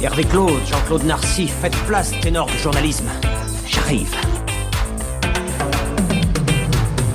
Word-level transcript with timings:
Hervé 0.00 0.22
Claude, 0.22 0.60
Jean-Claude 0.64 1.02
Narcy, 1.04 1.48
faites 1.48 1.74
place, 1.86 2.12
ténor 2.20 2.46
du 2.46 2.56
journalisme. 2.58 3.08
J'arrive. 3.66 4.14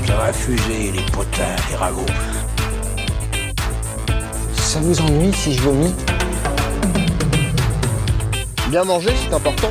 Ça 0.06 0.18
va 0.18 0.34
fuser 0.34 0.92
les 0.92 1.02
potins, 1.12 1.56
les 1.70 1.78
ragots. 1.78 2.06
Ça 4.58 4.80
vous 4.82 5.00
ennuie 5.00 5.32
si 5.34 5.54
je 5.54 5.62
vomis 5.62 5.94
Bien 8.70 8.84
manger, 8.84 9.14
c'est 9.24 9.34
important. 9.34 9.70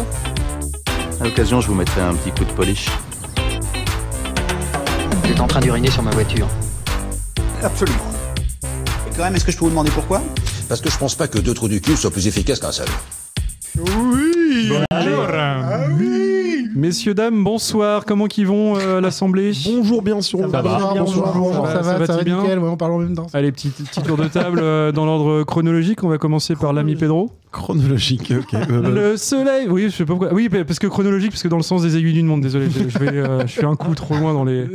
À 1.20 1.24
l'occasion, 1.24 1.60
je 1.60 1.66
vous 1.66 1.74
mettrai 1.74 2.00
un 2.00 2.14
petit 2.14 2.30
coup 2.30 2.44
de 2.44 2.52
polish. 2.52 2.88
Vous 5.22 5.30
êtes 5.30 5.40
en 5.40 5.46
train 5.46 5.60
d'uriner 5.60 5.90
sur 5.90 6.02
ma 6.02 6.12
voiture. 6.12 6.48
Absolument. 7.62 7.98
Et 8.64 9.14
quand 9.14 9.24
même, 9.24 9.34
est-ce 9.34 9.44
que 9.44 9.52
je 9.52 9.58
peux 9.58 9.64
vous 9.64 9.70
demander 9.70 9.90
pourquoi? 9.90 10.22
Parce 10.68 10.80
que 10.80 10.88
je 10.88 10.96
pense 10.96 11.14
pas 11.14 11.28
que 11.28 11.38
deux 11.38 11.52
trous 11.52 11.68
du 11.68 11.82
cul 11.82 11.96
soient 11.98 12.10
plus 12.10 12.26
efficaces 12.26 12.58
qu'un 12.58 12.72
seul. 12.72 12.88
Oui 15.98 16.68
Messieurs, 16.74 17.12
dames, 17.12 17.44
bonsoir. 17.44 18.04
Comment 18.06 18.26
qu'ils 18.26 18.46
vont 18.46 18.78
euh, 18.78 19.00
l'Assemblée? 19.00 19.52
Bonjour, 19.66 20.00
bien 20.00 20.22
sûr. 20.22 20.40
Ça 20.50 20.62
va 20.62 20.94
Bonjour, 20.96 21.30
bonjour. 21.34 21.66
Ça 21.66 21.82
va, 21.82 22.06
ça 22.06 22.16
va, 22.16 22.22
bien? 22.24 22.40
nickel, 22.40 22.58
ouais, 22.58 22.68
on 22.68 22.76
parle 22.78 22.92
en 22.92 22.98
même 22.98 23.14
temps. 23.14 23.26
Allez, 23.34 23.52
petit, 23.52 23.68
petit 23.68 24.00
tour 24.02 24.16
de 24.16 24.26
table 24.28 24.58
euh, 24.62 24.90
dans 24.90 25.04
l'ordre 25.04 25.42
chronologique. 25.44 26.02
On 26.02 26.08
va 26.08 26.16
commencer 26.16 26.56
par 26.56 26.72
l'ami 26.72 26.96
Pedro. 26.96 27.30
Chronologique, 27.50 28.32
ok. 28.36 28.54
Euh, 28.54 29.10
Le 29.10 29.16
soleil, 29.18 29.66
oui, 29.68 29.84
je 29.90 29.96
sais 29.96 30.04
pas 30.06 30.14
pourquoi. 30.14 30.32
Oui, 30.32 30.48
parce 30.48 30.78
que 30.78 30.86
chronologique, 30.86 31.32
parce 31.32 31.42
que 31.42 31.48
dans 31.48 31.58
le 31.58 31.62
sens 31.62 31.82
des 31.82 31.98
aiguilles 31.98 32.14
d'une 32.14 32.26
montre. 32.26 32.42
Désolé, 32.42 32.68
je, 32.70 32.88
je 32.88 32.98
vais, 32.98 33.08
euh, 33.18 33.40
je 33.46 33.52
fais 33.52 33.66
un 33.66 33.76
coup 33.76 33.94
trop 33.94 34.14
loin 34.16 34.32
dans 34.32 34.44
les. 34.44 34.66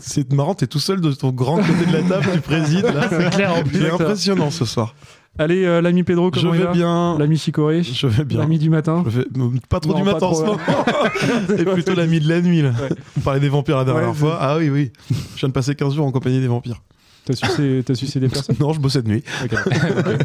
C'est 0.00 0.32
marrant, 0.32 0.54
t'es 0.54 0.68
tout 0.68 0.78
seul 0.78 1.00
de 1.00 1.10
ton 1.12 1.30
grand 1.30 1.56
côté 1.56 1.84
de 1.90 1.92
la 1.92 2.02
table, 2.02 2.26
tu 2.32 2.40
présides 2.40 2.84
là. 2.84 3.08
C'est 3.10 3.30
clair, 3.30 3.54
en 3.56 3.62
plus. 3.64 3.80
C'est 3.80 3.90
impressionnant 3.90 4.50
ce 4.52 4.64
soir. 4.64 4.94
Allez, 5.40 5.64
euh, 5.64 5.80
l'ami 5.80 6.02
Pedro, 6.02 6.30
Je 6.34 6.40
comment 6.40 6.54
il 6.54 6.60
vais 6.60 6.66
va 6.66 6.72
bien. 6.72 7.16
L'ami 7.18 7.36
Chicoré. 7.38 7.82
Je 7.84 8.06
vais 8.06 8.24
bien. 8.24 8.38
L'ami 8.40 8.58
du 8.58 8.70
matin. 8.70 9.04
Je 9.08 9.20
vais- 9.20 9.26
Pas 9.68 9.78
trop 9.80 9.92
Non, 9.92 9.98
du 9.98 10.04
pas 10.04 10.12
matin 10.14 10.26
en 10.26 10.34
ce 10.34 10.42
moment. 10.42 10.58
Et 11.58 11.64
plutôt 11.64 11.94
l'ami 11.94 12.18
de 12.18 12.28
la 12.28 12.40
nuit 12.40 12.62
là. 12.62 12.72
On 13.16 13.20
parlait 13.20 13.38
des 13.40 13.48
vampires 13.48 13.76
la 13.76 13.84
dernière 13.84 14.08
Ouais, 14.08 14.14
fois. 14.14 14.38
Ah 14.40 14.56
oui, 14.58 14.68
oui. 14.68 14.90
Je 15.10 15.38
viens 15.40 15.48
de 15.48 15.54
passer 15.54 15.74
15 15.76 15.94
jours 15.94 16.06
en 16.06 16.10
compagnie 16.10 16.40
des 16.40 16.48
vampires. 16.48 16.80
T'as 17.24 17.34
sucé, 17.34 17.82
t'as 17.84 17.94
sucé 17.94 18.20
des 18.20 18.28
personnes 18.28 18.56
Non, 18.58 18.72
je 18.72 18.80
bossais 18.80 19.02
de 19.02 19.08
nuit. 19.08 19.22
Ok. 19.44 19.52
Ok. 19.98 20.16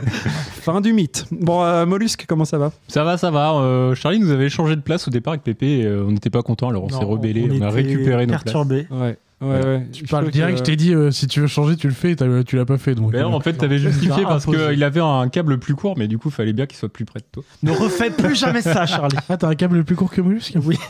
Fin 0.62 0.80
du 0.82 0.94
mythe. 0.94 1.26
Bon, 1.32 1.62
euh, 1.64 1.86
Mollusque, 1.86 2.26
comment 2.28 2.46
ça 2.46 2.58
va 2.58 2.72
Ça 2.88 3.04
va, 3.04 3.18
ça 3.18 3.30
va. 3.30 3.56
Euh, 3.56 3.94
Charlie 3.94 4.20
nous 4.20 4.32
avait 4.32 4.50
changé 4.50 4.76
de 4.78 4.82
place 4.82 5.08
au 5.08 5.12
départ 5.12 5.34
avec 5.34 5.44
Pépé 5.44 5.80
et 5.80 5.86
euh, 5.86 6.06
on 6.08 6.12
n'était 6.12 6.30
pas 6.30 6.42
content, 6.44 6.70
alors 6.70 6.86
on 6.86 6.88
Non, 6.88 7.00
s'est 7.00 7.06
rebellé, 7.06 7.48
on, 7.52 7.62
a 7.62 7.70
récupéré 7.70 8.26
nos 8.26 8.30
places. 8.32 8.44
perturbés. 8.46 8.88
Ouais. 8.90 9.18
Ouais, 9.44 9.64
ouais. 9.66 9.88
Tu 9.92 10.06
Je 10.06 10.10
parles 10.12 10.32
direct, 10.32 10.54
que- 10.54 10.60
je 10.60 10.64
t'ai 10.64 10.76
dit 10.76 10.94
euh, 10.94 11.12
si 11.12 11.28
tu 11.28 11.42
veux 11.42 11.48
changer, 11.48 11.76
tu 11.76 11.88
le 11.88 11.94
fais, 11.94 12.16
t'as- 12.16 12.44
tu 12.44 12.56
l'as 12.56 12.66
pas 12.66 12.78
fait 12.78 12.96
donc. 12.96 13.12
Mais 13.12 13.20
euh, 13.20 13.28
en 13.28 13.40
fait, 13.40 13.54
t'avais 13.54 13.78
justifié 13.78 14.24
parce 14.24 14.46
qu'il 14.46 14.84
avait 14.84 15.00
un 15.02 15.28
câble 15.30 15.58
plus 15.60 15.76
court, 15.76 15.96
mais 15.98 16.08
du 16.08 16.18
coup, 16.18 16.30
fallait 16.30 16.54
bien 16.54 16.66
qu'il 16.66 16.78
soit 16.78 16.90
plus 16.90 17.06
près 17.06 17.20
de 17.20 17.26
toi. 17.32 17.44
Ne 17.62 17.72
refais 17.72 18.10
plus 18.10 18.36
jamais 18.36 18.62
ça, 18.62 18.86
Charlie. 18.86 19.18
Ah, 19.30 19.38
t'as 19.38 19.48
un 19.50 19.56
câble 19.56 19.84
plus 19.84 19.96
court 19.96 20.10
que 20.12 20.22
Mollusque 20.22 20.56
Oui, 20.64 20.78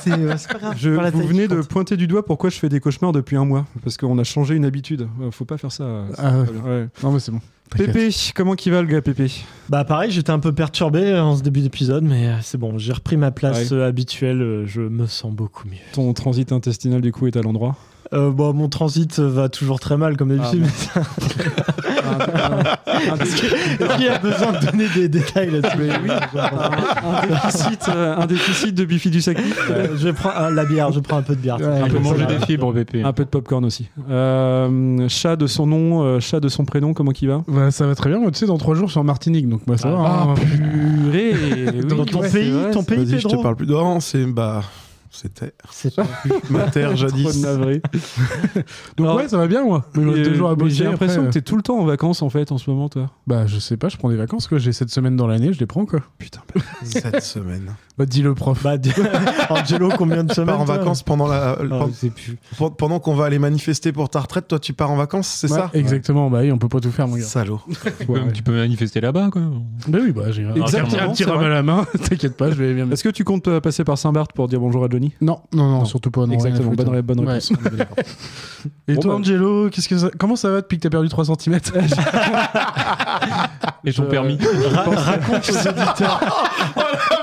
c'est 0.00 0.12
euh, 0.12 0.34
c'est 0.36 0.52
pas 0.52 0.58
grave. 0.58 0.74
Je, 0.78 0.90
pas 0.96 1.02
la 1.02 1.10
vous 1.10 1.18
taille 1.20 1.28
venez 1.28 1.48
de 1.48 1.56
compte. 1.56 1.68
pointer 1.68 1.96
du 1.96 2.06
doigt 2.06 2.24
pourquoi 2.24 2.50
je 2.50 2.58
fais 2.58 2.68
des 2.68 2.80
cauchemars 2.80 3.12
depuis 3.12 3.36
un 3.36 3.44
mois. 3.44 3.66
Parce 3.82 3.96
qu'on 3.96 4.18
a 4.18 4.24
changé 4.24 4.54
une 4.54 4.64
habitude. 4.64 5.08
Euh, 5.20 5.30
Faut 5.30 5.44
pas 5.44 5.58
faire 5.58 5.72
ça. 5.72 5.84
Ah, 6.16 6.40
ouais. 6.40 6.46
Ouais. 6.70 6.88
Non, 7.02 7.12
mais 7.12 7.20
c'est 7.20 7.32
bon. 7.32 7.40
Pépé, 7.76 8.08
comment 8.34 8.54
qui 8.54 8.70
va 8.70 8.80
le 8.82 8.88
gars 8.88 9.02
Pépé? 9.02 9.30
Bah 9.68 9.84
pareil, 9.84 10.10
j'étais 10.10 10.30
un 10.30 10.38
peu 10.38 10.52
perturbé 10.52 11.00
euh, 11.00 11.22
en 11.22 11.36
ce 11.36 11.42
début 11.42 11.60
d'épisode, 11.60 12.04
mais 12.04 12.26
euh, 12.28 12.34
c'est 12.42 12.58
bon, 12.58 12.78
j'ai 12.78 12.92
repris 12.92 13.16
ma 13.16 13.30
place 13.30 13.70
Ouais. 13.70 13.76
euh, 13.76 13.88
habituelle, 13.88 14.62
je 14.66 14.80
me 14.80 15.06
sens 15.06 15.32
beaucoup 15.32 15.68
mieux. 15.68 15.76
Ton 15.92 16.12
transit 16.14 16.50
intestinal 16.52 17.00
du 17.00 17.12
coup 17.12 17.26
est 17.26 17.36
à 17.36 17.42
l'endroit? 17.42 17.76
Euh, 18.14 18.30
bon, 18.30 18.54
mon 18.54 18.68
transit 18.68 19.18
va 19.18 19.48
toujours 19.48 19.80
très 19.80 19.96
mal 19.96 20.16
comme 20.16 20.34
d'habitude, 20.36 20.64
Ah, 20.94 21.00
mais 23.18 23.24
Est-ce 23.24 23.44
est-ce 23.44 23.96
qu'il 23.96 24.06
y 24.06 24.08
a 24.08 24.18
besoin 24.18 24.52
de 24.52 24.66
donner 24.66 24.86
des 24.94 25.08
détails 25.08 25.50
là-dessus 25.50 25.76
Mais 25.78 25.90
oui. 26.02 26.10
un, 26.40 27.26
déficit, 27.26 27.88
euh, 27.88 28.16
un 28.16 28.26
déficit 28.26 28.74
de 28.74 28.84
bifidus 28.84 29.28
actif. 29.28 29.68
Euh, 29.70 29.88
Je 29.96 30.08
prends 30.08 30.30
euh, 30.30 30.50
la 30.50 30.64
bière, 30.64 30.90
je 30.92 31.00
prends 31.00 31.18
un 31.18 31.22
peu 31.22 31.34
de 31.36 31.40
bière. 31.40 31.58
Ouais, 31.58 31.66
Un 31.82 31.88
peu 31.88 31.98
manger 31.98 32.26
des 32.26 32.38
fibres, 32.46 32.72
Pépé. 32.72 33.02
Un 33.02 33.12
peu 33.12 33.24
de 33.24 33.28
popcorn 33.28 33.64
aussi. 33.64 33.88
Euh, 34.10 35.08
chat 35.08 35.36
de 35.36 35.46
son 35.46 35.66
nom, 35.66 36.02
euh, 36.02 36.20
chat 36.20 36.40
de 36.40 36.48
son 36.48 36.64
prénom, 36.64 36.94
comment 36.94 37.12
qui 37.12 37.26
va 37.26 37.42
ça 37.70 37.86
va 37.86 37.94
très 37.94 38.10
bien. 38.10 38.18
Moi, 38.18 38.30
tu 38.30 38.38
sais, 38.38 38.46
dans 38.46 38.58
3 38.58 38.74
jours, 38.74 38.86
je 38.88 38.92
suis 38.92 39.00
en 39.00 39.04
Martinique, 39.04 39.48
donc 39.48 39.60
ça 39.76 39.90
va. 39.90 39.98
Ah, 40.00 40.22
hein. 40.28 40.34
purée 40.34 41.32
Dans 41.88 41.96
Oui, 41.98 42.06
ton 42.06 42.20
ouais, 42.20 42.30
pays, 42.30 42.50
vrai, 42.50 42.70
ton 42.70 42.82
pays, 42.82 42.98
Vas-y, 43.04 43.18
je 43.20 43.22
te 43.24 43.28
Pedro 43.28 43.42
parle 43.42 43.56
plus. 43.56 43.66
Non, 43.66 44.00
c'est. 44.00 44.24
Bah. 44.24 44.62
C'était 45.10 45.52
C'est 45.70 45.94
pas 45.94 46.06
ma 46.50 46.64
terre 46.70 46.88
Trop 46.88 46.96
jadis. 46.96 47.42
navré. 47.42 47.80
Donc, 48.96 49.06
Alors, 49.06 49.16
ouais, 49.16 49.28
ça 49.28 49.38
va 49.38 49.46
bien, 49.46 49.64
moi. 49.64 49.84
J'ai 49.94 50.84
l'impression 50.84 51.22
après, 51.22 51.28
que 51.28 51.32
t'es 51.32 51.42
tout 51.42 51.56
le 51.56 51.62
temps 51.62 51.78
en 51.78 51.84
vacances 51.84 52.22
en 52.22 52.28
fait 52.30 52.52
en 52.52 52.58
ce 52.58 52.68
moment, 52.70 52.88
toi. 52.88 53.02
euh, 53.02 53.06
Bah, 53.26 53.46
je 53.46 53.58
sais 53.58 53.76
pas, 53.76 53.88
je 53.88 53.96
prends 53.96 54.10
des 54.10 54.16
vacances, 54.16 54.46
quoi. 54.48 54.58
J'ai 54.58 54.72
cette 54.72 54.90
semaine 54.90 55.16
dans 55.16 55.26
l'année, 55.26 55.52
je 55.52 55.58
les 55.58 55.66
prends, 55.66 55.86
quoi. 55.86 56.00
Putain. 56.18 56.40
Cette 56.84 57.22
semaine. 57.22 57.74
Bah, 57.96 58.06
dis-le, 58.06 58.34
prof. 58.34 58.62
Bah, 58.62 58.76
dis- 58.76 58.92
Angelo, 59.50 59.90
combien 59.96 60.24
de 60.24 60.32
semaines 60.32 60.46
pars 60.48 60.60
en 60.60 60.64
toi 60.64 60.76
vacances 60.76 61.02
pendant 61.02 61.26
la. 61.26 61.52
Ah, 61.52 61.56
pendant- 61.56 61.88
je 61.88 61.92
sais 61.92 62.10
plus. 62.10 62.36
Pendant 62.56 62.70
pendant 62.74 63.00
qu'on 63.00 63.14
va 63.14 63.24
aller 63.24 63.38
manifester 63.38 63.92
pour 63.92 64.08
ta 64.08 64.20
retraite, 64.20 64.46
toi 64.48 64.58
tu 64.58 64.72
pars 64.72 64.90
en 64.90 64.96
vacances, 64.96 65.26
c'est 65.28 65.50
Ouais, 65.50 65.58
ça? 65.58 65.70
Exactement, 65.74 66.30
bah 66.30 66.40
oui, 66.42 66.52
on 66.52 66.58
peut 66.58 66.68
pas 66.68 66.80
tout 66.80 66.90
faire, 66.90 67.08
mon 67.08 67.16
gars. 67.16 67.22
Salaud. 67.22 67.60
Tu 67.98 68.06
peux, 68.06 68.20
tu 68.32 68.42
peux 68.42 68.52
manifester 68.54 69.00
là-bas, 69.00 69.30
quoi. 69.32 69.42
Bah 69.88 69.98
oui, 70.02 70.12
bah 70.12 70.30
j'ai 70.30 70.44
un 70.44 70.54
Exactement, 70.54 71.02
un 71.02 71.12
petit 71.12 71.24
vrai. 71.24 71.46
à 71.46 71.48
la 71.48 71.62
main, 71.62 71.86
t'inquiète 72.08 72.36
pas, 72.36 72.50
je 72.50 72.56
vais 72.56 72.74
bien. 72.74 72.90
Est-ce 72.90 73.02
que 73.04 73.08
tu 73.08 73.24
comptes 73.24 73.48
euh, 73.48 73.60
passer 73.60 73.84
par 73.84 73.98
Saint-Barth 73.98 74.32
pour 74.32 74.46
dire 74.48 74.60
bonjour 74.60 74.84
à 74.84 74.88
Johnny 74.88 74.97
Non, 75.20 75.40
non, 75.52 75.68
non, 75.70 75.84
surtout 75.84 76.10
pas. 76.10 76.26
Non, 76.26 76.32
Exactement, 76.32 76.72
bonne, 76.72 76.86
foutre. 76.86 77.02
bonne 77.02 77.28
réponse. 77.28 77.52
Et 78.88 78.94
Bon, 78.94 79.00
toi, 79.00 79.12
bah. 79.12 79.18
Angelo, 79.20 79.70
qu'est-ce 79.70 79.88
que 79.88 79.96
ça- 79.98 80.10
comment 80.18 80.36
ça 80.36 80.50
va 80.50 80.60
depuis 80.60 80.78
que 80.78 80.82
t'as 80.82 80.90
perdu 80.90 81.08
3 81.08 81.24
cm 81.26 81.54
Et 83.84 83.92
ton 83.92 84.02
Je- 84.04 84.08
permis? 84.08 84.38
Ra- 84.72 84.82
raconte 84.82 85.50
aux 85.50 85.68
auditeurs. 85.68 86.44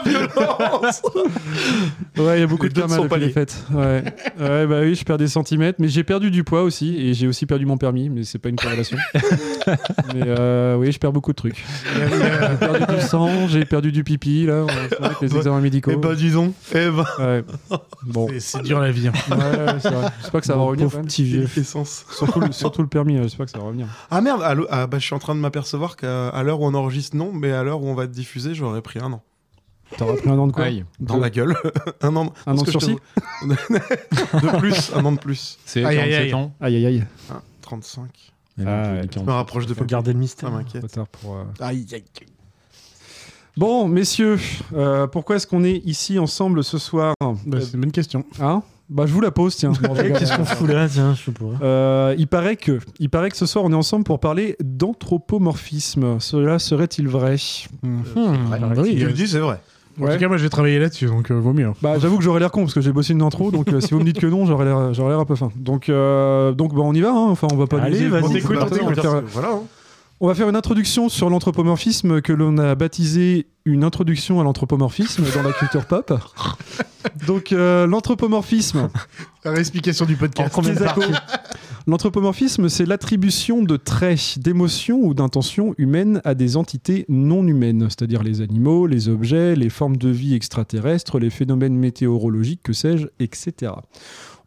Ouais, 2.17 2.37
il 2.37 2.39
y 2.39 2.43
a 2.43 2.47
beaucoup 2.47 2.63
Les 2.63 2.69
de 2.69 2.75
deux 2.75 2.83
ne 2.83 2.87
sont 2.87 3.07
pas 3.07 3.17
les 3.17 3.27
liés. 3.27 3.33
fêtes. 3.33 3.63
Ouais. 3.73 4.03
ouais, 4.39 4.67
bah 4.67 4.79
oui, 4.81 4.95
je 4.95 5.03
perds 5.03 5.17
des 5.17 5.27
centimètres, 5.27 5.77
mais 5.81 5.87
j'ai 5.89 6.03
perdu 6.03 6.31
du 6.31 6.43
poids 6.43 6.63
aussi, 6.63 6.95
et 6.97 7.13
j'ai 7.13 7.27
aussi 7.27 7.45
perdu 7.45 7.65
mon 7.65 7.77
permis, 7.77 8.09
mais 8.09 8.23
c'est 8.23 8.39
pas 8.39 8.49
une 8.49 8.55
corrélation. 8.55 8.97
mais 10.13 10.21
euh, 10.25 10.75
oui, 10.77 10.91
je 10.91 10.99
perds 10.99 11.11
beaucoup 11.11 11.31
de 11.31 11.35
trucs. 11.35 11.63
J'ai 11.95 12.57
perdu 12.57 12.95
du 12.95 13.01
sang, 13.01 13.47
j'ai 13.47 13.65
perdu 13.65 13.91
du 13.91 14.03
pipi, 14.03 14.45
là, 14.45 14.63
on 14.63 14.67
va 14.67 15.07
avec 15.07 15.21
les 15.21 15.35
examens 15.35 15.61
médicaux. 15.61 15.91
Eh 15.93 15.97
bah, 15.97 16.15
dis 16.15 16.31
donc. 16.31 16.53
Eh 16.73 16.89
bah. 16.89 17.05
Ouais. 17.19 17.43
Bon. 18.03 18.27
C'est- 18.39 18.61
dur 18.61 18.79
la 18.79 18.91
vie. 18.91 19.07
hein. 19.07 19.13
Ouais, 19.29 19.35
ouais, 19.37 19.79
c'est 19.79 19.89
vrai. 19.91 20.09
J'espère 20.21 20.41
que 20.41 20.47
ça 20.47 20.53
va 20.53 20.59
Mon 20.59 20.65
revenir. 20.67 20.85
pauvre 20.85 20.93
quand 20.95 20.99
même. 20.99 21.07
petit 21.07 21.23
vieux. 21.23 21.49
Essence. 21.57 22.05
Surtout, 22.11 22.39
le, 22.39 22.51
surtout 22.51 22.81
le 22.81 22.87
permis, 22.87 23.17
euh, 23.17 23.23
j'espère 23.23 23.45
que 23.45 23.51
ça 23.51 23.57
va 23.59 23.65
revenir. 23.65 23.87
Ah 24.11 24.21
merde, 24.21 24.41
ah, 24.69 24.87
bah, 24.87 24.99
je 24.99 25.05
suis 25.05 25.15
en 25.15 25.19
train 25.19 25.35
de 25.35 25.39
m'apercevoir 25.39 25.95
qu'à 25.97 26.29
à 26.29 26.43
l'heure 26.43 26.61
où 26.61 26.65
on 26.65 26.73
enregistre, 26.73 27.15
non, 27.15 27.31
mais 27.33 27.51
à 27.51 27.63
l'heure 27.63 27.81
où 27.81 27.87
on 27.87 27.95
va 27.95 28.07
te 28.07 28.11
diffuser, 28.13 28.53
j'aurais 28.53 28.81
pris 28.81 28.99
un 28.99 29.11
an. 29.13 29.21
T'auras 29.97 30.15
pris 30.17 30.29
un 30.29 30.37
an 30.39 30.47
de 30.47 30.51
quoi 30.51 30.65
Aïe. 30.65 30.83
Dans 30.99 31.17
la 31.17 31.29
gueule. 31.29 31.55
un 32.01 32.15
an. 32.15 32.33
Un 32.47 32.53
an 32.57 32.63
parce 32.63 32.63
de 32.63 32.71
que 32.71 32.79
je 32.79 32.85
te- 32.85 34.45
de 34.45 34.57
plus, 34.57 34.91
un 34.95 35.05
an 35.05 35.11
de 35.11 35.19
plus. 35.19 35.57
C'est 35.65 35.85
Aïe, 35.85 35.97
aïe, 35.99 36.09
47 36.11 36.21
aïe. 36.23 36.33
ans. 36.33 36.53
Aïe, 36.59 36.75
aïe, 36.77 36.85
aïe. 36.87 37.03
Ah, 37.31 37.41
35. 37.61 38.09
Ah, 38.59 38.63
ouais. 38.93 39.01
Je 39.13 39.19
me 39.19 39.31
rapproche 39.31 39.65
de 39.65 39.73
Faut 39.73 39.85
garder 39.85 40.13
le 40.13 40.19
mystère. 40.19 40.49
M'inquiète. 40.51 40.81
Trop 40.87 40.95
tard 41.03 41.07
pour, 41.07 41.35
euh, 41.37 41.43
Aïe, 41.59 41.85
aïe. 41.93 42.03
Bon, 43.57 43.88
messieurs, 43.88 44.38
euh, 44.75 45.07
pourquoi 45.07 45.38
est-ce 45.38 45.47
qu'on 45.47 45.63
est 45.63 45.81
ici 45.85 46.19
ensemble 46.19 46.63
ce 46.63 46.77
soir 46.77 47.13
Bah, 47.45 47.57
c'est 47.61 47.73
une 47.75 47.81
bonne 47.81 47.91
question. 47.91 48.25
Hein 48.41 48.61
Bah, 48.89 49.05
je 49.07 49.13
vous 49.13 49.21
la 49.21 49.31
pose, 49.31 49.55
tiens. 49.55 49.71
Qu'est-ce 49.95 50.35
qu'on 50.35 50.43
fout 50.43 50.67
là 50.69 50.89
Tiens, 50.89 51.16
je 51.16 51.31
pas. 51.31 51.45
Euh, 51.63 52.16
il 52.17 52.27
paraît 52.27 52.57
que, 52.57 52.79
il 52.99 53.09
paraît 53.09 53.29
que 53.31 53.38
ce 53.38 53.45
soir 53.45 53.63
on 53.63 53.71
est 53.71 53.75
ensemble 53.75 54.03
pour 54.03 54.19
parler 54.19 54.57
d'anthropomorphisme. 54.61 56.19
Cela 56.19 56.59
serait-il 56.59 57.07
vrai? 57.07 57.38
Hmm. 57.81 57.99
Ah 58.51 58.57
oui, 58.81 58.97
tu 58.97 59.05
le 59.05 59.13
dis, 59.13 59.27
c'est 59.27 59.39
vrai. 59.39 59.61
En 59.97 60.03
Ouais. 60.03 60.13
tout 60.16 60.19
cas, 60.19 60.27
moi, 60.27 60.35
je 60.35 60.43
vais 60.43 60.49
travailler 60.49 60.77
là-dessus, 60.77 61.05
donc 61.05 61.31
euh, 61.31 61.35
vaut 61.35 61.53
mieux. 61.53 61.72
Bah, 61.81 61.97
j'avoue 61.97 62.17
que 62.17 62.23
j'aurais 62.25 62.41
l'air 62.41 62.51
con 62.51 62.63
parce 62.63 62.73
que 62.73 62.81
j'ai 62.81 62.91
bossé 62.91 63.13
une 63.13 63.22
intro, 63.22 63.49
donc 63.51 63.69
euh, 63.72 63.79
si 63.79 63.93
vous 63.93 63.99
me 64.01 64.03
dites 64.03 64.19
que 64.19 64.27
non, 64.27 64.45
j'aurais 64.45 64.66
l'air, 64.66 64.93
j'aurais 64.93 65.11
l'air 65.11 65.22
un 65.22 65.25
peu 65.25 65.35
fin. 65.35 65.49
Donc, 65.55 65.87
euh, 65.87 66.52
donc 66.52 66.73
bah, 66.75 66.81
on 66.84 66.91
y 66.93 66.99
va. 66.99 67.11
hein. 67.11 67.29
Enfin, 67.29 67.47
on 67.53 67.55
va 67.55 67.66
pas. 67.67 67.79
Allez, 67.79 68.09
vas-y, 68.09 68.23
on 68.25 68.28
t'écoute, 68.29 68.57
faire- 68.99 69.22
Voilà. 69.31 69.52
hein. 69.53 69.61
On 70.22 70.28
va 70.28 70.34
faire 70.34 70.47
une 70.47 70.56
introduction 70.56 71.09
sur 71.09 71.29
l'anthropomorphisme 71.29 72.22
que 72.22 72.32
l'on 72.32 72.58
a 72.58 72.73
baptisé 72.76 73.47
une 73.66 73.84
introduction 73.84 74.40
à 74.40 74.46
l'anthropomorphisme 74.46 75.26
dans 75.35 75.44
la 75.44 75.52
culture 75.52 75.85
pop. 75.85 76.14
Donc 77.28 77.52
euh, 77.52 77.85
l'anthropomorphisme, 77.85 78.90
La 79.44 79.52
réexplication 79.52 80.06
du 80.06 80.16
podcast. 80.16 80.56
L'anthropomorphisme, 81.88 82.70
c'est 82.70 82.85
l'attribution 82.85 83.62
de 83.62 83.76
traits, 83.76 84.40
d'émotions 84.40 85.02
ou 85.02 85.14
d'intentions 85.14 85.76
humaines 85.78 86.22
à 86.23 86.34
des 86.34 86.56
entités 86.56 87.06
non 87.09 87.46
humaines, 87.46 87.88
c'est-à-dire 87.90 88.23
les 88.23 88.41
animaux, 88.41 88.88
les 88.88 89.09
objets, 89.09 89.56
les 89.56 89.70
formes 89.70 89.97
de 89.97 90.09
vie 90.09 90.34
extraterrestres, 90.34 91.20
les 91.20 91.29
phénomènes 91.29 91.76
météorologiques, 91.76 92.64
que 92.64 92.73
sais-je, 92.73 93.08
etc. 93.20 93.73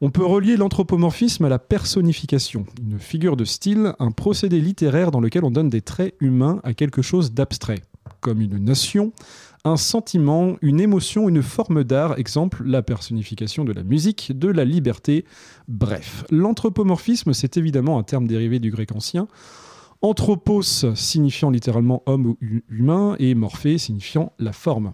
On 0.01 0.11
peut 0.11 0.25
relier 0.25 0.57
l'anthropomorphisme 0.57 1.45
à 1.45 1.49
la 1.49 1.59
personnification, 1.59 2.67
une 2.81 3.01
figure 3.01 3.37
de 3.37 3.45
style, 3.45 3.95
un 3.99 4.13
procédé 4.13 4.61
littéraire 4.61 5.11
dans 5.11 5.21
lequel 5.21 5.45
on 5.45 5.51
donne 5.51 5.69
des 5.69 5.81
traits 5.81 6.15
humains 6.21 6.61
à 6.63 6.73
quelque 6.73 7.03
chose 7.03 7.33
d'abstrait, 7.33 7.83
comme 8.21 8.41
une 8.41 8.59
nation, 8.59 9.13
un 9.65 9.77
sentiment, 9.77 10.55
une 10.63 10.81
émotion, 10.81 11.29
une 11.29 11.43
forme 11.43 11.83
d'art, 11.83 12.17
exemple 12.17 12.63
la 12.65 12.83
personnification 12.83 13.65
de 13.65 13.73
la 13.73 13.83
musique, 13.83 14.39
de 14.39 14.47
la 14.47 14.65
liberté. 14.65 15.25
Bref, 15.67 16.25
l'anthropomorphisme, 16.31 17.33
c'est 17.33 17.57
évidemment 17.57 17.99
un 17.99 18.05
terme 18.05 18.29
dérivé 18.29 18.61
du 18.61 18.71
grec 18.71 18.93
ancien. 18.95 19.27
Anthropos 20.01 20.63
signifiant 20.95 21.51
littéralement 21.51 22.05
homme 22.07 22.27
ou 22.27 22.37
hu- 22.41 22.63
humain 22.71 23.17
et 23.19 23.35
morphée 23.35 23.79
signifiant 23.79 24.33
la 24.39 24.53
forme. 24.53 24.93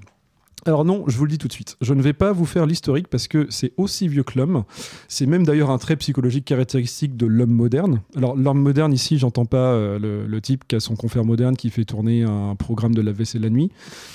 Alors 0.67 0.85
non, 0.85 1.05
je 1.07 1.17
vous 1.19 1.25
le 1.25 1.31
dis 1.31 1.39
tout 1.39 1.49
de 1.49 1.53
suite, 1.53 1.77
je 1.81 1.93
ne 1.93 2.01
vais 2.01 2.15
pas 2.15 2.33
vous 2.33 2.47
faire 2.47 2.65
l'historique 2.65 3.09
parce 3.09 3.29
que 3.29 3.47
c'est 3.51 3.73
aussi 3.77 4.09
vieux 4.09 4.23
que 4.23 4.39
l'homme. 4.39 4.65
C'est 5.09 5.27
même 5.27 5.45
d'ailleurs 5.45 5.71
un 5.71 5.79
trait 5.79 5.97
psychologique 5.97 6.47
caractéristique 6.47 7.17
de 7.17 7.27
l'homme 7.27 7.53
moderne. 7.53 8.01
Alors 8.17 8.35
l'homme 8.35 8.61
moderne 8.61 8.93
ici, 8.93 9.19
j'entends 9.19 9.45
pas 9.45 9.73
euh, 9.73 10.27
le, 10.27 10.41
type 10.41 10.67
qui 10.67 10.77
a 10.77 10.81
son 10.81 10.97
confrère 10.97 11.25
moderne 11.25 11.57
qui 11.57 11.71
fait 11.71 11.85
tourner 11.85 12.23
un 12.23 12.55
programme 12.55 12.95
de 12.95 13.01
la 13.03 13.13
vaisselle 13.13 13.43
la 13.43 13.51
nuit, 13.51 13.71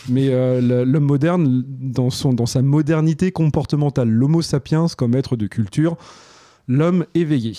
mais 0.10 0.30
euh, 0.30 0.86
l'homme 0.86 1.06
moderne 1.06 1.64
dans, 1.68 2.10
son, 2.10 2.34
dans 2.34 2.46
sa 2.46 2.62
modernité 2.62 3.32
comportementale, 3.32 4.10
l'homo 4.10 4.42
sapiens 4.42 4.88
comme 4.98 5.16
être 5.16 5.36
de 5.36 5.48
culture, 5.48 5.98
l'homme 6.70 7.06
éveillé. 7.16 7.54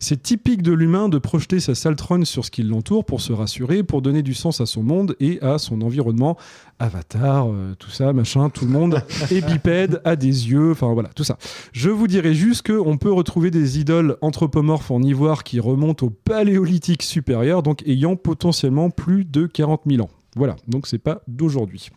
C'est 0.00 0.22
typique 0.22 0.62
de 0.62 0.72
l'humain 0.72 1.08
de 1.08 1.18
projeter 1.18 1.60
sa 1.60 1.74
saltronne 1.74 2.24
sur 2.24 2.44
ce 2.44 2.50
qui 2.50 2.62
l'entoure 2.62 3.04
pour 3.04 3.20
se 3.20 3.32
rassurer, 3.32 3.82
pour 3.82 4.00
donner 4.00 4.22
du 4.22 4.32
sens 4.32 4.60
à 4.60 4.66
son 4.66 4.82
monde 4.82 5.14
et 5.20 5.40
à 5.42 5.58
son 5.58 5.82
environnement. 5.82 6.36
Avatar, 6.78 7.48
euh, 7.50 7.74
tout 7.78 7.90
ça, 7.90 8.12
machin, 8.12 8.48
tout 8.48 8.64
le 8.64 8.70
monde 8.70 9.02
est 9.30 9.40
bipède, 9.44 10.00
a 10.04 10.16
des 10.16 10.50
yeux, 10.50 10.70
enfin 10.70 10.92
voilà, 10.94 11.10
tout 11.10 11.24
ça. 11.24 11.36
Je 11.72 11.90
vous 11.90 12.06
dirais 12.06 12.34
juste 12.34 12.66
qu'on 12.66 12.96
peut 12.96 13.12
retrouver 13.12 13.50
des 13.50 13.78
idoles 13.78 14.16
anthropomorphes 14.22 14.90
en 14.90 15.02
ivoire 15.02 15.44
qui 15.44 15.60
remontent 15.60 16.06
au 16.06 16.10
paléolithique 16.10 17.02
supérieur, 17.02 17.62
donc 17.62 17.82
ayant 17.86 18.16
potentiellement 18.16 18.90
plus 18.90 19.24
de 19.24 19.46
40 19.46 19.82
000 19.86 20.02
ans. 20.02 20.10
Voilà, 20.36 20.56
donc 20.68 20.86
c'est 20.86 20.98
pas 20.98 21.22
d'aujourd'hui. 21.26 21.90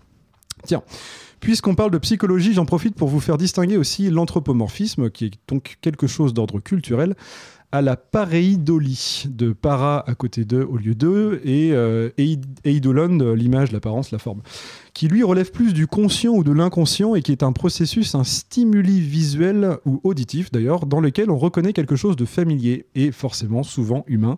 Tiens, 0.65 0.83
puisqu'on 1.42 1.76
parle 1.76 1.92
de 1.92 1.98
psychologie, 1.98 2.54
j'en 2.54 2.66
profite 2.66 2.96
pour 2.96 3.10
vous 3.10 3.20
faire 3.20 3.38
distinguer 3.38 3.76
aussi 3.76 4.10
l'anthropomorphisme, 4.10 5.10
qui 5.10 5.26
est 5.26 5.32
donc 5.50 5.78
quelque 5.82 6.08
chose 6.08 6.34
d'ordre 6.34 6.60
culturel, 6.62 7.16
à 7.74 7.82
la 7.82 7.96
pareidolie, 7.96 9.24
de 9.30 9.54
para 9.54 10.04
à 10.10 10.14
côté 10.14 10.44
de 10.44 10.62
au 10.62 10.76
lieu 10.76 10.94
de, 10.94 11.40
et 11.46 11.72
euh, 11.72 12.10
eid- 12.18 12.46
eidolon, 12.66 13.20
euh, 13.22 13.34
l'image, 13.34 13.72
l'apparence, 13.72 14.12
la 14.12 14.20
forme, 14.20 14.42
qui 14.94 15.08
lui 15.08 15.24
relève 15.24 15.52
plus 15.52 15.74
du 15.74 15.88
conscient 15.88 16.34
ou 16.34 16.44
de 16.44 16.52
l'inconscient 16.52 17.16
et 17.16 17.22
qui 17.22 17.32
est 17.32 17.44
un 17.44 17.54
processus, 17.54 18.14
un 18.14 18.26
stimuli 18.26 19.00
visuel 19.00 19.78
ou 19.86 20.02
auditif 20.04 20.52
d'ailleurs, 20.52 20.86
dans 20.86 21.00
lequel 21.00 21.32
on 21.32 21.38
reconnaît 21.38 21.72
quelque 21.74 21.96
chose 21.96 22.18
de 22.18 22.26
familier 22.26 22.88
et 22.94 23.12
forcément 23.14 23.64
souvent 23.64 24.04
humain 24.08 24.38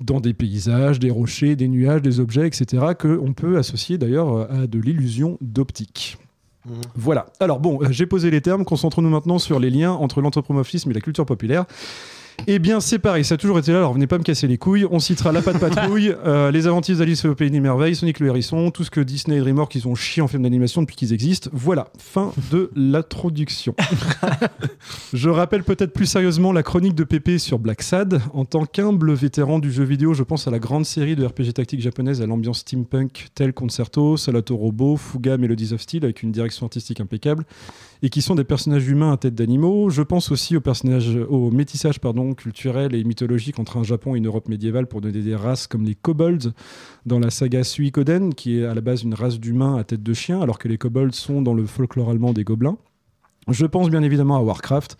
dans 0.00 0.20
des 0.20 0.34
paysages, 0.34 0.98
des 0.98 1.10
rochers, 1.10 1.56
des 1.56 1.68
nuages, 1.68 2.02
des 2.02 2.20
objets, 2.20 2.46
etc., 2.46 2.94
qu'on 2.98 3.32
peut 3.32 3.58
associer 3.58 3.98
d'ailleurs 3.98 4.50
à 4.50 4.66
de 4.66 4.78
l'illusion 4.78 5.38
d'optique. 5.40 6.18
Voilà. 6.94 7.26
Alors 7.40 7.60
bon, 7.60 7.80
euh, 7.82 7.86
j'ai 7.90 8.06
posé 8.06 8.30
les 8.30 8.40
termes, 8.40 8.64
concentrons-nous 8.64 9.08
maintenant 9.08 9.38
sur 9.38 9.60
les 9.60 9.70
liens 9.70 9.92
entre 9.92 10.20
l'anthropomorphisme 10.20 10.90
et 10.90 10.94
la 10.94 11.00
culture 11.00 11.26
populaire. 11.26 11.64
Eh 12.46 12.58
bien, 12.58 12.80
c'est 12.80 12.98
pareil, 12.98 13.24
ça 13.24 13.34
a 13.34 13.38
toujours 13.38 13.58
été 13.58 13.72
là, 13.72 13.78
alors 13.78 13.92
venez 13.92 14.06
pas 14.06 14.18
me 14.18 14.22
casser 14.22 14.46
les 14.46 14.58
couilles. 14.58 14.86
On 14.90 15.00
citera 15.00 15.32
La 15.32 15.42
Patte 15.42 15.58
Patrouille, 15.58 16.14
euh, 16.26 16.50
Les 16.50 16.66
Aventures 16.66 16.98
d'Alice 16.98 17.24
au 17.24 17.34
Pays 17.34 17.50
des 17.50 17.60
Merveilles, 17.60 17.96
Sonic 17.96 18.20
le 18.20 18.28
Hérisson, 18.28 18.70
tout 18.70 18.84
ce 18.84 18.90
que 18.90 19.00
Disney 19.00 19.36
et 19.36 19.40
DreamWorks 19.40 19.74
ils 19.74 19.88
ont 19.88 19.94
chié 19.94 20.22
en 20.22 20.28
film 20.28 20.42
d'animation 20.44 20.82
depuis 20.82 20.96
qu'ils 20.96 21.12
existent. 21.12 21.50
Voilà, 21.52 21.88
fin 21.98 22.32
de 22.52 22.70
l'introduction. 22.76 23.74
je 25.12 25.28
rappelle 25.28 25.64
peut-être 25.64 25.92
plus 25.92 26.06
sérieusement 26.06 26.52
la 26.52 26.62
chronique 26.62 26.94
de 26.94 27.04
Pépé 27.04 27.38
sur 27.38 27.58
Black 27.58 27.82
Sad. 27.82 28.20
En 28.32 28.44
tant 28.44 28.64
qu'humble 28.64 29.12
vétéran 29.12 29.58
du 29.58 29.72
jeu 29.72 29.84
vidéo, 29.84 30.14
je 30.14 30.22
pense 30.22 30.46
à 30.46 30.50
la 30.50 30.58
grande 30.58 30.84
série 30.84 31.16
de 31.16 31.24
RPG 31.24 31.54
tactique 31.54 31.80
japonaise 31.80 32.22
à 32.22 32.26
l'ambiance 32.26 32.60
steampunk, 32.60 33.26
tel 33.34 33.52
Concerto, 33.52 34.16
Salato 34.16 34.56
Robo, 34.56 34.96
Fuga, 34.96 35.36
Melodies 35.36 35.72
of 35.72 35.80
Steel, 35.80 36.04
avec 36.04 36.22
une 36.22 36.32
direction 36.32 36.66
artistique 36.66 37.00
impeccable 37.00 37.44
et 38.02 38.10
qui 38.10 38.22
sont 38.22 38.34
des 38.34 38.44
personnages 38.44 38.86
humains 38.88 39.12
à 39.12 39.16
tête 39.16 39.34
d'animaux. 39.34 39.90
Je 39.90 40.02
pense 40.02 40.30
aussi 40.30 40.56
aux 40.56 40.60
personnages, 40.60 41.16
au 41.28 41.50
métissage 41.50 42.00
pardon, 42.00 42.25
culturel 42.34 42.94
et 42.94 43.04
mythologique 43.04 43.58
entre 43.58 43.76
un 43.76 43.82
Japon 43.82 44.14
et 44.14 44.18
une 44.18 44.26
Europe 44.26 44.48
médiévale 44.48 44.86
pour 44.86 45.00
donner 45.00 45.22
des 45.22 45.36
races 45.36 45.66
comme 45.66 45.84
les 45.84 45.94
kobolds 45.94 46.52
dans 47.04 47.18
la 47.18 47.30
saga 47.30 47.64
Suikoden, 47.64 48.34
qui 48.34 48.58
est 48.58 48.64
à 48.64 48.74
la 48.74 48.80
base 48.80 49.02
une 49.02 49.14
race 49.14 49.38
d'humains 49.38 49.76
à 49.76 49.84
tête 49.84 50.02
de 50.02 50.14
chien, 50.14 50.40
alors 50.40 50.58
que 50.58 50.68
les 50.68 50.78
kobolds 50.78 51.14
sont 51.14 51.42
dans 51.42 51.54
le 51.54 51.66
folklore 51.66 52.10
allemand 52.10 52.32
des 52.32 52.44
gobelins. 52.44 52.78
Je 53.48 53.66
pense 53.66 53.90
bien 53.90 54.02
évidemment 54.02 54.36
à 54.36 54.40
Warcraft. 54.40 54.96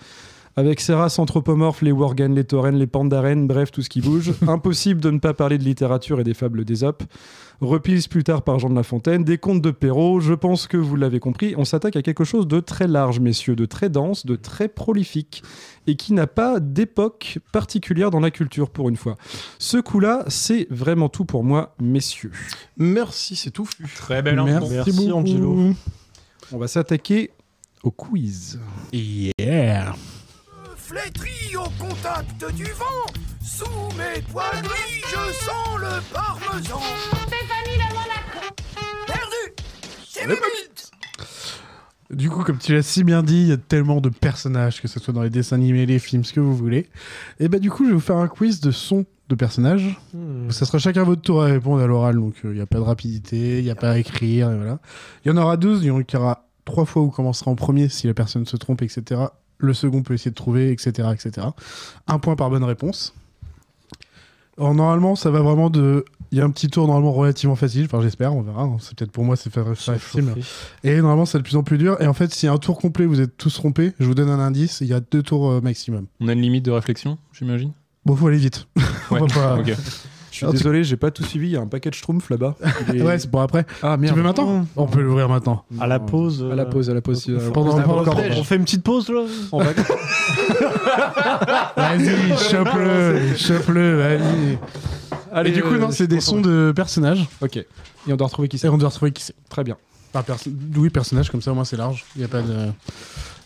Avec 0.59 0.81
ses 0.81 0.95
races 0.95 1.19
anthropomorphes, 1.19 1.83
les 1.83 1.93
Worgen, 1.93 2.35
les 2.35 2.45
Tauren, 2.45 2.75
les 2.77 2.87
Pandaren, 2.87 3.47
bref, 3.47 3.71
tout 3.71 3.83
ce 3.83 3.91
qui 3.91 4.01
bouge. 4.01 4.33
Impossible 4.49 5.03
de 5.03 5.11
ne 5.11 5.19
pas 5.19 5.35
parler 5.35 5.59
de 5.59 5.65
littérature 5.65 6.19
et 6.19 6.25
des 6.25 6.33
fables 6.33 6.65
d'Ésope. 6.65 7.03
Reprise 7.61 8.09
plus 8.09 8.25
tard 8.25 8.41
par 8.41 8.59
Jean 8.59 8.71
de 8.71 8.75
La 8.75 8.83
Fontaine, 8.83 9.23
des 9.23 9.37
contes 9.37 9.61
de 9.61 9.71
Perrault. 9.71 10.21
Je 10.21 10.33
pense 10.33 10.67
que 10.67 10.79
vous 10.79 10.97
l'avez 10.97 11.21
compris, 11.21 11.55
on 11.59 11.67
s'attaque 11.67 11.97
à 11.97 12.01
quelque 12.03 12.25
chose 12.25 12.49
de 12.49 12.61
très 12.61 12.89
large, 12.89 13.21
messieurs, 13.21 13.55
de 13.55 13.67
très 13.67 13.91
dense, 13.91 14.25
de 14.25 14.35
très 14.35 14.69
prolifique, 14.69 15.43
et 15.87 15.95
qui 15.97 16.15
n'a 16.15 16.27
pas 16.27 16.59
d'époque 16.59 17.39
particulière 17.53 18.11
dans 18.11 18.21
la 18.21 18.31
culture, 18.31 18.71
pour 18.71 18.89
une 18.89 18.97
fois. 18.97 19.17
Ce 19.59 19.77
coup-là, 19.77 20.25
c'est 20.29 20.69
vraiment 20.71 21.11
tout 21.11 21.27
pour 21.27 21.45
moi, 21.45 21.75
messieurs. 21.79 22.33
Merci, 22.79 23.37
c'est 23.37 23.51
tout. 23.51 23.69
Très 23.97 24.23
belle 24.23 24.39
intro. 24.39 24.71
Merci, 24.71 25.13
Angelo. 25.13 25.75
On 26.51 26.57
va 26.57 26.67
s'attaquer 26.67 27.31
au 27.83 27.91
quiz. 27.91 28.59
Yeah. 28.93 29.95
Flétri 30.87 31.57
au 31.57 31.69
contact 31.85 32.55
du 32.55 32.63
vent, 32.63 33.13
sous 33.43 33.65
mes 33.99 34.23
poils 34.31 34.63
gris, 34.63 35.03
je 35.03 35.33
sens 35.33 35.81
le 35.81 36.15
parmesan. 36.15 36.81
Stéphanie 37.27 37.83
Monaco. 37.89 38.55
Perdu 39.05 39.65
C'est 40.07 40.29
buts 40.29 42.17
Du 42.17 42.31
coup, 42.31 42.45
comme 42.45 42.59
tu 42.59 42.73
l'as 42.73 42.83
si 42.83 43.03
bien 43.03 43.25
dit, 43.25 43.35
il 43.35 43.49
y 43.49 43.53
a 43.53 43.57
tellement 43.57 44.01
de 44.01 44.11
personnages, 44.11 44.81
que 44.81 44.87
ce 44.87 45.01
soit 45.01 45.13
dans 45.13 45.25
les 45.25 45.31
dessins 45.31 45.57
animés, 45.57 45.87
les 45.87 45.99
films, 45.99 46.23
ce 46.23 46.33
que 46.33 46.39
vous 46.39 46.55
voulez. 46.55 46.89
Et 47.41 47.49
bah 47.49 47.59
du 47.59 47.69
coup, 47.69 47.83
je 47.83 47.89
vais 47.89 47.95
vous 47.95 48.01
faire 48.01 48.19
un 48.19 48.29
quiz 48.29 48.61
de 48.61 48.71
son 48.71 49.07
de 49.29 49.35
personnages. 49.35 49.99
Ça 50.51 50.67
sera 50.67 50.79
chacun 50.79 51.03
votre 51.03 51.23
tour 51.23 51.43
à 51.43 51.47
répondre 51.47 51.83
à 51.83 51.89
l'oral, 51.89 52.15
donc 52.15 52.37
il 52.45 52.51
n'y 52.51 52.61
a 52.61 52.67
pas 52.67 52.79
de 52.79 52.85
rapidité, 52.85 53.59
il 53.59 53.65
n'y 53.65 53.71
a 53.71 53.75
pas 53.75 53.91
à 53.91 53.99
écrire, 53.99 54.53
et 54.53 54.57
voilà. 54.57 54.79
Il 55.25 55.33
y 55.33 55.35
en 55.35 55.37
aura 55.37 55.57
12, 55.57 55.83
il 55.83 55.87
y 55.87 55.91
en 55.91 56.01
aura 56.15 56.47
trois 56.65 56.85
fois 56.85 57.03
où 57.03 57.11
commencera 57.11 57.51
en 57.51 57.57
premier 57.57 57.89
si 57.89 58.07
la 58.07 58.15
personne 58.15 58.47
se 58.47 58.57
trompe, 58.57 58.83
etc. 58.83 59.27
Le 59.59 59.73
second 59.75 60.03
peut 60.03 60.15
essayer 60.15 60.31
de 60.31 60.37
trouver, 60.37 60.71
etc., 60.71 61.09
etc. 61.13 61.47
Un 62.07 62.19
point 62.19 62.37
par 62.37 62.51
bonne 62.51 62.65
réponse. 62.65 63.15
Alors, 64.59 64.75
normalement, 64.75 65.17
ça 65.17 65.31
va 65.31 65.41
vraiment 65.41 65.69
de... 65.71 66.05
Il 66.33 66.39
y 66.39 66.41
a 66.41 66.45
un 66.45 66.51
petit 66.51 66.69
tour 66.69 66.87
normalement 66.87 67.13
relativement 67.13 67.55
facile, 67.57 67.85
enfin 67.85 68.01
j'espère, 68.03 68.35
on 68.35 68.43
verra. 68.43 68.63
hein. 68.63 68.79
C'est 68.81 68.95
peut-être 68.99 69.13
pour 69.13 69.23
moi, 69.25 69.37
c'est 69.37 69.49
fa- 69.53 69.75
facile. 69.75 70.25
mais- 70.83 70.91
et 70.91 70.97
normalement, 70.97 71.25
c'est 71.27 71.39
de 71.39 71.43
plus 71.45 71.57
en 71.57 71.63
plus 71.63 71.79
dur. 71.79 71.97
Et 72.01 72.07
en 72.07 72.15
fait, 72.15 72.33
si 72.35 72.49
un 72.49 72.57
tour 72.59 72.79
complet, 72.79 73.07
vous 73.07 73.21
êtes 73.21 73.37
tous 73.37 73.53
trompés, 73.55 73.93
je 74.01 74.07
vous 74.07 74.15
donne 74.15 74.29
un 74.31 74.41
indice, 74.41 74.81
il 74.81 74.89
y 74.89 74.93
a 74.95 75.01
deux 75.01 75.23
tours 75.23 75.51
euh, 75.51 75.61
maximum. 75.61 76.07
On 76.21 76.29
a 76.29 76.33
une 76.33 76.41
limite 76.41 76.65
de 76.65 76.71
réflexion, 76.73 77.17
j'imagine? 77.33 77.73
Bon, 78.05 78.17
faut 78.17 78.27
aller 78.27 78.39
vite. 78.39 78.67
Ouais, 78.77 78.83
On 79.21 79.27
va 79.27 79.27
pas- 79.27 79.61
ok. 79.61 79.73
Je 80.41 80.47
suis 80.47 80.57
désolé, 80.59 80.85
j'ai 80.85 80.97
pas 80.97 81.11
tout 81.11 81.25
suivi. 81.25 81.47
Il 81.49 81.53
y 81.53 81.57
a 81.57 81.61
un 81.61 81.67
paquet 81.67 81.89
de 81.91 81.95
schtroumpfs 81.95 82.29
là-bas. 82.31 82.57
Est- 82.93 83.01
Ouais, 83.07 83.19
c'est 83.19 83.31
pour 83.31 83.41
après. 83.41 83.65
Ah 83.83 83.95
Tu 83.97 84.01
merde. 84.03 84.17
veux 84.17 84.23
maintenant 84.23 84.67
On 84.77 84.87
peut 84.87 85.01
l'ouvrir 85.01 85.29
maintenant. 85.29 85.65
À 85.81 85.87
la 85.87 85.99
pause. 85.99 86.47
À 86.51 86.55
la 86.55 86.67
pause, 86.67 86.91
à 86.91 86.95
la 86.95 87.01
pause. 87.01 87.25
euh, 87.29 87.51
Pendant- 87.53 87.79
on- 87.79 87.83
pendant- 87.83 88.01
encore- 88.03 88.21
On 88.37 88.45
fait 88.45 88.57
une 88.57 88.65
petite 88.65 88.83
pause 88.83 89.09
là 89.09 89.23
on 89.53 89.59
va- 89.63 89.73
Vas-y, 91.77 92.37
chope-le, 92.51 93.35
chope-le, 93.37 93.97
vas-y. 93.97 94.59
Allez, 95.33 95.51
Et 95.51 95.53
du 95.55 95.63
coup, 95.63 95.75
euh, 95.75 95.79
non, 95.79 95.91
je 95.91 95.97
c'est 95.97 96.07
des 96.07 96.21
sons 96.21 96.41
de 96.41 96.73
personnages. 96.75 97.27
Ok. 97.41 97.57
Et 97.57 97.67
on 98.13 98.17
doit 98.17 98.27
retrouver 98.27 98.49
qui 98.49 98.57
Et 98.57 98.59
c'est. 98.59 98.69
on 98.69 98.79
doit 98.79 98.89
retrouver 98.89 99.13
qui 99.13 99.23
c'est. 99.23 99.35
Très 99.49 99.65
bien. 99.65 99.77
Enfin, 100.13 100.23
perso- 100.23 100.51
oui, 100.77 100.91
personnage, 100.91 101.31
comme 101.31 101.43
ça, 101.43 101.53
au 101.53 101.55
moins 101.55 101.65
c'est 101.65 101.77
large. 101.77 102.05
Il 102.15 102.21
n'y 102.21 102.25
a 102.25 102.29
pas 102.29 102.43
de. 102.43 102.55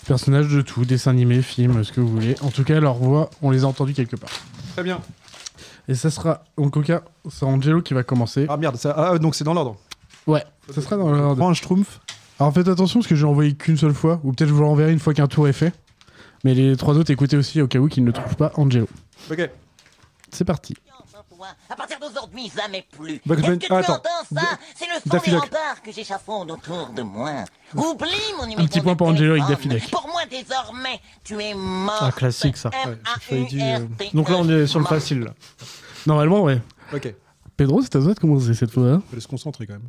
Personnages 0.06 0.48
de 0.48 0.60
tout, 0.62 0.84
dessins 0.84 1.10
animés, 1.10 1.42
films, 1.42 1.84
ce 1.84 1.92
que 1.92 2.00
vous 2.00 2.08
voulez. 2.08 2.34
En 2.42 2.48
tout 2.50 2.64
cas, 2.64 2.80
leur 2.80 2.94
voix, 2.94 3.30
on 3.42 3.50
les 3.50 3.64
a 3.64 3.66
entendus 3.66 3.92
quelque 3.92 4.16
part. 4.16 4.30
Très 4.74 4.82
bien. 4.82 4.98
Et 5.90 5.94
ça 5.94 6.10
sera, 6.10 6.44
donc 6.56 6.76
au 6.76 6.82
cas, 6.82 7.02
c'est 7.28 7.44
Angelo 7.44 7.82
qui 7.82 7.94
va 7.94 8.02
commencer. 8.04 8.46
Ah 8.48 8.56
merde, 8.56 8.76
ça... 8.76 8.94
ah, 8.96 9.18
donc 9.18 9.34
c'est 9.34 9.44
dans 9.44 9.54
l'ordre. 9.54 9.76
Ouais, 10.26 10.44
ça 10.72 10.80
sera 10.80 10.96
dans 10.96 11.10
l'ordre. 11.10 11.36
Prends 11.36 11.50
un 11.50 11.54
schtroumpf. 11.54 12.00
Alors 12.38 12.54
faites 12.54 12.68
attention 12.68 13.00
parce 13.00 13.08
que 13.08 13.16
je 13.16 13.24
l'ai 13.26 13.30
envoyé 13.30 13.54
qu'une 13.54 13.76
seule 13.76 13.92
fois, 13.92 14.20
ou 14.24 14.32
peut-être 14.32 14.48
je 14.48 14.54
vous 14.54 14.62
l'enverrai 14.62 14.92
une 14.92 15.00
fois 15.00 15.12
qu'un 15.14 15.26
tour 15.26 15.48
est 15.48 15.52
fait. 15.52 15.74
Mais 16.44 16.54
les 16.54 16.76
trois 16.76 16.96
autres, 16.96 17.10
écoutez 17.10 17.36
aussi 17.36 17.60
au 17.60 17.66
cas 17.66 17.78
où 17.80 17.88
qu'ils 17.88 18.04
ne 18.04 18.12
trouvent 18.12 18.36
pas 18.36 18.52
Angelo. 18.54 18.88
Ok. 19.30 19.50
C'est 20.30 20.44
parti. 20.44 20.74
À 21.70 21.74
partir 21.74 21.98
d'aujourd'hui, 21.98 22.52
jamais 22.54 22.86
plus. 22.96 23.18
Bugs 23.24 23.36
Est-ce 23.38 23.46
Bunny- 23.46 23.58
que 23.60 23.66
tu 23.66 23.72
attends. 23.72 23.94
entends 23.94 24.08
ça 24.34 24.42
C'est 24.76 24.84
le 24.86 24.92
son 25.02 25.08
Daffy 25.10 25.30
des 25.30 25.36
Duck. 25.36 25.44
remparts 25.44 25.82
que 25.82 25.90
j'échafaude 25.90 26.50
autour 26.50 26.90
de 26.94 27.00
moi. 27.02 27.30
Oublie 27.74 28.10
mon 28.38 28.46
numéro 28.46 28.68
petit 28.68 28.78
de 28.78 28.84
point 28.84 28.94
pour 28.94 29.06
Angelo 29.08 29.32
avec 29.32 29.44
téléphone. 29.46 29.70
Daffy 29.72 29.84
Duck. 29.86 29.90
Pour 29.90 30.08
moi, 30.08 30.20
désormais, 30.30 31.00
tu 31.24 31.40
es 31.42 31.54
mort. 31.54 31.96
Ah, 31.98 32.12
classique, 32.12 32.58
ça. 32.58 32.68
Ouais, 32.68 32.98
j'ai 33.04 33.20
failli 33.36 33.46
dire, 33.46 33.80
euh. 33.80 34.04
Donc 34.12 34.28
là, 34.28 34.36
on 34.38 34.48
est 34.50 34.66
sur 34.66 34.80
le 34.80 34.84
facile. 34.84 35.20
Là. 35.20 35.30
Normalement, 36.06 36.42
ouais. 36.42 36.60
Ok. 36.94 37.14
Pedro, 37.56 37.82
c'est 37.82 37.96
à 37.96 38.00
toi 38.00 38.14
de 38.14 38.18
commencer 38.20 38.54
cette 38.54 38.70
fois. 38.70 38.88
hein 38.90 39.02
Faut 39.12 39.20
se 39.20 39.28
concentrer 39.28 39.66
quand 39.66 39.74
même. 39.74 39.88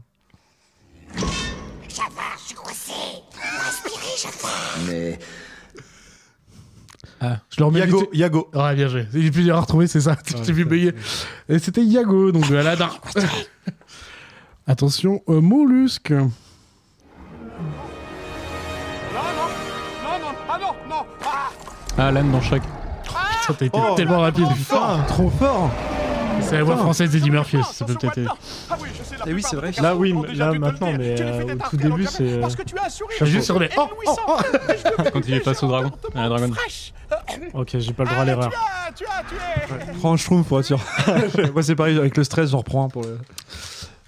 Ça 1.88 2.04
va, 2.16 2.22
je 2.38 2.44
suis 2.48 2.56
coincé. 2.56 2.92
Je 4.18 4.88
vais. 4.88 4.92
Mais 4.92 5.20
Ah, 7.24 7.40
je 7.50 7.60
le 7.60 7.66
remets 7.66 7.80
Yago, 7.80 8.00
vite- 8.00 8.10
Yago. 8.14 8.50
Ouais, 8.54 8.76
bien 8.76 8.88
joué. 8.88 9.08
Il 9.14 9.26
est 9.28 9.32
plus 9.32 9.44
dur 9.44 9.56
à 9.56 9.62
retrouver, 9.62 9.88
c'est 9.88 10.02
ça. 10.02 10.18
J'ai 10.44 10.54
vu 10.54 10.66
bugger. 10.66 10.94
Et 11.50 11.60
c'était 11.60 11.84
Yago, 11.84 12.32
donc 12.32 12.50
de 12.50 12.56
Aladdin. 12.56 12.90
Attention, 14.68 15.22
euh, 15.30 15.40
mollusque. 15.42 16.14
Ah, 21.98 22.08
Alan 22.08 22.24
dans 22.26 22.42
chaque. 22.42 22.64
Ça, 23.46 23.54
t'as 23.58 23.66
été 23.66 23.78
Oh, 23.82 23.96
tellement 23.96 24.20
rapide. 24.20 24.48
Trop 25.08 25.30
fort 25.30 25.70
C'est 26.42 26.58
la 26.58 26.64
voix 26.64 26.78
française 26.78 27.12
d'Eddie 27.12 27.32
Murphy, 27.32 27.58
ça 27.74 27.86
peut 27.86 27.94
peut-être 27.96 28.18
aider. 28.18 28.28
Et 29.28 29.34
oui, 29.34 29.42
c'est 29.48 29.56
vrai. 29.56 29.72
Là, 29.82 29.96
oui, 29.96 30.14
là, 30.34 30.52
maintenant, 30.54 30.92
mais 30.98 31.16
euh, 31.22 31.56
au 31.56 31.70
tout 31.70 31.78
début, 31.78 32.06
c'est. 32.06 32.24
euh, 32.24 32.48
C'est 33.18 33.26
juste 33.26 33.46
sur 33.46 33.60
les. 33.60 33.70
Oh, 33.78 33.88
oh, 34.08 34.16
oh. 34.28 34.38
Quand 35.14 35.22
il 35.28 35.34
est 35.36 35.40
face 35.40 35.62
au 35.64 35.68
dragon. 35.68 35.92
À 36.16 36.22
la 36.24 36.30
dragonne. 36.30 36.56
Ok, 37.54 37.78
j'ai 37.78 37.94
pas 37.94 38.04
le 38.04 38.10
droit 38.10 38.22
à 38.22 38.26
l'erreur. 38.26 38.52
Prends 40.00 40.14
un 40.14 40.18
schtroumpf 40.18 40.48
pour 40.48 40.60
être 40.60 40.66
sûr. 40.66 40.80
Moi, 41.54 41.64
c'est 41.64 41.76
pareil, 41.76 41.98
avec 41.98 42.18
le 42.18 42.24
stress, 42.24 42.52
j'en 42.52 42.60
reprends 42.60 42.86
un 42.86 42.90
pour 42.90 43.04
le. 43.04 43.18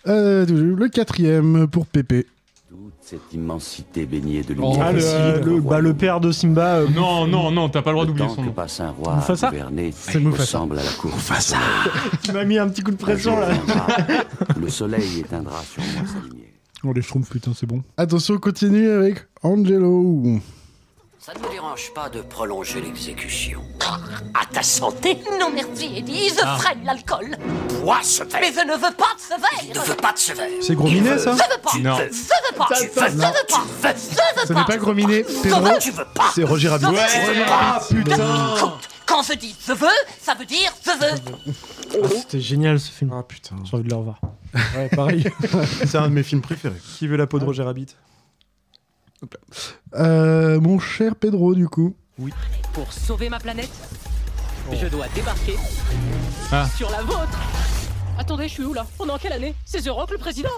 Euh, 0.08 0.46
le 0.46 0.90
quatrième 0.90 1.68
pour 1.68 1.86
Pépé. 1.86 2.26
Toute 2.74 2.94
cette 3.02 3.34
immensité 3.34 4.08
baignée 4.08 4.42
de 4.42 4.54
Ah, 4.58 4.92
lumière. 4.92 4.94
le, 4.94 5.04
euh, 5.04 5.42
le, 5.44 5.62
bah, 5.62 5.80
le 5.80 5.94
père 5.94 6.20
de 6.20 6.32
Simba. 6.32 6.78
euh, 6.78 6.88
Non, 6.90 7.28
non, 7.28 7.52
non, 7.52 7.70
t'as 7.70 7.84
pas 7.84 7.92
le 7.92 7.98
droit 7.98 8.06
d'oublier 8.08 8.28
son 8.36 8.42
nom. 8.42 8.52
passe 8.52 8.80
un 8.80 8.90
roi 8.90 9.16
Mufasa? 9.18 9.48
à 9.50 9.52
gouverner 9.52 9.94
C'est 9.96 10.20
Mufasa. 10.20 10.42
ressemble 10.42 10.80
à 10.80 10.84
la 10.84 10.90
cour. 10.94 11.12
Mufasa. 11.14 11.58
tu 12.24 12.32
m'as 12.34 12.44
mis 12.46 12.58
un 12.58 12.68
petit 12.70 12.82
coup 12.82 12.90
de 12.90 12.96
pression 12.96 13.40
là. 13.40 13.50
Le 14.60 14.70
soleil 14.70 15.20
éteindra 15.20 15.62
sur 15.62 15.84
moi 15.84 16.02
sa 16.08 16.28
lumière. 16.28 16.48
Oh, 16.84 16.92
les 16.94 17.04
schtroumpfs, 17.04 17.30
putain, 17.30 17.52
c'est 17.56 17.68
bon. 17.68 17.84
Attention, 17.96 18.34
on 18.36 18.40
continue 18.40 18.90
avec 18.90 19.28
Angelo. 19.44 20.40
Ça 21.26 21.34
ne 21.34 21.40
me 21.40 21.50
dérange 21.52 21.94
pas 21.94 22.10
de 22.10 22.22
prolonger 22.22 22.82
l'exécution. 22.82 23.62
À 24.34 24.46
ta 24.52 24.62
santé 24.62 25.20
Non 25.40 25.50
merci, 25.54 25.90
Eddie, 25.96 26.28
je 26.30 26.46
freine 26.62 26.84
l'alcool. 26.84 27.38
Bois 27.82 28.00
ce 28.04 28.24
verre 28.24 28.42
Mais 28.42 28.52
je 28.52 28.60
ne 28.68 28.74
veux 28.74 28.94
pas 28.94 29.14
de 29.16 29.20
ce 29.20 29.30
Je 29.30 29.70
ne 29.70 29.74
verre. 29.74 29.84
veux 29.86 29.96
pas 29.96 30.12
de 30.12 30.18
ce 30.18 30.34
verre 30.34 30.50
C'est 30.62 30.76
gros 30.76 30.90
minet, 30.90 31.18
ça 31.18 31.32
Je 31.32 31.38
veux 31.38 31.62
pas. 31.62 31.78
Non. 31.80 31.98
Je 31.98 32.04
veux 32.04 32.58
pas. 32.58 32.68
Je 32.76 32.84
veux 32.84 32.90
pas. 32.90 33.10
Je 33.10 33.16
veux 33.16 33.22
pas. 33.22 33.94
Je 33.94 34.42
veux 34.42 34.48
Ce 34.48 34.54
n'est 34.54 34.66
pas 34.66 34.78
Grominet, 34.78 35.24
Pedro. 35.42 35.62
veux. 35.62 35.80
Tu 35.80 35.92
veux 35.92 36.06
pas 36.14 36.32
C'est 36.36 36.44
Roger 36.44 36.68
Rabbit. 36.68 36.88
Ah 37.48 37.80
putain 37.90 38.78
Quand 39.06 39.24
je 39.24 39.34
dis 39.34 39.56
je 39.66 39.72
veux, 39.72 39.88
ça 40.22 40.34
veut 40.34 40.46
dire 40.46 40.74
je 40.86 40.92
veux. 40.92 42.04
Ah, 42.04 42.08
C'était 42.20 42.42
génial 42.42 42.80
ce 42.82 42.92
film. 42.92 43.14
Ah 43.18 43.24
putain. 43.24 43.56
J'ai 43.64 43.76
envie 43.78 43.86
de 43.86 43.90
le 43.90 43.96
revoir. 43.96 44.20
Ouais, 44.76 44.90
pareil. 44.90 45.24
C'est 45.88 45.98
un 45.98 46.10
de 46.10 46.14
mes 46.14 46.24
films 46.24 46.42
préférés. 46.42 46.82
Qui 46.98 47.08
veut 47.08 47.16
la 47.18 47.28
peau 47.28 47.40
de 47.40 47.46
Roger 47.46 47.64
Rabbit? 47.64 47.96
Euh, 49.96 50.60
mon 50.60 50.80
cher 50.80 51.16
Pedro, 51.16 51.56
du 51.56 51.68
coup. 51.68 51.96
Pour 52.74 52.92
sauver 52.92 53.30
ma 53.30 53.40
planète, 53.40 53.72
je 54.72 54.88
dois 54.88 55.08
débarquer 55.16 55.56
Ah. 56.52 56.68
sur 56.76 56.90
la 56.90 57.02
vôtre. 57.04 57.40
Attendez, 58.18 58.48
je 58.48 58.54
suis 58.54 58.64
où 58.64 58.74
là? 58.74 58.86
On 59.00 59.08
est 59.08 59.12
en 59.12 59.18
quelle 59.18 59.34
année? 59.34 59.56
C'est 59.66 59.82
The 59.82 59.90
Rock 59.90 60.12
le 60.12 60.18
président? 60.18 60.50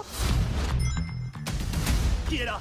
Qui 2.28 2.36
est 2.36 2.44
là? 2.44 2.60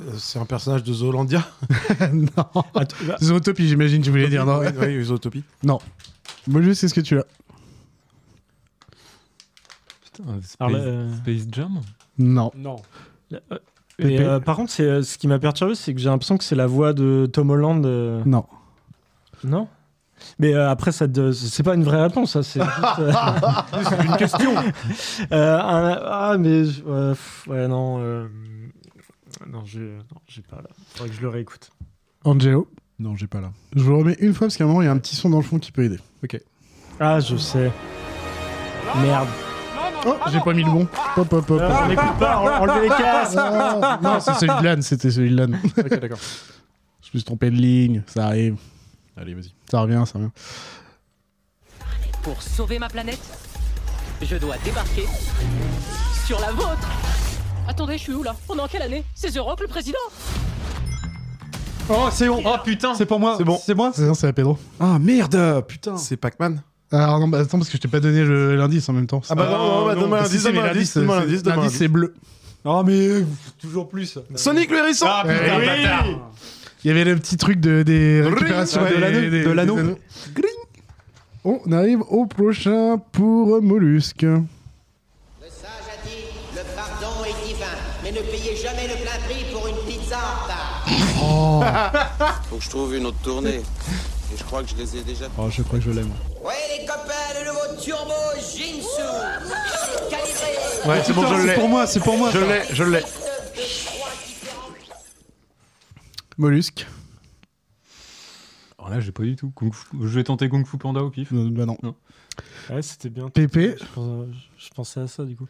Euh, 0.00 0.12
C'est 0.18 0.38
un 0.38 0.46
personnage 0.46 0.82
de 0.84 0.92
Zoolandia. 0.92 1.46
non. 2.12 2.62
Attends, 2.74 2.96
bah, 3.06 3.16
Zootopie, 3.20 3.68
j'imagine, 3.68 4.00
tu 4.02 4.10
voulais 4.10 4.28
dire, 4.28 4.46
non? 4.46 4.60
Oui, 4.60 4.68
oui, 4.78 5.04
Zootopie. 5.04 5.44
Non. 5.62 5.78
Moi, 6.46 6.62
je 6.62 6.72
sais 6.72 6.88
ce 6.88 6.94
que 6.94 7.00
tu 7.02 7.18
as. 7.18 7.24
Putain, 10.04 10.24
Space, 10.42 10.56
alors, 10.60 10.80
euh, 10.82 11.14
Space 11.18 11.46
Jam? 11.50 11.80
Non. 12.18 12.50
Non. 12.54 12.76
Et, 14.08 14.20
euh, 14.20 14.40
par 14.40 14.56
contre, 14.56 14.70
c'est, 14.72 14.82
euh, 14.84 15.02
ce 15.02 15.18
qui 15.18 15.28
m'a 15.28 15.38
perturbé, 15.38 15.74
c'est 15.74 15.94
que 15.94 16.00
j'ai 16.00 16.08
l'impression 16.08 16.36
que 16.38 16.44
c'est 16.44 16.54
la 16.56 16.66
voix 16.66 16.92
de 16.92 17.26
Tom 17.32 17.50
Holland. 17.50 17.84
euh, 17.86 18.22
Non. 18.26 18.44
Non 19.44 19.68
Mais 20.38 20.54
euh, 20.54 20.70
après, 20.70 20.92
ça 20.92 21.08
te- 21.08 21.32
c'est 21.32 21.62
pas 21.62 21.74
une 21.74 21.82
vraie 21.84 22.02
réponse, 22.02 22.32
ça. 22.32 22.42
C'est 22.42 22.62
juste, 22.62 22.98
euh, 23.00 23.12
Une 24.04 24.16
question. 24.16 24.50
euh, 25.32 25.58
un- 25.58 26.00
ah, 26.04 26.36
mais. 26.38 26.64
je- 26.64 26.82
ouais, 26.82 27.10
pff, 27.10 27.46
ouais, 27.48 27.66
non. 27.68 27.98
euh, 28.00 28.28
Non, 29.50 29.62
j'ai 29.64 29.80
non, 29.80 30.20
j'ai 30.28 30.42
pas 30.42 30.56
là. 30.56 30.68
Faudrait 30.94 31.08
que 31.10 31.16
je 31.16 31.22
le 31.22 31.28
réécoute. 31.28 31.70
Angelo. 32.24 32.68
Non, 32.98 33.16
j'ai 33.16 33.26
pas 33.26 33.40
là. 33.40 33.50
Je 33.74 33.82
vous 33.82 33.98
remets 33.98 34.16
une 34.20 34.32
fois 34.32 34.46
parce 34.46 34.56
qu'à 34.56 34.62
un 34.64 34.68
moment, 34.68 34.82
il 34.82 34.84
y 34.84 34.88
a 34.88 34.92
un 34.92 34.98
petit 34.98 35.16
son 35.16 35.28
dans 35.30 35.38
le 35.38 35.42
fond 35.42 35.58
qui 35.58 35.72
peut 35.72 35.82
aider. 35.82 35.98
Ah, 37.00 37.18
je 37.18 37.36
sais. 37.36 37.72
Merde. 39.02 39.28
Oh, 40.04 40.14
j'ai 40.32 40.40
pas 40.40 40.52
mis 40.52 40.64
le 40.64 40.70
bon. 40.70 40.88
Hop, 41.16 41.32
hop, 41.32 41.50
hop. 41.50 41.62
On 41.62 41.88
n'écoute 41.88 42.18
pas, 42.18 42.36
en- 42.38 42.62
enlevez 42.62 42.82
les 42.82 42.88
casques. 42.88 43.36
Ah, 43.38 43.98
non, 44.02 44.20
c'est 44.20 44.34
celui 44.34 44.58
de 44.58 44.64
l'âne, 44.64 44.82
c'était 44.82 45.10
celui 45.10 45.30
de 45.30 45.36
l'âne. 45.36 45.60
ok, 45.78 46.00
d'accord. 46.00 46.18
Je 47.02 47.08
me 47.14 47.18
suis 47.18 47.24
trompé 47.24 47.50
de 47.50 47.56
ligne, 47.56 48.02
ça 48.06 48.26
arrive. 48.26 48.56
Allez, 49.16 49.34
vas-y. 49.34 49.52
Ça 49.70 49.80
revient, 49.80 50.02
ça 50.06 50.18
revient. 50.18 50.30
Pour 52.22 52.40
sauver 52.42 52.78
ma 52.78 52.88
planète, 52.88 53.20
je 54.22 54.36
dois 54.36 54.56
débarquer 54.64 55.06
sur 56.26 56.40
la 56.40 56.52
vôtre. 56.52 56.88
Attendez, 57.68 57.98
je 57.98 58.02
suis 58.04 58.14
où 58.14 58.22
là? 58.22 58.34
On 58.48 58.56
est 58.56 58.60
en 58.60 58.68
quelle 58.68 58.82
année? 58.82 59.04
C'est 59.14 59.30
The 59.32 59.38
Rock 59.38 59.60
le 59.60 59.68
président? 59.68 59.98
Oh, 61.88 62.08
c'est 62.12 62.28
bon. 62.28 62.42
Oh 62.44 62.56
putain 62.64 62.94
C'est 62.94 63.06
pour 63.06 63.18
moi. 63.20 63.34
C'est 63.36 63.44
bon. 63.44 63.58
C'est 63.62 63.74
moi? 63.74 63.90
C'est 63.94 64.14
c'est 64.14 64.28
à 64.28 64.32
Pedro. 64.32 64.56
Ah 64.80 64.98
merde, 65.00 65.64
putain. 65.66 65.96
C'est 65.96 66.16
Pac-Man. 66.16 66.62
Alors 66.92 67.18
non, 67.20 67.28
bah, 67.28 67.38
attends, 67.40 67.58
parce 67.58 67.70
que 67.70 67.76
je 67.76 67.82
t'ai 67.82 67.88
pas 67.88 68.00
donné 68.00 68.22
le- 68.22 68.54
l'indice 68.56 68.88
en 68.88 68.92
même 68.92 69.06
temps. 69.06 69.22
Ah 69.30 69.34
bah 69.34 69.48
non, 69.50 69.58
non, 69.80 69.86
bah, 69.86 69.94
donne-moi 69.94 70.18
Si, 70.18 70.24
l'indice, 70.24 70.38
si, 70.40 70.44
donne-moi 70.44 70.62
mais 70.62 70.68
l'indice, 70.74 70.94
donne-moi 70.94 71.14
c'est- 71.20 71.26
l'indice, 71.26 71.42
donne-moi 71.42 71.64
L'indice, 71.64 71.78
c'est 71.78 71.88
bleu. 71.88 72.14
Ah, 72.64 72.82
mais 72.86 72.92
euh, 73.08 73.24
toujours 73.60 73.88
plus. 73.88 74.18
Sonic 74.36 74.70
le 74.70 74.78
hérisson 74.78 75.06
Ah 75.08 75.22
putain, 75.26 75.34
Eh 75.46 75.58
oui. 75.60 75.66
bâtard. 75.66 76.06
Il 76.84 76.88
y 76.88 76.90
avait 76.90 77.04
le 77.04 77.16
petit 77.16 77.36
truc 77.36 77.60
de, 77.60 77.82
des 77.82 78.22
récupérations 78.22 78.82
ouais, 78.82 78.94
de 78.94 78.98
l'anneau. 79.00 79.20
des- 79.20 79.30
des- 79.30 79.44
de 79.44 79.50
l'anneau. 79.50 79.78
anneaux. 79.78 79.98
On 81.44 81.60
arrive 81.72 82.02
au 82.08 82.26
prochain 82.26 82.98
pour 83.10 83.60
Mollusque. 83.62 84.22
Le 84.22 84.42
sage 85.48 85.88
a 85.88 86.06
dit 86.06 86.24
le 86.54 86.60
pardon 86.76 87.24
est 87.24 87.46
divin, 87.48 87.66
mais 88.04 88.12
ne 88.12 88.18
payez 88.20 88.54
jamais 88.56 88.86
le 88.86 88.94
plein 89.02 89.18
prix 89.28 89.44
pour 89.52 89.66
une 89.66 89.74
pizza 89.88 90.18
en 90.18 90.44
retard. 90.44 92.42
Faut 92.50 92.56
que 92.56 92.62
je 92.64 92.70
trouve 92.70 92.94
une 92.94 93.06
autre 93.06 93.18
tournée. 93.24 93.60
Et 94.32 94.36
je 94.36 94.44
crois 94.44 94.62
que 94.62 94.68
je 94.70 94.76
les 94.76 94.96
ai 94.96 95.02
déjà. 95.02 95.26
Oh, 95.38 95.48
je 95.50 95.62
crois 95.62 95.78
que 95.78 95.84
je 95.84 95.90
l'aime. 95.90 96.10
Ouais 96.44 96.54
les 96.78 96.86
copains, 96.86 97.12
le 97.40 97.46
nouveau 97.48 97.80
turbo 97.80 98.12
Jinsu. 98.38 99.02
Calibré. 100.10 100.88
Ouais, 100.88 101.02
c'est 101.04 101.12
bon, 101.12 101.26
je 101.26 101.40
C'est 101.40 101.46
l'ai. 101.48 101.54
pour 101.54 101.68
moi, 101.68 101.86
c'est 101.86 102.00
pour 102.00 102.16
moi. 102.16 102.30
Je 102.32 102.38
l'ai, 102.38 102.62
je 102.72 102.84
l'ai. 102.84 103.02
Mollusque. 106.38 106.86
Alors 108.78 108.90
là, 108.90 109.00
j'ai 109.00 109.12
pas 109.12 109.22
du 109.22 109.36
tout. 109.36 109.50
Kung 109.54 109.72
Fu- 109.72 109.86
Je 110.00 110.06
vais 110.08 110.24
tenter 110.24 110.48
Kung 110.48 110.66
Fu 110.66 110.76
Panda 110.78 111.02
au 111.02 111.10
pif. 111.10 111.32
Euh, 111.32 111.48
bah 111.50 111.66
non. 111.66 111.76
Ouais, 112.70 112.82
c'était 112.82 113.10
bien. 113.10 113.28
Pépé. 113.28 113.74
Je, 113.78 113.84
pense- 113.94 114.26
je 114.58 114.68
pensais 114.70 115.00
à 115.00 115.06
ça 115.06 115.24
du 115.24 115.36
coup. 115.36 115.46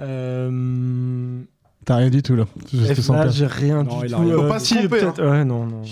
Euh... 0.00 1.40
T'as 1.84 1.96
rien 1.96 2.10
du 2.10 2.22
tout 2.22 2.36
là. 2.36 2.44
Je 2.72 2.78
te 2.86 2.94
F, 2.94 3.00
sens 3.00 3.16
là, 3.16 3.22
pas. 3.24 3.28
j'ai 3.30 3.46
rien 3.46 3.82
Non, 3.84 4.00
du 4.00 4.06
il 4.06 4.14
a 4.14 4.16
tout. 4.18 4.22
rien. 4.24 4.36
Faut 4.36 4.48
pas 4.48 4.58
s'y 4.58 4.66
si, 4.66 4.74
tromper, 4.74 4.88
peut-être- 4.88 5.22
Ouais, 5.24 5.44
non, 5.44 5.64
non. 5.66 5.82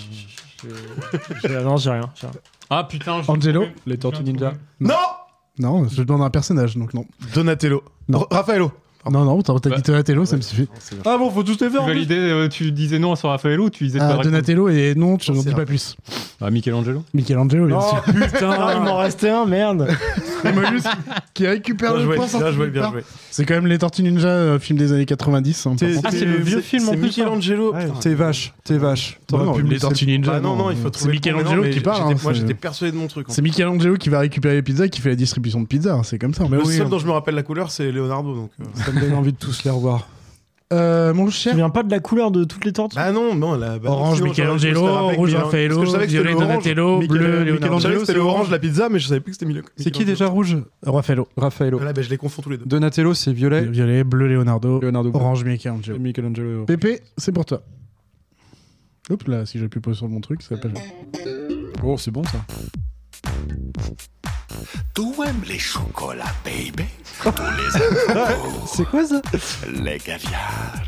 J'ai- 0.63 1.49
j'ai- 1.49 1.63
Non, 1.63 1.77
j'ai 1.77 1.91
rien. 1.91 2.11
j'ai 2.15 2.27
rien. 2.27 2.37
Ah 2.71 2.85
putain, 2.85 3.23
je- 3.23 3.31
Angelo. 3.31 3.65
Les 3.87 3.99
Tortues 3.99 4.23
Ninja. 4.25 4.53
Non 4.81 4.95
Non, 5.59 5.89
je 5.89 6.03
demande 6.03 6.23
un 6.23 6.31
personnage, 6.31 6.77
donc 6.77 6.95
non. 6.95 7.05
Donatello. 7.35 7.83
Non. 8.09 8.21
R- 8.21 8.27
Raffaello. 8.31 8.71
Non, 9.11 9.25
non, 9.25 9.41
t'as 9.43 9.55
t'as 9.59 9.71
Bah, 9.71 9.77
dit 9.77 9.83
Donatello, 9.83 10.25
ça 10.27 10.37
me 10.37 10.43
suffit. 10.43 10.69
Ah 11.07 11.17
bon, 11.17 11.31
faut 11.31 11.43
tous 11.43 11.53
les 11.53 11.57
Tu 11.57 11.71
faire. 11.71 11.85
plus. 11.85 11.95
validais, 11.95 12.17
euh, 12.19 12.49
tu 12.49 12.73
disais 12.73 12.99
non 12.99 13.17
sur 13.17 13.31
Raffaello 13.31 13.65
ou 13.67 13.71
tu 13.71 13.85
disais 13.85 13.99
Ah, 14.03 14.15
pas 14.17 14.23
Donatello 14.23 14.69
et 14.69 14.95
non, 14.97 15.17
tu 15.17 15.31
n'en 15.33 15.41
C'est 15.41 15.49
dis 15.51 15.55
pas 15.55 15.65
plus. 15.65 15.97
Ah, 16.41 16.51
Michelangelo 16.51 17.03
Michelangelo, 17.15 17.67
bien 17.67 17.79
Oh 17.81 17.89
sûr. 17.89 18.03
putain, 18.15 18.73
il 18.77 18.83
m'en 18.83 18.97
restait 18.99 19.31
un, 19.31 19.47
merde. 19.47 19.89
Et 20.45 20.53
Mollusque 20.53 20.87
qui 21.35 21.49
récupère 21.49 21.95
Bien 21.97 22.07
le 22.07 22.15
point 22.15 22.29
sans 22.29 22.39
bien 22.39 22.53
joué, 22.53 22.65
nulle 22.67 22.73
bien 22.73 22.83
part. 22.83 22.93
joué. 22.93 23.03
C'est 23.33 23.45
quand 23.45 23.55
même 23.55 23.67
les 23.67 23.79
Tortues 23.79 24.05
Ninja, 24.05 24.29
euh, 24.29 24.59
film 24.61 24.79
des 24.79 24.93
années 24.93 25.05
90. 25.07 25.67
hein. 25.67 25.75
Ah, 26.05 26.11
c'est 26.13 26.25
le 26.25 26.37
vieux 26.37 26.61
film, 26.61 26.85
en 26.89 26.93
C'est 26.93 26.97
plus, 26.97 27.07
Michelangelo. 27.07 27.75
T'es 28.01 28.15
vache, 28.15 28.53
t'es 28.63 28.79
vache. 28.79 29.19
Les 29.69 29.79
Tortues 29.81 30.07
Ninja. 30.07 30.33
Bah 30.33 30.41
non, 30.41 30.55
non, 30.55 30.71
il 30.71 30.77
faut 30.77 30.85
C'est 30.85 30.91
trouver. 30.93 31.07
le 31.09 31.13
Michelangelo 31.17 31.65
qui 31.71 31.81
parle. 31.81 31.97
j'étais- 32.09 32.15
hein, 32.15 32.21
Moi, 32.23 32.35
c'est- 32.35 32.41
j'étais 32.41 32.55
persuadé 32.55 32.93
de 32.93 32.97
mon 32.99 33.09
truc. 33.09 33.27
C'est 33.31 33.43
Michelangelo 33.43 33.97
qui 33.97 34.11
va 34.11 34.21
récupérer 34.21 34.55
les 34.55 34.63
pizzas 34.63 34.85
et 34.85 34.91
qui 34.91 35.01
fait 35.01 35.09
la 35.11 35.17
distribution 35.17 35.61
de 35.61 35.67
pizzas, 35.67 36.03
c'est 36.05 36.19
comme 36.19 36.35
ça. 36.35 36.45
Le 36.49 36.63
seul 36.65 36.89
dont 36.89 36.99
je 37.01 37.07
me 37.07 37.13
rappelle 37.13 37.35
la 37.35 37.43
couleur, 37.43 37.71
c'est 37.73 37.91
Leonardo. 37.91 38.35
Donc, 38.35 38.51
euh. 38.61 38.65
Ça 38.89 38.95
me 38.95 39.01
donne 39.01 39.15
envie 39.15 39.33
de 39.33 39.39
tous 39.39 39.65
les 39.65 39.71
revoir. 39.71 40.09
Euh, 40.71 41.15
mon 41.15 41.27
Tu 41.27 41.33
cher. 41.33 41.53
te 41.53 41.57
souviens 41.57 41.71
pas 41.71 41.83
de 41.83 41.91
la 41.91 41.99
couleur 41.99 42.31
de 42.31 42.45
toutes 42.45 42.65
les 42.67 42.75
tortues 42.75 42.97
Bah 42.97 43.11
non, 43.11 43.35
non, 43.35 43.55
la. 43.55 43.79
bah, 43.79 43.91
Orange 43.91 44.17
sinon, 44.17 44.27
je 44.27 44.31
Michelangelo, 44.31 45.09
rouge 45.17 45.35
Raffaello, 45.35 45.85
je 45.87 46.07
violet. 46.07 46.35
Donatello, 46.35 46.99
bleu 46.99 47.19
Je 47.21 47.29
savais 47.29 47.45
Leonardo. 47.45 47.89
que 47.95 47.99
c'était 48.01 48.13
le 48.15 48.21
orange, 48.21 48.51
la 48.51 48.59
pizza, 48.59 48.89
mais 48.91 48.99
je 48.99 49.09
savais 49.09 49.21
plus 49.21 49.31
que 49.33 49.37
c'était 49.39 49.47
Milo. 49.47 49.63
C'est 49.79 49.91
qui 49.91 50.05
déjà 50.05 50.27
rouge? 50.27 50.59
Raffaello. 50.85 51.27
Raffaello. 51.39 51.79
Voilà, 51.79 51.95
bah, 51.95 52.03
je 52.03 52.11
les 52.11 52.19
confonds 52.19 52.43
tous 52.43 52.51
les 52.51 52.59
deux. 52.59 52.67
Donatello, 52.67 53.15
c'est 53.15 53.33
violet. 53.33 53.63
Violet, 53.65 54.05
bleu 54.05 54.29
Leonardo, 54.29 54.81
Leonardo. 54.81 55.11
orange 55.15 55.43
Michelangelo. 55.45 55.99
Michelangelo. 55.99 56.65
Pépé, 56.67 57.01
c'est 57.17 57.33
pour 57.33 57.47
toi. 57.47 57.63
Hop 59.11 59.27
là, 59.27 59.47
si 59.47 59.59
j'ai 59.59 59.69
pu 59.69 59.81
poser 59.81 59.97
sur 59.97 60.09
mon 60.09 60.21
truc, 60.21 60.43
ça 60.43 60.55
va 60.55 60.61
pas 60.61 60.69
Oh, 61.83 61.97
c'est 61.97 62.11
bon 62.11 62.25
ça. 62.25 62.45
Tu 64.95 65.03
aimes 65.23 65.43
les 65.47 65.59
chocolats, 65.59 66.25
baby? 66.45 66.85
C'est 68.67 68.85
quoi 68.89 69.05
ça? 69.07 69.21
Les 69.73 69.99
caviars. 69.99 70.83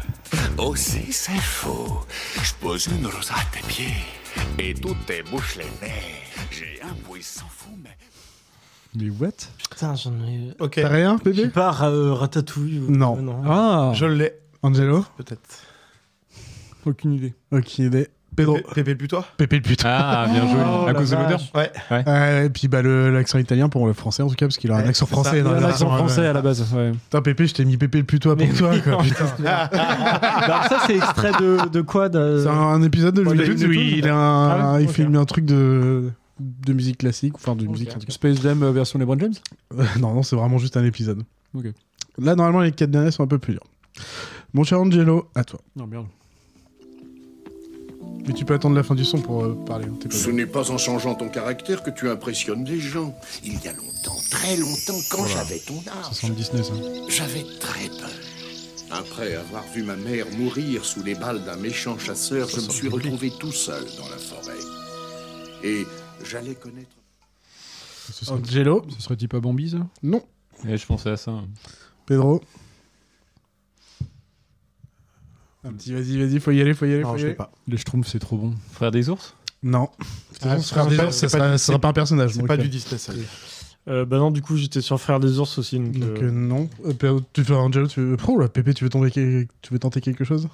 Aussi, 0.58 1.12
c'est 1.12 1.40
faux. 1.40 2.00
Je 2.42 2.52
pose 2.60 2.86
une 2.86 3.06
rose 3.06 3.30
à 3.30 3.40
tes 3.52 3.66
pieds 3.66 3.94
et 4.58 4.74
tout 4.74 4.94
te 5.06 5.28
bouche 5.30 5.56
les 5.56 5.64
nez. 5.64 5.92
J'ai 6.50 6.80
un 6.82 6.94
puissant 7.10 7.46
fou, 7.48 7.70
mais. 7.82 7.96
Mais 8.94 9.10
what? 9.10 9.30
Putain, 9.70 9.94
j'en 9.96 10.12
ai. 10.24 10.52
Ok. 10.60 10.74
T'as 10.82 10.88
rien, 10.88 11.18
sais 11.24 11.48
pas, 11.48 11.76
euh, 11.82 12.12
Ratatouille. 12.14 12.78
ou- 12.80 12.90
Non. 12.90 13.16
euh, 13.18 13.20
non. 13.22 13.42
Ah 13.46 13.92
Je 13.94 14.06
l'ai, 14.06 14.32
Angelo? 14.62 15.04
Peut-être. 15.16 15.64
Aucune 16.86 17.14
idée. 17.14 17.34
Aucune 17.52 17.86
idée. 17.86 18.08
Pedro. 18.36 18.58
Pépé 18.74 18.92
le 18.92 18.96
putois 18.96 19.24
Pépé 19.36 19.56
le 19.56 19.62
putois. 19.62 19.90
Ah, 19.92 20.26
bien 20.30 20.46
joué. 20.48 20.60
Oh, 20.64 20.86
à 20.86 20.94
cause 20.94 21.10
de 21.10 21.16
l'odeur. 21.16 21.40
Ouais. 21.54 22.44
Et 22.46 22.48
puis 22.50 22.68
bah, 22.68 22.80
le- 22.82 23.10
l'accent 23.10 23.38
italien 23.38 23.68
pour 23.68 23.86
le 23.86 23.92
français 23.92 24.22
en 24.22 24.28
tout 24.28 24.34
cas, 24.34 24.46
parce 24.46 24.56
qu'il 24.56 24.70
a 24.70 24.76
un 24.76 24.86
accent 24.88 25.06
français. 25.06 25.40
Un 25.40 25.44
version, 25.52 25.66
accent 25.68 25.96
français 25.96 26.26
à 26.26 26.32
la 26.32 26.40
base. 26.42 26.72
Ouais. 26.74 26.92
Putain, 26.92 27.22
Pépé, 27.22 27.46
je 27.46 27.54
t'ai 27.54 27.64
mis 27.64 27.76
Pépé 27.76 27.98
le 27.98 28.04
putois 28.04 28.36
pour 28.36 28.46
Mais 28.46 28.52
toi. 28.52 28.70
oui, 28.72 28.80
quoi, 28.82 28.98
putain. 29.02 29.24
Bah, 29.40 29.64
alors 29.72 30.64
ça, 30.64 30.78
c'est 30.86 30.96
extrait 30.96 31.32
de, 31.32 31.68
de 31.68 31.80
quoi 31.80 32.08
de... 32.08 32.40
C'est 32.42 32.48
un, 32.48 32.52
un 32.52 32.82
épisode 32.82 33.14
de 33.14 33.22
Ouais, 33.24 33.38
où 33.38 33.54
Tunes. 33.54 33.72
il, 33.72 34.08
a 34.08 34.14
un- 34.16 34.48
Ah 34.48 34.72
ouais, 34.74 34.84
il 34.84 34.88
ok. 34.88 34.94
filme 34.94 35.16
un 35.16 35.24
truc 35.24 35.44
de, 35.44 36.10
de 36.38 36.72
musique 36.72 36.98
classique, 36.98 37.34
enfin 37.34 37.54
de 37.56 37.66
musique. 37.66 37.90
Space 38.08 38.40
Jam 38.42 38.62
euh, 38.62 38.70
version 38.72 38.98
LeBron 38.98 39.18
James 39.18 39.34
Euh, 39.78 39.84
non, 39.98 40.14
non, 40.14 40.22
c'est 40.22 40.36
vraiment 40.36 40.58
juste 40.58 40.76
un 40.76 40.84
épisode. 40.84 41.22
Ok. 41.54 41.66
Là, 42.18 42.34
normalement, 42.36 42.60
les 42.60 42.72
quatre 42.72 42.90
derniers 42.90 43.10
sont 43.10 43.22
un 43.22 43.26
peu 43.26 43.38
plus 43.38 43.54
durs. 43.54 43.64
Mon 44.54 44.64
cher 44.64 44.80
Angelo, 44.80 45.28
à 45.34 45.44
toi. 45.44 45.60
Non, 45.76 45.86
merde. 45.86 46.06
Mais 48.26 48.34
tu 48.34 48.44
peux 48.44 48.54
attendre 48.54 48.76
la 48.76 48.82
fin 48.82 48.94
du 48.94 49.04
son 49.04 49.18
pour 49.20 49.44
euh, 49.44 49.54
parler. 49.66 49.86
hein, 49.86 49.96
pas 50.08 50.14
Ce 50.14 50.30
n'est 50.30 50.46
pas 50.46 50.70
en 50.70 50.78
changeant 50.78 51.14
ton 51.14 51.28
caractère 51.28 51.82
que 51.82 51.90
tu 51.90 52.08
impressionnes 52.08 52.64
les 52.64 52.78
gens. 52.80 53.14
Il 53.44 53.54
y 53.62 53.68
a 53.68 53.72
longtemps, 53.72 54.16
très 54.30 54.56
longtemps, 54.56 54.98
quand 55.10 55.22
Voilà. 55.22 55.34
j'avais 55.44 55.58
ton 55.60 55.78
âge, 55.78 56.04
79, 56.12 56.66
ça. 56.66 56.72
j'avais 57.08 57.44
très 57.58 57.88
peur. 57.88 58.10
Après 58.90 59.34
avoir 59.36 59.64
vu 59.72 59.82
ma 59.84 59.96
mère 59.96 60.26
mourir 60.36 60.84
sous 60.84 61.02
les 61.02 61.14
balles 61.14 61.44
d'un 61.44 61.56
méchant 61.56 61.98
chasseur, 61.98 62.48
je 62.48 62.56
me 62.60 62.68
suis 62.70 62.88
retrouvé 62.88 63.30
tout 63.38 63.52
seul 63.52 63.84
dans 63.96 64.08
la 64.08 64.18
forêt. 64.18 64.58
Et 65.62 65.86
j'allais 66.24 66.54
connaître... 66.54 66.90
Ce 68.12 68.24
serait, 68.24 68.36
Angelo? 68.40 68.84
ce 68.96 69.02
serait 69.02 69.16
type 69.16 69.34
à 69.34 69.40
Bambi, 69.40 69.70
ça? 69.70 69.86
Non. 70.02 70.22
Ouais, 70.64 70.76
je 70.76 70.84
pensais 70.86 71.10
à 71.10 71.16
ça. 71.16 71.32
Pedro? 72.06 72.40
Un 75.64 75.72
petit, 75.72 75.92
vas-y, 75.92 76.16
vas-y, 76.18 76.40
faut 76.40 76.50
y 76.52 76.60
aller, 76.60 76.72
faut 76.74 76.86
y 76.86 76.92
aller, 76.94 77.02
Non, 77.02 77.10
faut 77.10 77.16
y 77.16 77.20
je 77.20 77.24
aller. 77.26 77.32
sais 77.34 77.36
pas. 77.36 77.52
Les 77.68 77.76
Schtroumpfs, 77.76 78.08
c'est 78.08 78.18
trop 78.18 78.36
bon. 78.36 78.54
Frère 78.72 78.90
des 78.90 79.08
ours? 79.10 79.34
Non. 79.62 79.88
Ah, 80.42 80.52
Ah, 80.52 80.58
frère 80.58 80.86
des 80.86 80.98
ours, 80.98 81.14
c'est 81.14 81.28
ça 81.28 81.36
pas 81.38 81.44
sera, 81.44 81.52
du- 81.52 81.58
ça 81.58 81.66
sera 81.66 81.78
pas 81.78 81.88
un 81.88 81.92
personnage. 81.92 82.32
C'est 82.32 82.38
donc, 82.38 82.48
pas 82.48 82.54
euh, 82.54 82.58
du 82.58 82.68
Disney, 82.70 82.96
ça. 82.98 83.12
Euh, 83.88 84.04
bah 84.06 84.18
non, 84.18 84.30
du 84.30 84.40
coup, 84.42 84.56
j'étais 84.56 84.80
sur 84.80 84.98
Frère 85.00 85.20
des 85.20 85.38
ours 85.38 85.58
aussi. 85.58 85.78
Donc, 85.78 85.92
Donc 85.92 86.02
euh, 86.18 86.28
euh, 86.28 86.30
non. 86.30 86.68
Euh, 86.86 86.92
Pedro, 86.94 87.20
tu 87.32 87.44
fais 87.44 87.52
Angelo, 87.54 87.86
tu 87.88 88.00
veux... 88.00 88.16
Oh 88.26 88.38
là, 88.38 88.48
Pépé, 88.48 88.72
tu 88.74 88.84
veux, 88.84 88.90
tomber... 88.90 89.10
tu 89.10 89.46
veux 89.70 89.78
tenter 89.78 90.00
quelque 90.00 90.24
chose? 90.24 90.48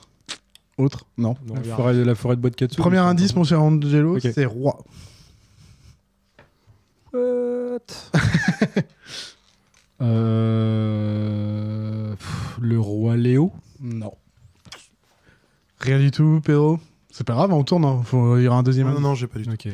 Autre? 0.78 1.06
Non. 1.18 1.36
non, 1.46 1.54
La 1.54 1.60
regarde. 1.60 1.80
forêt, 1.80 2.04
la 2.04 2.14
forêt 2.14 2.36
de 2.36 2.40
bois 2.40 2.50
de 2.50 2.56
Katsu. 2.56 2.76
Premier 2.80 2.98
indice, 2.98 3.34
mon 3.36 3.44
cher 3.44 3.62
Angelo, 3.62 4.16
Ok. 4.16 4.28
c'est 4.34 4.44
roi. 4.44 4.78
What? 7.12 7.78
Euh... 10.78 12.14
pff, 12.16 12.58
Le 12.60 12.78
roi 12.78 13.16
Léo? 13.16 13.50
Non. 13.80 14.12
Rien 15.80 15.98
du 15.98 16.10
tout, 16.10 16.40
Pedro. 16.44 16.78
C'est 17.10 17.26
pas 17.26 17.34
grave, 17.34 17.52
on 17.52 17.64
tourne. 17.64 17.84
hein. 17.84 18.02
Faut... 18.04 18.36
Il 18.38 18.44
y 18.44 18.48
aura 18.48 18.58
un 18.58 18.62
deuxième 18.62 18.88
Non, 18.92 19.00
non, 19.00 19.14
j'ai 19.14 19.26
pas 19.26 19.38
du 19.38 19.46
tout. 19.46 19.68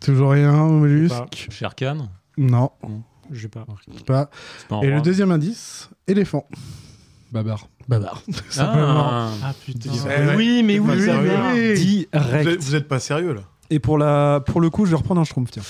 Toujours 0.00 0.30
rien, 0.32 0.52
mollusque. 0.52 1.14
pas. 1.16 1.26
Sherkan 1.50 2.08
Non, 2.36 2.70
J'ai 3.32 3.48
pas. 3.48 3.66
Et 4.82 4.86
le 4.90 5.00
deuxième 5.00 5.30
indice, 5.32 5.88
éléphant. 6.06 6.46
Babar. 7.32 7.68
Babar. 7.88 8.22
Ah, 8.58 9.30
Ah 9.42 9.52
putain. 9.64 9.90
Eh 10.08 10.36
oui, 10.36 10.62
mais 10.62 10.78
oui, 10.78 10.96
oui, 10.98 11.08
oui. 11.10 12.08
Vous 12.12 12.18
êtes, 12.20 12.40
Direct. 12.42 12.62
vous 12.62 12.74
êtes 12.74 12.88
pas 12.88 13.00
sérieux 13.00 13.32
là 13.34 13.42
Et 13.70 13.78
pour, 13.80 13.98
la... 13.98 14.40
pour 14.46 14.60
le 14.60 14.70
coup, 14.70 14.86
je 14.86 14.90
vais 14.90 14.96
reprendre 14.96 15.20
un 15.20 15.24
Schtroumpf, 15.24 15.50
tiens. 15.50 15.62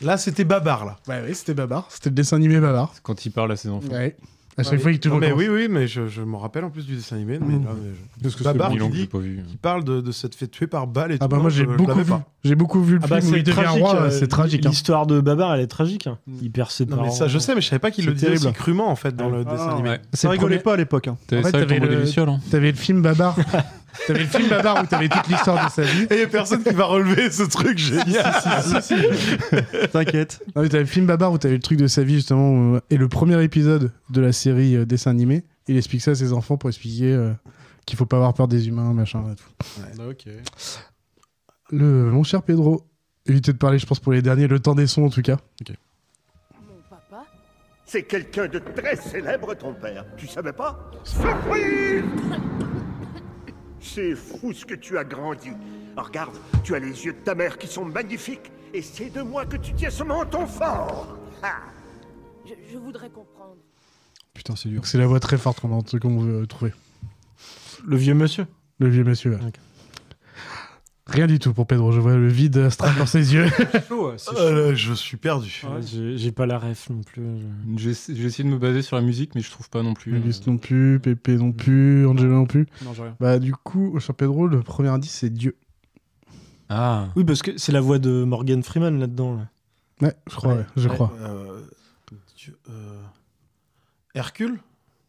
Là, 0.00 0.16
c'était 0.16 0.44
Babar 0.44 0.84
là. 0.86 0.96
Ouais, 1.08 1.22
oui, 1.26 1.34
c'était 1.34 1.54
Babar. 1.54 1.86
C'était 1.90 2.10
le 2.10 2.14
dessin 2.14 2.36
animé 2.36 2.58
Babar. 2.60 2.94
quand 3.02 3.26
il 3.26 3.30
parle 3.30 3.52
à 3.52 3.56
ses 3.56 3.68
enfants. 3.68 3.88
Ouais. 3.90 4.16
À 4.58 4.62
chaque 4.64 4.80
fois 4.80 4.90
qu'il 4.90 5.00
te 5.00 5.08
mais 5.08 5.32
oui, 5.32 5.46
oui, 5.48 5.68
mais 5.70 5.86
je, 5.86 6.08
je 6.08 6.20
me 6.22 6.36
rappelle 6.36 6.64
en 6.64 6.70
plus 6.70 6.84
du 6.84 6.96
dessin 6.96 7.16
animé. 7.16 7.38
Mais 7.40 7.56
Mm. 7.56 7.64
là, 7.64 7.70
mais 7.82 7.90
je- 7.94 8.22
Parce 8.22 8.34
que 8.34 8.42
Babar, 8.44 8.70
c'est 8.72 8.76
il 8.84 8.90
dit 8.90 9.08
vu. 9.12 9.42
qui 9.48 9.56
parle 9.56 9.84
de, 9.84 10.00
de 10.00 10.12
s'être 10.12 10.34
fait 10.34 10.48
tuer 10.48 10.66
par 10.66 10.86
balle 10.86 11.12
et 11.12 11.14
Ah 11.20 11.24
tout. 11.24 11.28
bah 11.28 11.36
Non, 11.36 11.42
moi 11.42 11.50
j'ai 11.50 11.62
je 11.64 11.68
beaucoup 11.70 11.86
l'avais 11.90 12.02
vu. 12.02 12.10
pas. 12.10 12.24
J'ai 12.44 12.54
beaucoup 12.54 12.82
vu 12.82 12.94
le 12.96 13.00
Ah 13.04 13.06
bah 13.06 13.20
film 13.20 13.30
où 13.30 13.34
c'est 13.34 13.40
il 13.40 13.44
devient 13.44 13.66
roi, 13.80 13.94
euh, 13.96 14.10
c'est 14.10 14.26
tragique. 14.28 14.66
hein. 14.66 14.70
L'histoire 14.70 15.06
de 15.06 15.20
Babar, 15.20 15.54
elle 15.54 15.60
est 15.60 15.66
tragique. 15.68 16.06
hein. 16.06 16.18
Il 16.42 16.50
perd 16.50 16.70
ses 16.70 16.84
Non, 16.86 16.96
parents. 16.96 17.08
mais 17.08 17.12
ça, 17.12 17.28
je 17.28 17.38
sais, 17.38 17.54
mais 17.54 17.60
je 17.60 17.68
savais 17.68 17.78
pas 17.78 17.90
qu'il 17.90 18.04
C'est 18.04 18.10
le 18.10 18.14
disait 18.16 18.28
aussi 18.32 18.40
terrible. 18.42 18.58
crûment 18.58 18.88
en 18.90 18.96
fait 18.96 19.14
dans 19.16 19.28
le 19.30 19.44
Ah, 19.46 19.50
dessin 19.52 19.68
animé. 19.70 19.88
Ouais. 19.90 20.00
Ça 20.12 20.28
rigolait 20.30 20.56
premier- 20.56 20.62
pas 20.64 20.74
à 20.74 20.76
l'époque. 20.76 21.08
Hein. 21.08 21.16
T'avais 21.28 21.42
En 21.42 21.44
fait, 21.46 21.50
ça 21.52 21.56
avec 21.58 21.68
t'avais 21.68 21.80
ton 21.80 21.86
le- 21.86 21.94
le... 21.94 22.00
Luciole, 22.02 22.28
hein 22.28 22.40
T'avais 22.50 22.70
le 22.72 22.76
film 22.76 23.00
Babar. 23.02 23.36
T'avais 24.06 24.20
le 24.20 24.26
film 24.26 24.48
Babar 24.48 24.82
où 24.82 24.86
t'avais 24.86 25.08
toute 25.08 25.26
l'histoire 25.28 25.66
de 25.66 25.70
sa 25.70 25.82
vie. 25.82 26.04
Et 26.10 26.14
il 26.14 26.20
y 26.20 26.22
a 26.22 26.26
personne 26.28 26.62
qui 26.62 26.72
va 26.74 26.84
relever 26.86 27.30
ce 27.30 27.42
truc 27.42 27.76
génial. 27.78 28.32
T'inquiète. 29.92 30.42
Non, 30.56 30.62
mais 30.62 30.68
t'avais 30.68 30.84
le 30.84 30.88
film 30.88 31.06
Babar 31.06 31.32
où 31.32 31.38
t'avais 31.38 31.54
le 31.54 31.60
truc 31.60 31.78
de 31.78 31.86
sa 31.86 32.02
vie 32.02 32.14
justement. 32.14 32.50
où- 32.50 32.80
Et 32.90 32.96
le 32.96 33.08
premier 33.08 33.42
épisode 33.42 33.92
de 34.10 34.20
la 34.20 34.32
série 34.32 34.76
euh, 34.76 34.84
dessin 34.86 35.10
animé, 35.10 35.44
il 35.66 35.76
explique 35.76 36.00
ça 36.02 36.12
à 36.12 36.14
ses 36.14 36.32
enfants 36.32 36.56
pour 36.56 36.70
expliquer 36.70 37.12
euh, 37.12 37.32
qu'il 37.86 37.98
faut 37.98 38.06
pas 38.06 38.16
avoir 38.16 38.34
peur 38.34 38.48
des 38.48 38.68
humains, 38.68 38.92
machin 38.94 39.22
et 39.32 39.36
tout. 39.36 40.02
Ok. 40.08 40.24
Le, 41.70 42.10
mon 42.10 42.22
cher 42.22 42.42
Pedro, 42.42 42.86
évitez 43.26 43.52
de 43.52 43.58
parler, 43.58 43.78
je 43.78 43.84
pense, 43.86 44.00
pour 44.00 44.12
les 44.12 44.22
derniers, 44.22 44.46
le 44.46 44.58
temps 44.60 44.74
des 44.74 44.86
sons 44.86 45.04
en 45.04 45.10
tout 45.10 45.20
cas. 45.22 45.36
Mon 45.66 46.74
papa? 46.88 47.24
C'est 47.84 48.04
quelqu'un 48.04 48.46
de 48.48 48.58
très 48.58 48.96
célèbre, 48.96 49.54
ton 49.54 49.74
père. 49.74 50.04
Tu 50.16 50.26
savais 50.26 50.52
pas? 50.52 50.90
Surprise 51.04 52.04
C'est 53.80 54.14
fou 54.14 54.52
ce 54.52 54.64
que 54.64 54.74
tu 54.74 54.98
as 54.98 55.04
grandi. 55.04 55.50
Oh, 55.96 56.02
regarde, 56.02 56.36
tu 56.64 56.74
as 56.74 56.78
les 56.78 57.04
yeux 57.04 57.12
de 57.12 57.18
ta 57.18 57.34
mère 57.34 57.58
qui 57.58 57.66
sont 57.66 57.84
magnifiques. 57.84 58.50
Et 58.74 58.82
c'est 58.82 59.10
de 59.10 59.22
moi 59.22 59.46
que 59.46 59.56
tu 59.56 59.72
tiens 59.72 59.90
ce 59.90 60.02
menton 60.02 60.46
fort. 60.46 61.16
Ah. 61.42 61.60
je, 62.46 62.54
je 62.72 62.78
voudrais 62.78 63.08
comprendre. 63.10 63.56
Putain, 64.34 64.54
c'est 64.56 64.68
dur. 64.68 64.86
C'est 64.86 64.98
la 64.98 65.06
voix 65.06 65.20
très 65.20 65.38
forte 65.38 65.60
qu'on 65.60 65.80
a- 65.80 65.98
qu'on 65.98 66.18
veut 66.18 66.46
trouver. 66.46 66.72
Le 67.86 67.96
vieux 67.96 68.14
monsieur. 68.14 68.46
Le 68.78 68.88
vieux 68.88 69.04
monsieur. 69.04 69.38
Rien 71.08 71.26
du 71.26 71.38
tout 71.38 71.54
pour 71.54 71.66
Pedro, 71.66 71.90
je 71.90 72.00
vois 72.00 72.16
le 72.16 72.28
vide 72.28 72.58
astral 72.58 72.94
dans 72.98 73.06
ses 73.06 73.32
yeux. 73.34 73.46
Euh, 74.36 74.74
je 74.74 74.92
suis 74.94 75.16
perdu. 75.16 75.62
Ouais, 75.64 75.80
j'ai 75.82 76.18
j'ai 76.18 76.32
pas 76.32 76.44
la 76.46 76.58
ref 76.58 76.90
non 76.90 77.02
plus. 77.02 77.22
J'ai 77.76 77.92
j'ai 77.94 78.24
essayé 78.24 78.48
de 78.48 78.52
me 78.52 78.58
baser 78.58 78.82
sur 78.82 78.96
la 78.96 79.02
musique, 79.02 79.34
mais 79.34 79.40
je 79.40 79.50
trouve 79.50 79.68
pas 79.70 79.82
non 79.82 79.94
plus. 79.94 80.14
euh, 80.14 80.18
Auguste 80.18 80.46
non 80.46 80.58
plus, 80.58 80.98
Pépé 81.00 81.36
non 81.36 81.52
plus, 81.52 82.06
Angela 82.06 82.34
non 82.34 82.46
plus. 82.46 82.66
Non, 82.84 82.92
j'ai 82.94 83.02
rien. 83.02 83.16
Bah 83.20 83.38
du 83.38 83.52
coup, 83.54 83.98
cher 84.00 84.14
Pedro, 84.14 84.46
le 84.46 84.60
premier 84.62 84.88
indice 84.88 85.12
c'est 85.12 85.30
Dieu. 85.30 85.56
Ah. 86.68 87.08
Oui, 87.16 87.24
parce 87.24 87.42
que 87.42 87.56
c'est 87.56 87.72
la 87.72 87.80
voix 87.80 87.98
de 87.98 88.24
Morgan 88.24 88.62
Freeman 88.62 88.98
là-dedans. 88.98 89.36
là. 89.36 89.48
Ouais, 90.02 90.14
je 90.30 90.36
crois, 90.36 90.54
ouais, 90.54 90.66
je 90.76 90.88
crois. 90.88 91.12
euh, 91.22 91.60
Dieu, 92.36 92.56
euh, 92.70 93.00
Hercule? 94.14 94.58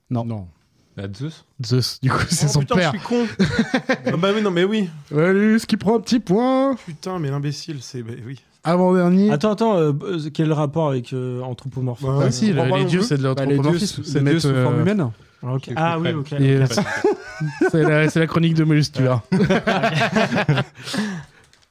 Non. 0.09 0.23
Non. 0.25 0.47
Bah, 0.97 1.03
Zeus 1.15 1.45
Zeus, 1.65 1.99
du 2.01 2.09
coup, 2.09 2.17
c'est 2.29 2.45
Oh, 2.47 2.53
son 2.53 2.59
putain, 2.61 2.75
père. 2.75 2.91
je 2.93 2.97
suis 2.99 3.07
con. 3.07 3.25
Ah 4.05 4.17
bah 4.17 4.29
oui, 4.35 4.41
non, 4.41 4.51
mais 4.51 4.63
oui. 4.63 4.89
Ce 5.11 5.65
qui 5.65 5.77
prend 5.77 5.95
un 5.97 5.99
petit 6.01 6.19
point. 6.19 6.75
Putain, 6.85 7.19
mais 7.19 7.29
l'imbécile, 7.29 7.77
c'est. 7.81 8.01
bah 8.03 8.13
oui. 8.25 8.39
Avant-dernier. 8.63 9.31
Attends, 9.31 9.51
attends, 9.53 9.77
euh, 9.77 9.93
euh, 10.03 10.29
quel 10.33 10.51
rapport 10.51 10.89
avec 10.89 11.13
euh, 11.13 11.41
anthropomorphe 11.41 12.01
Ouais, 12.03 12.25
Ah 12.25 12.31
si, 12.31 12.51
pas 12.51 12.65
les 12.77 12.83
dieux, 12.85 13.01
c'est 13.01 13.17
de 13.17 13.23
Bah, 13.23 13.29
les 13.45 13.47
dieux, 13.47 13.55
l'anthropomorphisme. 13.57 14.03
C'est 14.03 14.19
les 14.21 14.31
dieux 14.31 14.39
sous 14.41 14.53
forme 14.53 14.75
euh, 14.79 14.81
humaine. 14.81 15.11
Ah, 15.41 15.53
ok. 15.53 15.67
Ok, 15.69 15.73
Ah 15.77 15.97
oui, 15.99 16.11
ok. 16.11 16.27
C'est 17.71 17.83
la, 17.83 18.05
la 18.07 18.27
chronique 18.27 18.53
de 18.55 18.65
Mollusque, 18.65 18.91
tu 18.95 19.03
verras. 19.03 19.21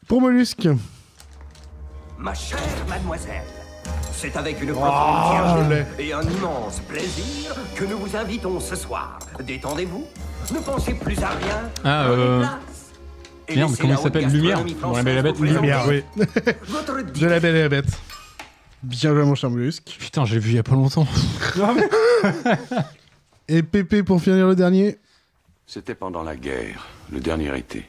Pour 0.07 0.22
Mollusque. 0.22 0.66
Ma 2.18 2.33
chère 2.33 2.59
mademoiselle, 2.88 3.42
c'est 4.20 4.37
avec 4.37 4.61
une 4.61 4.72
Oh, 4.72 4.74
profonde 4.74 5.72
fierté 5.72 6.09
et 6.09 6.12
un 6.12 6.22
immense 6.22 6.81
plaisir 6.81 7.54
que 7.76 7.85
nous 7.85 7.98
vous 7.98 8.16
invitons 8.16 8.59
ce 8.59 8.74
soir. 8.74 9.20
Détendez-vous, 9.40 10.07
ne 10.52 10.59
pensez 10.59 10.94
plus 10.94 11.22
à 11.22 11.28
rien. 11.28 11.70
Ah, 11.85 12.09
euh. 12.09 12.44
Et 13.46 13.54
Merde, 13.57 13.76
comment 13.81 13.94
il 13.94 13.98
s'appelle 13.98 14.26
Lumière 14.26 14.64
Dans 14.83 14.92
La 14.92 15.02
Belle 15.02 15.12
et 15.12 15.16
la 15.16 15.22
Bête, 15.22 15.38
Lumière, 15.38 15.85
oui. 15.87 16.02
De 16.16 17.26
la 17.26 17.40
belle 17.40 17.57
et 17.57 17.62
la 17.62 17.68
bête. 17.68 17.87
Bien 18.83 19.14
joué, 19.14 19.24
mon 19.24 19.35
cher 19.35 19.50
Mollusque. 19.50 19.96
Putain, 19.98 20.24
j'ai 20.24 20.38
vu 20.38 20.50
il 20.50 20.57
y 20.57 20.59
a 20.59 20.62
pas 20.62 20.74
longtemps. 20.74 21.07
Et 23.48 23.62
Pépé 23.62 24.02
pour 24.02 24.20
finir 24.20 24.46
le 24.46 24.54
dernier. 24.54 24.98
C'était 25.66 25.94
pendant 25.94 26.22
la 26.22 26.37
guerre, 26.37 26.87
le 27.11 27.20
dernier 27.20 27.57
été. 27.57 27.88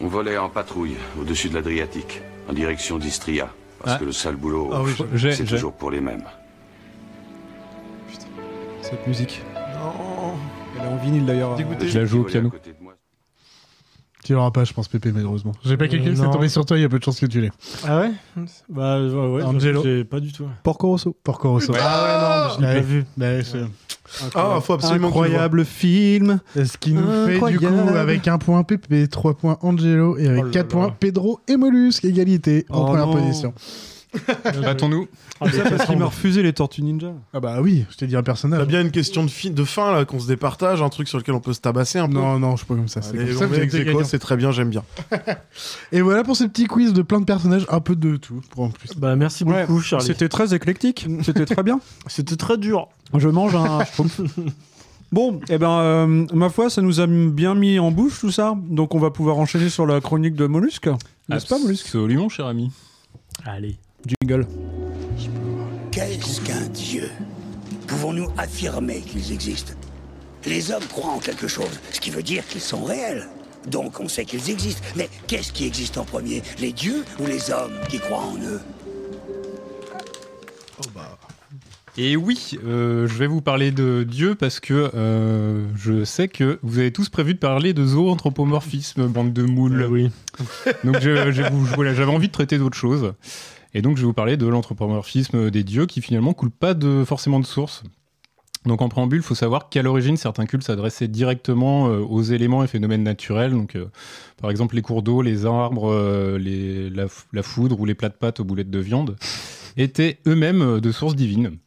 On 0.00 0.08
volait 0.08 0.38
en 0.38 0.48
patrouille 0.48 0.96
au-dessus 1.20 1.48
de 1.50 1.54
l'Adriatique, 1.54 2.20
en 2.48 2.52
direction 2.52 2.98
d'Istria. 2.98 3.48
Parce 3.82 3.96
Ah. 3.96 3.98
que 3.98 4.04
le 4.04 4.12
sale 4.12 4.36
boulot, 4.36 4.70
Ah 4.72 4.82
oui, 4.82 4.92
c'est 5.32 5.44
toujours 5.44 5.72
pour 5.72 5.90
les 5.90 6.00
mêmes. 6.00 6.22
Cette 8.82 9.06
musique. 9.06 9.42
Non. 9.54 10.34
Elle 10.78 10.84
est 10.86 10.88
en 10.92 10.96
vinyle 10.96 11.26
d'ailleurs. 11.26 11.56
Je 11.80 11.98
la 11.98 12.04
joue 12.04 12.20
au 12.20 12.24
piano. 12.24 12.50
Tu 14.24 14.34
l'auras 14.34 14.52
pas, 14.52 14.62
je 14.64 14.72
pense, 14.72 14.86
Pépé, 14.86 15.10
malheureusement. 15.12 15.52
J'ai 15.64 15.76
pas 15.76 15.86
Euh, 15.86 15.88
quelqu'un 15.88 16.10
qui 16.10 16.16
s'est 16.16 16.22
non. 16.22 16.30
tombé 16.30 16.48
sur 16.48 16.64
toi, 16.64 16.78
il 16.78 16.82
y 16.82 16.84
a 16.84 16.88
peu 16.88 16.98
de 17.00 17.04
chances 17.04 17.18
que 17.18 17.26
tu 17.26 17.40
l'aies. 17.40 17.50
Ah 17.84 18.00
ouais? 18.00 18.12
Bah 18.68 19.00
ouais, 19.00 19.10
ouais 19.10 19.42
Angelo. 19.42 19.82
j'ai 19.82 20.04
pas 20.04 20.20
du 20.20 20.32
tout. 20.32 20.46
Porco 20.62 20.88
Rosso. 20.88 21.16
Porco 21.24 21.50
Rosso. 21.50 21.72
Ah 21.78 22.04
ouais, 22.04 22.48
non, 22.48 22.54
je 22.56 22.60
l'ai 22.60 22.66
Ouais. 22.68 22.74
pas 22.80 22.86
vu. 22.86 23.04
Bah, 23.16 23.42
c'est- 23.42 24.30
Ah, 24.34 24.58
faut 24.62 24.74
absolument. 24.74 25.08
Incroyable 25.08 25.64
film. 25.64 26.38
Ce 26.54 26.76
qui 26.78 26.92
nous 26.92 27.02
fait 27.26 27.40
du 27.50 27.58
coup 27.58 27.66
avec 27.96 28.28
un 28.28 28.38
point 28.38 28.62
Pépé, 28.62 29.08
3 29.08 29.34
points 29.34 29.58
Angelo 29.62 30.16
et 30.18 30.28
avec 30.28 30.42
Oh 30.42 30.46
là 30.46 30.50
4 30.52 30.62
là. 30.66 30.68
points 30.70 30.96
Pedro 31.00 31.40
et 31.48 31.56
Mollusque, 31.56 32.04
égalité 32.04 32.64
en 32.70 32.82
Oh 32.82 32.84
première 32.86 33.06
non. 33.06 33.14
position. 33.14 33.54
Battons-nous. 34.62 35.08
Ah, 35.40 35.50
Ça 35.50 35.62
parce 35.70 35.86
qu'il 35.86 35.98
m'a 35.98 36.06
refusé 36.06 36.42
les 36.42 36.52
Tortues 36.52 36.82
Ninja. 36.82 37.12
Ah 37.32 37.40
bah 37.40 37.60
oui, 37.60 37.84
je 37.90 37.96
t'ai 37.96 38.06
dit 38.06 38.14
un 38.16 38.22
personnage. 38.22 38.60
T'as 38.60 38.66
bien 38.66 38.80
une 38.82 38.90
question 38.90 39.24
de, 39.24 39.30
fi- 39.30 39.50
de 39.50 39.64
fin 39.64 39.92
là, 39.92 40.04
qu'on 40.04 40.20
se 40.20 40.26
départage, 40.28 40.82
un 40.82 40.88
truc 40.88 41.08
sur 41.08 41.18
lequel 41.18 41.34
on 41.34 41.40
peut 41.40 41.52
se 41.52 41.60
tabasser 41.60 41.98
un 41.98 42.06
peu 42.08 42.14
Non, 42.14 42.38
non, 42.38 42.52
je 42.52 42.58
suis 42.58 42.66
pas 42.66 42.74
comme 42.74 42.88
ça. 42.88 43.00
C'est 43.02 43.16
gagnant. 43.84 44.04
c'est 44.04 44.18
très 44.18 44.36
bien, 44.36 44.52
j'aime 44.52 44.70
bien. 44.70 44.84
Et 45.92 46.00
voilà 46.02 46.22
pour 46.24 46.36
ce 46.36 46.44
petit 46.44 46.66
quiz 46.66 46.92
de 46.92 47.02
plein 47.02 47.20
de 47.20 47.24
personnages, 47.24 47.66
un 47.70 47.80
peu 47.80 47.96
de 47.96 48.16
tout 48.16 48.40
pour 48.50 48.64
en 48.64 48.70
plus. 48.70 48.90
Bah 48.96 49.16
merci 49.16 49.44
beaucoup 49.44 49.80
Charlie. 49.80 50.06
C'était 50.06 50.28
très 50.28 50.54
éclectique. 50.54 51.06
C'était 51.22 51.46
très 51.46 51.62
bien. 51.62 51.80
C'était 52.06 52.36
très 52.36 52.58
dur. 52.58 52.88
Je 53.16 53.28
mange 53.28 53.54
un. 53.56 53.80
Bon, 55.10 55.40
eh 55.50 55.58
ben, 55.58 55.70
euh, 55.80 56.26
ma 56.32 56.48
foi, 56.48 56.70
ça 56.70 56.80
nous 56.80 56.98
a 57.00 57.06
bien 57.06 57.54
mis 57.54 57.78
en 57.78 57.90
bouche 57.90 58.20
tout 58.20 58.30
ça. 58.30 58.56
Donc, 58.70 58.94
on 58.94 58.98
va 58.98 59.10
pouvoir 59.10 59.36
enchaîner 59.36 59.68
sur 59.68 59.84
la 59.84 60.00
chronique 60.00 60.34
de 60.34 60.46
Mollusque. 60.46 60.88
N'est-ce 61.28 61.46
pas, 61.46 61.58
Mollusque? 61.58 61.84
Absolument, 61.84 62.30
cher 62.30 62.46
ami. 62.46 62.70
Allez. 63.44 63.76
Jingle. 64.06 64.46
Qu'est-ce 65.90 66.40
qu'un 66.40 66.66
dieu? 66.68 67.08
Pouvons-nous 67.86 68.28
affirmer 68.38 69.00
qu'ils 69.00 69.32
existent? 69.32 69.74
Les 70.46 70.70
hommes 70.72 70.84
croient 70.90 71.12
en 71.12 71.18
quelque 71.18 71.46
chose, 71.48 71.78
ce 71.92 72.00
qui 72.00 72.10
veut 72.10 72.22
dire 72.22 72.46
qu'ils 72.46 72.60
sont 72.60 72.82
réels. 72.84 73.28
Donc 73.68 74.00
on 74.00 74.08
sait 74.08 74.24
qu'ils 74.24 74.50
existent. 74.50 74.82
Mais 74.96 75.08
qu'est-ce 75.28 75.52
qui 75.52 75.66
existe 75.66 75.98
en 75.98 76.04
premier? 76.04 76.42
Les 76.58 76.72
dieux 76.72 77.04
ou 77.20 77.26
les 77.26 77.50
hommes 77.50 77.74
qui 77.88 77.98
croient 77.98 78.24
en 78.24 78.36
eux? 78.38 78.60
Et 81.98 82.16
oui, 82.16 82.58
euh, 82.64 83.06
je 83.06 83.14
vais 83.14 83.26
vous 83.26 83.42
parler 83.42 83.70
de 83.70 84.02
Dieu 84.02 84.34
parce 84.34 84.60
que 84.60 84.90
euh, 84.94 85.66
je 85.76 86.04
sais 86.04 86.26
que 86.26 86.58
vous 86.62 86.78
avez 86.78 86.90
tous 86.90 87.10
prévu 87.10 87.34
de 87.34 87.38
parler 87.38 87.74
de 87.74 87.84
zoanthropomorphisme, 87.84 89.06
bande 89.08 89.34
de 89.34 89.42
moules. 89.42 89.86
oui. 89.90 90.10
Donc 90.84 90.98
je- 91.00 91.30
je 91.30 91.42
vous- 91.52 91.66
je- 91.66 91.74
voilà, 91.74 91.92
j'avais 91.94 92.10
envie 92.10 92.28
de 92.28 92.32
traiter 92.32 92.56
d'autres 92.56 92.78
choses. 92.78 93.12
Et 93.74 93.82
donc 93.82 93.96
je 93.96 94.02
vais 94.02 94.06
vous 94.06 94.12
parler 94.12 94.36
de 94.36 94.46
l'anthropomorphisme 94.46 95.50
des 95.50 95.64
dieux 95.64 95.86
qui 95.86 96.02
finalement 96.02 96.34
coule 96.34 96.50
pas 96.50 96.74
de, 96.74 97.04
forcément 97.04 97.40
de 97.40 97.46
source. 97.46 97.82
Donc 98.64 98.80
en 98.80 98.88
préambule, 98.88 99.20
il 99.20 99.24
faut 99.24 99.34
savoir 99.34 99.68
qu'à 99.68 99.82
l'origine, 99.82 100.16
certains 100.16 100.46
cultes 100.46 100.62
s'adressaient 100.62 101.08
directement 101.08 101.88
euh, 101.88 101.98
aux 101.98 102.22
éléments 102.22 102.62
et 102.62 102.68
phénomènes 102.68 103.02
naturels. 103.02 103.50
Donc, 103.50 103.74
euh, 103.74 103.86
par 104.40 104.50
exemple, 104.50 104.76
les 104.76 104.82
cours 104.82 105.02
d'eau, 105.02 105.20
les 105.20 105.46
arbres, 105.46 105.90
euh, 105.90 106.90
la, 107.32 107.42
foudre 107.42 107.80
ou 107.80 107.84
les 107.84 107.94
plats 107.94 108.08
de 108.08 108.14
pâtes 108.14 108.38
aux 108.38 108.44
boulettes 108.44 108.70
de 108.70 108.78
viande 108.78 109.16
étaient 109.76 110.18
eux-mêmes 110.26 110.80
de 110.80 110.92
sources 110.92 111.16
divines. 111.16 111.58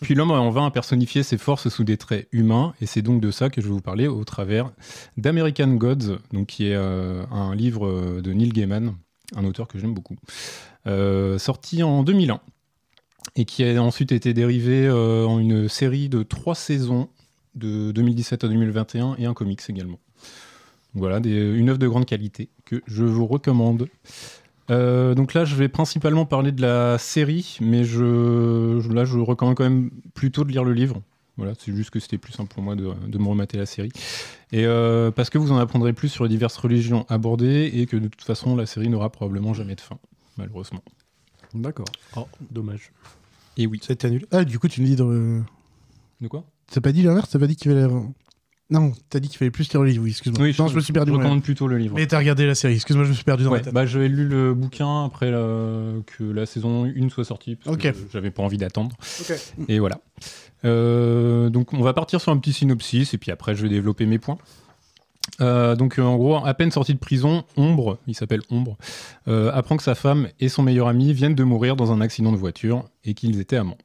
Puis 0.00 0.14
l'homme 0.14 0.30
en 0.30 0.50
vint 0.50 0.66
à 0.66 0.70
personnifier 0.70 1.22
ses 1.22 1.38
forces 1.38 1.68
sous 1.68 1.84
des 1.84 1.96
traits 1.96 2.28
humains, 2.30 2.72
et 2.80 2.86
c'est 2.86 3.02
donc 3.02 3.20
de 3.20 3.30
ça 3.30 3.50
que 3.50 3.60
je 3.60 3.66
vais 3.66 3.72
vous 3.72 3.80
parler 3.80 4.06
au 4.06 4.22
travers 4.24 4.70
d'American 5.16 5.74
Gods, 5.74 6.18
donc 6.32 6.46
qui 6.46 6.68
est 6.68 6.74
un 6.74 7.54
livre 7.56 8.20
de 8.20 8.32
Neil 8.32 8.50
Gaiman, 8.50 8.94
un 9.36 9.44
auteur 9.44 9.68
que 9.68 9.78
j'aime 9.78 9.94
beaucoup, 9.94 10.16
euh, 10.86 11.38
sorti 11.38 11.82
en 11.82 12.02
2001 12.02 12.40
et 13.36 13.44
qui 13.44 13.64
a 13.64 13.82
ensuite 13.82 14.12
été 14.12 14.34
dérivé 14.34 14.86
euh, 14.86 15.26
en 15.26 15.38
une 15.38 15.68
série 15.68 16.08
de 16.08 16.22
trois 16.22 16.54
saisons 16.54 17.08
de 17.54 17.92
2017 17.92 18.44
à 18.44 18.48
2021 18.48 19.16
et 19.18 19.26
un 19.26 19.34
comics 19.34 19.60
également. 19.68 19.98
Voilà, 20.94 21.18
une 21.18 21.68
œuvre 21.68 21.78
de 21.78 21.86
grande 21.86 22.06
qualité 22.06 22.48
que 22.64 22.82
je 22.86 23.04
vous 23.04 23.26
recommande. 23.26 23.88
Euh, 24.70 25.14
donc 25.14 25.34
là, 25.34 25.44
je 25.44 25.54
vais 25.54 25.68
principalement 25.68 26.24
parler 26.26 26.52
de 26.52 26.62
la 26.62 26.98
série, 26.98 27.58
mais 27.60 27.82
là, 27.82 29.04
je 29.04 29.18
recommande 29.18 29.54
quand 29.54 29.64
même 29.64 29.90
plutôt 30.14 30.44
de 30.44 30.50
lire 30.50 30.64
le 30.64 30.72
livre. 30.72 31.02
Voilà, 31.38 31.52
c'est 31.58 31.74
juste 31.74 31.90
que 31.90 32.00
c'était 32.00 32.18
plus 32.18 32.32
simple 32.32 32.52
pour 32.52 32.62
moi 32.62 32.74
de, 32.74 32.90
de 33.06 33.18
me 33.18 33.26
remater 33.28 33.56
la 33.56 33.64
série. 33.66 33.90
Et 34.52 34.66
euh, 34.66 35.10
parce 35.10 35.30
que 35.30 35.38
vous 35.38 35.52
en 35.52 35.56
apprendrez 35.58 35.92
plus 35.92 36.08
sur 36.08 36.24
les 36.24 36.30
diverses 36.30 36.56
religions 36.56 37.06
abordées 37.08 37.70
et 37.72 37.86
que 37.86 37.96
de 37.96 38.08
toute 38.08 38.22
façon, 38.24 38.56
la 38.56 38.66
série 38.66 38.88
n'aura 38.88 39.10
probablement 39.10 39.54
jamais 39.54 39.76
de 39.76 39.80
fin, 39.80 39.98
malheureusement. 40.36 40.82
D'accord. 41.54 41.86
Oh, 42.16 42.26
dommage. 42.50 42.90
Et 43.56 43.66
oui. 43.66 43.78
Ça 43.82 43.92
a 43.92 43.94
été 43.94 44.06
annulé. 44.08 44.26
Ah, 44.32 44.44
du 44.44 44.58
coup, 44.58 44.68
tu 44.68 44.80
me 44.82 44.86
dis 44.86 44.96
de. 44.96 45.40
De 46.20 46.28
quoi? 46.28 46.44
T'as 46.70 46.80
pas 46.80 46.92
dit 46.92 47.02
l'inverse? 47.02 47.30
T'as 47.30 47.38
pas 47.38 47.46
dit 47.46 47.56
qu'il 47.56 47.70
fallait. 47.72 47.86
Non, 48.70 48.92
t'as 49.08 49.18
dit 49.18 49.28
qu'il 49.28 49.38
fallait 49.38 49.50
plus 49.50 49.72
lire 49.72 49.80
le 49.82 49.88
livre, 49.88 50.02
oui, 50.04 50.10
excuse-moi. 50.10 50.42
Oui, 50.42 50.54
non, 50.58 50.68
je 50.68 50.74
me 50.76 50.80
suis 50.80 50.92
perdu. 50.92 51.10
Je 51.10 51.16
recommande 51.16 51.42
plutôt 51.42 51.68
le 51.68 51.78
livre. 51.78 51.94
Mais 51.96 52.06
t'as 52.06 52.18
regardé 52.18 52.44
la 52.46 52.54
série, 52.54 52.74
excuse-moi, 52.74 53.04
je 53.06 53.10
me 53.10 53.14
suis 53.14 53.24
perdu 53.24 53.44
dans 53.44 53.50
Ouais, 53.52 53.58
la 53.60 53.64
tête. 53.64 53.72
bah, 53.72 53.86
j'avais 53.86 54.08
lu 54.08 54.28
le 54.28 54.52
bouquin 54.52 55.06
après 55.06 55.30
la- 55.30 55.92
que 56.04 56.22
la 56.24 56.44
saison 56.44 56.84
1 56.84 57.08
soit 57.08 57.24
sortie, 57.24 57.56
parce 57.56 57.74
Ok. 57.74 57.80
que 57.92 57.96
j'avais 58.12 58.30
pas 58.30 58.42
envie 58.42 58.58
d'attendre. 58.58 58.94
Ok. 59.22 59.32
Et 59.68 59.78
voilà. 59.78 60.02
Euh, 60.64 61.50
donc 61.50 61.72
on 61.72 61.80
va 61.80 61.92
partir 61.92 62.20
sur 62.20 62.32
un 62.32 62.38
petit 62.38 62.52
synopsis, 62.52 63.14
et 63.14 63.18
puis 63.18 63.30
après 63.30 63.54
je 63.54 63.62
vais 63.62 63.68
développer 63.68 64.06
mes 64.06 64.18
points. 64.18 64.38
Euh, 65.40 65.76
donc 65.76 65.98
euh, 65.98 66.02
en 66.02 66.16
gros, 66.16 66.36
à 66.36 66.54
peine 66.54 66.70
sorti 66.70 66.94
de 66.94 66.98
prison, 66.98 67.44
Ombre, 67.56 67.98
il 68.06 68.14
s'appelle 68.14 68.42
Ombre, 68.50 68.76
apprend 69.26 69.76
que 69.76 69.82
sa 69.82 69.94
femme 69.94 70.28
et 70.40 70.48
son 70.48 70.62
meilleur 70.62 70.88
ami 70.88 71.12
viennent 71.12 71.34
de 71.34 71.44
mourir 71.44 71.76
dans 71.76 71.92
un 71.92 72.00
accident 72.00 72.32
de 72.32 72.36
voiture 72.36 72.84
et 73.04 73.14
qu'ils 73.14 73.40
étaient 73.40 73.56
amants. 73.56 73.78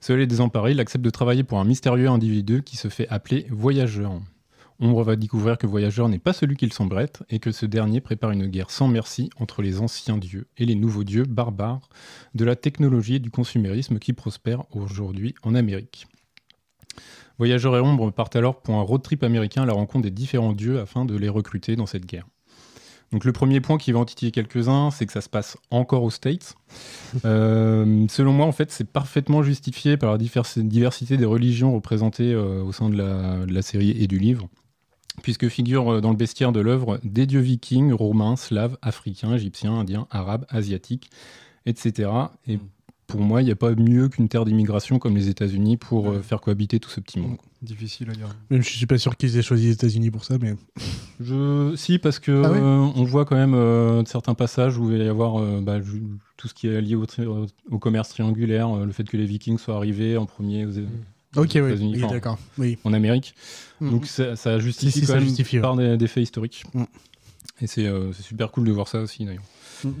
Seul 0.00 0.20
et 0.20 0.26
désemparé, 0.26 0.72
il 0.72 0.80
accepte 0.80 1.04
de 1.04 1.10
travailler 1.10 1.44
pour 1.44 1.60
un 1.60 1.64
mystérieux 1.64 2.08
individu 2.08 2.62
qui 2.64 2.76
se 2.76 2.88
fait 2.88 3.08
appeler 3.08 3.46
Voyageur. 3.50 4.20
Ombre 4.82 5.04
va 5.04 5.14
découvrir 5.14 5.58
que 5.58 5.66
Voyageur 5.68 6.08
n'est 6.08 6.18
pas 6.18 6.32
celui 6.32 6.56
qu'il 6.56 6.72
semble 6.72 6.98
être 6.98 7.22
et 7.30 7.38
que 7.38 7.52
ce 7.52 7.66
dernier 7.66 8.00
prépare 8.00 8.32
une 8.32 8.48
guerre 8.48 8.70
sans 8.70 8.88
merci 8.88 9.30
entre 9.38 9.62
les 9.62 9.80
anciens 9.80 10.18
dieux 10.18 10.48
et 10.58 10.66
les 10.66 10.74
nouveaux 10.74 11.04
dieux 11.04 11.22
barbares 11.22 11.88
de 12.34 12.44
la 12.44 12.56
technologie 12.56 13.14
et 13.14 13.20
du 13.20 13.30
consumérisme 13.30 14.00
qui 14.00 14.12
prospèrent 14.12 14.64
aujourd'hui 14.74 15.36
en 15.44 15.54
Amérique. 15.54 16.08
Voyageur 17.38 17.76
et 17.76 17.80
Ombre 17.80 18.10
partent 18.10 18.34
alors 18.34 18.60
pour 18.60 18.74
un 18.74 18.82
road 18.82 19.02
trip 19.02 19.22
américain 19.22 19.62
à 19.62 19.66
la 19.66 19.72
rencontre 19.72 20.02
des 20.02 20.10
différents 20.10 20.52
dieux 20.52 20.80
afin 20.80 21.04
de 21.04 21.16
les 21.16 21.28
recruter 21.28 21.76
dans 21.76 21.86
cette 21.86 22.04
guerre. 22.06 22.26
Donc 23.12 23.24
le 23.24 23.32
premier 23.32 23.60
point 23.60 23.78
qui 23.78 23.92
va 23.92 24.00
en 24.00 24.04
titiller 24.04 24.32
quelques-uns, 24.32 24.90
c'est 24.90 25.06
que 25.06 25.12
ça 25.12 25.20
se 25.20 25.28
passe 25.28 25.56
encore 25.70 26.02
aux 26.02 26.10
States. 26.10 26.54
Euh, 27.26 28.06
selon 28.08 28.32
moi, 28.32 28.46
en 28.46 28.52
fait, 28.52 28.72
c'est 28.72 28.90
parfaitement 28.90 29.42
justifié 29.42 29.98
par 29.98 30.12
la 30.12 30.16
divers- 30.16 30.58
diversité 30.58 31.18
des 31.18 31.26
religions 31.26 31.74
représentées 31.74 32.32
euh, 32.32 32.62
au 32.64 32.72
sein 32.72 32.88
de 32.88 32.96
la, 32.96 33.44
de 33.44 33.52
la 33.52 33.60
série 33.60 33.90
et 33.90 34.06
du 34.06 34.18
livre, 34.18 34.48
puisque 35.22 35.48
figurent 35.48 35.94
euh, 35.94 36.00
dans 36.00 36.10
le 36.10 36.16
bestiaire 36.16 36.52
de 36.52 36.60
l'œuvre 36.60 36.98
des 37.04 37.26
dieux 37.26 37.40
vikings, 37.40 37.92
romains, 37.92 38.36
slaves, 38.36 38.78
africains, 38.82 39.34
égyptiens, 39.34 39.72
indiens, 39.74 40.06
arabes, 40.10 40.46
asiatiques, 40.48 41.10
etc. 41.66 42.10
Et 42.48 42.58
pour 43.06 43.20
moi, 43.20 43.42
il 43.42 43.44
n'y 43.44 43.50
a 43.50 43.56
pas 43.56 43.74
mieux 43.74 44.08
qu'une 44.08 44.28
terre 44.28 44.46
d'immigration 44.46 44.98
comme 44.98 45.14
les 45.14 45.28
États-Unis 45.28 45.76
pour 45.76 46.08
euh, 46.08 46.22
faire 46.22 46.40
cohabiter 46.40 46.80
tout 46.80 46.88
ce 46.88 46.98
petit 47.00 47.18
monde. 47.20 47.36
Difficile 47.60 48.08
à 48.10 48.14
dire. 48.14 48.28
Même 48.50 48.62
je 48.62 48.70
suis 48.70 48.86
pas 48.86 48.96
sûr 48.96 49.16
qu'ils 49.16 49.36
aient 49.36 49.42
choisi 49.42 49.66
les 49.66 49.72
États-Unis 49.72 50.10
pour 50.10 50.24
ça, 50.24 50.36
mais. 50.40 50.54
Je... 51.20 51.74
Si, 51.76 51.98
parce 51.98 52.18
que 52.18 52.42
Ah 52.44 52.50
ouais 52.50 52.58
euh, 52.58 52.78
on 52.96 53.04
voit 53.04 53.24
quand 53.26 53.36
même 53.36 53.54
euh, 53.54 54.02
certains 54.06 54.34
passages 54.34 54.78
où 54.78 54.90
il 54.90 54.98
va 54.98 55.04
y 55.04 55.08
avoir 55.08 55.36
euh, 55.38 55.60
bah, 55.60 55.78
tout 56.38 56.48
ce 56.48 56.54
qui 56.54 56.66
est 56.68 56.80
lié 56.80 56.94
au, 56.94 57.04
tri- 57.06 57.26
au 57.26 57.78
commerce 57.78 58.08
triangulaire, 58.08 58.68
euh, 58.74 58.86
le 58.86 58.92
fait 58.92 59.04
que 59.04 59.16
les 59.18 59.26
Vikings 59.26 59.58
soient 59.58 59.76
arrivés 59.76 60.16
en 60.16 60.24
premier 60.26 60.64
aux, 60.64 60.70
oui, 61.36 61.44
États-Unis, 61.44 61.92
oui, 61.96 62.04
enfin, 62.04 62.14
d'accord, 62.14 62.38
oui. 62.58 62.78
en 62.84 62.92
Amérique. 62.92 63.34
Mhm. 63.82 63.90
Donc 63.90 64.06
ça, 64.06 64.36
ça 64.36 64.58
justifie 64.58 64.92
Si, 64.92 65.00
si, 65.00 65.06
quand 65.06 65.12
ça 65.12 65.18
même 65.18 65.24
justifie, 65.24 65.56
ouais. 65.56 65.62
par 65.62 65.76
des, 65.76 65.96
des 65.96 66.06
faits 66.06 66.22
historiques. 66.22 66.64
Mhm. 66.74 66.86
Et 67.60 67.66
c'est 67.66 67.86
euh, 67.86 68.12
c'est 68.12 68.22
super 68.22 68.50
cool 68.50 68.64
de 68.64 68.72
voir 68.72 68.88
ça 68.88 69.00
aussi 69.00 69.24
d'ailleurs. 69.24 69.42
Mhm. 69.84 69.94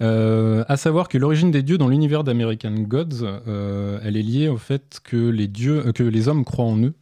Euh, 0.00 0.64
à 0.68 0.76
savoir 0.76 1.08
que 1.08 1.18
l'origine 1.18 1.50
des 1.50 1.62
dieux 1.62 1.76
dans 1.78 1.88
l'univers 1.88 2.22
d'American 2.24 2.72
Gods, 2.72 3.24
euh, 3.24 3.98
elle 4.04 4.16
est 4.16 4.22
liée 4.22 4.48
au 4.48 4.56
fait 4.56 5.00
que 5.02 5.16
les 5.16 5.48
dieux, 5.48 5.88
euh, 5.88 5.92
que 5.92 6.04
les 6.04 6.28
hommes 6.28 6.44
croient 6.44 6.66
en 6.66 6.78
eux. 6.78 6.94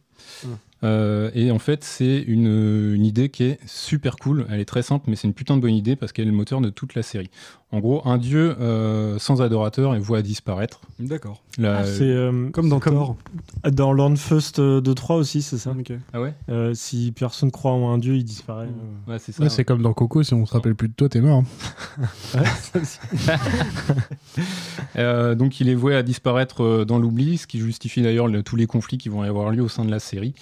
Euh, 0.83 1.31
et 1.33 1.49
en 1.51 1.57
fait, 1.59 1.83
c'est 1.83 2.19
une, 2.27 2.93
une 2.93 3.05
idée 3.05 3.29
qui 3.29 3.43
est 3.45 3.59
super 3.67 4.15
cool. 4.17 4.45
Elle 4.49 4.59
est 4.59 4.65
très 4.65 4.83
simple, 4.83 5.05
mais 5.09 5.15
c'est 5.15 5.27
une 5.27 5.33
putain 5.33 5.55
de 5.57 5.61
bonne 5.61 5.73
idée 5.73 5.95
parce 5.95 6.11
qu'elle 6.11 6.27
est 6.27 6.31
le 6.31 6.35
moteur 6.37 6.61
de 6.61 6.69
toute 6.69 6.93
la 6.93 7.01
série. 7.03 7.29
En 7.71 7.79
gros, 7.79 8.01
un 8.07 8.17
dieu 8.17 8.55
euh, 8.61 9.17
sans 9.19 9.41
adorateur 9.41 9.93
est 9.95 9.99
voué 9.99 10.19
à 10.19 10.21
disparaître. 10.21 10.79
D'accord. 10.99 11.41
La- 11.57 11.83
C'est 11.85 12.03
euh, 12.03 12.49
Comme 12.51 12.69
dans 12.69 12.79
Thor. 12.79 13.17
Dans 13.69 13.91
Landfust 13.91 14.59
euh, 14.59 14.79
de 14.79 14.93
3 14.93 15.17
aussi, 15.17 15.41
c'est 15.41 15.57
ça 15.57 15.75
Ah 16.13 16.21
ouais? 16.21 16.33
Euh, 16.49 16.73
Si 16.75 17.11
personne 17.11 17.51
croit 17.51 17.71
en 17.71 17.91
un 17.91 17.97
dieu, 17.97 18.15
il 18.15 18.23
disparaît. 18.23 18.67
euh. 18.67 19.11
Ouais, 19.11 19.17
c'est. 19.19 19.37
Ouais, 19.39 19.49
c'est 19.49 19.65
comme 19.65 19.81
dans 19.81 19.93
Coco, 19.93 20.23
si 20.23 20.33
on 20.33 20.45
se 20.45 20.53
rappelle 20.53 20.75
plus 20.75 20.87
de 20.87 20.93
toi, 20.93 21.09
t'es 21.09 21.19
mort. 21.21 21.43
hein. 22.35 22.43
Euh, 24.95 25.35
donc 25.35 25.59
il 25.59 25.69
est 25.69 25.75
voué 25.75 25.95
à 25.95 26.01
disparaître 26.03 26.83
dans 26.85 26.97
l'oubli, 26.97 27.37
ce 27.37 27.45
qui 27.47 27.59
justifie 27.59 28.01
d'ailleurs 28.01 28.27
le- 28.27 28.41
tous 28.43 28.55
les 28.55 28.65
conflits 28.67 28.97
qui 28.97 29.09
vont 29.09 29.23
y 29.23 29.27
avoir 29.27 29.51
lieu 29.51 29.61
au 29.61 29.67
sein 29.69 29.85
de 29.85 29.91
la 29.91 29.99
série. 29.99 30.33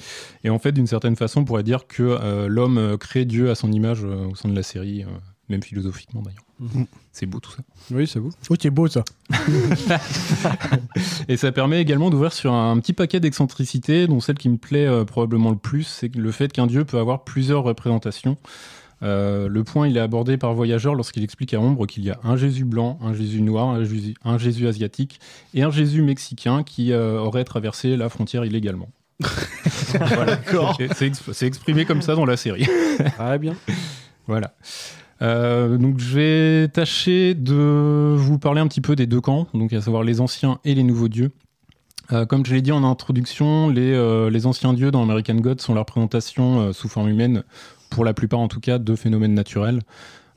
Et 0.44 0.50
en 0.50 0.60
fait, 0.60 0.72
d'une 0.72 0.88
certaine 0.88 1.16
façon, 1.16 1.42
on 1.42 1.46
pourrait 1.46 1.64
dire 1.64 1.88
que 1.88 2.04
euh, 2.04 2.48
l'homme 2.48 2.78
euh, 2.78 2.98
crée 2.98 3.26
Dieu 3.26 3.50
à 3.50 3.56
son 3.56 3.72
image 3.72 4.04
euh, 4.04 4.28
au 4.28 4.36
sein 4.36 4.50
de 4.50 4.56
la 4.56 4.64
série, 4.64 5.04
euh, 5.04 5.08
même 5.50 5.64
philosophiquement 5.64 6.22
d'ailleurs. 6.22 6.44
Mhm. 6.60 6.88
C'est 7.12 7.26
beau 7.26 7.40
tout 7.40 7.52
ça. 7.52 7.64
Oui, 7.92 8.08
c'est 8.08 8.20
vous. 8.20 8.32
Oh, 8.50 8.56
c'est 8.60 8.70
beau 8.70 8.88
ça. 8.88 9.04
Et 11.28 11.38
ça 11.38 11.52
permet 11.52 11.82
également 11.82 12.10
d'ouvrir 12.10 12.34
sur 12.34 12.54
un 12.54 12.80
petit 12.80 12.94
paquet 12.94 13.20
d'excentricités, 13.20 14.08
dont 14.08 14.20
celle 14.20 14.38
qui 14.38 14.50
me 14.50 14.58
plaît 14.58 15.06
probablement 15.06 15.50
le 15.50 15.58
plus, 15.58 15.84
c'est 15.84 16.14
le 16.16 16.32
fait 16.32 16.52
qu'un 16.52 16.68
dieu 16.68 16.86
peut 16.86 16.98
avoir 16.98 17.24
plusieurs 17.24 17.64
représentations. 17.64 18.38
Euh, 19.04 19.48
le 19.48 19.64
point, 19.64 19.88
il 19.88 19.98
est 19.98 20.02
abordé 20.02 20.38
par 20.38 20.54
Voyageur 20.54 20.96
lorsqu'il 20.96 21.24
explique 21.24 21.54
à 21.54 21.60
Ombre 21.60 21.86
qu'il 21.86 22.04
y 22.04 22.12
a 22.12 22.20
un 22.24 22.36
Jésus 22.36 22.66
blanc, 22.66 22.98
un 23.02 23.14
Jésus 23.14 23.42
noir, 23.42 23.70
un 23.70 23.84
Jésus, 23.84 24.16
un 24.24 24.38
Jésus 24.38 24.68
asiatique 24.68 25.20
et 25.54 25.64
un 25.64 25.72
Jésus 25.72 26.02
mexicain 26.02 26.64
qui 26.64 26.92
euh, 26.92 27.20
aurait 27.20 27.44
traversé 27.44 27.98
la 27.98 28.10
frontière 28.10 28.46
illégalement. 28.46 28.90
Voilà. 29.20 30.38
C'est 30.96 31.08
ex- 31.08 31.32
c'est 31.32 31.48
exprimé 31.48 31.86
comme 31.86 32.02
ça 32.02 32.16
dans 32.16 32.26
la 32.26 32.38
série. 32.38 32.66
Ah 33.20 33.38
bien. 33.38 33.56
Voilà. 34.28 34.54
Euh, 35.22 35.78
donc 35.78 36.00
je 36.00 36.16
vais 36.16 36.68
tâcher 36.70 37.34
de 37.34 38.16
vous 38.18 38.38
parler 38.40 38.60
un 38.62 38.68
petit 38.68 38.82
peu 38.82 38.96
des 38.96 39.06
deux 39.08 39.22
camps, 39.22 39.48
donc 39.54 39.72
à 39.74 39.82
savoir 39.82 40.04
les 40.04 40.20
anciens 40.22 40.60
et 40.66 40.76
les 40.76 40.84
nouveaux 40.84 41.08
dieux. 41.08 41.32
Euh, 42.12 42.26
comme 42.26 42.46
je 42.46 42.54
l'ai 42.54 42.62
dit 42.62 42.72
en 42.72 42.84
introduction, 42.84 43.70
les, 43.70 43.94
euh, 43.94 44.30
les 44.30 44.46
anciens 44.46 44.74
dieux 44.74 44.92
dans 44.92 45.02
American 45.04 45.36
God 45.36 45.62
sont 45.62 45.74
la 45.74 45.82
représentation 45.82 46.72
sous 46.74 46.88
forme 46.90 47.10
humaine, 47.10 47.44
pour 47.90 48.04
la 48.06 48.14
plupart 48.14 48.40
en 48.40 48.48
tout 48.48 48.60
cas, 48.60 48.78
de 48.78 48.96
phénomènes 48.96 49.34
naturels. 49.34 49.82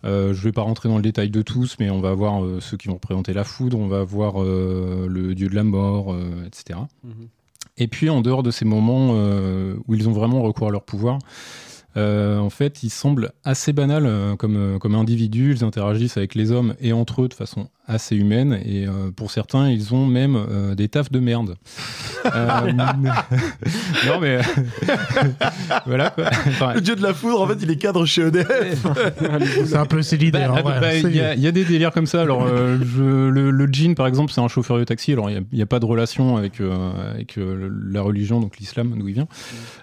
Je 0.05 0.09
ne 0.29 0.33
vais 0.33 0.53
pas 0.53 0.63
rentrer 0.63 0.89
dans 0.89 0.97
le 0.97 1.03
détail 1.03 1.29
de 1.31 1.43
tous, 1.43 1.77
mais 1.81 1.91
on 1.91 2.01
va 2.01 2.11
avoir 2.11 2.45
euh, 2.45 2.61
ceux 2.61 2.77
qui 2.77 2.87
vont 2.89 2.95
représenter 2.95 3.33
la 3.33 3.45
foudre, 3.45 3.79
on 3.79 3.89
va 3.89 3.99
avoir 4.01 4.41
euh, 4.43 5.07
le 5.09 5.35
dieu 5.35 5.49
de 5.49 5.55
la 5.57 5.65
mort, 5.65 6.17
etc. 6.47 6.79
Et 7.79 7.89
puis 7.89 8.11
en 8.11 8.21
dehors 8.21 8.43
de 8.43 8.51
ces 8.51 8.65
moments 8.65 9.13
euh, 9.13 9.77
où 9.87 9.95
ils 9.95 10.09
ont 10.09 10.13
vraiment 10.13 10.43
recours 10.43 10.69
à 10.69 10.71
leur 10.71 10.83
pouvoir, 10.83 11.19
euh, 11.97 12.39
en 12.39 12.51
fait, 12.51 12.83
ils 12.83 12.91
semblent 12.91 13.33
assez 13.45 13.73
banals 13.73 14.07
euh, 14.07 14.37
comme, 14.37 14.79
comme 14.79 14.95
individus. 14.95 15.55
Ils 15.57 15.65
interagissent 15.65 16.17
avec 16.17 16.35
les 16.35 16.51
hommes 16.51 16.75
et 16.81 16.93
entre 16.93 17.23
eux 17.23 17.29
de 17.29 17.35
façon 17.35 17.69
assez 17.89 18.15
humaine. 18.17 18.59
Et 18.65 18.87
euh, 18.87 19.11
pour 19.15 19.31
certains, 19.31 19.69
ils 19.71 19.95
ont 19.95 20.07
même 20.07 20.37
euh, 20.37 20.75
des 20.75 20.89
tafs 20.89 21.11
de 21.11 21.19
merde. 21.21 21.57
Euh, 22.35 22.73
non, 24.07 24.21
mais. 24.21 24.39
voilà 25.87 26.11
quoi. 26.11 26.25
Enfin, 26.49 26.75
Le 26.75 26.81
dieu 26.81 26.97
de 26.97 27.03
la 27.03 27.15
foudre, 27.15 27.41
en 27.41 27.47
fait, 27.47 27.59
il 27.63 27.71
est 27.71 27.77
cadre 27.77 28.05
chez 28.07 28.23
EDF. 28.23 28.87
C'est 29.65 29.77
un 29.77 29.87
peu 29.87 30.01
bah, 30.33 30.49
vrai. 30.49 30.63
bah, 30.81 30.95
Il 30.97 31.17
y, 31.17 31.21
a- 31.21 31.35
il 31.35 31.41
y 31.41 31.47
a 31.47 31.53
des 31.53 31.65
délires 31.65 31.93
comme 31.93 32.07
ça. 32.07 32.21
Alors, 32.21 32.45
euh, 32.45 32.77
je- 32.83 33.29
le, 33.29 33.51
le 33.51 33.67
djinn, 33.67 33.95
par 33.95 34.07
exemple, 34.07 34.33
c'est 34.33 34.41
un 34.41 34.49
chauffeur 34.49 34.79
de 34.79 34.85
taxi. 34.85 35.13
Alors, 35.13 35.31
il 35.31 35.35
n'y 35.35 35.39
a, 35.39 35.43
il 35.53 35.59
y 35.59 35.63
a 35.63 35.67
pas 35.67 35.79
de 35.81 35.87
relation 35.87 36.37
avec, 36.37 36.61
euh, 36.61 36.91
avec 37.15 37.39
euh, 37.39 37.71
la 37.91 38.03
religion, 38.03 38.41
donc 38.41 38.59
l'islam, 38.59 38.95
d'où 38.99 39.09
il 39.09 39.15
vient. 39.15 39.29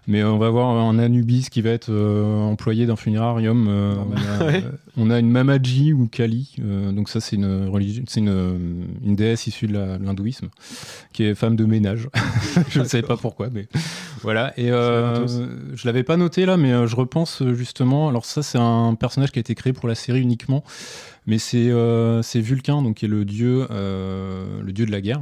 Mais 0.08 0.22
euh, 0.22 0.30
on 0.32 0.38
va 0.38 0.48
avoir 0.48 0.68
un 0.70 1.00
Anubis 1.00 1.50
qui 1.50 1.62
va 1.62 1.70
être 1.72 1.90
euh, 1.90 2.42
employé 2.44 2.86
d'un 2.86 2.96
funérarium. 2.98 3.68
Euh, 3.70 3.94
on, 3.96 4.42
a, 4.42 4.46
Ouais. 4.46 4.64
euh, 4.66 4.72
on 4.98 5.10
a 5.10 5.20
une 5.20 5.30
Mamaji 5.32 5.94
ou 5.94 6.08
Kali. 6.08 6.56
euh, 6.64 6.92
donc, 6.92 7.10
ça, 7.10 7.20
c'est 7.22 7.38
une, 7.38 7.68
religion, 7.70 7.95
c'est 8.08 8.20
une, 8.20 8.88
une 9.04 9.16
déesse 9.16 9.48
issue 9.48 9.68
de 9.68 9.74
l'hindouisme 9.74 10.50
qui 11.14 11.24
est 11.24 11.36
femme 11.36 11.56
de 11.56 11.66
ménage. 11.66 12.10
je 12.70 12.80
ne 12.80 12.86
savais 12.86 13.04
pas 13.04 13.18
pourquoi, 13.18 13.50
mais 13.52 13.68
voilà. 14.22 14.54
Et 14.60 14.72
euh, 14.72 15.26
je 15.76 15.88
l'avais 15.88 16.04
pas 16.04 16.18
noté 16.18 16.46
là, 16.46 16.58
mais 16.58 16.72
euh, 16.74 16.88
je 16.88 16.96
repense 16.96 17.42
euh, 17.42 17.54
justement. 17.54 18.10
Alors 18.10 18.26
ça, 18.26 18.44
c'est 18.44 18.58
un 18.60 18.96
personnage 18.96 19.32
qui 19.32 19.40
a 19.40 19.42
été 19.42 19.56
créé 19.56 19.74
pour 19.74 19.88
la 19.88 19.96
série 19.96 20.22
uniquement, 20.22 20.64
mais 21.28 21.38
c'est 21.40 21.70
euh, 21.70 22.22
Vulcain, 22.36 22.82
donc 22.82 22.98
qui 22.98 23.06
est 23.06 23.10
le 23.10 23.26
dieu, 23.26 23.68
euh, 23.72 24.62
le 24.62 24.72
dieu 24.74 24.86
de 24.86 24.92
la 24.92 25.02
guerre. 25.02 25.22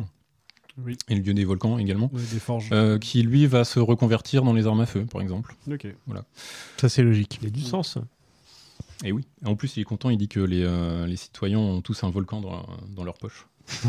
Oui. 0.84 0.98
Et 1.08 1.14
le 1.14 1.22
dieu 1.22 1.36
des 1.36 1.46
volcans 1.46 1.78
également, 1.78 2.10
Ouais, 2.14 2.22
des 2.34 2.40
forges. 2.40 2.70
euh, 2.72 2.98
qui 2.98 3.22
lui 3.22 3.46
va 3.46 3.64
se 3.64 3.80
reconvertir 3.80 4.42
dans 4.42 4.54
les 4.54 4.66
armes 4.66 4.82
à 4.82 4.88
feu, 4.88 5.06
par 5.06 5.22
exemple. 5.22 5.54
Ok. 5.72 5.86
Voilà. 6.08 6.24
Ça, 6.78 6.90
c'est 6.90 7.04
logique. 7.04 7.38
Il 7.42 7.46
y 7.46 7.48
a 7.48 7.52
du 7.52 7.62
sens. 7.62 8.00
Et 9.04 9.12
oui. 9.12 9.28
En 9.46 9.56
plus, 9.56 9.78
il 9.78 9.82
est 9.82 9.86
content. 9.86 10.10
Il 10.10 10.18
dit 10.18 10.30
que 10.30 10.40
les, 10.40 10.64
euh, 10.64 11.06
les 11.06 11.18
citoyens 11.18 11.60
ont 11.60 11.82
tous 11.82 12.04
un 12.04 12.10
volcan 12.10 12.42
dans, 12.42 12.66
dans 12.96 13.04
leur 13.04 13.16
poche. 13.16 13.48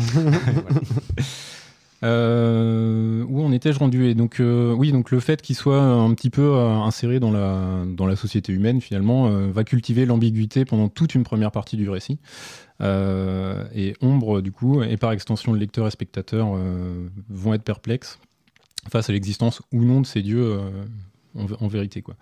Euh, 2.03 3.25
où 3.27 3.41
en 3.43 3.51
étais-je 3.51 3.79
rendu? 3.79 4.05
Et 4.07 4.13
donc, 4.15 4.39
euh, 4.39 4.73
oui, 4.73 4.91
donc 4.91 5.11
le 5.11 5.19
fait 5.19 5.41
qu'il 5.41 5.55
soit 5.55 5.81
un 5.81 6.13
petit 6.13 6.29
peu 6.29 6.53
euh, 6.53 6.69
inséré 6.69 7.19
dans 7.19 7.31
la, 7.31 7.83
dans 7.87 8.05
la 8.05 8.15
société 8.15 8.53
humaine, 8.53 8.81
finalement, 8.81 9.29
va 9.49 9.63
cultiver 9.63 10.05
l'ambiguïté 10.05 10.65
pendant 10.65 10.89
toute 10.89 11.15
une 11.15 11.23
première 11.23 11.51
partie 11.51 11.77
du 11.77 11.89
récit. 11.89 12.19
Et 12.81 13.93
Ombre, 14.01 14.41
du 14.41 14.51
coup, 14.51 14.83
et 14.83 14.97
par 14.97 15.11
extension, 15.13 15.53
le 15.53 15.59
lecteur 15.59 15.87
et 15.87 15.91
spectateur 15.91 16.57
vont 17.29 17.53
être 17.53 17.63
perplexes 17.63 18.19
face 18.89 19.09
à 19.09 19.13
l'existence 19.13 19.61
ou 19.71 19.83
non 19.83 20.01
de 20.01 20.05
ces 20.05 20.21
dieux 20.21 20.59
en, 21.37 21.45
en 21.63 21.67
vérité. 21.67 22.01
Quoi. 22.01 22.15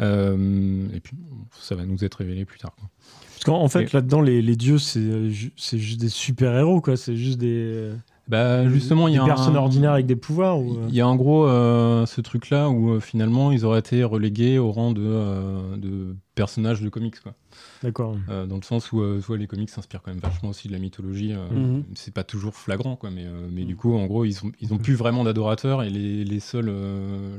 Euh, 0.00 0.86
et 0.94 1.00
puis, 1.00 1.16
ça 1.60 1.74
va 1.74 1.84
nous 1.86 2.04
être 2.04 2.16
révélé 2.16 2.44
plus 2.44 2.58
tard. 2.58 2.74
quoi. 2.78 2.88
Parce 3.34 3.44
qu'en 3.44 3.60
en 3.62 3.68
fait, 3.68 3.82
Et- 3.84 3.88
là-dedans, 3.92 4.20
les, 4.20 4.42
les 4.42 4.56
dieux, 4.56 4.78
c'est 4.78 5.30
ju- 5.30 5.52
c'est 5.56 5.78
juste 5.78 6.00
des 6.00 6.08
super-héros, 6.08 6.80
quoi. 6.80 6.96
C'est 6.96 7.16
juste 7.16 7.38
des. 7.38 7.90
Bah, 8.28 8.68
justement, 8.68 9.06
il 9.06 9.14
y 9.14 9.18
a 9.18 9.22
un- 9.22 9.54
ordinaires 9.54 9.92
avec 9.92 10.06
des 10.06 10.16
pouvoirs. 10.16 10.58
Ou... 10.58 10.78
euh, 10.78 10.86
Il 10.88 10.94
y 10.96 11.00
a 11.00 11.06
en 11.06 11.14
gros 11.14 11.46
euh, 11.46 12.06
ce 12.06 12.20
truc-là 12.20 12.68
où 12.70 12.94
euh, 12.94 13.00
finalement 13.00 13.52
ils 13.52 13.64
auraient 13.64 13.78
été 13.78 14.02
relégués 14.02 14.58
au 14.58 14.72
rang 14.72 14.90
de, 14.90 15.00
euh, 15.04 15.76
de 15.76 16.16
personnages 16.34 16.80
de 16.80 16.88
comics. 16.88 17.20
Quoi. 17.20 17.34
D'accord. 17.82 18.16
Euh, 18.28 18.46
dans 18.46 18.56
le 18.56 18.62
sens 18.62 18.90
où 18.92 19.00
euh, 19.00 19.18
vois, 19.18 19.36
les 19.36 19.46
comics 19.46 19.68
s'inspirent 19.70 20.02
quand 20.02 20.10
même 20.10 20.20
vachement 20.20 20.48
aussi 20.50 20.68
de 20.68 20.72
la 20.72 20.78
mythologie. 20.78 21.32
euh, 21.32 21.48
Mhm. 21.50 21.84
C'est 21.94 22.12
pas 22.14 22.24
toujours 22.24 22.54
flagrant, 22.54 22.96
quoi, 22.96 23.10
mais, 23.10 23.24
euh, 23.26 23.48
mais 23.50 23.64
du 23.64 23.76
coup, 23.76 23.94
en 23.96 24.06
gros, 24.06 24.24
ils 24.24 24.44
ont, 24.44 24.52
ils 24.60 24.72
ont 24.72 24.78
plus 24.78 24.94
vraiment 24.94 25.24
d'adorateurs 25.24 25.82
et 25.82 25.90
les, 25.90 26.24
les, 26.24 26.40
seuls, 26.40 26.68
euh, 26.68 27.36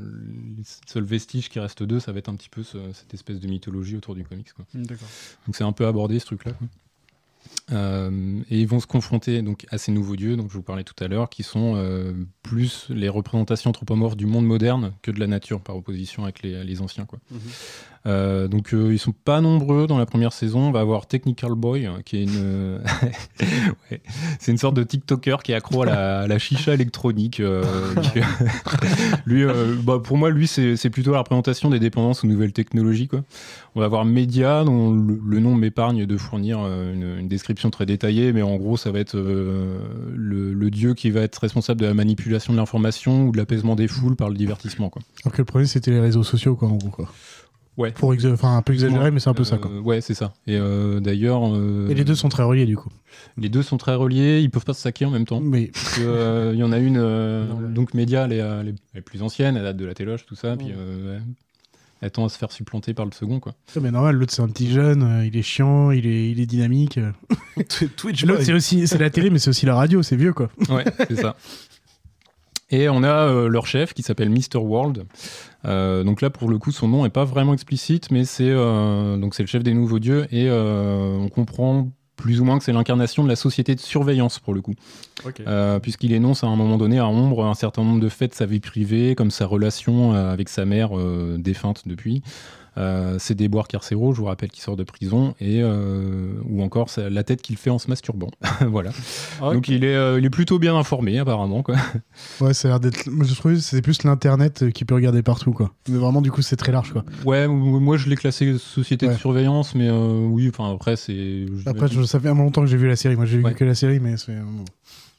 les 0.56 0.62
seuls 0.86 1.04
vestiges 1.04 1.48
qui 1.48 1.58
restent 1.60 1.82
d'eux, 1.82 2.00
ça 2.00 2.12
va 2.12 2.18
être 2.18 2.28
un 2.28 2.34
petit 2.36 2.48
peu 2.50 2.62
ce- 2.62 2.92
cette 2.92 3.12
espèce 3.14 3.40
de 3.40 3.48
mythologie 3.48 3.96
autour 3.96 4.14
du 4.14 4.24
comics. 4.24 4.52
Quoi. 4.52 4.64
D'accord. 4.74 5.08
Donc 5.46 5.56
c'est 5.56 5.64
un 5.64 5.72
peu 5.72 5.86
abordé 5.86 6.18
ce 6.18 6.26
truc-là. 6.26 6.52
Euh, 7.70 8.40
et 8.50 8.60
ils 8.60 8.66
vont 8.66 8.80
se 8.80 8.86
confronter 8.86 9.42
donc 9.42 9.66
à 9.70 9.78
ces 9.78 9.92
nouveaux 9.92 10.16
dieux, 10.16 10.36
dont 10.36 10.48
je 10.48 10.54
vous 10.54 10.62
parlais 10.62 10.84
tout 10.84 10.94
à 11.02 11.08
l'heure, 11.08 11.28
qui 11.28 11.42
sont 11.42 11.74
euh, 11.76 12.12
plus 12.42 12.86
les 12.88 13.08
représentations 13.08 13.70
anthropomorphes 13.70 14.16
du 14.16 14.26
monde 14.26 14.46
moderne 14.46 14.92
que 15.02 15.10
de 15.10 15.20
la 15.20 15.26
nature, 15.26 15.60
par 15.60 15.76
opposition 15.76 16.24
avec 16.24 16.42
les, 16.42 16.62
les 16.64 16.80
anciens. 16.82 17.04
Quoi. 17.04 17.18
Euh, 18.06 18.48
donc 18.48 18.72
euh, 18.72 18.92
ils 18.92 18.98
sont 18.98 19.12
pas 19.12 19.40
nombreux 19.40 19.86
dans 19.86 19.98
la 19.98 20.06
première 20.06 20.32
saison. 20.32 20.60
On 20.60 20.70
va 20.70 20.80
avoir 20.80 21.06
Technical 21.06 21.52
Boy, 21.52 21.86
euh, 21.86 22.00
qui 22.04 22.18
est 22.18 22.22
une, 22.24 22.80
c'est 24.38 24.52
une 24.52 24.58
sorte 24.58 24.74
de 24.74 24.82
TikToker 24.82 25.42
qui 25.42 25.52
est 25.52 25.54
accro 25.54 25.82
à 25.82 26.26
la, 26.26 26.38
chicha 26.38 26.74
électronique. 26.74 27.40
euh, 27.40 27.64
lui, 29.26 29.44
euh, 29.44 29.74
bah, 29.82 30.00
pour 30.02 30.16
moi, 30.16 30.30
lui, 30.30 30.46
c'est 30.46 30.90
plutôt 30.90 31.12
la 31.12 31.18
représentation 31.18 31.70
des 31.70 31.78
dépendances 31.78 32.24
aux 32.24 32.26
nouvelles 32.26 32.52
technologies. 32.52 33.08
On 33.74 33.80
va 33.80 33.86
avoir 33.86 34.04
Media, 34.04 34.64
dont 34.64 34.92
le, 34.92 35.40
nom 35.40 35.54
m'épargne 35.54 36.06
de 36.06 36.16
fournir 36.16 36.58
une, 36.58 37.28
description 37.28 37.70
très 37.70 37.86
détaillée, 37.86 38.32
mais 38.32 38.42
en 38.42 38.56
gros, 38.56 38.76
ça 38.76 38.90
va 38.90 38.98
être 39.00 39.18
le, 39.18 40.68
dieu 40.70 40.94
qui 40.94 41.10
va 41.10 41.22
être 41.22 41.36
responsable 41.36 41.80
de 41.80 41.86
la 41.86 41.94
manipulation 41.94 42.52
de 42.52 42.58
l'information 42.58 43.26
ou 43.26 43.32
de 43.32 43.38
l'apaisement 43.38 43.74
des 43.74 43.88
foules 43.88 44.16
par 44.16 44.28
le 44.28 44.34
divertissement. 44.34 44.90
Alors 45.24 45.32
que 45.32 45.38
le 45.38 45.44
premier, 45.44 45.66
c'était 45.66 45.90
les 45.90 46.00
réseaux 46.00 46.22
sociaux, 46.22 46.56
quoi, 46.56 46.68
en 46.68 46.76
gros. 46.76 47.06
Ouais. 47.78 47.92
Pour 47.92 48.12
exa- 48.12 48.32
enfin, 48.34 48.56
un 48.56 48.62
peu 48.62 48.72
exagéré, 48.74 49.10
mais 49.10 49.20
c'est 49.20 49.30
un 49.30 49.34
peu 49.34 49.44
ça, 49.44 49.56
quoi. 49.56 49.70
Euh, 49.70 49.80
ouais, 49.80 50.00
c'est 50.02 50.12
ça. 50.14 50.34
Et 50.46 50.56
euh, 50.58 51.00
d'ailleurs. 51.00 51.42
euh, 51.54 51.88
Et 51.88 51.94
les 51.94 52.04
deux 52.04 52.14
sont 52.16 52.28
très 52.28 52.42
reliés, 52.42 52.66
du 52.66 52.76
coup. 52.76 52.90
Les 53.38 53.48
deux 53.48 53.62
sont 53.62 53.76
très 53.78 53.94
reliés, 53.94 54.40
ils 54.40 54.50
peuvent 54.50 54.64
pas 54.64 54.74
se 54.74 54.82
saquer 54.82 55.04
en 55.06 55.10
même 55.10 55.24
temps. 55.26 55.40
Mais 55.40 55.70
il 55.96 56.58
y 56.58 56.62
en 56.64 56.72
a 56.72 56.78
une, 56.78 56.98
euh, 56.98 57.46
donc 57.68 57.94
Média, 57.94 58.24
elle 58.24 58.32
est, 58.32 58.36
elle 58.38 58.74
est 58.96 59.00
plus 59.00 59.22
ancienne, 59.22 59.56
elle 59.56 59.62
date 59.62 59.76
de 59.76 59.86
la 59.86 59.94
téloche, 59.94 60.26
tout 60.26 60.34
ça, 60.34 60.56
puis 60.56 60.68
euh, 60.76 61.16
ouais, 61.18 61.22
elle 62.00 62.10
tend 62.10 62.24
à 62.24 62.28
se 62.28 62.36
faire 62.38 62.50
supplanter 62.52 62.94
par 62.94 63.06
le 63.06 63.12
second, 63.12 63.38
quoi. 63.40 63.54
Ouais, 63.76 63.82
mais 63.82 63.90
normal, 63.92 64.16
l'autre 64.16 64.32
c'est 64.32 64.42
un 64.42 64.48
petit 64.48 64.70
jeune, 64.70 65.02
euh, 65.02 65.26
il 65.26 65.36
est 65.36 65.42
chiant, 65.42 65.90
il 65.92 66.06
est, 66.06 66.30
il 66.30 66.40
est 66.40 66.46
dynamique. 66.46 66.98
Twitch 67.96 68.24
L'autre 68.24 68.42
c'est 68.42 68.52
aussi 68.52 68.86
c'est 68.88 68.98
la 68.98 69.10
télé, 69.10 69.30
mais 69.30 69.38
c'est 69.38 69.50
aussi 69.50 69.66
la 69.66 69.74
radio, 69.76 70.02
c'est 70.02 70.16
vieux 70.16 70.32
quoi. 70.32 70.50
Ouais, 70.68 70.84
c'est 71.08 71.16
ça. 71.16 71.36
Et 72.70 72.88
on 72.90 73.02
a 73.02 73.08
euh, 73.28 73.48
leur 73.48 73.66
chef 73.66 73.94
qui 73.94 74.02
s'appelle 74.02 74.28
Mr. 74.30 74.58
World. 74.58 75.04
Euh, 75.64 76.04
donc 76.04 76.20
là, 76.20 76.30
pour 76.30 76.48
le 76.48 76.58
coup, 76.58 76.70
son 76.70 76.88
nom 76.88 77.04
est 77.04 77.10
pas 77.10 77.24
vraiment 77.24 77.52
explicite, 77.52 78.10
mais 78.10 78.24
c'est 78.24 78.48
euh, 78.48 79.16
donc 79.16 79.34
c'est 79.34 79.42
le 79.42 79.48
chef 79.48 79.62
des 79.62 79.74
nouveaux 79.74 79.98
dieux 79.98 80.26
et 80.30 80.48
euh, 80.48 81.16
on 81.18 81.28
comprend 81.28 81.88
plus 82.16 82.40
ou 82.40 82.44
moins 82.44 82.58
que 82.58 82.64
c'est 82.64 82.72
l'incarnation 82.72 83.22
de 83.22 83.28
la 83.28 83.36
société 83.36 83.74
de 83.76 83.80
surveillance 83.80 84.40
pour 84.40 84.52
le 84.52 84.60
coup. 84.60 84.74
Euh, 85.46 85.78
Puisqu'il 85.78 86.12
énonce 86.12 86.42
à 86.42 86.48
un 86.48 86.56
moment 86.56 86.76
donné 86.76 86.98
à 86.98 87.06
Ombre 87.06 87.44
un 87.44 87.54
certain 87.54 87.84
nombre 87.84 88.00
de 88.00 88.08
faits 88.08 88.32
de 88.32 88.36
sa 88.36 88.44
vie 88.44 88.60
privée, 88.60 89.14
comme 89.14 89.30
sa 89.30 89.46
relation 89.46 90.12
avec 90.14 90.48
sa 90.48 90.64
mère 90.64 90.98
euh, 90.98 91.36
défunte 91.38 91.86
depuis, 91.86 92.22
euh, 92.78 93.18
ses 93.18 93.34
déboires 93.34 93.68
carcéraux, 93.68 94.12
je 94.12 94.18
vous 94.20 94.26
rappelle 94.26 94.50
qu'il 94.50 94.62
sort 94.62 94.76
de 94.76 94.84
prison, 94.84 95.34
et 95.40 95.60
euh, 95.62 96.32
ou 96.48 96.62
encore 96.62 96.88
la 96.96 97.22
tête 97.24 97.42
qu'il 97.42 97.56
fait 97.56 97.70
en 97.70 97.78
se 97.78 97.88
masturbant. 97.88 98.30
voilà. 98.66 98.90
Donc 99.40 99.68
il 99.68 99.84
est, 99.84 99.94
euh, 99.96 100.18
il 100.18 100.24
est 100.24 100.30
plutôt 100.30 100.58
bien 100.58 100.76
informé 100.76 101.18
apparemment. 101.18 101.62
Quoi. 101.62 101.76
Ouais, 102.40 102.54
ça 102.54 102.68
a 102.68 102.70
l'air 102.70 102.80
d'être. 102.80 103.06
Moi 103.08 103.26
je 103.26 103.34
trouve 103.34 103.54
que 103.54 103.58
c'est 103.60 103.82
plus 103.82 104.04
l'internet 104.04 104.70
qui 104.72 104.84
peut 104.84 104.94
regarder 104.94 105.22
partout 105.22 105.52
quoi. 105.52 105.72
Mais 105.88 105.98
vraiment, 105.98 106.20
du 106.22 106.30
coup, 106.30 106.40
c'est 106.42 106.56
très 106.56 106.72
large 106.72 106.92
quoi. 106.92 107.04
Ouais, 107.24 107.48
moi 107.48 107.96
je 107.96 108.08
l'ai 108.08 108.16
classé 108.16 108.56
société 108.58 109.08
de 109.08 109.14
surveillance, 109.14 109.74
mais 109.74 109.88
euh, 109.88 110.26
oui, 110.26 110.48
enfin 110.48 110.72
après 110.72 110.96
c'est. 110.96 111.46
Après, 111.66 111.88
je, 111.88 112.02
ça 112.04 112.20
fait 112.20 112.28
un 112.28 112.34
moment 112.34 112.44
longtemps 112.44 112.60
que 112.62 112.68
j'ai 112.68 112.76
vu 112.76 112.86
la 112.86 112.96
série. 112.96 113.16
Moi 113.16 113.26
j'ai 113.26 113.38
Ouais. 113.40 113.50
vu 113.50 113.56
que 113.56 113.64
la 113.64 113.74
série, 113.74 113.98
mais 114.00 114.16
c'est. 114.16 114.36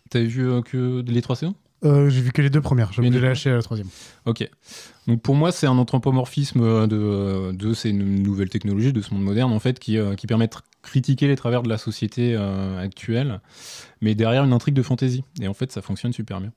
T'avais 0.09 0.25
vu 0.25 0.49
euh, 0.49 0.61
que 0.61 1.03
les 1.07 1.21
trois 1.21 1.35
saisons? 1.35 1.55
Euh, 1.85 2.09
j'ai 2.09 2.21
vu 2.21 2.31
que 2.31 2.41
les 2.41 2.49
deux 2.49 2.61
premières. 2.61 2.91
Je 2.91 3.01
vais 3.01 3.09
deux 3.09 3.19
lâcher 3.19 3.51
à 3.51 3.55
la 3.55 3.61
troisième. 3.61 3.87
Ok. 4.25 4.47
Donc 5.07 5.21
pour 5.21 5.35
moi, 5.35 5.51
c'est 5.51 5.65
un 5.65 5.77
anthropomorphisme 5.77 6.87
de, 6.87 7.51
de 7.53 7.73
ces 7.73 7.93
nou- 7.93 8.21
nouvelles 8.21 8.49
technologies, 8.49 8.91
de 8.91 9.01
ce 9.01 9.13
monde 9.13 9.23
moderne, 9.23 9.53
en 9.53 9.59
fait, 9.59 9.79
qui, 9.79 9.97
euh, 9.97 10.15
qui 10.15 10.27
permettent 10.27 10.55
de 10.55 10.61
critiquer 10.81 11.27
les 11.27 11.35
travers 11.35 11.63
de 11.63 11.69
la 11.69 11.77
société 11.77 12.35
euh, 12.35 12.83
actuelle, 12.83 13.39
mais 14.01 14.13
derrière 14.13 14.43
une 14.43 14.53
intrigue 14.53 14.75
de 14.75 14.83
fantaisie. 14.83 15.23
Et 15.41 15.47
en 15.47 15.53
fait, 15.53 15.71
ça 15.71 15.81
fonctionne 15.81 16.11
super 16.11 16.41
bien. 16.41 16.51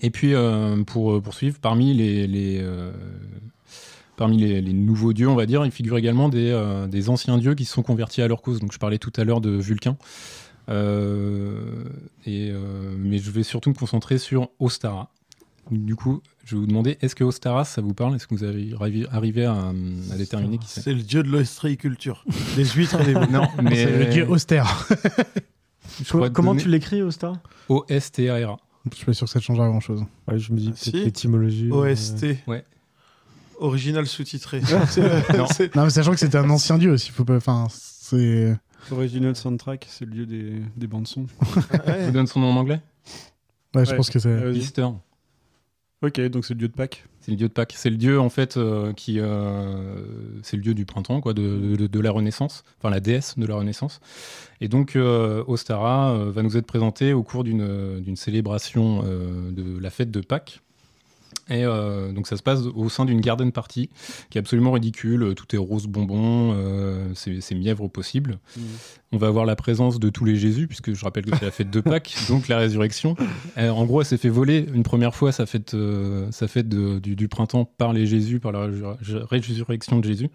Et 0.00 0.10
puis, 0.10 0.34
euh, 0.34 0.82
pour 0.82 1.22
poursuivre, 1.22 1.58
parmi 1.60 1.92
les, 1.92 2.26
les, 2.26 2.66
parmi 4.16 4.38
les, 4.38 4.62
les 4.62 4.72
nouveaux 4.72 5.12
dieux, 5.12 5.28
on 5.28 5.34
va 5.34 5.46
dire, 5.46 5.64
il 5.66 5.70
figure 5.70 5.98
également 5.98 6.28
des, 6.28 6.86
des 6.90 7.08
anciens 7.10 7.36
dieux 7.38 7.54
qui 7.54 7.64
se 7.64 7.74
sont 7.74 7.82
convertis 7.82 8.22
à 8.22 8.28
leur 8.28 8.40
cause. 8.42 8.60
Donc 8.60 8.72
je 8.72 8.78
parlais 8.78 8.98
tout 8.98 9.12
à 9.16 9.24
l'heure 9.24 9.40
de 9.40 9.50
Vulcain. 9.50 9.96
Euh, 10.68 11.84
et, 12.24 12.50
euh, 12.50 12.94
mais 12.98 13.18
je 13.18 13.30
vais 13.30 13.42
surtout 13.42 13.70
me 13.70 13.74
concentrer 13.74 14.18
sur 14.18 14.48
Ostara. 14.58 15.10
Du 15.70 15.94
coup, 15.94 16.20
je 16.44 16.54
vais 16.56 16.60
vous 16.60 16.66
demander, 16.66 16.98
est-ce 17.00 17.14
que 17.14 17.24
Ostaras, 17.24 17.64
ça 17.64 17.80
vous 17.80 17.94
parle? 17.94 18.16
Est-ce 18.16 18.26
que 18.26 18.34
vous 18.34 18.44
avez 18.44 18.74
arrivé, 19.10 19.44
à, 19.44 19.68
à 20.12 20.16
déterminer 20.16 20.58
qui 20.58 20.68
c'est? 20.68 20.80
C'est 20.82 20.92
le 20.94 21.02
dieu 21.02 21.22
de 21.22 21.28
l'ostréiculture. 21.30 22.24
Des 22.56 22.64
huîtres 22.64 23.00
et 23.00 23.04
des 23.04 23.14
Non, 23.30 23.46
mais 23.62 23.76
C'est 23.76 23.98
le 23.98 24.06
dieu 24.06 24.28
austère. 24.28 24.88
Te 26.04 26.28
Comment 26.30 26.52
donner 26.52 26.62
tu 26.62 26.68
l'écris, 26.68 27.02
Osta 27.02 27.32
O-S-T-A-R-A. 27.68 28.56
Je 28.90 28.96
suis 28.96 29.04
pas 29.06 29.12
sûr 29.12 29.26
que 29.26 29.30
ça 29.32 29.40
changera 29.40 29.68
grand 29.68 29.80
chose. 29.80 30.04
Ouais, 30.26 30.38
je 30.38 30.52
me 30.52 30.58
dis 30.58 30.66
peut-être 30.70 30.78
Si. 30.82 30.90
l'étymologie. 30.92 31.68
euh, 31.70 31.92
OST. 31.92 32.26
Ouais. 32.48 32.64
Original 33.60 34.06
sous-titré. 34.06 34.60
Non. 34.62 35.46
C'est- 35.46 35.74
Non, 35.76 35.84
mais 35.84 35.90
sachant 35.90 36.10
que 36.10 36.16
c'était 36.18 36.38
un 36.38 36.50
ancien 36.50 36.78
dieu 36.78 36.90
aussi. 36.92 37.10
Faut 37.12 37.24
pas. 37.24 37.36
Enfin, 37.36 37.68
c'est. 37.70 38.56
Original 38.90 39.36
soundtrack, 39.36 39.86
c'est 39.88 40.04
le 40.04 40.10
dieu 40.12 40.26
des, 40.26 40.54
des 40.76 40.86
bandes 40.86 41.06
son. 41.06 41.26
Je 41.86 42.04
vous 42.06 42.10
donne 42.12 42.26
son 42.26 42.40
nom 42.40 42.50
en 42.50 42.56
anglais 42.56 42.80
Ouais, 43.74 43.84
je 43.86 43.90
Ouais. 43.90 43.96
pense 43.96 44.10
que 44.10 44.18
c'est. 44.18 44.28
Euh. 44.28 44.52
Easter. 44.52 44.86
Ok, 46.02 46.20
donc 46.28 46.44
c'est 46.44 46.54
le 46.54 46.58
dieu 46.58 46.68
de 46.68 46.72
Pâques. 46.74 47.04
C'est 47.20 47.30
le 47.30 47.36
dieu 47.36 47.48
de 47.48 47.52
Pâques. 47.52 47.74
C'est 47.76 47.88
le 47.88 47.96
dieu 47.96 48.18
en 48.20 48.28
fait 48.28 48.56
euh, 48.56 48.92
qui, 48.92 49.20
euh, 49.20 50.04
c'est 50.42 50.56
le 50.56 50.62
dieu 50.62 50.74
du 50.74 50.84
printemps, 50.84 51.20
quoi, 51.20 51.32
de, 51.32 51.76
de- 51.76 51.86
de 51.86 52.00
la 52.00 52.10
Renaissance, 52.10 52.64
enfin 52.78 52.90
la 52.90 52.98
déesse 52.98 53.38
de 53.38 53.46
la 53.46 53.54
Renaissance. 53.54 54.00
Et 54.60 54.66
donc 54.68 54.96
euh, 54.96 55.44
Ostara 55.46 56.10
euh, 56.12 56.30
va 56.32 56.42
nous 56.42 56.56
être 56.56 56.66
présenté 56.66 57.12
au 57.12 57.22
cours 57.22 57.44
d'une 57.44 58.00
d'une 58.00 58.16
célébration 58.16 59.04
euh, 59.06 59.52
de 59.52 59.78
la 59.78 59.90
fête 59.90 60.10
de 60.10 60.20
Pâques. 60.20 60.60
Et 61.50 61.64
euh, 61.64 62.12
donc 62.12 62.26
ça 62.26 62.36
se 62.36 62.42
passe 62.42 62.60
au 62.74 62.88
sein 62.88 63.04
d'une 63.04 63.20
garden 63.20 63.50
party 63.52 63.90
qui 64.30 64.38
est 64.38 64.40
absolument 64.40 64.72
ridicule. 64.72 65.34
Tout 65.36 65.54
est 65.54 65.58
rose 65.58 65.86
bonbon, 65.86 66.52
euh, 66.54 67.08
c'est 67.14 67.54
mièvre 67.54 67.84
au 67.84 67.88
possible. 67.88 68.38
On 69.14 69.18
va 69.18 69.26
avoir 69.26 69.44
la 69.44 69.56
présence 69.56 69.98
de 70.00 70.08
tous 70.08 70.24
les 70.24 70.36
Jésus, 70.36 70.66
puisque 70.68 70.94
je 70.94 71.04
rappelle 71.04 71.24
que 71.26 71.36
c'est 71.36 71.44
la 71.44 71.50
fête 71.50 71.70
de 71.70 71.80
Pâques, 71.92 72.14
donc 72.28 72.48
la 72.48 72.58
résurrection. 72.58 73.14
En 73.58 73.84
gros, 73.84 74.00
elle 74.00 74.06
s'est 74.06 74.16
fait 74.16 74.28
voler 74.30 74.66
une 74.72 74.84
première 74.84 75.14
fois 75.14 75.32
sa 75.32 75.44
fête, 75.46 75.74
euh, 75.74 76.28
sa 76.30 76.48
fête 76.48 76.68
de- 76.68 76.98
du, 76.98 77.14
du 77.16 77.28
printemps 77.28 77.64
par 77.64 77.92
les 77.92 78.06
Jésus, 78.06 78.38
par 78.40 78.52
la 78.52 78.66
résur- 78.66 78.96
résurrection 79.28 79.98
de 79.98 80.04
Jésus. 80.04 80.28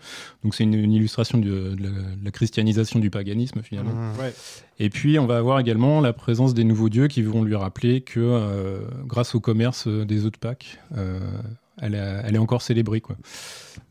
Donc 0.44 0.54
c'est 0.54 0.64
une, 0.66 0.74
une 0.76 0.94
illustration 0.94 1.38
de, 1.40 1.74
de 1.76 1.84
la, 1.84 1.90
de 1.90 2.26
la 2.26 2.32
christianisation 2.32 3.00
du 3.00 3.10
paganisme 3.10 3.62
finalement. 3.64 3.94
Mmh. 3.94 4.20
Ouais. 4.20 4.34
Et 4.80 4.90
puis 4.90 5.18
on 5.18 5.26
va 5.26 5.38
avoir 5.38 5.60
également 5.60 6.02
la 6.02 6.14
présence 6.14 6.54
des 6.54 6.64
nouveaux 6.64 6.90
dieux 6.90 7.08
qui 7.08 7.22
vont 7.24 7.44
lui 7.44 7.56
rappeler 7.56 8.02
que 8.02 8.20
euh, 8.20 8.80
grâce 9.06 9.34
au 9.36 9.40
commerce 9.40 9.88
euh, 9.88 10.06
des 10.06 10.26
œufs 10.26 10.32
de 10.32 10.38
Pâques, 10.38 10.80
euh, 10.96 11.20
elle, 11.82 11.96
a- 11.96 12.22
elle 12.26 12.36
est 12.36 12.40
encore 12.40 12.62
célébrée. 12.62 13.02
Quoi. 13.02 13.18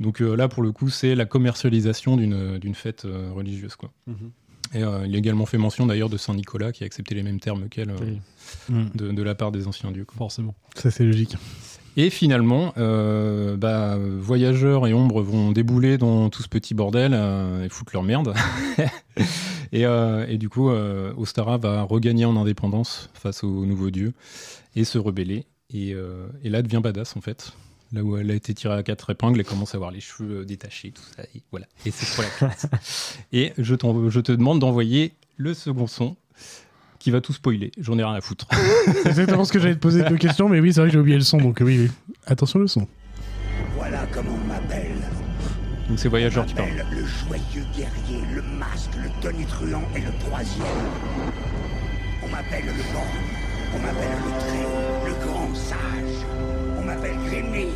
Donc 0.01 0.21
euh, 0.23 0.37
là, 0.37 0.47
pour 0.49 0.63
le 0.63 0.71
coup, 0.73 0.89
c'est 0.89 1.15
la 1.17 1.25
commercialisation 1.27 2.17
d'une 2.17 2.75
fête 2.75 3.05
euh, 3.05 3.31
religieuse. 3.35 3.75
Quoi. 3.77 3.91
Mhm. 4.07 4.31
Et 4.75 4.83
euh, 4.83 5.07
il 5.07 5.15
a 5.15 5.19
également 5.19 5.47
fait 5.47 5.59
mention 5.59 5.87
d'ailleurs 5.87 6.09
de 6.09 6.17
Saint 6.17 6.35
Nicolas 6.35 6.73
qui 6.73 6.83
a 6.83 6.87
accepté 6.87 7.15
les 7.15 7.23
mêmes 7.23 7.39
termes 7.41 7.69
qu'elle 7.69 7.91
euh, 7.91 7.95
Oui. 8.01 8.19
Mm. 8.69 8.85
de, 8.97 9.11
de 9.13 9.23
la 9.23 9.35
part 9.35 9.51
des 9.53 9.67
anciens 9.69 9.91
dieux. 9.93 10.05
quoi. 10.05 10.17
Forcément. 10.19 10.55
Ça, 10.75 10.91
c'est 10.91 11.05
logique. 11.05 11.37
Et 11.97 12.11
finalement, 12.11 12.75
euh, 12.77 13.57
bah, 13.57 13.97
voyageurs 14.21 14.87
et 14.87 14.93
ombres 14.93 15.23
vont 15.23 15.51
débouler 15.53 15.99
dans 15.99 16.29
tout 16.31 16.43
ce 16.43 16.49
petit 16.49 16.75
bordel 16.75 17.13
euh, 17.15 17.65
et 17.65 17.69
foutre 17.71 17.93
leur 17.95 18.03
merde. 18.03 18.35
et, 19.73 19.87
euh, 19.87 20.27
et 20.29 20.39
du 20.39 20.49
coup, 20.49 20.71
euh, 20.71 21.13
Ostara 21.17 21.59
va 21.59 21.83
regagner 21.83 22.25
en 22.25 22.37
indépendance 22.37 23.11
face 23.15 23.45
aux 23.45 23.67
nouveaux 23.67 23.91
dieux 23.91 24.13
et 24.75 24.85
se 24.85 24.99
rebeller. 24.99 25.47
Et, 25.73 25.95
euh, 25.95 26.29
et 26.45 26.51
là, 26.51 26.63
devient 26.63 26.81
badass 26.83 27.17
en 27.17 27.21
fait. 27.21 27.53
Là 27.93 28.03
où 28.03 28.17
elle 28.17 28.31
a 28.31 28.35
été 28.35 28.53
tirée 28.53 28.75
à 28.75 28.83
quatre 28.83 29.11
épingles, 29.11 29.39
elle 29.39 29.47
commence 29.47 29.75
à 29.75 29.77
avoir 29.77 29.93
les 29.93 30.01
cheveux 30.01 30.45
détachés, 30.45 30.91
tout 30.91 31.03
ça. 31.17 31.23
Et 31.35 31.43
voilà. 31.51 31.67
Et 31.85 31.91
c'est 31.91 32.07
trop 32.07 32.23
la 32.23 32.29
classe. 32.29 32.67
et 33.33 33.53
je, 33.59 33.75
te 33.75 34.33
demande 34.33 34.59
d'envoyer 34.59 35.13
le 35.37 35.55
second 35.55 35.87
son 35.87 36.17
qui 36.99 37.13
va 37.13 37.21
tout 37.21 37.33
spoiler. 37.33 37.71
J'en 37.79 37.97
ai 37.99 38.05
rien 38.05 38.15
à 38.15 38.21
foutre. 38.21 38.49
C'est 38.93 39.07
exactement 39.07 39.45
ce 39.45 39.53
que 39.53 39.61
j'allais 39.61 39.77
te 39.77 39.81
poser 39.81 40.03
deux 40.03 40.17
questions, 40.17 40.49
mais 40.49 40.59
oui, 40.59 40.73
c'est 40.73 40.81
vrai 40.81 40.89
que 40.89 40.95
j'ai 40.95 40.99
oublié 40.99 41.17
le 41.17 41.23
son, 41.23 41.39
donc 41.39 41.59
oui, 41.61 41.79
oui. 41.79 41.91
Attention 42.27 42.59
le 42.59 42.67
son. 42.67 42.89
Voilà 43.77 44.05
comment 44.13 44.33
on 44.35 44.49
m'appelle. 44.49 44.97
Donc 45.89 46.01
c'est 46.01 46.09
voyageurs 46.09 46.47
qui 46.47 46.55
m'appelle 46.55 46.85
Le 46.91 47.07
joyeux 47.07 47.67
guerrier, 47.77 48.26
masque, 48.57 48.95
le 48.97 49.09
tonitruant 49.21 49.83
et 49.95 50.01
le 50.01 50.13
troisième. 50.19 50.67
On 52.25 52.29
m'appelle 52.29 52.67
le 52.67 52.83
borgne, 52.93 53.37
on 53.75 53.79
m'appelle 53.79 54.17
le 54.25 54.33
très, 54.41 55.09
le 55.09 55.27
grand 55.27 55.55
sage. 55.55 56.27
On 56.79 56.85
m'appelle 56.85 57.17
Grémir 57.27 57.69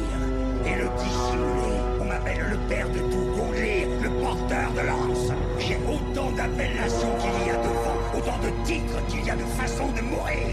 et 0.66 0.76
le 0.76 0.88
dissimulé. 0.98 1.70
On 2.00 2.04
m'appelle 2.04 2.44
le 2.50 2.56
père 2.68 2.88
de 2.88 2.98
tout 2.98 3.26
Gondlir, 3.36 3.88
le 4.02 4.10
porteur 4.20 4.72
de 4.72 4.80
lance. 4.80 5.32
J'ai 5.58 5.78
autant 5.86 6.30
d'appellations 6.32 7.14
qu'il 7.20 7.46
y 7.46 7.50
a 7.50 7.56
de 7.56 7.68
vent, 7.68 8.18
autant 8.18 8.38
de 8.38 8.66
titres 8.66 9.06
qu'il 9.08 9.24
y 9.24 9.30
a 9.30 9.36
de 9.36 9.44
façons 9.58 9.92
de 9.92 10.00
mourir. 10.00 10.46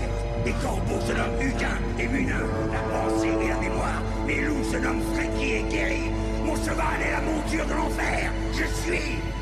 Les 0.46 0.54
corbeaux 0.54 1.02
se 1.02 1.12
nomment 1.12 1.42
Huguin 1.42 1.78
et 2.00 2.08
Munin, 2.08 2.46
la 2.72 2.80
pensée 2.94 3.34
et 3.42 3.50
la 3.50 3.58
mémoire. 3.58 4.02
Les 4.28 4.42
loups 4.42 4.64
se 4.72 4.78
nomment 4.78 5.04
Frankie 5.14 5.54
et 5.54 5.64
Guéry. 5.64 6.12
Mon 6.46 6.56
cheval 6.56 7.02
est 7.06 7.12
la 7.12 7.22
monture 7.22 7.66
de 7.66 7.74
l'enfer. 7.74 8.32
Je 8.54 8.66
suis. 8.82 9.37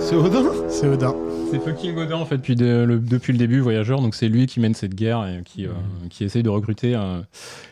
C'est 0.00 0.14
Odin 0.14 0.44
C'est 0.68 0.86
Odin. 0.88 1.14
C'est 1.50 1.60
fucking 1.60 1.94
Godin 1.94 2.16
en 2.16 2.26
fait 2.26 2.36
depuis, 2.38 2.56
de- 2.56 2.84
le, 2.86 2.98
depuis 2.98 3.32
le 3.32 3.38
début, 3.38 3.60
Voyageur. 3.60 4.00
Donc 4.00 4.14
c'est 4.14 4.28
lui 4.28 4.46
qui 4.46 4.58
mène 4.60 4.74
cette 4.74 4.94
guerre 4.94 5.26
et 5.26 5.42
qui, 5.44 5.66
euh, 5.66 5.70
qui 6.10 6.24
essaye 6.24 6.42
de 6.42 6.48
recruter 6.48 6.94
euh, 6.96 7.20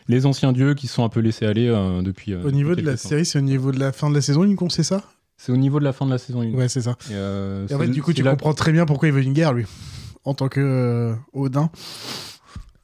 les 0.07 0.25
anciens 0.25 0.51
dieux 0.53 0.73
qui 0.75 0.87
se 0.87 0.95
sont 0.95 1.03
un 1.03 1.09
peu 1.09 1.19
laissés 1.19 1.45
aller 1.45 1.67
euh, 1.67 2.01
depuis. 2.01 2.33
euh, 2.33 2.43
Au 2.45 2.51
niveau 2.51 2.75
de 2.75 2.81
la 2.81 2.93
temps. 2.93 3.09
série, 3.09 3.25
c'est 3.25 3.37
au 3.39 3.41
niveau 3.43 3.71
de 3.71 3.79
la 3.79 3.91
fin 3.91 4.09
de 4.09 4.15
la 4.15 4.21
saison 4.21 4.43
1 4.43 4.55
qu'on 4.55 4.69
sait 4.69 4.83
ça? 4.83 5.01
C'est 5.37 5.51
au 5.51 5.57
niveau 5.57 5.79
de 5.79 5.83
la 5.85 5.91
fin 5.93 6.05
de 6.05 6.11
la 6.11 6.17
saison 6.17 6.41
1. 6.41 6.53
Ouais, 6.53 6.69
c'est 6.69 6.81
ça. 6.81 6.91
Et, 7.09 7.13
euh, 7.13 7.67
Et 7.69 7.73
en 7.75 7.79
fait, 7.79 7.87
du 7.87 8.01
coup, 8.01 8.13
tu 8.13 8.23
là- 8.23 8.31
comprends 8.31 8.53
très 8.53 8.71
bien 8.71 8.85
pourquoi 8.85 9.09
il 9.09 9.13
veut 9.13 9.21
une 9.21 9.33
guerre, 9.33 9.53
lui. 9.53 9.65
En 10.23 10.33
tant 10.33 10.47
que 10.47 10.61
euh, 10.61 11.13
Odin, 11.33 11.69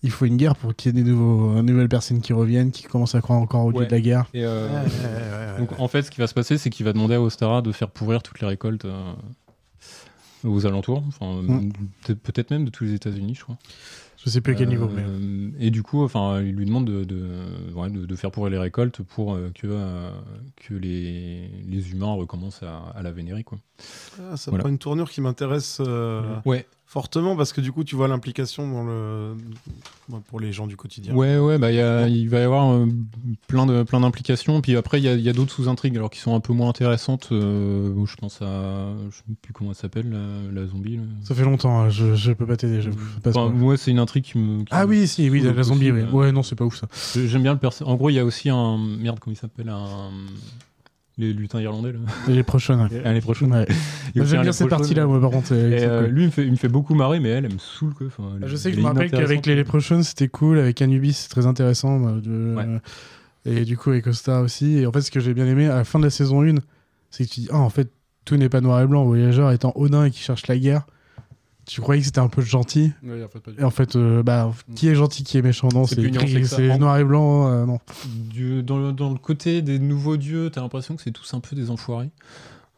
il 0.03 0.09
faut 0.11 0.25
une 0.25 0.37
guerre 0.37 0.55
pour 0.55 0.75
qu'il 0.75 0.95
y 0.95 0.99
ait 0.99 1.03
des 1.03 1.09
nouveaux, 1.09 1.57
euh, 1.57 1.61
nouvelles 1.61 1.89
personnes 1.89 2.21
qui 2.21 2.33
reviennent, 2.33 2.71
qui 2.71 2.83
commencent 2.83 3.15
à 3.15 3.21
croire 3.21 3.39
encore 3.39 3.65
au 3.65 3.71
dieu 3.71 3.81
Ouais. 3.81 3.87
de 3.87 3.91
la 3.91 4.01
guerre. 4.01 4.25
Et, 4.33 4.43
euh, 4.45 5.57
donc 5.59 5.79
en 5.79 5.87
fait, 5.87 6.01
ce 6.03 6.11
qui 6.11 6.19
va 6.19 6.27
se 6.27 6.33
passer, 6.33 6.57
c'est 6.57 6.69
qu'il 6.69 6.85
va 6.85 6.93
demander 6.93 7.15
à 7.15 7.21
Ostara 7.21 7.61
de 7.61 7.71
faire 7.71 7.89
pourrir 7.89 8.23
toutes 8.23 8.39
les 8.41 8.47
récoltes 8.47 8.85
euh, 8.85 9.13
aux 10.43 10.65
alentours, 10.65 11.03
enfin 11.07 11.41
Mm. 11.43 11.71
peut- 12.05 12.15
peut-être 12.15 12.49
même 12.51 12.65
de 12.65 12.69
tous 12.71 12.83
les 12.83 12.93
États-Unis, 12.93 13.35
je 13.35 13.43
crois. 13.43 13.57
Je 14.23 14.29
sais 14.29 14.39
plus 14.41 14.53
à 14.53 14.55
quel 14.55 14.69
niveau, 14.69 14.87
mais. 14.87 15.03
Et 15.59 15.71
du 15.71 15.81
coup, 15.81 16.03
enfin, 16.03 16.41
il 16.41 16.53
lui 16.55 16.65
demande 16.67 16.85
de, 16.85 17.03
de, 17.03 17.25
ouais, 17.75 17.89
de- 17.89 18.05
de 18.05 18.15
faire 18.15 18.29
pourrir 18.29 18.51
les 18.51 18.59
récoltes 18.59 19.01
pour 19.01 19.33
euh, 19.33 19.49
que, 19.55 19.65
euh, 19.65 20.11
que 20.57 20.75
les, 20.75 21.49
les 21.67 21.91
humains 21.91 22.13
recommencent 22.13 22.61
à, 22.61 22.91
à 22.95 23.01
la 23.01 23.11
vénérer. 23.11 23.43
Quoi. 23.43 23.57
Ah, 24.31 24.37
ça 24.37 24.51
Voilà. 24.51 24.63
prend 24.63 24.69
une 24.69 24.77
tournure 24.77 25.09
qui 25.09 25.21
m'intéresse 25.21 25.79
euh, 25.79 26.35
Ouais. 26.45 26.67
Fortement 26.91 27.38
parce 27.38 27.54
que 27.54 27.62
du 27.62 27.71
coup, 27.71 27.86
tu 27.86 27.95
vois 27.95 28.10
l'implication 28.10 28.69
dans 28.69 28.84
le... 28.84 29.34
ouais, 30.10 30.19
pour 30.27 30.41
les 30.41 30.51
gens 30.51 30.67
du 30.67 30.75
quotidien. 30.75 31.15
Ouais, 31.15 31.38
ouais, 31.38 31.58
bah, 31.58 31.71
il 31.71 31.75
y 31.77 31.80
a- 31.80 32.06
il 32.10 32.27
va 32.27 32.39
y 32.39 32.43
avoir 32.43 32.71
euh, 32.73 32.86
plein 33.47 33.65
de 33.65 33.84
plein 33.84 34.01
d'implications. 34.01 34.60
Puis 34.60 34.75
après, 34.75 34.99
il 34.99 35.06
y 35.06 35.08
a, 35.08 35.13
il 35.13 35.21
y 35.21 35.30
a 35.30 35.34
d'autres 35.34 35.54
sous-intrigues 35.54 35.95
alors 35.95 36.10
qui 36.10 36.19
sont 36.19 36.36
un 36.36 36.41
peu 36.41 36.51
moins 36.51 36.67
intéressantes. 36.67 37.30
euh, 37.32 37.93
où 37.95 38.06
je 38.06 38.15
pense 38.17 38.41
à. 38.41 38.91
Je 39.10 39.15
sais 39.15 39.23
plus 39.41 39.54
comment 39.54 39.69
elle 39.71 39.75
s'appelle, 39.77 40.10
la, 40.12 40.62
la 40.62 40.67
zombie. 40.67 40.97
là. 40.97 41.04
Ça 41.23 41.34
fait 41.34 41.45
longtemps, 41.45 41.80
hein, 41.80 41.89
je, 41.89 42.13
je 42.15 42.34
peux 42.34 42.45
pas 42.45 42.58
t'aider. 42.58 42.82
je- 42.82 42.89
pas 43.23 43.30
Enfin, 43.30 43.47
moi, 43.49 43.77
c'est 43.77 43.91
une 43.91 43.99
intrigue 43.99 44.25
qui 44.25 44.38
me. 44.38 44.60
qui 44.63 44.67
Ah 44.71 44.86
oui, 44.86 45.08
si, 45.08 45.30
oui, 45.30 45.39
la 45.39 45.63
zombie, 45.63 45.91
aussi, 45.91 46.01
oui. 46.01 46.08
euh. 46.08 46.12
Ouais, 46.12 46.32
non, 46.34 46.43
c'est 46.43 46.56
pas 46.58 46.65
ouf 46.65 46.75
ça. 46.75 46.88
J'aime 47.15 47.43
bien 47.43 47.54
le 47.54 47.60
perso. 47.60 47.86
En 47.86 47.95
gros, 47.95 48.10
il 48.10 48.15
y 48.15 48.19
a 48.19 48.25
aussi 48.25 48.49
un. 48.49 48.77
Merde, 48.77 49.19
comment 49.21 49.34
il 49.34 49.38
s'appelle 49.38 49.69
un... 49.69 50.10
Les 51.21 51.34
lutins 51.34 51.60
irlandais, 51.62 51.91
là. 51.93 51.99
Les 52.27 52.41
prochaines. 52.43 52.81
ouais. 52.81 53.01
Ah, 53.05 53.13
les 53.13 53.21
prochaines. 53.21 53.53
Ouais. 53.53 53.67
J'aime 54.15 54.41
bien 54.41 54.51
cette 54.51 54.69
partie-là, 54.69 55.05
moi, 55.05 55.21
par 55.21 55.29
contre. 55.29 55.49
euh, 55.53 55.71
Et, 55.77 55.84
euh, 55.84 56.07
lui, 56.07 56.23
il 56.23 56.25
me, 56.27 56.31
fait, 56.31 56.45
il 56.45 56.51
me 56.51 56.55
fait 56.55 56.67
beaucoup 56.67 56.95
marrer, 56.95 57.19
mais 57.19 57.29
elle, 57.29 57.45
elle 57.45 57.53
me 57.53 57.60
saoule. 57.60 57.93
Quoi. 57.93 58.07
Enfin, 58.07 58.38
Je 58.43 58.55
sais 58.55 58.71
que 58.71 58.77
je 58.77 58.81
me 58.81 58.88
rappelle 58.88 59.12
qu'avec 59.12 59.45
les 59.45 59.55
Leprechauns, 59.55 60.01
c'était 60.03 60.27
cool. 60.29 60.57
Avec 60.57 60.81
Anubis, 60.81 61.13
c'est 61.13 61.29
très 61.29 61.45
intéressant. 61.45 61.99
bah, 61.99 62.13
de- 62.23 62.79
Et 63.45 63.65
du 63.65 63.77
coup, 63.77 63.91
avec 63.91 64.03
Costa 64.05 64.41
aussi. 64.41 64.77
Et 64.79 64.86
en 64.88 64.91
fait, 64.91 65.01
ce 65.01 65.12
que 65.12 65.19
j'ai 65.19 65.34
bien 65.34 65.45
aimé 65.45 65.67
à 65.67 65.75
la 65.75 65.84
fin 65.84 65.99
de 65.99 66.03
la 66.05 66.10
saison 66.10 66.41
1, 66.43 66.55
c'est 67.12 67.25
que 67.25 67.29
tu 67.29 67.41
dis 67.41 67.47
Ah, 67.51 67.57
en 67.60 67.69
fait, 67.69 67.89
tout 68.25 68.36
n'est 68.36 68.49
pas 68.49 68.62
noir 68.62 68.81
et 68.81 68.88
blanc. 68.88 69.03
Voyageur 69.05 69.51
étant 69.51 69.73
Odin 69.75 70.05
et 70.05 70.12
qui 70.12 70.19
cherche 70.21 70.47
la 70.47 70.57
guerre, 70.57 70.86
tu 71.65 71.80
croyais 71.82 72.02
que 72.02 72.06
c'était 72.06 72.19
un 72.19 72.28
peu 72.28 72.41
gentil. 72.41 72.91
Ouais, 73.04 73.24
en 73.24 73.28
fait, 73.30 73.39
pas 73.39 73.52
du 73.52 73.60
Et 73.60 73.63
en 73.63 73.69
fait, 73.69 73.95
euh, 73.95 74.24
bah, 74.24 74.52
qui 74.76 74.88
est 74.88 74.95
gentil, 74.95 75.24
qui 75.24 75.38
est 75.38 75.41
méchant 75.41 75.69
Non, 75.74 75.86
C'est 75.86 76.78
noir 76.78 76.97
et 76.97 77.04
blanc. 77.04 77.47
euh, 77.47 77.65
non. 77.65 77.80
Du- 78.30 78.63
dans, 78.63 78.78
le, 78.80 78.91
dans 78.93 79.10
le 79.12 79.17
côté 79.19 79.62
des 79.62 79.80
nouveaux 79.80 80.17
dieux, 80.17 80.50
t'as 80.50 80.62
l'impression 80.62 80.95
que 80.95 81.02
c'est 81.02 81.12
tous 81.12 81.34
un 81.34 81.39
peu 81.39 81.56
des 81.56 81.69
enfoirés. 81.69 82.10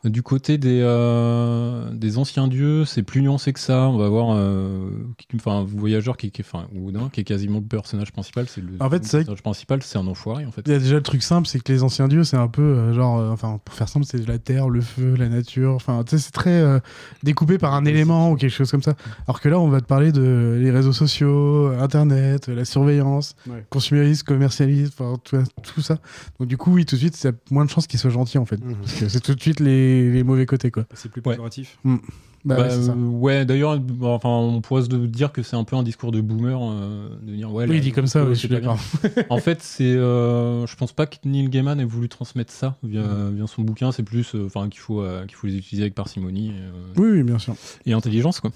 Du 0.04 0.22
côté 0.22 0.58
des, 0.58 0.82
euh, 0.82 1.90
des 1.94 2.18
anciens 2.18 2.50
dieux, 2.50 2.84
c'est 2.84 3.04
plus 3.04 3.22
nuancé 3.22 3.54
que 3.54 3.60
ça. 3.60 3.88
On 3.88 3.98
va 3.98 4.10
voir, 4.10 4.32
euh, 4.36 4.90
qui- 5.18 5.28
enfin, 5.38 5.66
Voyageur 5.66 6.18
qui, 6.18 6.30
qui 6.30 6.42
est, 6.42 6.46
enfin, 6.46 6.66
Odin, 6.86 7.10
qui 7.12 7.22
est 7.22 7.24
quasiment 7.24 7.60
le 7.60 7.66
personnage 7.66 8.12
principal. 8.12 8.46
C'est 8.50 8.60
le, 8.60 8.72
En 8.82 8.90
fait, 8.90 8.98
le 8.98 9.04
c'est 9.04 9.10
vrai 9.18 9.20
personnage 9.20 9.42
principal, 9.44 9.82
c'est 9.84 9.98
un 9.98 10.08
enfoiré 10.08 10.46
en 10.46 10.52
fait. 10.52 10.62
Il 10.66 10.74
y 10.74 10.76
a 10.76 10.80
déjà 10.80 10.96
le 10.96 11.04
truc 11.04 11.24
simple, 11.24 11.48
c'est 11.48 11.60
que 11.64 11.72
les 11.72 11.84
anciens 11.84 12.10
dieux, 12.10 12.26
c'est 12.26 12.36
un 12.36 12.50
peu 12.50 12.62
euh, 12.62 12.94
genre, 12.94 13.18
euh, 13.18 13.30
enfin, 13.32 13.62
pour 13.64 13.76
faire 13.76 13.88
simple, 13.88 14.06
c'est 14.06 14.28
la 14.28 14.40
terre, 14.40 14.68
le 14.68 14.82
feu, 14.82 15.16
la 15.18 15.30
nature. 15.30 15.72
Enfin, 15.74 16.04
tu 16.04 16.18
sais, 16.18 16.18
c'est 16.26 16.32
très 16.32 16.50
euh, 16.62 16.80
découpé 17.24 17.58
par 17.58 17.74
un 17.74 17.86
élément 17.86 18.32
ou 18.32 18.36
quelque 18.36 18.52
chose 18.52 18.72
comme 18.72 18.84
ça. 18.84 18.96
Alors 19.28 19.40
que 19.40 19.48
là, 19.48 19.58
on 19.58 19.70
va 19.70 19.80
te 19.80 19.86
parler 19.88 20.12
de 20.12 20.58
les 20.62 20.72
réseaux 20.72 20.92
sociaux, 20.92 21.68
Internet, 21.80 22.48
la 22.50 22.66
surveillance, 22.66 23.36
Ouais. 23.50 23.66
consumérisme, 23.70 24.26
commercialisme, 24.26 24.92
enfin, 25.00 25.18
tout, 25.24 25.38
tout 25.64 25.82
ça. 25.82 25.98
Donc 26.40 26.50
du 26.50 26.58
coup, 26.58 26.74
oui, 26.74 26.86
tout 26.86 26.96
de 26.96 27.00
suite, 27.00 27.18
il 27.24 27.28
y 27.28 27.30
a 27.30 27.34
moins 27.52 27.64
de 27.64 27.70
chances 27.70 27.88
qu'il 27.88 28.00
soit 28.00 28.10
gentil 28.10 28.38
en 28.38 28.46
fait, 28.46 28.58
parce 28.82 28.94
que 28.96 29.08
c'est 29.08 29.20
tout 29.22 29.34
de 29.36 29.42
suite 29.42 29.60
les, 29.62 29.93
les 30.02 30.24
mauvais 30.24 30.46
côtés 30.46 30.72
quoi. 30.72 30.86
C'est 30.94 31.12
plus 31.12 31.22
péjoratif. 31.22 31.78
Mm. 31.84 31.98
Bah, 32.46 32.58
ouais, 32.58 32.74
euh, 32.74 32.94
ouais, 32.96 33.46
d'ailleurs, 33.46 33.80
enfin, 34.02 34.28
on 34.28 34.60
pourrait 34.60 34.82
se 34.82 34.90
dire 34.90 35.32
que 35.32 35.42
c'est 35.44 35.56
un 35.56 35.64
peu 35.64 35.78
un 35.78 35.84
discours 35.84 36.12
de 36.12 36.20
boomer 36.20 36.60
euh, 36.62 37.08
de 37.22 37.36
dire 37.36 37.50
ouais. 37.54 37.66
Oui, 37.70 37.76
la- 37.76 37.80
dit 37.80 37.94
comme 37.94 38.06
ça, 38.08 38.22
oui, 38.26 38.36
c'est 38.36 38.50
je 38.50 38.54
suis 38.54 38.60
bien. 38.60 38.76
en 39.30 39.38
fait, 39.38 39.62
c'est, 39.62 39.86
euh, 39.96 40.68
je 40.68 40.76
pense 40.76 40.92
pas 40.92 41.06
que 41.06 41.16
Neil 41.24 41.48
Gaiman 41.48 41.80
ait 41.80 41.86
voulu 41.86 42.10
transmettre 42.10 42.52
ça 42.52 42.76
via, 42.84 43.02
Mm. 43.02 43.36
via 43.38 43.48
son 43.48 43.62
bouquin. 43.62 43.94
C'est 43.94 44.04
plus, 44.04 44.36
euh, 44.36 44.46
enfin, 44.48 44.68
qu'il 44.68 44.82
faut, 44.82 45.00
euh, 45.02 45.26
qu'il 45.26 45.36
faut 45.36 45.48
les 45.48 45.56
utiliser 45.56 45.84
avec 45.84 45.96
parcimonie. 45.96 46.52
euh, 46.54 46.72
Oui, 46.98 47.12
oui, 47.12 47.24
bien 47.24 47.40
sûr. 47.40 47.56
Et 47.86 47.94
intelligence, 47.94 48.42
quoi. 48.42 48.52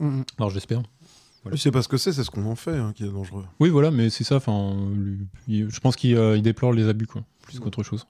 Mhm. 0.00 0.24
Alors, 0.38 0.50
j'espère. 0.50 0.82
Voilà. 1.42 1.56
C'est 1.56 1.70
pas 1.70 1.80
ce 1.80 1.88
que 1.88 1.96
c'est, 1.96 2.12
c'est 2.12 2.24
ce 2.24 2.30
qu'on 2.30 2.44
en 2.44 2.56
fait 2.56 2.76
hein, 2.76 2.92
qui 2.94 3.04
est 3.04 3.08
dangereux. 3.08 3.46
Oui, 3.58 3.70
voilà, 3.70 3.90
mais 3.90 4.10
c'est 4.10 4.24
ça. 4.24 4.36
Enfin, 4.36 4.74
il- 5.48 5.70
je 5.70 5.80
pense 5.80 5.96
qu'il 5.96 6.14
euh, 6.14 6.36
il 6.36 6.42
déplore 6.42 6.74
les 6.74 6.86
abus, 6.88 7.06
quoi, 7.06 7.22
plus 7.40 7.58
qu'autre 7.58 7.82
chose. 7.82 8.06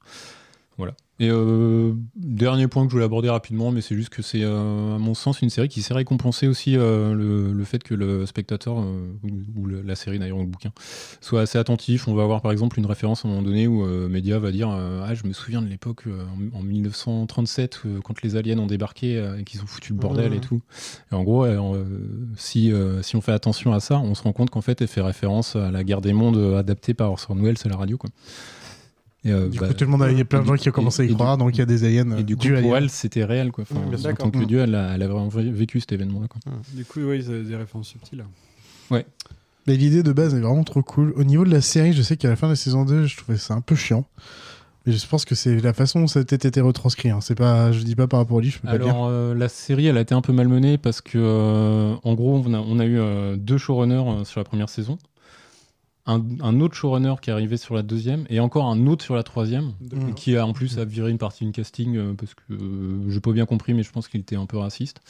Voilà. 0.77 0.95
Et 1.21 1.29
euh, 1.31 1.93
dernier 2.17 2.67
point 2.67 2.85
que 2.85 2.89
je 2.89 2.95
voulais 2.95 3.05
aborder 3.05 3.29
rapidement, 3.29 3.71
mais 3.71 3.83
c'est 3.83 3.95
juste 3.95 4.09
que 4.09 4.23
c'est, 4.23 4.43
euh, 4.43 4.95
à 4.95 4.99
mon 4.99 5.13
sens, 5.13 5.43
une 5.43 5.51
série 5.51 5.69
qui 5.69 5.83
sait 5.83 5.93
récompenser 5.93 6.49
aussi 6.49 6.79
euh, 6.79 7.13
le, 7.13 7.53
le 7.53 7.65
fait 7.65 7.83
que 7.83 7.93
le 7.93 8.25
spectateur, 8.25 8.79
ou, 8.79 9.67
la 9.67 9.95
série 9.97 10.19
d'ailleurs, 10.19 10.39
ou 10.39 10.41
le 10.41 10.47
bouquin, 10.47 10.73
soit 11.21 11.43
assez 11.43 11.59
attentif. 11.59 12.09
On 12.09 12.15
va 12.15 12.23
avoir 12.23 12.41
par 12.41 12.53
exemple 12.53 12.79
une 12.79 12.87
référence 12.87 13.27
à 13.27 13.29
un 13.29 13.33
moment 13.33 13.43
donné 13.43 13.67
où 13.67 13.85
Média 14.09 14.39
va 14.39 14.51
dire 14.51 14.71
Ah, 14.71 15.15
je 15.15 15.27
me 15.27 15.35
souviens 15.35 15.61
de 15.61 15.69
l'époque, 15.69 16.05
en, 16.55 16.59
en 16.59 16.63
1937, 16.63 17.83
euh, 17.85 18.01
quand 18.03 18.23
les 18.23 18.37
aliens 18.37 18.59
ont 18.59 18.67
débarqué 18.67 19.23
et 19.39 19.45
qu'ils 19.45 19.61
ont 19.63 19.67
foutu 19.67 19.93
le 19.93 19.99
bordel 19.99 20.33
et 20.33 20.41
tout. 20.41 20.63
Et 21.13 21.15
en 21.15 21.23
gros, 21.23 21.47
si, 22.39 22.73
si 23.03 23.17
on 23.17 23.21
fait 23.21 23.33
attention 23.33 23.75
à 23.75 23.81
ça, 23.81 23.99
on 23.99 24.15
se 24.15 24.23
rend 24.23 24.33
compte 24.33 24.49
qu'en 24.49 24.63
fait, 24.63 24.81
elle 24.81 24.89
fait 24.89 25.03
référence 25.03 25.55
à 25.55 25.71
la 25.71 25.85
guerre 25.85 26.01
des 26.01 26.15
mondes 26.15 26.57
adaptée 26.57 26.95
par 26.95 27.11
Orson 27.11 27.35
Welles 27.35 27.59
à 27.67 27.69
la 27.69 27.77
radio. 27.77 27.99
Quoi. 27.99 28.09
Et, 29.25 29.31
euh, 29.33 29.49
Du 29.49 29.59
bah, 29.59 29.69
coup, 29.69 29.75
tout 29.75 29.85
le 29.85 29.91
monde 29.91 30.03
a- 30.03 30.11
il 30.11 30.17
y 30.17 30.21
a 30.21 30.25
plein 30.25 30.41
de 30.41 30.47
gens 30.47 30.55
qui 30.57 30.69
ont 30.69 30.73
commencé 30.73 31.03
à 31.03 31.05
y 31.05 31.15
croire, 31.15 31.37
du- 31.37 31.45
donc 31.45 31.55
il 31.55 31.59
y 31.59 31.63
a 31.63 31.67
des 31.67 31.85
aliens. 31.85 32.17
Et 32.17 32.23
du 32.23 32.37
coup, 32.37 32.43
dus 32.43 32.55
pour 32.63 32.77
elle, 32.77 32.89
c'était 32.89 33.25
réel. 33.25 33.53
Quoi. 33.53 33.65
Enfin, 33.71 33.81
Mmh, 33.81 33.91
bien 33.91 33.99
en 33.99 34.03
tant 34.15 34.31
que 34.31 34.33
D'accord. 34.33 34.47
dieu, 34.47 34.61
elle 34.61 34.75
a, 34.75 34.95
elle 34.95 35.03
a 35.03 35.09
vraiment 35.09 35.29
vécu 35.29 35.79
cet 35.81 35.93
événement-là. 35.93 36.27
Quoi. 36.29 36.41
Du 36.75 36.85
coup, 36.87 37.01
oui, 37.01 37.23
ça 37.23 37.33
a 37.33 37.39
des 37.39 37.57
références 37.57 37.89
subtiles. 37.89 38.25
Ouais. 38.91 39.05
Mais 39.67 39.77
l'idée 39.77 40.03
de 40.03 40.13
base 40.13 40.35
est 40.35 40.41
vraiment 40.41 40.65
trop 40.65 40.83
cool. 40.83 41.13
Au 41.17 41.25
niveau 41.25 41.45
de 41.45 41.51
la 41.51 41.61
série, 41.61 41.93
je 41.93 42.01
sais 42.01 42.17
qu'à 42.17 42.29
la 42.31 42.37
fin 42.37 42.47
de 42.47 42.53
la 42.53 42.57
saison 42.57 42.85
2, 42.87 43.05
je 43.07 43.17
trouvais 43.19 43.37
ça 43.39 43.53
un 43.55 43.61
peu 43.61 43.75
chiant. 43.75 44.07
Mais 44.87 44.95
je 44.95 45.07
pense 45.07 45.27
que 45.27 45.35
c'est 45.35 45.61
la 45.61 45.75
façon 45.75 46.01
dont 46.01 46.07
ça 46.07 46.21
a 46.21 46.23
été 46.23 46.61
retranscrit. 46.63 47.11
hein. 47.11 47.21
C'est 47.21 47.35
pas, 47.35 47.71
je 47.71 47.83
dis 47.83 47.95
pas 47.95 48.07
par 48.07 48.21
rapport 48.21 48.39
au 48.39 48.41
livre, 48.41 48.55
je 48.55 48.61
peux 48.61 48.69
pas 48.69 48.79
le 48.79 48.85
dire. 48.85 48.95
Alors, 48.95 49.09
euh, 49.09 49.35
la 49.35 49.51
série, 49.51 49.87
elle 49.87 49.99
a 49.99 50.01
été 50.01 50.15
un 50.15 50.23
peu 50.23 50.33
malmenée 50.33 50.79
parce 50.79 51.03
que, 51.03 51.19
euh, 51.19 51.95
en 52.03 52.15
gros, 52.15 52.43
on 52.47 52.55
a, 52.55 52.59
on 52.59 52.79
a 52.79 52.87
eu 52.87 52.99
euh, 52.99 53.37
deux 53.37 53.59
showrunners 53.59 53.97
euh, 54.21 54.25
sur 54.25 54.41
la 54.41 54.45
première 54.45 54.71
saison. 54.71 54.97
Un, 56.11 56.23
un 56.41 56.61
autre 56.61 56.75
showrunner 56.75 57.15
qui 57.23 57.31
est 57.31 57.33
arrivé 57.33 57.57
sur 57.57 57.77
la 57.77 57.83
deuxième 57.83 58.25
et 58.29 58.41
encore 58.41 58.67
un 58.67 58.89
autre 58.89 59.05
sur 59.05 59.15
la 59.15 59.23
troisième 59.23 59.75
qui 60.17 60.37
a 60.37 60.45
en 60.45 60.53
plus 60.53 60.79
a 60.81 60.85
viré 60.85 61.09
une 61.11 61.19
partie 61.19 61.45
du 61.45 61.53
casting 61.53 61.97
euh, 61.97 62.15
parce 62.15 62.35
que 62.35 62.53
euh, 62.53 63.09
j'ai 63.11 63.21
pas 63.21 63.31
bien 63.31 63.47
compris 63.47 63.75
mais 63.75 63.85
je 63.85 63.93
pense 63.93 64.09
qu'il 64.09 64.21
était 64.21 64.35
un 64.35 64.47
peu 64.47 64.59
raciste. 64.59 65.01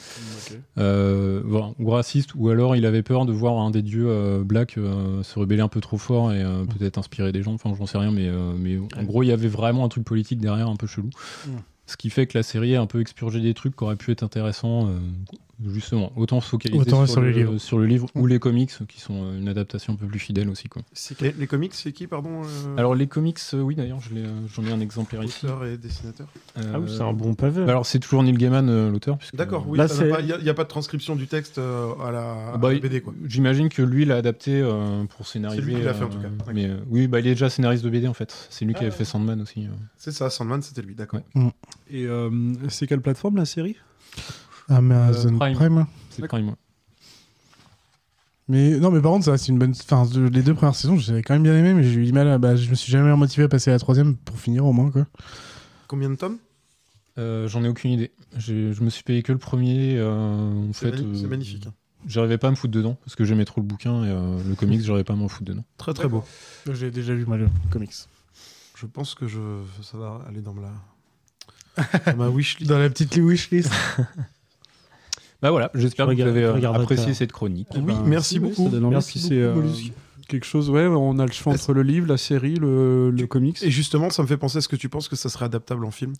Euh, 0.77 1.41
voilà, 1.43 1.71
ou 1.79 1.89
raciste 1.89 2.35
ou 2.35 2.49
alors 2.49 2.75
il 2.75 2.85
avait 2.85 3.01
peur 3.01 3.25
de 3.25 3.33
voir 3.33 3.57
un 3.57 3.71
des 3.71 3.81
dieux 3.81 4.43
black 4.45 4.73
se 4.73 5.39
rebeller 5.39 5.61
un 5.61 5.69
peu 5.69 5.81
trop 5.81 5.97
fort 5.97 6.33
et 6.33 6.43
euh, 6.43 6.65
peut-être 6.65 6.99
inspirer 6.99 7.31
des 7.31 7.41
gens. 7.41 7.53
Enfin 7.53 7.73
j'en 7.75 7.87
sais 7.87 7.97
rien 7.97 8.11
mais, 8.11 8.29
mais 8.59 8.77
en 8.77 9.03
gros 9.03 9.23
il 9.23 9.27
y 9.27 9.31
avait 9.31 9.47
vraiment 9.47 9.83
un 9.83 9.89
truc 9.89 10.03
politique 10.03 10.39
derrière 10.39 10.69
un 10.69 10.75
peu 10.75 10.85
chelou. 10.85 11.09
Mm. 11.47 11.49
ce 11.87 11.97
qui 11.97 12.11
fait 12.11 12.27
que 12.27 12.37
la 12.37 12.43
série 12.43 12.75
a 12.75 12.81
un 12.81 12.85
peu 12.85 13.01
expurgé 13.01 13.39
des 13.39 13.55
trucs 13.55 13.75
qui 13.75 13.83
auraient 13.83 13.95
pu 13.95 14.11
être 14.11 14.21
intéressants 14.21 14.87
justement 15.69 16.11
autant 16.15 16.41
se 16.41 16.49
focaliser 16.49 16.81
Autant 16.81 17.05
sur, 17.05 17.13
sur 17.13 17.21
le, 17.21 17.57
sur 17.59 17.79
livre 17.79 18.07
ou 18.15 18.25
les 18.27 18.39
comics 18.39 18.71
qui 18.87 18.99
sont 18.99 19.23
euh, 19.25 19.37
une 19.37 19.47
adaptation 19.47 19.93
un 19.93 19.95
peu 19.95 20.05
plus 20.07 20.19
fidèle 20.19 20.49
aussi 20.49 20.67
quoi. 20.69 20.81
Les, 21.21 21.31
les 21.33 21.47
comics, 21.47 21.73
c'est 21.73 21.91
qui, 21.91 22.07
pardon 22.07 22.41
euh, 22.43 22.75
Alors 22.77 22.95
les 22.95 23.07
comics, 23.07 23.37
euh, 23.53 23.61
oui 23.61 23.75
d'ailleurs, 23.75 23.99
je 24.01 24.13
l'ai, 24.15 24.23
j'en 24.53 24.63
ai 24.63 24.71
un 24.71 24.79
exemplaire 24.79 25.23
ici. 25.23 25.45
Auteur 25.45 25.65
et 25.65 25.77
dessinateur 25.77 26.27
Euh, 26.57 26.71
Ah 26.73 26.79
oui, 26.79 26.89
c'est 26.89 27.01
un 27.03 27.13
bon 27.13 27.33
pavé. 27.35 27.63
bah 27.65 27.71
alors 27.71 27.85
c'est 27.85 27.99
toujours 27.99 28.23
Neil 28.23 28.37
Gaiman 28.37 28.67
euh, 28.69 28.89
l'auteur. 28.91 29.17
puisque- 29.17 29.35
D'accord, 29.35 29.65
oui, 29.67 29.77
Là, 29.77 29.85
il 29.85 29.89
c'est- 29.89 30.23
n'y 30.23 30.31
a, 30.33 30.39
y 30.39 30.49
a 30.49 30.53
pas 30.53 30.63
de 30.63 30.69
transcription 30.69 31.15
du 31.15 31.27
texte 31.27 31.57
euh, 31.57 31.93
à 32.03 32.11
la, 32.11 32.53
à 32.53 32.57
Bah, 32.57 32.73
la 32.73 32.79
BD. 32.79 33.01
Quoi. 33.01 33.13
J'imagine 33.27 33.69
que 33.69 33.81
lui 33.81 34.05
l'a 34.05 34.15
adapté 34.17 34.61
euh, 34.61 35.03
pour 35.05 35.27
scénariser. 35.27 35.61
C'est 35.61 35.67
lui 35.67 35.75
qui 35.75 35.81
l'a 35.81 35.93
fait, 35.93 36.03
en 36.03 36.09
tout 36.09 36.19
cas. 36.19 36.29
Mais 36.53 36.67
euh, 36.67 36.77
oui, 36.89 37.07
bah, 37.07 37.19
il 37.19 37.27
est 37.27 37.31
déjà 37.31 37.49
scénariste 37.49 37.83
de 37.83 37.89
BD 37.89 38.07
en 38.07 38.13
fait. 38.13 38.47
C'est 38.49 38.65
lui 38.65 38.73
qui 38.73 38.79
Ah, 38.83 38.87
avait 38.87 38.95
fait 38.95 39.05
Sandman 39.05 39.41
aussi. 39.41 39.65
euh. 39.65 39.69
C'est 39.97 40.11
ça, 40.11 40.29
Sandman, 40.29 40.61
c'était 40.61 40.81
lui, 40.81 40.95
d'accord. 40.95 41.21
Et 41.89 42.05
euh, 42.05 42.29
c'est 42.69 42.87
quelle 42.87 43.01
plateforme 43.01 43.37
la 43.37 43.45
série? 43.45 43.75
Amazon 44.71 45.35
Euh, 45.35 45.37
Prime. 45.37 45.55
Prime. 45.55 45.85
C'est 46.09 46.27
Prime. 46.27 46.49
ouais. 46.49 46.55
Mais 48.47 48.77
non, 48.79 48.91
mais 48.91 49.01
par 49.01 49.11
contre, 49.13 49.25
ça, 49.25 49.37
c'est 49.37 49.47
une 49.49 49.59
bonne. 49.59 49.71
Enfin, 49.71 50.05
les 50.31 50.41
deux 50.43 50.53
premières 50.53 50.75
saisons, 50.75 50.97
j'avais 50.97 51.21
quand 51.21 51.33
même 51.33 51.43
bien 51.43 51.55
aimé, 51.55 51.73
mais 51.73 51.83
j'ai 51.83 51.99
eu 52.01 52.05
du 52.05 52.11
mal. 52.11 52.27
À... 52.27 52.37
Bah, 52.37 52.55
je 52.55 52.69
me 52.69 52.75
suis 52.75 52.91
jamais 52.91 53.15
motivé 53.15 53.43
à 53.43 53.47
passer 53.47 53.69
à 53.69 53.73
la 53.73 53.79
troisième 53.79 54.15
pour 54.17 54.37
finir 54.37 54.65
au 54.65 54.73
moins, 54.73 54.91
quoi. 54.91 55.05
Combien 55.87 56.09
de 56.09 56.15
tomes? 56.15 56.37
Euh, 57.17 57.47
J'en 57.47 57.63
ai 57.63 57.69
aucune 57.69 57.91
idée. 57.91 58.11
J'ai- 58.37 58.73
Je 58.73 58.81
me 58.83 58.89
suis 58.89 59.03
payé 59.03 59.23
que 59.23 59.31
le 59.31 59.37
premier. 59.37 59.97
euh, 59.97 60.09
en 60.69 60.73
C'est 60.73 60.91
fait, 60.95 61.03
c'est 61.15 61.27
magnifique, 61.27 61.67
hein. 61.67 61.73
J'arrivais 62.07 62.39
pas 62.39 62.47
à 62.47 62.51
me 62.51 62.55
foutre 62.55 62.73
dedans 62.73 62.97
parce 63.05 63.15
que 63.15 63.23
j'aimais 63.25 63.45
trop 63.45 63.61
le 63.61 63.67
bouquin 63.67 64.03
et 64.03 64.09
euh, 64.09 64.41
le 64.49 64.55
comics, 64.55 64.81
j'arrivais 64.81 65.03
pas 65.03 65.13
à 65.13 65.15
m'en 65.15 65.27
foutre 65.27 65.45
dedans. 65.45 65.63
Très 65.77 65.93
très 65.93 66.07
beau. 66.07 66.23
J'ai 66.73 66.89
déjà 66.89 67.13
vu 67.13 67.27
mal 67.27 67.47
comics. 67.69 67.93
Je 68.75 68.85
pense 68.87 69.13
que 69.13 69.27
je, 69.27 69.39
ça 69.83 69.99
va 69.99 70.19
aller 70.27 70.41
dans 70.41 70.55
la, 70.55 71.91
dans 72.11 72.17
ma 72.17 72.27
wishlist. 72.29 72.67
Dans 72.71 72.79
la 72.79 72.89
petite 72.89 73.15
wishlist. 73.17 73.71
Bah 75.41 75.49
voilà, 75.51 75.71
j'espère 75.73 76.07
que 76.07 76.13
vous 76.13 76.21
avez 76.21 76.43
euh, 76.43 76.71
apprécié 76.73 77.13
cette 77.13 77.31
chronique. 77.31 77.67
Oui, 77.75 77.81
Ben, 77.81 78.03
merci 78.05 78.39
beaucoup. 78.39 78.69
Merci 78.69 79.19
Puis 79.19 79.21
beaucoup, 79.21 79.33
c'est 79.35 79.41
euh, 79.41 79.55
Mollusque. 79.55 79.91
quelque 80.27 80.45
chose, 80.45 80.69
ouais, 80.69 80.85
on 80.85 81.17
a 81.19 81.25
le 81.25 81.31
choix 81.31 81.53
entre 81.53 81.73
le 81.73 81.81
livre, 81.83 82.07
la 82.07 82.17
série, 82.17 82.55
le, 82.55 83.09
le 83.09 83.27
comics. 83.27 83.61
Et 83.63 83.71
justement, 83.71 84.09
ça 84.11 84.21
me 84.21 84.27
fait 84.27 84.37
penser, 84.37 84.59
est-ce 84.59 84.67
que 84.69 84.75
tu 84.75 84.87
penses 84.89 85.07
que 85.09 85.15
ça 85.15 85.29
serait 85.29 85.45
adaptable 85.45 85.83
en 85.85 85.91
film 85.91 86.13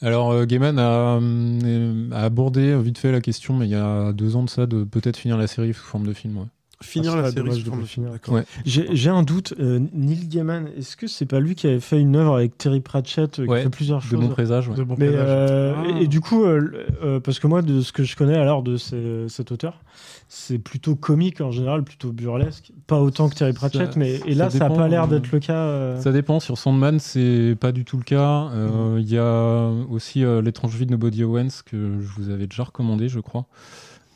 Alors, 0.00 0.30
euh, 0.30 0.44
Gaiman 0.44 0.78
a, 0.78 1.18
euh, 1.20 2.10
a 2.12 2.22
abordé 2.24 2.76
vite 2.80 2.98
fait 2.98 3.10
la 3.10 3.20
question, 3.20 3.54
mais 3.56 3.66
il 3.66 3.72
y 3.72 3.74
a 3.74 4.12
deux 4.12 4.36
ans 4.36 4.44
de 4.44 4.50
ça, 4.50 4.66
de 4.66 4.84
peut-être 4.84 5.16
finir 5.16 5.36
la 5.36 5.46
série 5.48 5.74
sous 5.74 5.82
forme 5.82 6.06
de 6.06 6.12
film. 6.12 6.38
Ouais. 6.38 6.46
Finir 6.82 7.12
Ah, 7.14 7.16
la 7.22 7.30
série 7.30 7.34
dommage 7.36 7.64
de 7.64 7.70
pas 7.70 7.76
finir. 7.86 8.10
Ouais. 8.28 8.44
J'ai 8.64 8.94
j'ai 8.94 9.10
un 9.10 9.22
doute. 9.22 9.54
euh, 9.60 9.80
Neil 9.94 10.26
Gaiman, 10.28 10.68
est-ce 10.76 10.96
que 10.96 11.06
c'est 11.06 11.26
pas 11.26 11.40
lui 11.40 11.54
qui 11.54 11.66
avait 11.66 11.80
fait 11.80 12.00
une 12.00 12.16
œuvre 12.16 12.36
avec 12.36 12.58
Terry 12.58 12.80
Pratchett 12.80 13.38
euh, 13.38 13.44
qui 13.44 13.48
Ouais, 13.50 13.62
fait 13.62 13.70
plusieurs 13.70 13.98
de 14.00 14.04
choses 14.04 14.20
bon 14.20 14.28
présage. 14.28 14.68
ouais. 14.68 14.74
De 14.76 14.82
bon 14.82 14.96
Mais, 14.98 15.06
présage. 15.08 15.26
euh, 15.28 15.74
Ah. 15.76 15.98
et, 16.00 16.04
et 16.04 16.06
du 16.06 16.20
coup, 16.20 16.44
euh, 16.44 16.86
euh, 17.02 17.20
parce 17.20 17.38
que 17.38 17.46
moi, 17.46 17.62
de 17.62 17.80
ce 17.80 17.92
que 17.92 18.02
je 18.04 18.16
connais 18.16 18.36
alors 18.36 18.62
de 18.62 18.76
ces- 18.76 19.26
cet 19.28 19.52
auteur, 19.52 19.80
c'est 20.28 20.58
plutôt 20.58 20.96
comique 20.96 21.40
en 21.40 21.50
général, 21.50 21.82
plutôt 21.84 22.12
burlesque. 22.12 22.72
Pas 22.86 23.00
autant 23.00 23.28
que 23.28 23.34
Terry 23.34 23.52
Pratchett, 23.52 23.92
Ça- 23.94 23.98
mais 23.98 24.20
et 24.26 24.34
là, 24.34 24.50
ça 24.50 24.58
ça 24.58 24.64
n'a 24.64 24.68
dépend, 24.70 24.80
pas 24.82 24.88
l'air 24.88 25.08
d'être 25.08 25.30
le 25.32 25.38
cas. 25.40 25.52
euh. 25.54 26.00
Ça 26.00 26.12
dépend. 26.12 26.40
Sur 26.40 26.58
Sandman, 26.58 26.98
c'est 26.98 27.56
pas 27.60 27.72
du 27.72 27.84
tout 27.84 27.96
le 27.96 28.04
cas. 28.04 28.44
Mhm. 28.46 28.50
Euh, 28.54 28.98
Il 29.00 29.10
y 29.10 29.18
a 29.18 29.68
aussi 29.90 30.24
euh, 30.24 30.40
L'étrange 30.42 30.74
vie 30.76 30.86
de 30.86 30.90
Nobody 30.92 31.22
Owens 31.24 31.62
que 31.64 31.98
je 32.00 32.08
vous 32.20 32.30
avais 32.30 32.46
déjà 32.46 32.64
recommandé, 32.64 33.08
je 33.08 33.20
crois, 33.20 33.46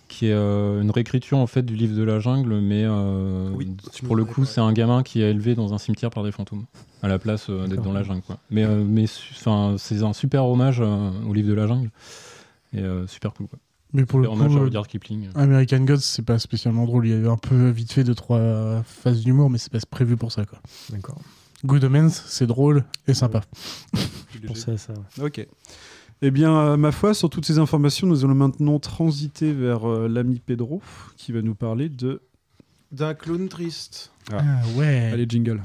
qui 0.09 0.27
est 0.27 0.33
euh, 0.33 0.81
une 0.83 0.91
réécriture 0.91 1.39
en 1.39 1.47
fait 1.47 1.63
du 1.63 1.75
livre 1.75 1.97
de 1.97 2.03
la 2.03 2.21
jungle, 2.21 2.61
mais 2.61 2.85
euh, 2.85 3.51
Oui, 3.55 3.75
pour 4.05 4.17
le 4.17 4.25
coup, 4.25 4.45
c'est 4.45 4.61
un 4.61 4.73
gamin 4.73 5.03
qui 5.03 5.23
est 5.23 5.31
élevé 5.31 5.55
dans 5.55 5.75
un 5.75 5.79
cimetière 5.79 6.11
par 6.11 6.23
des 6.23 6.33
fantômes, 6.33 6.65
à 7.03 7.09
la 7.09 7.19
place 7.19 7.47
euh, 7.51 7.67
d'être 7.67 7.83
dans 7.83 7.93
la 7.93 8.03
jungle. 8.03 8.23
Quoi. 8.23 8.39
Mais, 8.51 8.65
euh, 8.65 9.07
c'est 9.79 10.03
un 10.03 10.13
super 10.13 10.47
hommage 10.47 10.81
euh, 10.81 11.11
au 11.29 11.33
livre 11.33 11.49
de 11.49 11.55
la 11.55 11.67
jungle 11.67 11.91
et 12.73 12.81
euh, 12.81 13.07
super 13.07 13.33
cool. 13.35 13.49
Quoi. 13.49 13.59
Mais 13.93 14.05
pour 14.05 14.19
le 14.19 14.27
Super 14.27 14.39
hommage 14.39 14.53
coup, 14.53 14.59
à 14.59 14.65
Rudyard 14.65 14.89
Kipling. 14.89 15.29
American 15.35 15.81
Gods, 15.81 15.99
c'est 16.01 16.25
pas 16.25 16.39
spécialement 16.39 16.85
drôle. 16.85 17.07
Il 17.07 17.11
y 17.11 17.15
a 17.15 17.19
eu 17.19 17.29
un 17.29 17.37
peu 17.37 17.69
vite 17.71 17.93
fait 17.93 18.05
deux, 18.05 18.15
trois 18.15 18.83
phases 18.85 19.23
d'humour, 19.23 19.49
mais 19.49 19.59
c'est 19.59 19.73
pas 19.73 19.79
prévu 19.91 20.17
pour 20.17 20.33
ça, 20.33 20.45
quoi. 20.45 20.59
D'accord. 20.91 21.19
Good 21.65 21.85
Omens, 21.85 22.23
c'est 22.27 22.47
drôle 22.47 22.85
et 23.09 23.15
sympa. 23.15 23.41
Je 24.35 24.47
pensais 24.47 24.73
à 24.73 24.77
ça. 24.77 24.93
ouais. 24.93 25.25
Ok. 25.25 25.47
Eh 26.23 26.31
bien, 26.31 26.57
euh, 26.57 26.77
ma 26.79 26.93
foi, 26.93 27.13
sur 27.13 27.29
toutes 27.29 27.45
ces 27.45 27.59
informations, 27.59 28.07
nous 28.07 28.25
allons 28.25 28.35
maintenant 28.35 28.79
transiter 28.79 29.53
vers 29.53 29.89
euh, 29.89 30.09
l'ami 30.09 30.41
Pedro, 30.45 30.81
qui 31.17 31.33
va 31.33 31.43
nous 31.43 31.55
parler 31.55 31.91
de... 31.91 32.23
D'un 32.91 33.15
clown 33.15 33.49
triste. 33.49 34.13
Ah 34.33 34.43
ouais. 34.77 35.11
Allez, 35.13 35.27
jingle. 35.29 35.61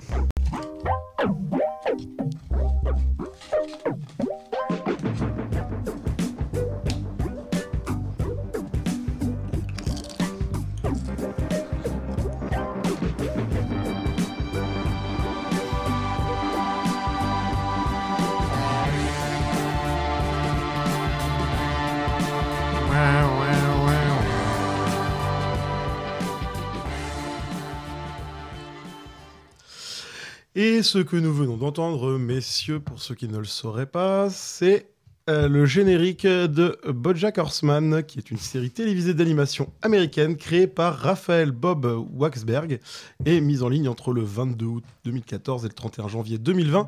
Et 30.64 30.84
ce 30.84 31.00
que 31.00 31.16
nous 31.16 31.34
venons 31.34 31.58
d'entendre, 31.58 32.20
messieurs, 32.20 32.80
pour 32.80 33.02
ceux 33.02 33.16
qui 33.16 33.28
ne 33.28 33.40
le 33.40 33.46
sauraient 33.46 33.88
pas, 33.88 34.30
c'est 34.30 34.92
euh, 35.28 35.48
le 35.48 35.66
générique 35.66 36.28
de 36.28 36.78
BoJack 36.88 37.40
Horseman, 37.40 38.04
qui 38.04 38.20
est 38.20 38.30
une 38.30 38.38
série 38.38 38.70
télévisée 38.70 39.16
d'animation 39.16 39.74
américaine 39.82 40.38
créée 40.38 40.68
par 40.68 41.00
Raphaël 41.00 41.50
Bob 41.50 42.06
Waxberg 42.14 42.80
et 43.26 43.42
mise 43.42 43.64
en 43.64 43.70
ligne 43.70 43.90
entre 43.90 44.14
le 44.14 44.22
22 44.22 44.66
août 44.68 44.84
2014 45.06 45.66
et 45.66 45.68
le 45.68 45.74
31 45.74 46.08
janvier 46.08 46.38
2020 46.38 46.86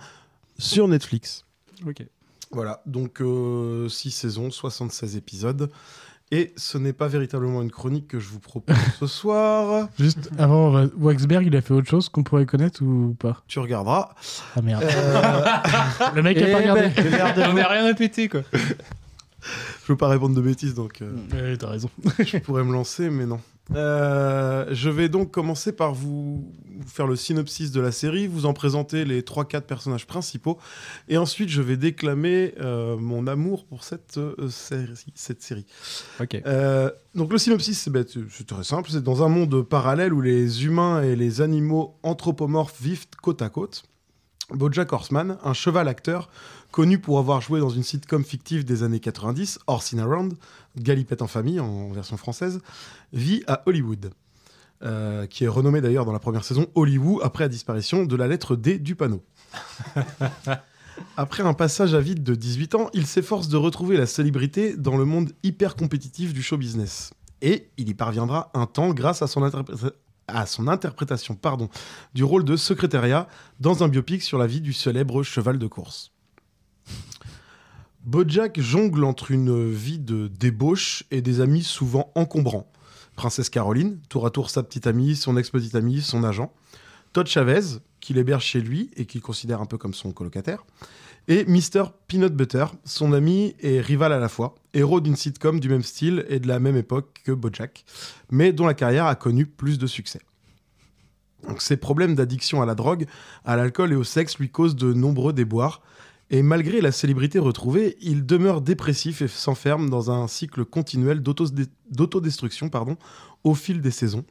sur 0.59 0.87
Netflix. 0.87 1.43
Ok. 1.87 2.05
Voilà, 2.51 2.83
donc 2.85 3.23
6 3.89 4.11
saisons, 4.11 4.51
76 4.51 5.17
épisodes. 5.17 5.71
Et 6.31 6.51
ce 6.57 6.79
n'est 6.79 6.93
pas 6.93 7.07
véritablement 7.07 7.61
une 7.61 7.69
chronique 7.69 8.07
que 8.07 8.19
je 8.19 8.27
vous 8.29 8.39
propose 8.39 8.75
ce 8.99 9.05
soir. 9.05 9.87
Juste 9.99 10.31
avant, 10.39 10.71
va- 10.71 10.85
Waxberg, 10.97 11.45
il 11.45 11.55
a 11.55 11.61
fait 11.61 11.73
autre 11.75 11.87
chose 11.87 12.09
qu'on 12.09 12.23
pourrait 12.23 12.47
connaître 12.47 12.81
ou 12.83 13.15
pas? 13.19 13.43
Tu 13.47 13.59
regarderas. 13.59 14.15
Ah 14.55 14.61
merde. 14.63 14.83
Euh, 14.83 15.41
Le 16.15 16.23
mec 16.23 16.37
a 16.41 16.47
pas 16.47 16.57
regardé. 16.57 16.89
On 17.49 17.53
n'a 17.53 17.67
rien 17.67 17.85
à 17.85 17.93
péter, 17.93 18.29
quoi. 18.29 18.41
Je 19.85 19.91
veux 19.91 19.97
pas 19.97 20.07
répondre 20.07 20.35
de 20.35 20.41
bêtises, 20.41 20.73
donc. 20.73 21.01
euh, 21.01 21.11
Ouais, 21.31 21.57
T'as 21.57 21.69
raison. 21.69 21.89
je 22.19 22.37
pourrais 22.37 22.63
me 22.63 22.73
lancer, 22.73 23.09
mais 23.09 23.25
non. 23.25 23.39
Euh, 23.73 24.65
je 24.71 24.89
vais 24.89 25.07
donc 25.07 25.31
commencer 25.31 25.71
par 25.71 25.93
vous 25.93 26.51
faire 26.85 27.07
le 27.07 27.15
synopsis 27.15 27.71
de 27.71 27.79
la 27.79 27.93
série, 27.93 28.27
vous 28.27 28.45
en 28.45 28.51
présenter 28.53 29.05
les 29.05 29.21
3-4 29.21 29.61
personnages 29.61 30.05
principaux, 30.05 30.59
et 31.07 31.17
ensuite 31.17 31.47
je 31.47 31.61
vais 31.61 31.77
déclamer 31.77 32.53
euh, 32.59 32.97
mon 32.97 33.25
amour 33.25 33.65
pour 33.65 33.85
cette, 33.85 34.17
euh, 34.17 34.49
série, 34.49 34.89
cette 35.15 35.41
série. 35.41 35.65
Ok. 36.19 36.41
Euh, 36.45 36.91
donc 37.15 37.31
le 37.31 37.37
synopsis, 37.37 37.87
ben, 37.87 38.03
c'est 38.29 38.45
très 38.47 38.63
simple, 38.65 38.89
c'est 38.91 39.03
dans 39.03 39.23
un 39.23 39.29
monde 39.29 39.61
parallèle 39.61 40.11
où 40.13 40.19
les 40.19 40.65
humains 40.65 41.01
et 41.01 41.15
les 41.15 41.39
animaux 41.39 41.95
anthropomorphes 42.03 42.81
vivent 42.81 43.05
côte 43.21 43.41
à 43.41 43.47
côte. 43.49 43.83
Bojack 44.53 44.91
Horseman, 44.93 45.37
un 45.43 45.53
cheval 45.53 45.87
acteur 45.87 46.29
connu 46.71 46.99
pour 46.99 47.19
avoir 47.19 47.41
joué 47.41 47.59
dans 47.59 47.69
une 47.69 47.83
sitcom 47.83 48.23
fictive 48.23 48.65
des 48.65 48.83
années 48.83 48.99
90, 48.99 49.59
Horse 49.67 49.93
in 49.93 49.99
Around, 49.99 50.33
Galipette 50.77 51.21
en 51.21 51.27
famille 51.27 51.59
en 51.59 51.91
version 51.91 52.17
française, 52.17 52.61
vit 53.11 53.43
à 53.47 53.63
Hollywood, 53.65 54.11
euh, 54.83 55.27
qui 55.27 55.43
est 55.43 55.47
renommé 55.47 55.81
d'ailleurs 55.81 56.05
dans 56.05 56.11
la 56.11 56.19
première 56.19 56.43
saison 56.43 56.67
Hollywood 56.75 57.21
après 57.23 57.43
la 57.43 57.49
disparition 57.49 58.05
de 58.05 58.15
la 58.15 58.27
lettre 58.27 58.55
D 58.55 58.79
du 58.79 58.95
panneau. 58.95 59.23
Après 61.17 61.41
un 61.43 61.53
passage 61.53 61.95
à 61.95 61.99
vide 61.99 62.23
de 62.23 62.35
18 62.35 62.75
ans, 62.75 62.89
il 62.93 63.07
s'efforce 63.07 63.47
de 63.47 63.57
retrouver 63.57 63.97
la 63.97 64.05
célébrité 64.05 64.77
dans 64.77 64.95
le 64.95 65.05
monde 65.05 65.31
hyper 65.41 65.75
compétitif 65.75 66.33
du 66.33 66.43
show 66.43 66.57
business. 66.57 67.11
Et 67.41 67.69
il 67.77 67.89
y 67.89 67.93
parviendra 67.93 68.51
un 68.53 68.67
temps 68.67 68.93
grâce 68.93 69.21
à 69.21 69.27
son, 69.27 69.41
interpré- 69.43 69.73
à 70.27 70.45
son 70.45 70.67
interprétation 70.67 71.35
pardon, 71.35 71.69
du 72.13 72.23
rôle 72.23 72.45
de 72.45 72.55
secrétariat 72.55 73.27
dans 73.59 73.83
un 73.83 73.87
biopic 73.87 74.21
sur 74.21 74.37
la 74.37 74.47
vie 74.47 74.61
du 74.61 74.73
célèbre 74.73 75.23
cheval 75.23 75.57
de 75.59 75.67
course. 75.67 76.11
Bojack 78.05 78.59
jongle 78.59 79.05
entre 79.05 79.31
une 79.31 79.71
vie 79.71 79.99
de 79.99 80.27
débauche 80.27 81.03
et 81.09 81.21
des 81.21 81.39
amis 81.39 81.63
souvent 81.63 82.11
encombrants. 82.15 82.69
Princesse 83.15 83.49
Caroline, 83.49 83.99
tour 84.09 84.25
à 84.25 84.29
tour 84.29 84.49
sa 84.49 84.63
petite 84.63 84.87
amie, 84.87 85.15
son 85.15 85.37
ex-petite 85.37 85.75
amie, 85.75 86.01
son 86.01 86.23
agent. 86.23 86.51
Todd 87.13 87.27
Chavez, 87.27 87.79
qu'il 88.01 88.17
héberge 88.17 88.43
chez 88.43 88.59
lui 88.59 88.89
et 88.97 89.05
qu'il 89.05 89.21
considère 89.21 89.61
un 89.61 89.65
peu 89.65 89.77
comme 89.77 89.93
son 89.93 90.11
colocataire. 90.11 90.65
Et 91.29 91.45
Mr. 91.45 91.85
Peanut 92.07 92.33
Butter, 92.33 92.65
son 92.83 93.13
ami 93.13 93.55
et 93.61 93.79
rival 93.79 94.11
à 94.11 94.19
la 94.19 94.27
fois, 94.27 94.55
héros 94.73 94.99
d'une 94.99 95.15
sitcom 95.15 95.61
du 95.61 95.69
même 95.69 95.81
style 95.81 96.25
et 96.27 96.39
de 96.39 96.49
la 96.49 96.59
même 96.59 96.75
époque 96.75 97.21
que 97.23 97.31
Bojack, 97.31 97.85
mais 98.29 98.51
dont 98.51 98.67
la 98.67 98.73
carrière 98.73 99.05
a 99.05 99.15
connu 99.15 99.45
plus 99.45 99.77
de 99.79 99.87
succès. 99.87 100.19
Ses 101.59 101.77
problèmes 101.77 102.15
d'addiction 102.15 102.61
à 102.61 102.65
la 102.65 102.75
drogue, 102.75 103.05
à 103.45 103.55
l'alcool 103.55 103.93
et 103.93 103.95
au 103.95 104.03
sexe 104.03 104.37
lui 104.37 104.49
causent 104.49 104.75
de 104.75 104.91
nombreux 104.91 105.31
déboires. 105.31 105.81
Et 106.29 106.41
malgré 106.41 106.81
la 106.81 106.91
célébrité 106.91 107.39
retrouvée, 107.39 107.97
il 108.01 108.25
demeure 108.25 108.61
dépressif 108.61 109.21
et 109.21 109.27
s'enferme 109.27 109.89
dans 109.89 110.11
un 110.11 110.27
cycle 110.27 110.65
continuel 110.65 111.21
d'autodestruction 111.21 112.69
au 113.43 113.55
fil 113.55 113.81
des 113.81 113.91
saisons, 113.91 114.25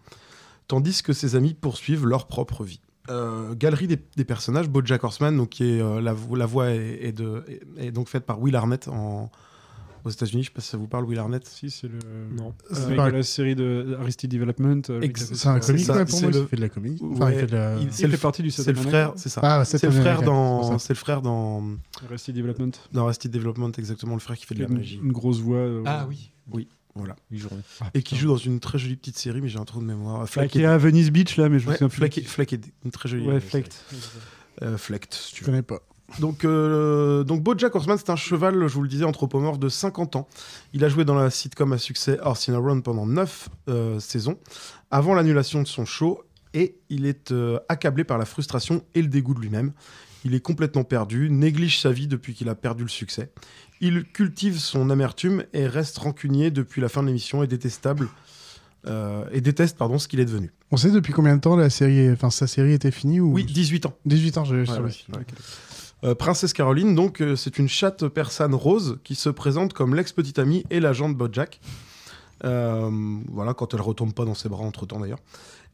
tandis 0.68 1.02
que 1.02 1.12
ses 1.12 1.36
amis 1.36 1.54
poursuivent 1.54 2.06
leur 2.06 2.26
propre 2.26 2.64
vie. 2.64 2.80
Euh, 3.10 3.54
galerie 3.54 3.88
des, 3.88 3.98
des 4.16 4.24
personnages, 4.24 4.68
Bojack 4.68 5.02
Horseman, 5.02 5.36
donc, 5.36 5.50
qui 5.50 5.64
est, 5.64 5.80
euh, 5.82 6.00
la, 6.00 6.12
vo- 6.12 6.36
la 6.36 6.46
voix 6.46 6.70
est, 6.70 6.98
est 7.06 7.12
de, 7.12 7.42
est, 7.48 7.86
est 7.88 7.90
donc 7.90 8.08
faite 8.08 8.24
par 8.24 8.40
Will 8.40 8.54
Arnett 8.54 8.86
en, 8.86 9.28
aux 10.04 10.10
États-Unis. 10.10 10.44
Je 10.44 10.48
sais 10.48 10.54
pas 10.54 10.60
si 10.60 10.68
ça 10.68 10.76
vous 10.76 10.86
parle, 10.86 11.04
Will 11.06 11.18
Arnett. 11.18 11.44
Si, 11.44 11.68
c'est 11.70 11.88
le. 11.88 11.98
Non. 12.36 12.54
C'est 12.70 12.96
Euh, 12.96 13.10
la 13.10 13.22
série 13.24 13.56
de 13.56 13.96
Arrested 13.98 14.30
Development. 14.30 14.82
euh, 14.90 15.00
C'est 15.16 15.48
un 15.48 15.58
comique, 15.58 15.84
ça, 15.84 15.94
ouais, 15.96 16.04
pour 16.04 16.14
c'est 16.16 16.22
moi, 16.26 16.30
le- 16.32 16.40
il 16.42 16.46
fait 16.46 16.56
de 16.56 16.60
la. 16.60 16.68
Enfin, 16.68 17.24
Ouais, 17.26 17.34
il 17.34 17.40
fait 17.40 17.46
de 17.48 17.56
la- 17.56 17.76
il- 17.78 17.82
Il 17.82 17.92
c'est 17.92 18.06
le 18.06 18.12
fait 18.12 18.18
partie 18.22 18.42
du 18.44 18.50
C'est 18.52 18.68
le 18.72 18.74
frère, 18.78 19.12
c'est 19.16 19.28
ça. 19.28 19.40
Ah, 19.42 19.64
c'est 19.64 19.82
le 19.82 19.90
frère 19.90 20.22
dans, 20.22 20.78
c'est 20.78 20.90
le 20.92 20.94
frère 20.94 21.22
dans, 21.22 21.64
Arrested 22.06 22.36
Development. 22.36 22.70
dans 22.92 23.02
Arrested 23.02 23.32
Development, 23.32 23.72
exactement 23.78 24.14
le 24.14 24.20
frère 24.20 24.36
qui 24.36 24.46
fait 24.46 24.54
de 24.54 24.60
la 24.62 24.68
Une, 24.68 24.76
magie. 24.76 25.00
une 25.02 25.10
grosse 25.12 25.40
voix. 25.40 25.56
euh, 25.58 25.82
Ah 25.86 26.06
oui. 26.08 26.28
Oui, 26.52 26.68
voilà. 26.94 27.16
Remets. 27.30 27.62
Et 27.94 28.02
qui 28.02 28.16
joue 28.16 28.28
dans 28.28 28.36
une 28.36 28.60
très 28.60 28.78
jolie 28.78 28.96
petite 28.96 29.16
série, 29.16 29.40
mais 29.40 29.48
j'ai 29.48 29.58
un 29.58 29.64
trou 29.64 29.80
de 29.80 29.86
mémoire. 29.86 30.28
Qui 30.28 30.60
est 30.60 30.64
à 30.64 30.76
Venice 30.78 31.10
Beach 31.10 31.36
là, 31.36 31.48
mais 31.48 31.58
je 31.58 31.68
me 31.68 31.72
souviens 31.72 31.88
plus. 31.88 32.04
Est 32.04 32.70
une 32.84 32.90
très 32.90 33.08
jolie. 33.08 33.26
Ouais, 33.26 33.34
euh, 33.34 33.40
Flecked. 33.40 33.72
série. 33.72 34.02
Euh, 34.62 34.78
Flecked, 34.78 35.14
si 35.14 35.34
tu 35.34 35.44
connais 35.44 35.62
pas. 35.62 35.80
Donc, 36.18 36.44
euh, 36.44 37.24
donc 37.24 37.42
Bojack 37.42 37.74
Horseman, 37.74 37.96
c'est 37.96 38.10
un 38.10 38.16
cheval, 38.16 38.68
je 38.68 38.74
vous 38.74 38.82
le 38.82 38.88
disais, 38.88 39.04
anthropomorphe 39.04 39.58
de 39.58 39.70
50 39.70 40.16
ans. 40.16 40.28
Il 40.74 40.84
a 40.84 40.90
joué 40.90 41.06
dans 41.06 41.14
la 41.14 41.30
sitcom 41.30 41.72
à 41.72 41.78
succès 41.78 42.18
Horse 42.20 42.50
in 42.50 42.54
a 42.54 42.58
Run 42.58 42.80
pendant 42.80 43.06
9 43.06 43.48
saisons, 43.98 44.38
avant 44.90 45.14
l'annulation 45.14 45.62
de 45.62 45.66
son 45.66 45.86
show, 45.86 46.22
et 46.54 46.76
il 46.88 47.06
est 47.06 47.32
euh, 47.32 47.58
accablé 47.68 48.04
par 48.04 48.18
la 48.18 48.24
frustration 48.24 48.84
et 48.94 49.02
le 49.02 49.08
dégoût 49.08 49.34
de 49.34 49.40
lui-même. 49.40 49.72
Il 50.24 50.34
est 50.34 50.40
complètement 50.40 50.84
perdu, 50.84 51.30
néglige 51.30 51.80
sa 51.80 51.90
vie 51.90 52.06
depuis 52.06 52.34
qu'il 52.34 52.48
a 52.48 52.54
perdu 52.54 52.82
le 52.84 52.88
succès. 52.88 53.32
Il 53.82 54.04
cultive 54.04 54.58
son 54.58 54.88
amertume 54.90 55.44
et 55.52 55.66
reste 55.66 55.98
rancunier 55.98 56.50
depuis 56.50 56.80
la 56.80 56.88
fin 56.88 57.02
de 57.02 57.08
l'émission 57.08 57.42
et 57.42 57.46
détestable. 57.46 58.08
euh, 58.86 59.24
et 59.32 59.40
déteste 59.40 59.76
pardon 59.76 59.98
ce 59.98 60.08
qu'il 60.08 60.18
est 60.20 60.24
devenu. 60.24 60.50
On 60.70 60.76
sait 60.76 60.90
depuis 60.90 61.12
combien 61.12 61.36
de 61.36 61.40
temps 61.40 61.54
la 61.56 61.68
série, 61.70 62.10
enfin 62.10 62.30
sa 62.30 62.46
série 62.46 62.72
était 62.72 62.90
finie 62.90 63.20
ou 63.20 63.32
Oui, 63.32 63.44
18 63.44 63.86
ans. 63.86 63.94
18 64.06 64.38
ans, 64.38 64.44
j'ai 64.44 64.54
Ouais, 64.62 64.68
ouais. 64.68 64.96
Euh, 66.04 66.14
Princesse 66.16 66.52
Caroline, 66.52 66.94
donc, 66.96 67.20
euh, 67.20 67.36
c'est 67.36 67.58
une 67.58 67.68
chatte 67.68 68.08
persane 68.08 68.54
rose 68.54 68.98
qui 69.04 69.14
se 69.14 69.28
présente 69.28 69.72
comme 69.72 69.94
l'ex-petite 69.94 70.38
amie 70.40 70.64
et 70.70 70.80
l'agent 70.80 71.08
de 71.08 71.14
Bojack. 71.14 71.60
Voilà, 72.42 73.54
quand 73.54 73.72
elle 73.74 73.80
retombe 73.80 74.12
pas 74.12 74.24
dans 74.24 74.34
ses 74.34 74.48
bras 74.48 74.64
entre 74.64 74.84
temps 74.86 74.98
d'ailleurs. 74.98 75.20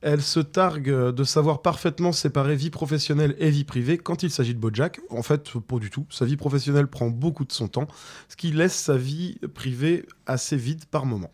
Elle 0.01 0.23
se 0.23 0.39
targue 0.41 0.91
de 0.91 1.25
savoir 1.25 1.61
parfaitement 1.61 2.13
séparer 2.13 2.55
vie 2.55 2.71
professionnelle 2.71 3.35
et 3.39 3.51
vie 3.51 3.65
privée 3.65 3.99
quand 3.99 4.23
il 4.23 4.31
s'agit 4.31 4.55
de 4.55 4.61
Bojack. 4.61 5.01
En 5.11 5.23
fait, 5.23 5.51
pas 5.59 5.79
du 5.79 5.91
tout. 5.91 6.07
Sa 6.09 6.25
vie 6.25 6.37
professionnelle 6.37 6.87
prend 6.87 7.09
beaucoup 7.09 7.45
de 7.45 7.53
son 7.53 7.67
temps, 7.67 7.89
ce 8.29 8.37
qui 8.37 8.53
laisse 8.53 8.77
sa 8.77 8.97
vie 8.97 9.39
privée 9.55 10.07
assez 10.27 10.57
vide 10.57 10.85
par 10.85 11.05
moment. 11.05 11.31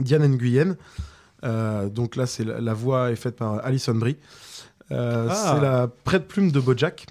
Diane 0.00 0.26
Nguyen, 0.26 0.76
euh, 1.44 1.90
donc 1.90 2.16
là, 2.16 2.26
c'est 2.26 2.44
la, 2.44 2.60
la 2.60 2.72
voix 2.72 3.10
est 3.10 3.16
faite 3.16 3.36
par 3.36 3.64
Alison 3.64 3.94
Brie. 3.94 4.16
Euh, 4.90 5.28
Ah. 5.30 5.54
C'est 5.54 5.60
la 5.60 5.88
prête-plume 5.88 6.52
de 6.52 6.60
Bojack. 6.60 7.06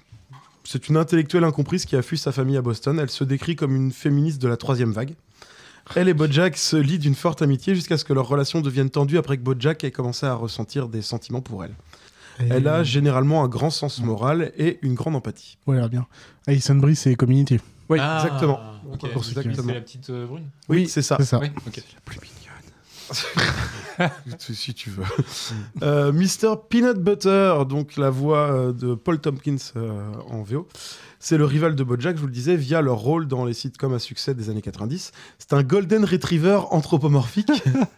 C'est 0.64 0.88
une 0.88 0.96
intellectuelle 0.96 1.44
incomprise 1.44 1.84
qui 1.84 1.96
a 1.96 2.02
fui 2.02 2.18
sa 2.18 2.32
famille 2.32 2.56
à 2.56 2.62
Boston. 2.62 2.98
Elle 2.98 3.10
se 3.10 3.24
décrit 3.24 3.56
comme 3.56 3.74
une 3.76 3.92
féministe 3.92 4.40
de 4.40 4.48
la 4.48 4.56
troisième 4.56 4.92
vague. 4.92 5.14
Elle 5.94 6.08
et 6.08 6.14
Bojack 6.14 6.56
se 6.56 6.76
lient 6.76 6.98
d'une 6.98 7.14
forte 7.14 7.42
amitié 7.42 7.74
jusqu'à 7.74 7.98
ce 7.98 8.04
que 8.04 8.12
leur 8.12 8.26
relation 8.26 8.60
devienne 8.60 8.90
tendue 8.90 9.18
après 9.18 9.36
que 9.36 9.42
Bojack 9.42 9.84
ait 9.84 9.90
commencé 9.90 10.24
à 10.26 10.34
ressentir 10.34 10.88
des 10.88 11.02
sentiments 11.02 11.40
pour 11.42 11.64
elle. 11.64 11.74
Et- 12.40 12.44
Elle 12.50 12.66
a 12.66 12.82
généralement 12.82 13.44
un 13.44 13.48
grand 13.48 13.70
sens 13.70 14.00
moral 14.00 14.52
et 14.56 14.78
une 14.82 14.94
grande 14.94 15.16
empathie. 15.16 15.58
Ouais, 15.66 15.76
l'air 15.76 15.90
bien. 15.90 16.06
Alison 16.46 16.76
Brie, 16.76 16.96
c'est 16.96 17.14
Community. 17.14 17.58
Oui, 17.90 17.98
Ah, 18.00 18.22
exactement. 18.24 18.58
ok. 18.90 19.12
Pour 19.12 19.24
ceux 19.24 19.42
qui- 19.42 19.54
C'est 19.54 19.66
la 19.74 19.80
petite 19.80 20.08
euh, 20.10 20.26
brune 20.26 20.44
Oui, 20.68 20.88
c'est 20.88 21.02
ça. 21.02 21.16
C'est 21.18 21.26
ça. 21.26 21.38
Oui, 21.40 21.48
ok. 21.66 21.82
si 24.38 24.72
tu 24.72 24.88
veux. 24.90 25.04
Euh, 25.82 26.12
Mr. 26.12 26.54
Peanut 26.70 26.96
Butter, 26.98 27.54
donc 27.68 27.96
la 27.98 28.08
voix 28.08 28.50
euh, 28.50 28.72
de 28.72 28.94
Paul 28.94 29.20
Tompkins 29.20 29.56
euh, 29.76 30.10
en 30.30 30.42
VO. 30.42 30.66
C'est 31.24 31.38
le 31.38 31.44
rival 31.44 31.76
de 31.76 31.84
Bojack, 31.84 32.16
je 32.16 32.20
vous 32.20 32.26
le 32.26 32.32
disais, 32.32 32.56
via 32.56 32.82
leur 32.82 32.98
rôle 32.98 33.28
dans 33.28 33.44
les 33.44 33.54
sitcoms 33.54 33.94
à 33.94 34.00
succès 34.00 34.34
des 34.34 34.50
années 34.50 34.60
90. 34.60 35.12
C'est 35.38 35.52
un 35.52 35.62
Golden 35.62 36.04
Retriever 36.04 36.62
anthropomorphique, 36.70 37.52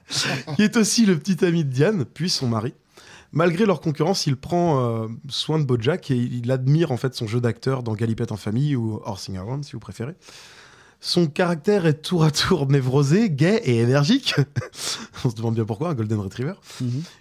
qui 0.57 0.63
est 0.63 0.77
aussi 0.77 1.07
le 1.07 1.19
petit 1.19 1.43
ami 1.43 1.65
de 1.65 1.71
Diane, 1.71 2.05
puis 2.05 2.29
son 2.29 2.49
mari. 2.49 2.75
Malgré 3.33 3.65
leur 3.65 3.81
concurrence, 3.81 4.27
il 4.27 4.37
prend 4.37 4.85
euh, 4.85 5.09
soin 5.31 5.59
de 5.59 5.65
Bojack 5.65 6.11
et 6.11 6.17
il 6.17 6.53
admire 6.53 6.93
en 6.93 6.99
fait 6.99 7.15
son 7.15 7.27
jeu 7.27 7.41
d'acteur 7.41 7.83
dans 7.83 7.95
Galipette 7.95 8.31
en 8.31 8.37
famille 8.37 8.77
ou 8.77 9.01
Horsing 9.07 9.39
Around, 9.39 9.65
si 9.65 9.73
vous 9.73 9.81
préférez. 9.81 10.17
Son 11.07 11.27
caractère 11.27 11.85
est 11.85 12.01
tour 12.01 12.25
à 12.25 12.31
tour 12.31 12.67
névrosé, 12.67 13.29
gai 13.29 13.61
et 13.65 13.77
énergique. 13.81 14.35
On 15.25 15.29
se 15.29 15.35
demande 15.35 15.55
bien 15.55 15.67
pourquoi, 15.67 15.91
un 15.91 15.95
Golden 15.95 16.19
Retriever. 16.19 16.55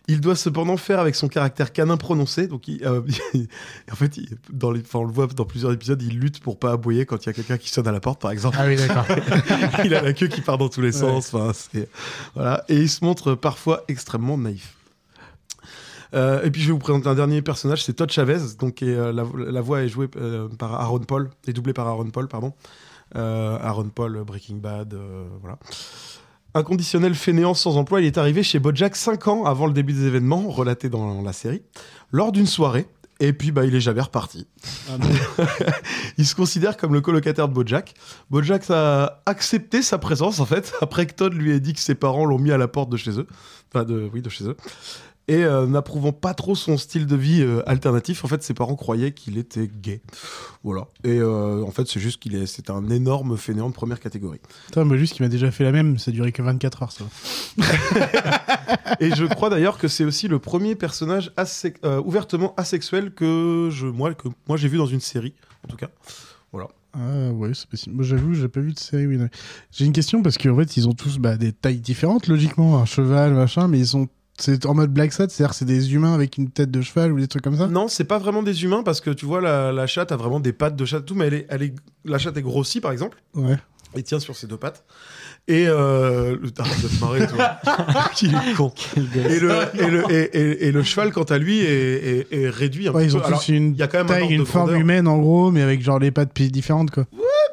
Il 0.07 0.21
doit 0.21 0.37
cependant 0.37 0.77
faire 0.77 1.01
avec 1.01 1.15
son 1.15 1.27
caractère 1.27 1.73
canin 1.73 1.97
prononcé. 1.97 2.47
Donc, 2.47 2.69
il, 2.69 2.81
euh, 2.85 3.01
en 3.91 3.95
fait, 3.95 4.15
il- 4.15 4.37
dans 4.49 4.71
les, 4.71 4.81
on 4.93 5.03
le 5.03 5.11
voit 5.11 5.27
dans 5.27 5.43
plusieurs 5.43 5.73
épisodes, 5.73 6.01
il 6.01 6.17
lutte 6.17 6.39
pour 6.39 6.57
pas 6.59 6.71
aboyer 6.71 7.05
quand 7.05 7.25
il 7.25 7.25
y 7.25 7.29
a 7.29 7.33
quelqu'un 7.33 7.57
qui 7.57 7.69
sonne 7.69 7.85
à 7.85 7.91
la 7.91 7.99
porte, 7.99 8.21
par 8.21 8.31
exemple. 8.31 8.55
Ah 8.57 8.65
oui, 8.67 8.77
d'accord. 8.77 9.05
il 9.83 9.93
a 9.93 10.01
la 10.01 10.13
queue 10.13 10.27
qui 10.27 10.39
part 10.39 10.57
dans 10.57 10.69
tous 10.69 10.79
les 10.81 10.93
sens. 10.93 11.33
voilà. 12.35 12.63
Et 12.69 12.77
il 12.77 12.89
se 12.89 13.03
montre 13.03 13.35
parfois 13.35 13.83
extrêmement 13.89 14.37
naïf. 14.37 14.75
Euh, 16.13 16.41
et 16.43 16.51
puis 16.51 16.61
je 16.61 16.67
vais 16.67 16.73
vous 16.73 16.79
présenter 16.79 17.09
un 17.09 17.15
dernier 17.15 17.41
personnage, 17.41 17.83
c'est 17.83 17.93
Todd 17.93 18.11
Chavez, 18.11 18.37
donc 18.59 18.81
euh, 18.83 19.11
la, 19.11 19.25
la 19.51 19.61
voix 19.61 19.81
est 19.81 19.89
jouée 19.89 20.07
euh, 20.15 20.47
par 20.47 20.75
Aaron 20.75 20.99
Paul, 20.99 21.31
est 21.47 21.53
doublée 21.53 21.73
par 21.73 21.87
Aaron 21.87 22.09
Paul, 22.11 22.27
pardon. 22.29 22.53
Euh, 23.15 23.57
Aaron 23.61 23.89
Paul, 23.89 24.23
Breaking 24.23 24.55
Bad, 24.55 24.93
euh, 24.93 25.25
voilà. 25.41 25.57
Inconditionnel 26.55 27.15
fainéant 27.15 27.53
sans 27.53 27.77
emploi, 27.77 28.01
il 28.01 28.05
est 28.05 28.17
arrivé 28.17 28.43
chez 28.43 28.59
Bojack 28.59 28.95
5 28.95 29.27
ans 29.27 29.45
avant 29.45 29.65
le 29.65 29.73
début 29.73 29.93
des 29.93 30.05
événements 30.05 30.49
relatés 30.49 30.89
dans 30.89 31.21
la 31.21 31.33
série, 31.33 31.63
lors 32.11 32.31
d'une 32.31 32.45
soirée, 32.45 32.87
Et 33.19 33.33
puis, 33.33 33.51
bah, 33.51 33.65
il 33.65 33.73
est 33.73 33.81
jamais 33.81 34.01
reparti. 34.01 34.47
il 36.17 36.25
se 36.25 36.35
considère 36.35 36.77
comme 36.77 36.93
le 36.93 37.01
colocataire 37.01 37.47
de 37.47 37.53
Bojack. 37.53 37.93
Bojack 38.29 38.69
a 38.69 39.21
accepté 39.25 39.81
sa 39.81 39.97
présence, 39.97 40.39
en 40.39 40.45
fait, 40.45 40.73
après 40.81 41.05
que 41.05 41.13
Todd 41.13 41.33
lui 41.33 41.51
ait 41.51 41.59
dit 41.59 41.73
que 41.73 41.79
ses 41.79 41.95
parents 41.95 42.25
l'ont 42.25 42.39
mis 42.39 42.51
à 42.51 42.57
la 42.57 42.67
porte 42.67 42.89
de 42.89 42.97
chez 42.97 43.17
eux. 43.19 43.27
Enfin, 43.73 43.85
de, 43.85 44.09
oui, 44.13 44.21
de 44.21 44.29
chez 44.29 44.45
eux. 44.45 44.57
Et 45.29 45.43
euh, 45.45 45.65
n'approuvant 45.65 46.11
pas 46.11 46.33
trop 46.33 46.53
son 46.53 46.77
style 46.77 47.05
de 47.05 47.15
vie 47.15 47.41
euh, 47.41 47.67
alternatif, 47.67 48.25
en 48.25 48.27
fait, 48.27 48.43
ses 48.43 48.53
parents 48.53 48.75
croyaient 48.75 49.13
qu'il 49.13 49.37
était 49.37 49.69
gay. 49.69 50.01
Voilà. 50.63 50.87
Et 51.05 51.19
euh, 51.19 51.63
en 51.63 51.71
fait, 51.71 51.87
c'est 51.87 52.01
juste 52.01 52.21
qu'il 52.21 52.35
est, 52.35 52.45
c'est 52.45 52.69
un 52.69 52.89
énorme 52.89 53.37
fainéant 53.37 53.69
de 53.69 53.73
première 53.73 54.01
catégorie. 54.01 54.41
Putain, 54.65 54.83
moi, 54.83 54.97
juste, 54.97 55.13
qui 55.13 55.21
m'a 55.21 55.29
déjà 55.29 55.49
fait 55.49 55.63
la 55.63 55.71
même, 55.71 55.97
ça 55.97 56.11
a 56.11 56.13
duré 56.13 56.33
que 56.33 56.41
24 56.41 56.83
heures, 56.83 56.91
ça. 56.91 57.05
Et 58.99 59.15
je 59.15 59.25
crois 59.25 59.49
d'ailleurs 59.49 59.77
que 59.77 59.87
c'est 59.87 60.03
aussi 60.03 60.27
le 60.27 60.39
premier 60.39 60.75
personnage 60.75 61.31
ouvertement 62.03 62.53
asexuel 62.57 63.13
que 63.13 63.69
je, 63.71 63.87
moi, 63.87 64.13
que 64.13 64.27
moi 64.47 64.57
j'ai 64.57 64.67
vu 64.67 64.77
dans 64.77 64.85
une 64.85 64.99
série, 64.99 65.33
en 65.63 65.67
tout 65.69 65.77
cas. 65.77 65.89
Voilà. 66.51 66.67
Ah 66.93 67.31
ouais, 67.31 67.51
c'est 67.53 67.67
possible. 67.67 67.95
Moi, 67.95 68.05
j'avoue, 68.05 68.33
j'ai 68.33 68.47
pas 68.47 68.59
vu 68.59 68.71
de 68.71 68.79
série. 68.79 69.07
oui. 69.07 69.17
J'ai 69.71 69.85
une 69.85 69.93
question 69.93 70.21
parce 70.21 70.37
qu'en 70.37 70.55
fait, 70.55 70.77
ils 70.77 70.87
ont 70.87 70.93
tous 70.93 71.17
bah, 71.17 71.37
des 71.37 71.51
tailles 71.51 71.79
différentes, 71.79 72.27
logiquement, 72.27 72.77
un 72.77 72.85
cheval, 72.85 73.33
machin, 73.33 73.67
mais 73.67 73.79
ils 73.79 73.87
sont. 73.87 74.07
C'est 74.39 74.65
en 74.65 74.73
mode 74.73 74.91
Black 74.91 75.13
Sat, 75.13 75.29
c'est-à-dire 75.29 75.53
c'est 75.53 75.65
des 75.65 75.93
humains 75.93 76.13
avec 76.15 76.37
une 76.37 76.49
tête 76.49 76.71
de 76.71 76.81
cheval 76.81 77.11
ou 77.13 77.19
des 77.19 77.27
trucs 77.27 77.43
comme 77.43 77.57
ça 77.57 77.67
Non, 77.67 77.87
c'est 77.87 78.03
pas 78.03 78.17
vraiment 78.17 78.41
des 78.41 78.63
humains 78.63 78.81
parce 78.83 78.99
que 78.99 79.11
tu 79.11 79.25
vois, 79.25 79.41
la, 79.41 79.71
la 79.71 79.85
chatte 79.87 80.11
a 80.11 80.15
vraiment 80.17 80.39
des 80.39 80.53
pattes 80.53 80.75
de 80.75 80.85
chatte, 80.85 81.05
tout, 81.05 81.13
mais 81.15 81.27
elle 81.27 81.33
est, 81.35 81.45
elle 81.49 81.61
est, 81.63 81.75
la 82.03 82.17
chatte 82.17 82.35
est 82.37 82.41
grossie 82.41 82.81
par 82.81 82.91
exemple. 82.91 83.21
Ouais. 83.35 83.57
Et 83.95 84.01
tient 84.01 84.19
sur 84.19 84.35
ses 84.35 84.47
deux 84.47 84.57
pattes. 84.57 84.83
Et 85.47 85.65
euh, 85.67 86.31
le- 86.41 86.49
de 86.49 86.51
te 86.51 86.99
marrer, 87.01 87.27
toi. 87.27 87.57
Qu'il 88.15 88.33
est 88.33 88.53
con. 88.57 88.73
Et 88.97 89.39
le, 89.39 89.51
et, 89.75 89.87
le, 89.87 90.03
et, 90.11 90.21
et- 90.39 90.67
et 90.67 90.71
le 90.71 90.81
cheval, 90.81 91.11
quant 91.11 91.23
à 91.23 91.37
lui, 91.37 91.59
est, 91.59 91.67
est- 92.31 92.33
est 92.33 92.49
réduit 92.49 92.87
un 92.87 92.91
Ouais, 92.93 93.03
petit 93.05 93.11
ils 93.13 93.17
ont 93.17 93.19
peu. 93.19 93.25
tous 93.25 93.29
Alors, 93.33 93.43
une 93.49 93.71
il 93.73 93.77
y 93.77 93.83
a 93.83 93.87
quand 93.87 93.99
même 93.99 94.07
taille, 94.07 94.33
une 94.33 94.45
forme 94.47 94.65
grandeur. 94.67 94.81
humaine 94.81 95.07
en 95.07 95.19
gros, 95.19 95.51
mais 95.51 95.61
avec 95.61 95.81
genre 95.83 95.99
les 95.99 96.09
pattes 96.11 96.33
différentes 96.41 96.89
quoi. 96.89 97.05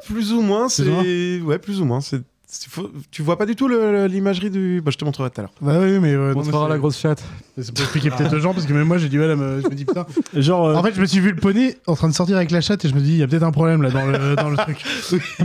Plus 0.07 0.33
ou 0.33 0.41
moins, 0.41 0.69
Plus 0.69 0.89
ou 0.89 0.93
moins 0.93 1.03
c'est. 1.05 1.41
Ouais, 1.43 1.59
plus 1.59 1.81
ou 1.81 1.85
moins. 1.85 2.01
C'est. 2.01 2.23
Faut- 2.69 2.91
Tu 3.11 3.23
vois 3.23 3.39
pas 3.39 3.47
du 3.47 3.55
tout 3.55 3.69
l'imagerie 3.69 4.51
du. 4.51 4.81
Bah, 4.85 4.91
je 4.91 4.99
te 4.99 5.05
montrerai 5.05 5.31
tout 5.31 5.41
à 5.41 5.45
l'heure. 5.45 5.53
Bah 5.61 5.79
oui, 5.81 5.99
mais. 6.01 6.15
euh, 6.15 6.35
c'est- 6.43 6.69
la 6.69 6.79
grosse 6.79 6.99
chatte. 6.99 7.23
C'est 7.61 7.73
pour 7.73 7.83
expliquer 7.83 8.11
peut-être 8.11 8.35
aux 8.35 8.39
gens, 8.41 8.53
parce 8.55 8.67
que 8.67 8.73
même 8.73 8.87
moi 8.89 8.99
j'ai 8.99 9.09
du 9.09 9.19
mal 9.19 9.31
à 9.31 9.37
me. 9.37 9.61
Je 9.61 9.69
me 9.69 9.75
dis 9.75 9.85
putain. 9.85 10.07
Genre, 10.35 10.67
euh, 10.67 10.75
En 10.75 10.83
fait, 10.83 10.95
je 10.95 11.01
me 11.01 11.07
suis 11.07 11.21
vu 11.21 11.31
le 11.31 11.37
poney 11.37 11.79
en 11.87 11.95
train 11.95 12.09
de 12.09 12.15
sortir 12.15 12.37
avec 12.37 12.51
la 12.51 12.61
chatte 12.61 12.85
et 12.85 12.89
je 12.89 12.95
me 12.95 13.01
dis, 13.01 13.11
il 13.13 13.17
y 13.19 13.23
a 13.23 13.29
peut-être 13.29 13.43
un 13.45 13.53
problème 13.53 13.83
là 13.83 13.91
dans 13.91 14.05
le, 14.07 14.35
dans 14.37 14.51
le 14.51 14.57
truc. 14.57 14.83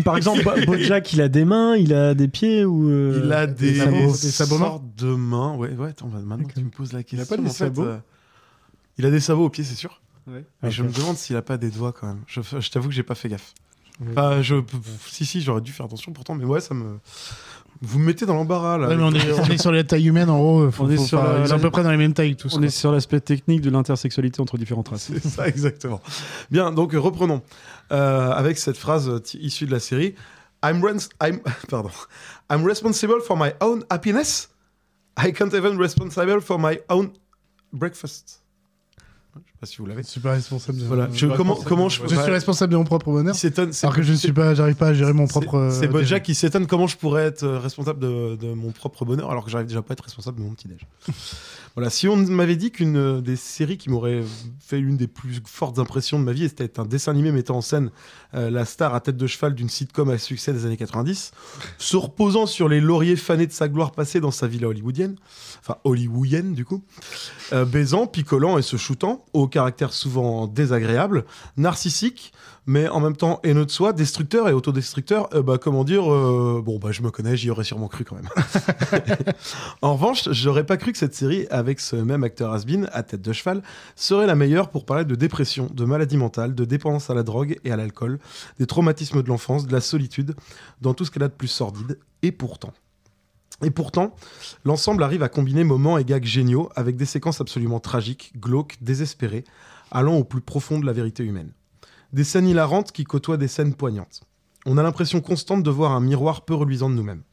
Par 0.04 0.18
exemple, 0.18 0.44
Bo- 0.44 0.66
Bojack, 0.66 1.14
il 1.14 1.22
a 1.22 1.28
des 1.30 1.46
mains, 1.46 1.76
il 1.76 1.94
a 1.94 2.14
des 2.16 2.28
pieds 2.28 2.66
ou. 2.66 2.90
euh, 2.90 3.22
Il 3.24 3.32
a 3.34 3.46
des, 3.48 3.76
sabots- 3.80 4.12
des 4.12 4.32
sabots 4.32 4.58
mains 4.58 4.82
de 4.98 5.08
mains. 5.16 5.56
Ouais, 5.56 5.72
ouais, 5.74 5.90
attends, 5.90 6.08
maintenant 6.08 6.46
que 6.48 6.54
tu 6.54 6.64
me 6.64 6.70
poses 6.70 6.94
la 6.94 7.04
question. 7.04 7.22
a 7.34 7.38
pas 7.38 7.42
des 7.42 7.50
en 7.50 7.54
sabots 7.54 7.84
euh, 7.84 7.98
Il 8.98 9.06
a 9.06 9.12
des 9.12 9.20
sabots 9.20 9.46
aux 9.46 9.50
pieds, 9.50 9.64
c'est 9.64 9.76
sûr. 9.76 10.02
Ouais. 10.28 10.44
Mais 10.64 10.72
je 10.72 10.82
me 10.82 10.90
demande 10.92 11.18
s'il 11.18 11.36
a 11.36 11.44
pas 11.44 11.58
des 11.58 11.70
doigts 11.70 11.92
quand 11.92 12.08
même. 12.08 12.22
Je, 12.26 12.42
je 12.42 12.70
t'avoue 12.72 12.88
que 12.90 12.96
j'ai 12.96 13.04
pas 13.04 13.14
fait 13.14 13.30
gaffe. 13.30 13.54
Enfin, 14.12 14.42
je, 14.42 14.56
si, 15.08 15.26
si, 15.26 15.42
j'aurais 15.42 15.62
dû 15.62 15.72
faire 15.72 15.86
attention 15.86 16.12
pourtant, 16.12 16.36
mais 16.36 16.44
ouais, 16.46 16.60
ça 16.62 16.74
me. 16.74 17.00
Vous 17.82 18.00
me 18.00 18.06
mettez 18.06 18.26
dans 18.26 18.36
l'embarras 18.36 18.78
là. 18.78 18.88
Ouais, 18.88 18.96
mais 18.96 19.04
on, 19.04 19.12
est, 19.14 19.32
on 19.40 19.46
est 19.46 19.58
sur 19.58 19.72
la 19.72 19.84
taille 19.84 20.08
humaine 20.08 20.30
en 20.30 20.38
gros. 20.38 20.72
Faut, 20.72 20.86
On 20.86 20.90
est 20.90 20.98
sur 20.98 21.22
pas- 21.22 21.40
la- 21.40 21.54
à 21.54 21.60
peu 21.60 21.70
près 21.70 21.84
dans 21.84 21.92
les 21.92 21.98
mêmes 21.98 22.14
tailles 22.14 22.36
tous. 22.36 22.54
On 22.54 22.58
quoi. 22.58 22.66
est 22.68 22.70
sur 22.70 22.92
l'aspect 22.92 23.20
technique 23.20 23.62
de 23.62 23.70
l'intersexualité 23.70 24.42
entre 24.42 24.58
différentes 24.58 24.88
races. 24.90 25.12
C'est 25.14 25.24
ça, 25.28 25.48
exactement. 25.48 26.02
Bien, 26.52 26.72
donc 26.72 26.94
reprenons. 26.94 27.42
Euh, 27.92 28.32
avec 28.32 28.58
cette 28.58 28.78
phrase 28.78 29.10
euh, 29.10 29.20
issue 29.40 29.66
de 29.66 29.72
la 29.72 29.80
série 29.80 30.16
I'm, 30.64 30.82
rens- 30.82 31.10
I'm, 31.22 31.40
pardon. 31.70 31.92
I'm 32.52 32.66
responsible 32.66 33.22
for 33.22 33.38
my 33.38 33.52
own 33.62 33.84
happiness. 33.90 34.50
I 35.18 35.32
can't 35.32 35.54
even 35.54 35.78
responsible 35.78 36.40
for 36.42 36.58
my 36.58 36.80
own 36.90 37.12
breakfast. 37.74 38.42
Je 39.62 39.68
sais 39.68 39.72
pas 39.72 39.74
si 39.74 39.78
vous 39.78 39.86
l'avez. 39.86 40.04
Je 40.04 40.08
suis 40.08 40.20
pas 40.20 40.32
responsable 40.34 40.80
de. 40.80 40.86
Voilà. 40.86 41.08
Je- 41.14 41.28
comment, 41.28 41.56
comment 41.56 41.88
je 41.90 42.06
suis 42.06 42.16
responsable 42.18 42.74
de 42.74 42.78
mon 42.78 42.84
propre 42.84 43.12
bonheur. 43.12 43.34
Alors 43.84 43.96
que 43.96 44.02
je 44.04 44.12
ne 44.12 44.18
suis 44.18 44.34
pas, 44.34 44.54
j'arrive 44.54 44.76
pas 44.76 44.88
à 44.90 44.94
gérer 44.94 45.14
mon 45.14 45.28
propre. 45.28 45.56
euh, 45.56 45.70
C'est 45.72 45.82
déjeuner. 45.88 45.94
Bojack 45.94 46.24
qui 46.24 46.36
s'étonne 46.36 46.68
comment 46.68 46.88
je 46.88 46.98
pourrais 46.98 47.24
être 47.26 47.44
euh, 47.44 47.60
responsable 47.60 48.00
de, 48.00 48.36
de 48.36 48.54
mon 48.54 48.72
propre 48.72 49.06
bonheur 49.06 49.32
alors 49.32 49.46
que 49.46 49.52
j'arrive 49.52 49.68
déjà 49.68 49.82
pas 49.82 49.92
à 49.92 49.94
être 49.94 50.04
responsable 50.04 50.40
de 50.40 50.44
mon 50.44 50.52
petit 50.54 50.68
déj. 50.68 50.82
Voilà, 51.76 51.90
si 51.90 52.08
on 52.08 52.16
m'avait 52.16 52.56
dit 52.56 52.72
qu'une 52.72 52.96
euh, 52.96 53.22
des 53.22 53.36
séries 53.36 53.78
qui 53.78 53.90
m'aurait 53.90 54.24
fait 54.60 54.80
une 54.80 54.96
des 54.96 55.08
plus 55.08 55.42
fortes 55.46 55.78
impressions 55.78 56.18
de 56.18 56.24
ma 56.24 56.32
vie 56.32 56.48
c'était 56.48 56.80
un 56.80 56.86
dessin 56.86 57.12
animé 57.12 57.34
mettant 57.34 57.58
en 57.58 57.62
scène 57.62 57.92
euh, 58.34 58.50
la 58.50 58.64
star 58.64 58.96
à 58.96 59.02
tête 59.02 59.18
de 59.18 59.28
cheval 59.28 59.54
d'une 59.56 59.68
sitcom 59.68 60.10
à 60.10 60.18
succès 60.18 60.54
des 60.54 60.66
années 60.66 60.78
90, 60.78 61.32
se 61.78 61.98
reposant 61.98 62.46
sur 62.46 62.70
les 62.70 62.80
lauriers 62.80 63.18
fanés 63.18 63.46
de 63.46 63.52
sa 63.52 63.68
gloire 63.68 63.92
passée 63.92 64.22
dans 64.22 64.32
sa 64.32 64.48
villa 64.48 64.70
hollywoodienne, 64.70 65.18
enfin 65.60 65.78
hollywoodienne 65.84 66.54
du 66.54 66.64
coup, 66.64 66.82
euh, 67.52 67.66
baisant, 67.66 68.08
picolant 68.08 68.58
et 68.58 68.62
se 68.62 68.78
shootant, 68.78 69.26
au 69.34 69.48
caractère 69.48 69.92
souvent 69.92 70.48
désagréable, 70.48 71.26
narcissique, 71.58 72.32
mais 72.68 72.88
en 72.88 73.00
même 73.00 73.16
temps 73.16 73.40
haineux 73.44 73.66
de 73.66 73.72
soi, 73.72 73.94
destructeur 73.94 74.50
et 74.50 74.54
autodestructeur, 74.54 75.30
euh, 75.34 75.42
bah, 75.42 75.58
comment 75.58 75.84
dire, 75.84 76.12
euh, 76.12 76.62
bon, 76.64 76.80
bah, 76.80 76.92
je 76.92 77.02
me 77.02 77.12
connais, 77.12 77.38
j'y 77.38 77.50
aurais 77.50 77.64
sûrement 77.64 77.88
cru 77.88 78.04
quand 78.04 78.16
même. 78.16 78.30
en 79.82 79.94
revanche, 79.94 80.30
j'aurais 80.32 80.66
pas 80.66 80.78
cru 80.78 80.92
que 80.92 80.98
cette 80.98 81.14
série, 81.14 81.48
avec 81.50 81.80
ce 81.80 81.96
même 81.96 82.24
acteur 82.24 82.54
has-been, 82.54 82.90
à 82.92 83.04
tête 83.04 83.22
de 83.22 83.34
cheval, 83.34 83.62
serait 83.96 84.28
la 84.28 84.36
meilleure 84.36 84.70
pour 84.70 84.86
parler 84.86 85.06
de 85.06 85.16
dépression, 85.16 85.70
de 85.74 85.86
maladie 85.86 86.18
mentale, 86.18 86.56
de 86.56 86.66
dépendance 86.66 87.10
à 87.10 87.14
la 87.14 87.24
drogue 87.24 87.60
et 87.64 87.72
à 87.72 87.78
l'alcool, 87.78 88.20
des 88.60 88.66
traumatismes 88.66 89.22
de 89.22 89.28
l'enfance, 89.28 89.68
de 89.68 89.74
la 89.74 89.82
solitude, 89.82 90.36
dans 90.82 90.94
tout 90.94 91.06
ce 91.06 91.12
qu'elle 91.12 91.24
a 91.24 91.28
de 91.28 91.34
plus 91.34 91.48
sordide. 91.48 92.00
Et 92.22 92.32
pourtant. 92.32 92.74
Et 93.64 93.72
pourtant, 93.72 94.16
l'ensemble 94.66 95.04
arrive 95.04 95.24
à 95.24 95.30
combiner 95.30 95.64
moments 95.64 95.98
et 95.98 96.04
gags 96.04 96.26
géniaux 96.26 96.70
avec 96.76 96.98
des 96.98 97.06
séquences 97.06 97.40
absolument 97.40 97.80
tragiques, 97.80 98.34
glauques, 98.38 98.78
désespérées, 98.82 99.46
allant 99.92 100.16
au 100.16 100.24
plus 100.24 100.42
profond 100.42 100.80
de 100.80 100.86
la 100.86 100.92
vérité 100.92 101.24
humaine. 101.24 101.52
Des 102.14 102.24
scènes 102.24 102.48
hilarantes 102.48 102.92
qui 102.92 103.04
côtoient 103.04 103.38
des 103.38 103.48
scènes 103.48 103.74
poignantes. 103.74 104.24
On 104.66 104.78
a 104.78 104.84
l'impression 104.84 105.22
constante 105.22 105.64
de 105.64 105.70
voir 105.70 105.92
un 105.92 106.02
miroir 106.02 106.46
peu 106.46 106.54
reluisant 106.54 106.90
de 106.90 106.96
nous-mêmes. 106.96 107.24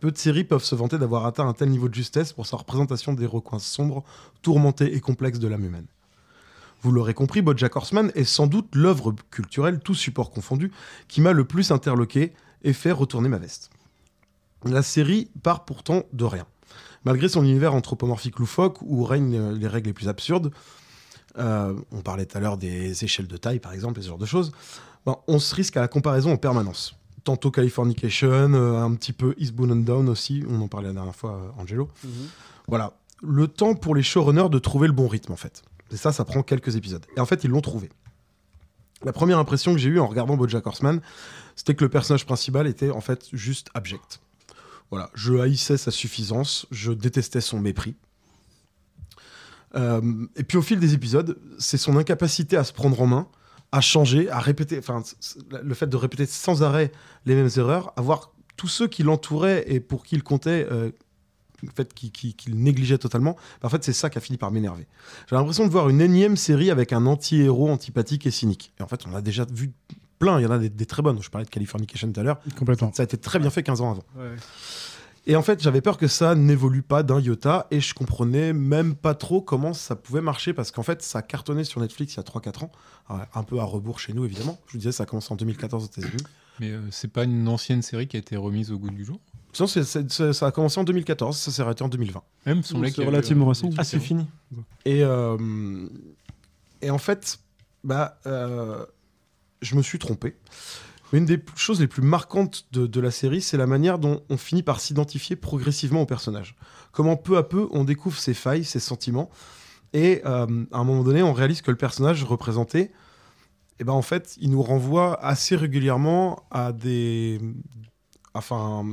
Peu 0.00 0.12
de 0.12 0.18
séries 0.18 0.44
peuvent 0.44 0.64
se 0.64 0.74
vanter 0.74 0.98
d'avoir 0.98 1.26
atteint 1.26 1.48
un 1.48 1.54
tel 1.54 1.70
niveau 1.70 1.88
de 1.88 1.94
justesse 1.94 2.32
pour 2.32 2.46
sa 2.46 2.56
représentation 2.56 3.14
des 3.14 3.26
recoins 3.26 3.58
sombres, 3.58 4.04
tourmentés 4.42 4.94
et 4.94 5.00
complexes 5.00 5.38
de 5.38 5.48
l'âme 5.48 5.64
humaine. 5.64 5.86
Vous 6.82 6.92
l'aurez 6.92 7.14
compris, 7.14 7.42
Bojack 7.42 7.74
Horseman 7.74 8.12
est 8.14 8.24
sans 8.24 8.46
doute 8.46 8.74
l'œuvre 8.74 9.14
culturelle, 9.30 9.80
tout 9.80 9.94
support 9.94 10.30
confondu, 10.30 10.70
qui 11.08 11.20
m'a 11.20 11.32
le 11.32 11.44
plus 11.44 11.72
interloqué 11.72 12.32
et 12.62 12.72
fait 12.72 12.92
retourner 12.92 13.28
ma 13.28 13.38
veste. 13.38 13.70
La 14.64 14.82
série 14.82 15.30
part 15.42 15.64
pourtant 15.64 16.04
de 16.12 16.24
rien. 16.24 16.46
Malgré 17.04 17.28
son 17.28 17.42
univers 17.42 17.74
anthropomorphique 17.74 18.38
loufoque 18.38 18.80
où 18.82 19.02
règnent 19.04 19.52
les 19.52 19.68
règles 19.68 19.88
les 19.88 19.94
plus 19.94 20.08
absurdes, 20.08 20.52
euh, 21.38 21.74
on 21.92 22.00
parlait 22.00 22.26
tout 22.26 22.36
à 22.36 22.40
l'heure 22.40 22.56
des 22.56 23.04
échelles 23.04 23.26
de 23.26 23.36
taille 23.36 23.60
par 23.60 23.72
exemple, 23.72 24.00
et 24.00 24.02
ce 24.02 24.08
genre 24.08 24.18
de 24.18 24.26
choses, 24.26 24.52
ben, 25.06 25.16
on 25.26 25.38
se 25.38 25.54
risque 25.54 25.76
à 25.76 25.80
la 25.80 25.88
comparaison 25.88 26.32
en 26.32 26.36
permanence. 26.36 26.96
Tantôt 27.24 27.50
Californication, 27.50 28.52
euh, 28.54 28.80
un 28.80 28.94
petit 28.94 29.12
peu 29.12 29.34
Eastbound 29.38 29.72
and 29.72 29.76
Down 29.76 30.08
aussi, 30.08 30.44
on 30.48 30.60
en 30.60 30.68
parlait 30.68 30.88
la 30.88 30.94
dernière 30.94 31.16
fois, 31.16 31.32
euh, 31.32 31.62
Angelo. 31.62 31.88
Voilà, 32.66 32.94
le 33.22 33.48
temps 33.48 33.74
pour 33.74 33.94
les 33.94 34.02
showrunners 34.02 34.48
de 34.50 34.58
trouver 34.58 34.86
le 34.86 34.92
bon 34.92 35.08
rythme 35.08 35.32
en 35.32 35.36
fait. 35.36 35.62
Et 35.90 35.96
ça, 35.96 36.12
ça 36.12 36.24
prend 36.24 36.42
quelques 36.42 36.76
épisodes. 36.76 37.04
Et 37.16 37.20
en 37.20 37.26
fait, 37.26 37.44
ils 37.44 37.50
l'ont 37.50 37.60
trouvé. 37.60 37.88
La 39.04 39.12
première 39.12 39.38
impression 39.38 39.72
que 39.72 39.78
j'ai 39.78 39.88
eue 39.88 40.00
en 40.00 40.06
regardant 40.06 40.36
BoJack 40.36 40.66
Horseman, 40.66 41.00
c'était 41.54 41.74
que 41.74 41.84
le 41.84 41.90
personnage 41.90 42.26
principal 42.26 42.66
était 42.66 42.90
en 42.90 43.00
fait 43.00 43.28
juste 43.32 43.68
abject. 43.74 44.20
Voilà, 44.90 45.10
je 45.14 45.34
haïssais 45.34 45.76
sa 45.76 45.90
suffisance, 45.90 46.66
je 46.70 46.92
détestais 46.92 47.40
son 47.40 47.60
mépris. 47.60 47.94
Euh, 49.78 50.00
et 50.36 50.42
puis 50.44 50.58
au 50.58 50.62
fil 50.62 50.78
des 50.80 50.92
épisodes, 50.94 51.38
c'est 51.58 51.76
son 51.78 51.96
incapacité 51.96 52.56
à 52.56 52.64
se 52.64 52.72
prendre 52.72 53.00
en 53.00 53.06
main, 53.06 53.28
à 53.72 53.80
changer, 53.80 54.28
à 54.30 54.40
répéter, 54.40 54.78
enfin 54.78 55.02
le 55.62 55.74
fait 55.74 55.86
de 55.86 55.96
répéter 55.96 56.26
sans 56.26 56.62
arrêt 56.62 56.90
les 57.26 57.34
mêmes 57.34 57.50
erreurs, 57.56 57.92
à 57.96 58.00
voir 58.02 58.32
tous 58.56 58.68
ceux 58.68 58.88
qui 58.88 59.02
l'entouraient 59.02 59.64
et 59.68 59.78
pour 59.80 60.04
qui 60.04 60.16
il 60.16 60.22
comptait, 60.22 60.66
euh, 60.70 60.90
en 61.66 61.70
fait, 61.76 61.92
qui, 61.94 62.10
qui- 62.10 62.34
qu'il 62.34 62.56
négligeait 62.60 62.98
totalement. 62.98 63.34
bah, 63.60 63.66
en 63.66 63.68
fait, 63.68 63.84
c'est 63.84 63.92
ça 63.92 64.10
qui 64.10 64.18
a 64.18 64.20
fini 64.20 64.36
par 64.38 64.50
m'énerver. 64.50 64.86
J'ai 65.28 65.36
l'impression 65.36 65.66
de 65.66 65.70
voir 65.70 65.88
une 65.88 66.00
énième 66.00 66.36
série 66.36 66.70
avec 66.70 66.92
un 66.92 67.06
anti-héros 67.06 67.68
antipathique 67.68 68.26
et 68.26 68.30
cynique. 68.30 68.72
Et 68.80 68.82
en 68.82 68.88
fait, 68.88 69.02
on 69.06 69.14
a 69.14 69.20
déjà 69.20 69.44
vu 69.52 69.72
plein. 70.18 70.40
Il 70.40 70.44
y 70.44 70.46
en 70.46 70.50
a 70.50 70.58
des, 70.58 70.68
des 70.70 70.86
très 70.86 71.02
bonnes. 71.02 71.22
Je 71.22 71.30
parlais 71.30 71.44
de 71.44 71.50
Californication 71.50 72.10
tout 72.12 72.18
à 72.20 72.22
l'heure. 72.24 72.40
Complètement. 72.56 72.92
Ça 72.94 73.02
a 73.02 73.04
été 73.04 73.16
très 73.16 73.38
bien 73.38 73.50
fait 73.50 73.62
15 73.62 73.80
ans 73.80 73.90
avant. 73.92 74.04
Et 75.28 75.36
en 75.36 75.42
fait, 75.42 75.62
j'avais 75.62 75.82
peur 75.82 75.98
que 75.98 76.08
ça 76.08 76.34
n'évolue 76.34 76.80
pas 76.80 77.02
d'un 77.02 77.20
iota 77.20 77.66
et 77.70 77.80
je 77.80 77.92
comprenais 77.92 78.54
même 78.54 78.94
pas 78.94 79.14
trop 79.14 79.42
comment 79.42 79.74
ça 79.74 79.94
pouvait 79.94 80.22
marcher 80.22 80.54
parce 80.54 80.70
qu'en 80.70 80.82
fait, 80.82 81.02
ça 81.02 81.20
cartonnait 81.20 81.64
sur 81.64 81.82
Netflix 81.82 82.14
il 82.14 82.16
y 82.16 82.20
a 82.20 82.22
3-4 82.22 82.64
ans, 82.64 82.72
un 83.34 83.42
peu 83.42 83.58
à 83.60 83.64
rebours 83.64 84.00
chez 84.00 84.14
nous 84.14 84.24
évidemment. 84.24 84.58
Je 84.68 84.72
vous 84.72 84.78
disais, 84.78 84.90
ça 84.90 85.02
a 85.02 85.06
commencé 85.06 85.30
en 85.30 85.36
2014 85.36 85.84
aux 85.84 85.86
États-Unis. 85.86 86.24
Mais 86.60 86.70
euh, 86.70 86.80
c'est 86.90 87.12
pas 87.12 87.24
une 87.24 87.46
ancienne 87.46 87.82
série 87.82 88.08
qui 88.08 88.16
a 88.16 88.20
été 88.20 88.36
remise 88.36 88.72
au 88.72 88.78
goût 88.78 88.90
du 88.90 89.04
jour? 89.04 89.20
Sinon, 89.52 89.68
ça 89.68 90.46
a 90.46 90.50
commencé 90.50 90.80
en 90.80 90.84
2014, 90.84 91.36
ça 91.36 91.50
s'est 91.50 91.62
arrêté 91.62 91.84
en 91.84 91.88
2020. 91.88 92.22
Même, 92.46 92.62
semblait 92.62 92.90
C'est 92.90 93.04
relativement 93.04 93.44
eu 93.44 93.48
un 93.48 93.50
récent. 93.50 93.70
Ah, 93.76 93.84
c'est 93.84 94.00
fini. 94.00 94.26
Et, 94.86 95.02
euh, 95.02 95.88
et 96.80 96.90
en 96.90 96.98
fait, 96.98 97.38
bah, 97.84 98.18
euh, 98.26 98.84
je 99.60 99.76
me 99.76 99.82
suis 99.82 99.98
trompé. 99.98 100.36
Une 101.12 101.24
des 101.24 101.42
choses 101.56 101.80
les 101.80 101.86
plus 101.86 102.02
marquantes 102.02 102.66
de, 102.72 103.00
la 103.00 103.10
série, 103.10 103.40
c'est 103.40 103.56
la 103.56 103.66
manière 103.66 103.98
dont 103.98 104.22
on 104.28 104.36
finit 104.36 104.62
par 104.62 104.80
s'identifier 104.80 105.36
progressivement 105.36 106.02
au 106.02 106.06
personnage. 106.06 106.54
Comment 106.92 107.16
peu 107.16 107.38
à 107.38 107.42
peu 107.42 107.66
on 107.70 107.84
découvre 107.84 108.18
ses 108.18 108.34
failles, 108.34 108.64
ses 108.64 108.80
sentiments, 108.80 109.30
Et 109.94 110.20
euh, 110.26 110.66
à 110.70 110.78
un 110.78 110.84
moment 110.84 111.02
donné, 111.02 111.22
on 111.22 111.32
réalise 111.32 111.62
que 111.62 111.70
le 111.70 111.78
personnage 111.78 112.24
représenté, 112.24 112.90
eh 113.80 113.84
ben, 113.84 113.92
en 113.92 114.02
fait, 114.02 114.36
il 114.40 114.50
nous 114.50 114.62
renvoie 114.62 115.22
assez 115.24 115.56
régulièrement 115.56 116.42
à 116.50 116.72
des. 116.72 117.40
Enfin, 118.34 118.84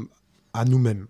à 0.53 0.63
nous-mêmes. 0.63 1.07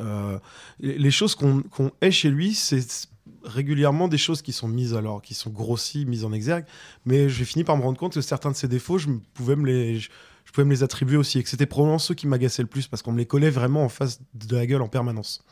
Euh, 0.00 0.38
les 0.80 1.10
choses 1.10 1.34
qu'on 1.34 1.62
qu'on 1.62 1.92
hait 2.00 2.10
chez 2.10 2.30
lui, 2.30 2.54
c'est 2.54 3.08
régulièrement 3.44 4.08
des 4.08 4.18
choses 4.18 4.42
qui 4.42 4.52
sont 4.52 4.68
mises 4.68 4.94
alors, 4.94 5.22
qui 5.22 5.34
sont 5.34 5.50
grossies, 5.50 6.04
mises 6.06 6.24
en 6.24 6.32
exergue. 6.32 6.64
Mais 7.04 7.28
j'ai 7.28 7.44
fini 7.44 7.64
par 7.64 7.76
me 7.76 7.82
rendre 7.82 7.98
compte 7.98 8.14
que 8.14 8.20
certains 8.20 8.50
de 8.50 8.56
ces 8.56 8.68
défauts, 8.68 8.98
je 8.98 9.08
pouvais 9.34 9.56
me 9.56 9.66
les, 9.66 10.00
je 10.44 10.52
pouvais 10.52 10.64
me 10.64 10.72
les 10.72 10.82
attribuer 10.82 11.16
aussi, 11.16 11.38
et 11.38 11.42
que 11.42 11.48
c'était 11.48 11.66
probablement 11.66 11.98
ceux 11.98 12.14
qui 12.14 12.26
m'agaçaient 12.26 12.62
le 12.62 12.68
plus 12.68 12.86
parce 12.86 13.02
qu'on 13.02 13.12
me 13.12 13.18
les 13.18 13.26
collait 13.26 13.50
vraiment 13.50 13.84
en 13.84 13.88
face 13.88 14.20
de 14.34 14.56
la 14.56 14.66
gueule 14.66 14.82
en 14.82 14.88
permanence. 14.88 15.44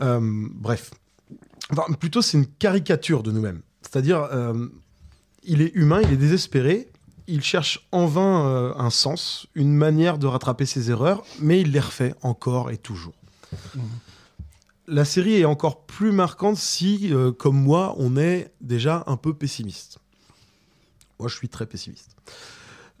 Euh, 0.00 0.20
bref, 0.22 0.90
Enfin, 1.70 1.92
plutôt 1.94 2.22
c'est 2.22 2.36
une 2.36 2.46
caricature 2.46 3.22
de 3.22 3.30
nous-mêmes. 3.30 3.62
C'est-à-dire, 3.82 4.28
euh, 4.32 4.68
il 5.44 5.62
est 5.62 5.74
humain, 5.74 6.00
il 6.02 6.12
est 6.12 6.16
désespéré, 6.16 6.88
il 7.26 7.42
cherche 7.42 7.86
en 7.92 8.06
vain 8.06 8.46
euh, 8.46 8.74
un 8.76 8.90
sens, 8.90 9.46
une 9.54 9.74
manière 9.74 10.18
de 10.18 10.26
rattraper 10.26 10.66
ses 10.66 10.90
erreurs, 10.90 11.24
mais 11.40 11.60
il 11.60 11.72
les 11.72 11.80
refait 11.80 12.14
encore 12.22 12.70
et 12.70 12.76
toujours. 12.76 13.14
La 14.86 15.06
série 15.06 15.36
est 15.36 15.44
encore 15.46 15.86
plus 15.86 16.12
marquante 16.12 16.58
si, 16.58 17.12
euh, 17.12 17.32
comme 17.32 17.56
moi, 17.56 17.94
on 17.96 18.16
est 18.18 18.52
déjà 18.60 19.04
un 19.06 19.16
peu 19.16 19.32
pessimiste. 19.32 19.98
Moi, 21.18 21.28
je 21.28 21.36
suis 21.36 21.48
très 21.48 21.64
pessimiste. 21.64 22.16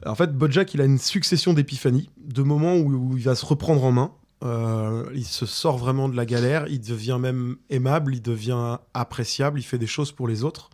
En 0.06 0.14
fait, 0.14 0.36
Bojack, 0.36 0.74
il 0.74 0.80
a 0.80 0.84
une 0.84 0.98
succession 0.98 1.52
d'épiphanies, 1.54 2.10
de 2.18 2.42
moments 2.42 2.74
où, 2.76 2.92
où 2.94 3.16
il 3.16 3.22
va 3.24 3.34
se 3.34 3.46
reprendre 3.46 3.84
en 3.84 3.92
main. 3.92 4.12
Euh, 4.42 5.04
il 5.14 5.24
se 5.24 5.46
sort 5.46 5.78
vraiment 5.78 6.08
de 6.08 6.16
la 6.16 6.26
galère, 6.26 6.66
il 6.68 6.80
devient 6.80 7.16
même 7.18 7.56
aimable, 7.70 8.14
il 8.14 8.20
devient 8.20 8.76
appréciable, 8.92 9.58
il 9.58 9.62
fait 9.62 9.78
des 9.78 9.86
choses 9.86 10.12
pour 10.12 10.28
les 10.28 10.44
autres. 10.44 10.68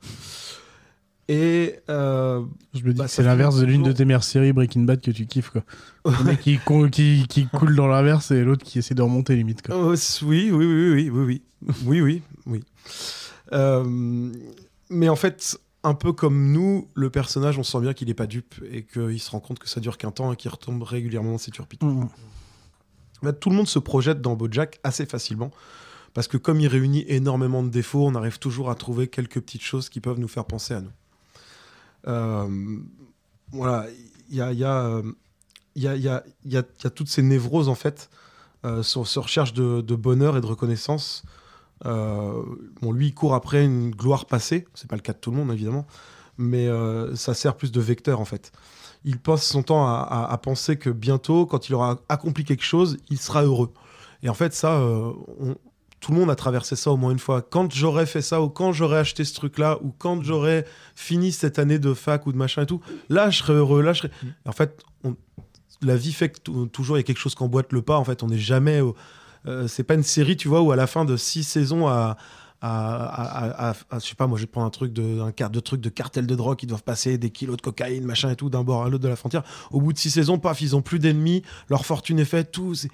Et 1.29 1.77
euh, 1.89 2.43
Je 2.75 2.83
me 2.83 2.93
dis 2.93 2.99
bah, 2.99 3.07
c'est 3.07 3.23
l'inverse 3.23 3.57
de 3.61 3.65
l'une 3.65 3.85
de 3.85 3.93
tes 3.93 4.05
meilleures 4.05 4.25
séries 4.25 4.53
Breaking 4.53 4.83
Bad 4.83 5.01
que 5.01 5.13
tu 5.13 5.27
kiffes 5.27 5.51
quoi. 5.51 5.63
Le 6.05 6.25
mec 6.25 6.41
qui, 6.41 6.59
con- 6.59 6.89
qui, 6.89 7.27
qui 7.29 7.47
coule 7.47 7.77
dans 7.77 7.87
l'inverse 7.87 8.33
et 8.33 8.43
l'autre 8.43 8.65
qui 8.65 8.81
essaie 8.81 8.97
de 8.97 9.03
remonter 9.03 9.37
limite 9.37 9.63
quoi. 9.63 9.77
Euh, 9.77 9.97
oui, 10.23 10.51
oui, 10.51 10.67
oui, 10.67 10.91
oui, 10.91 11.11
oui, 11.11 11.23
oui, 11.25 11.43
oui, 11.87 12.01
oui, 12.01 12.23
oui. 12.47 12.65
Euh, 13.53 14.33
mais 14.89 15.09
en 15.09 15.15
fait, 15.17 15.61
un 15.83 15.95
peu 15.95 16.13
comme 16.13 16.53
nous, 16.53 16.89
le 16.95 17.11
personnage, 17.11 17.59
on 17.59 17.63
sent 17.63 17.81
bien 17.81 17.95
qu'il 17.95 18.09
n'est 18.09 18.15
pas 18.15 18.27
dupe 18.27 18.55
et 18.71 18.85
qu'il 18.85 19.21
se 19.21 19.31
rend 19.31 19.41
compte 19.41 19.59
que 19.59 19.69
ça 19.69 19.81
dure 19.81 19.97
qu'un 19.97 20.11
temps 20.11 20.33
et 20.33 20.37
qu'il 20.37 20.51
retombe 20.51 20.83
régulièrement 20.83 21.33
dans 21.33 21.39
ses 21.39 21.51
turpitudes. 21.51 21.89
Mm. 21.89 22.09
Fait, 23.23 23.39
tout 23.39 23.51
le 23.51 23.57
monde 23.57 23.69
se 23.69 23.79
projette 23.79 24.21
dans 24.21 24.37
BoJack 24.37 24.81
assez 24.83 25.07
facilement 25.07 25.51
parce 26.15 26.29
que 26.29 26.37
comme 26.37 26.61
il 26.61 26.69
réunit 26.69 27.05
énormément 27.09 27.63
de 27.63 27.69
défauts, 27.69 28.07
on 28.07 28.15
arrive 28.15 28.39
toujours 28.39 28.71
à 28.71 28.75
trouver 28.75 29.09
quelques 29.09 29.41
petites 29.41 29.63
choses 29.63 29.89
qui 29.89 30.01
peuvent 30.01 30.19
nous 30.19 30.29
faire 30.29 30.45
penser 30.45 30.75
à 30.75 30.81
nous. 30.81 30.93
Euh, 32.09 32.79
voilà, 33.53 33.87
il 34.29 34.37
y 34.37 34.43
a, 34.43 34.53
y, 34.53 34.65
a, 34.65 35.03
y, 35.77 35.87
a, 35.87 35.97
y, 35.97 36.09
a, 36.57 36.63
y 36.85 36.91
toutes 36.91 37.09
ces 37.09 37.23
névroses 37.23 37.69
en 37.69 37.75
fait, 37.75 38.11
euh, 38.65 38.83
sur, 38.83 39.07
sur 39.07 39.25
recherche 39.25 39.53
de, 39.53 39.81
de 39.81 39.95
bonheur 39.95 40.37
et 40.37 40.41
de 40.41 40.47
reconnaissance. 40.47 41.23
Euh, 41.87 42.43
bon, 42.83 42.93
lui, 42.93 43.09
il 43.09 43.15
court 43.15 43.35
après 43.35 43.65
une 43.65 43.91
gloire 43.91 44.27
passée, 44.27 44.67
c'est 44.75 44.89
pas 44.89 44.97
le 44.97 45.03
cas 45.03 45.13
de 45.13 45.19
tout 45.19 45.31
le 45.31 45.37
monde 45.39 45.53
évidemment, 45.53 45.87
mais 46.37 46.67
euh, 46.69 47.15
ça 47.17 47.35
sert 47.35 47.57
plus 47.57 47.73
de 47.73 47.81
vecteur 47.81 48.21
en 48.21 48.25
fait. 48.25 48.53
Il 49.05 49.19
passe 49.19 49.47
son 49.47 49.63
temps 49.63 49.87
à, 49.87 50.39
penser 50.43 50.77
que 50.77 50.91
bientôt, 50.91 51.47
quand 51.47 51.71
il 51.71 51.75
aura 51.75 52.01
accompli 52.11 52.45
quelque 52.45 52.65
chose, 52.65 52.99
il 53.09 53.19
sera 53.19 53.45
heureux. 53.45 53.73
Et 54.23 54.29
en 54.29 54.35
fait, 54.35 54.53
ça, 54.53 54.75
euh, 54.75 55.13
tout 56.01 56.13
le 56.13 56.19
monde 56.19 56.31
a 56.31 56.35
traversé 56.35 56.77
ça 56.77 56.91
au 56.91 56.99
moins 56.99 57.11
une 57.11 57.19
fois. 57.19 57.41
Quand 57.41 57.73
j'aurais 57.73 58.05
fait 58.05 58.21
ça, 58.21 58.43
ou 58.43 58.51
quand 58.51 58.73
j'aurais 58.73 58.99
acheté 58.99 59.25
ce 59.25 59.33
truc-là, 59.33 59.79
ou 59.83 59.95
quand 59.97 60.23
j'aurais 60.23 60.67
fini 60.95 61.33
cette 61.33 61.59
année 61.59 61.79
de 61.79 61.95
fac 61.95 62.27
ou 62.27 62.33
de 62.33 62.37
machin 62.37 62.65
et 62.65 62.67
tout, 62.67 62.83
là, 63.09 63.31
je 63.31 63.39
serais 63.39 63.55
heureux. 63.55 63.81
Là, 63.81 63.95
je 63.95 64.07
en 64.45 64.53
fait, 64.53 64.83
on- 65.03 65.17
la 65.81 65.97
vie 65.97 66.13
fait 66.13 66.29
que 66.29 66.41
tou- 66.41 66.67
toujours 66.67 66.99
il 66.99 67.01
y 67.01 67.05
a 67.05 67.05
quelque 67.05 67.17
chose 67.19 67.35
qui 67.35 67.43
emboîte 67.43 67.73
le 67.73 67.81
pas. 67.81 67.97
En 67.97 68.05
fait, 68.05 68.23
on 68.23 68.27
n'est 68.27 68.37
jamais. 68.39 68.83
Euh, 69.47 69.69
c'est 69.69 69.85
pas 69.85 69.95
une 69.95 70.03
série, 70.03 70.37
tu 70.37 70.49
vois, 70.49 70.61
où 70.63 70.73
à 70.73 70.77
la 70.77 70.87
fin 70.87 71.05
de 71.05 71.17
six 71.17 71.45
saisons 71.45 71.89
à. 71.89 72.17
À, 72.63 73.73
je 73.95 74.07
sais 74.07 74.15
pas, 74.15 74.27
moi 74.27 74.39
je 74.39 74.45
prends 74.45 74.67
un 74.67 74.69
truc 74.71 74.93
de, 74.93 75.21
un 75.21 75.49
de 75.49 75.61
trucs 75.61 75.81
de 75.81 75.89
cartel 75.89 76.27
de 76.27 76.35
drogue 76.35 76.59
qui 76.59 76.67
doivent 76.67 76.83
passer 76.83 77.17
des 77.17 77.31
kilos 77.31 77.57
de 77.57 77.63
cocaïne, 77.63 78.05
machin 78.05 78.29
et 78.31 78.37
tout, 78.37 78.51
d'un 78.51 78.63
bord 78.65 78.83
à 78.85 78.91
l'autre 78.91 79.03
de 79.03 79.09
la 79.09 79.17
frontière. 79.17 79.43
Au 79.71 79.81
bout 79.81 79.95
de 79.95 79.99
six 79.99 80.11
saisons, 80.11 80.39
paf, 80.39 80.61
ils 80.61 80.77
ont 80.77 80.83
plus 80.83 80.99
d'ennemis, 80.99 81.43
leur 81.71 81.87
fortune 81.87 82.19
est 82.19 82.27
faite, 82.27 82.53
tout. 82.53 82.75
c'est- 82.75 82.91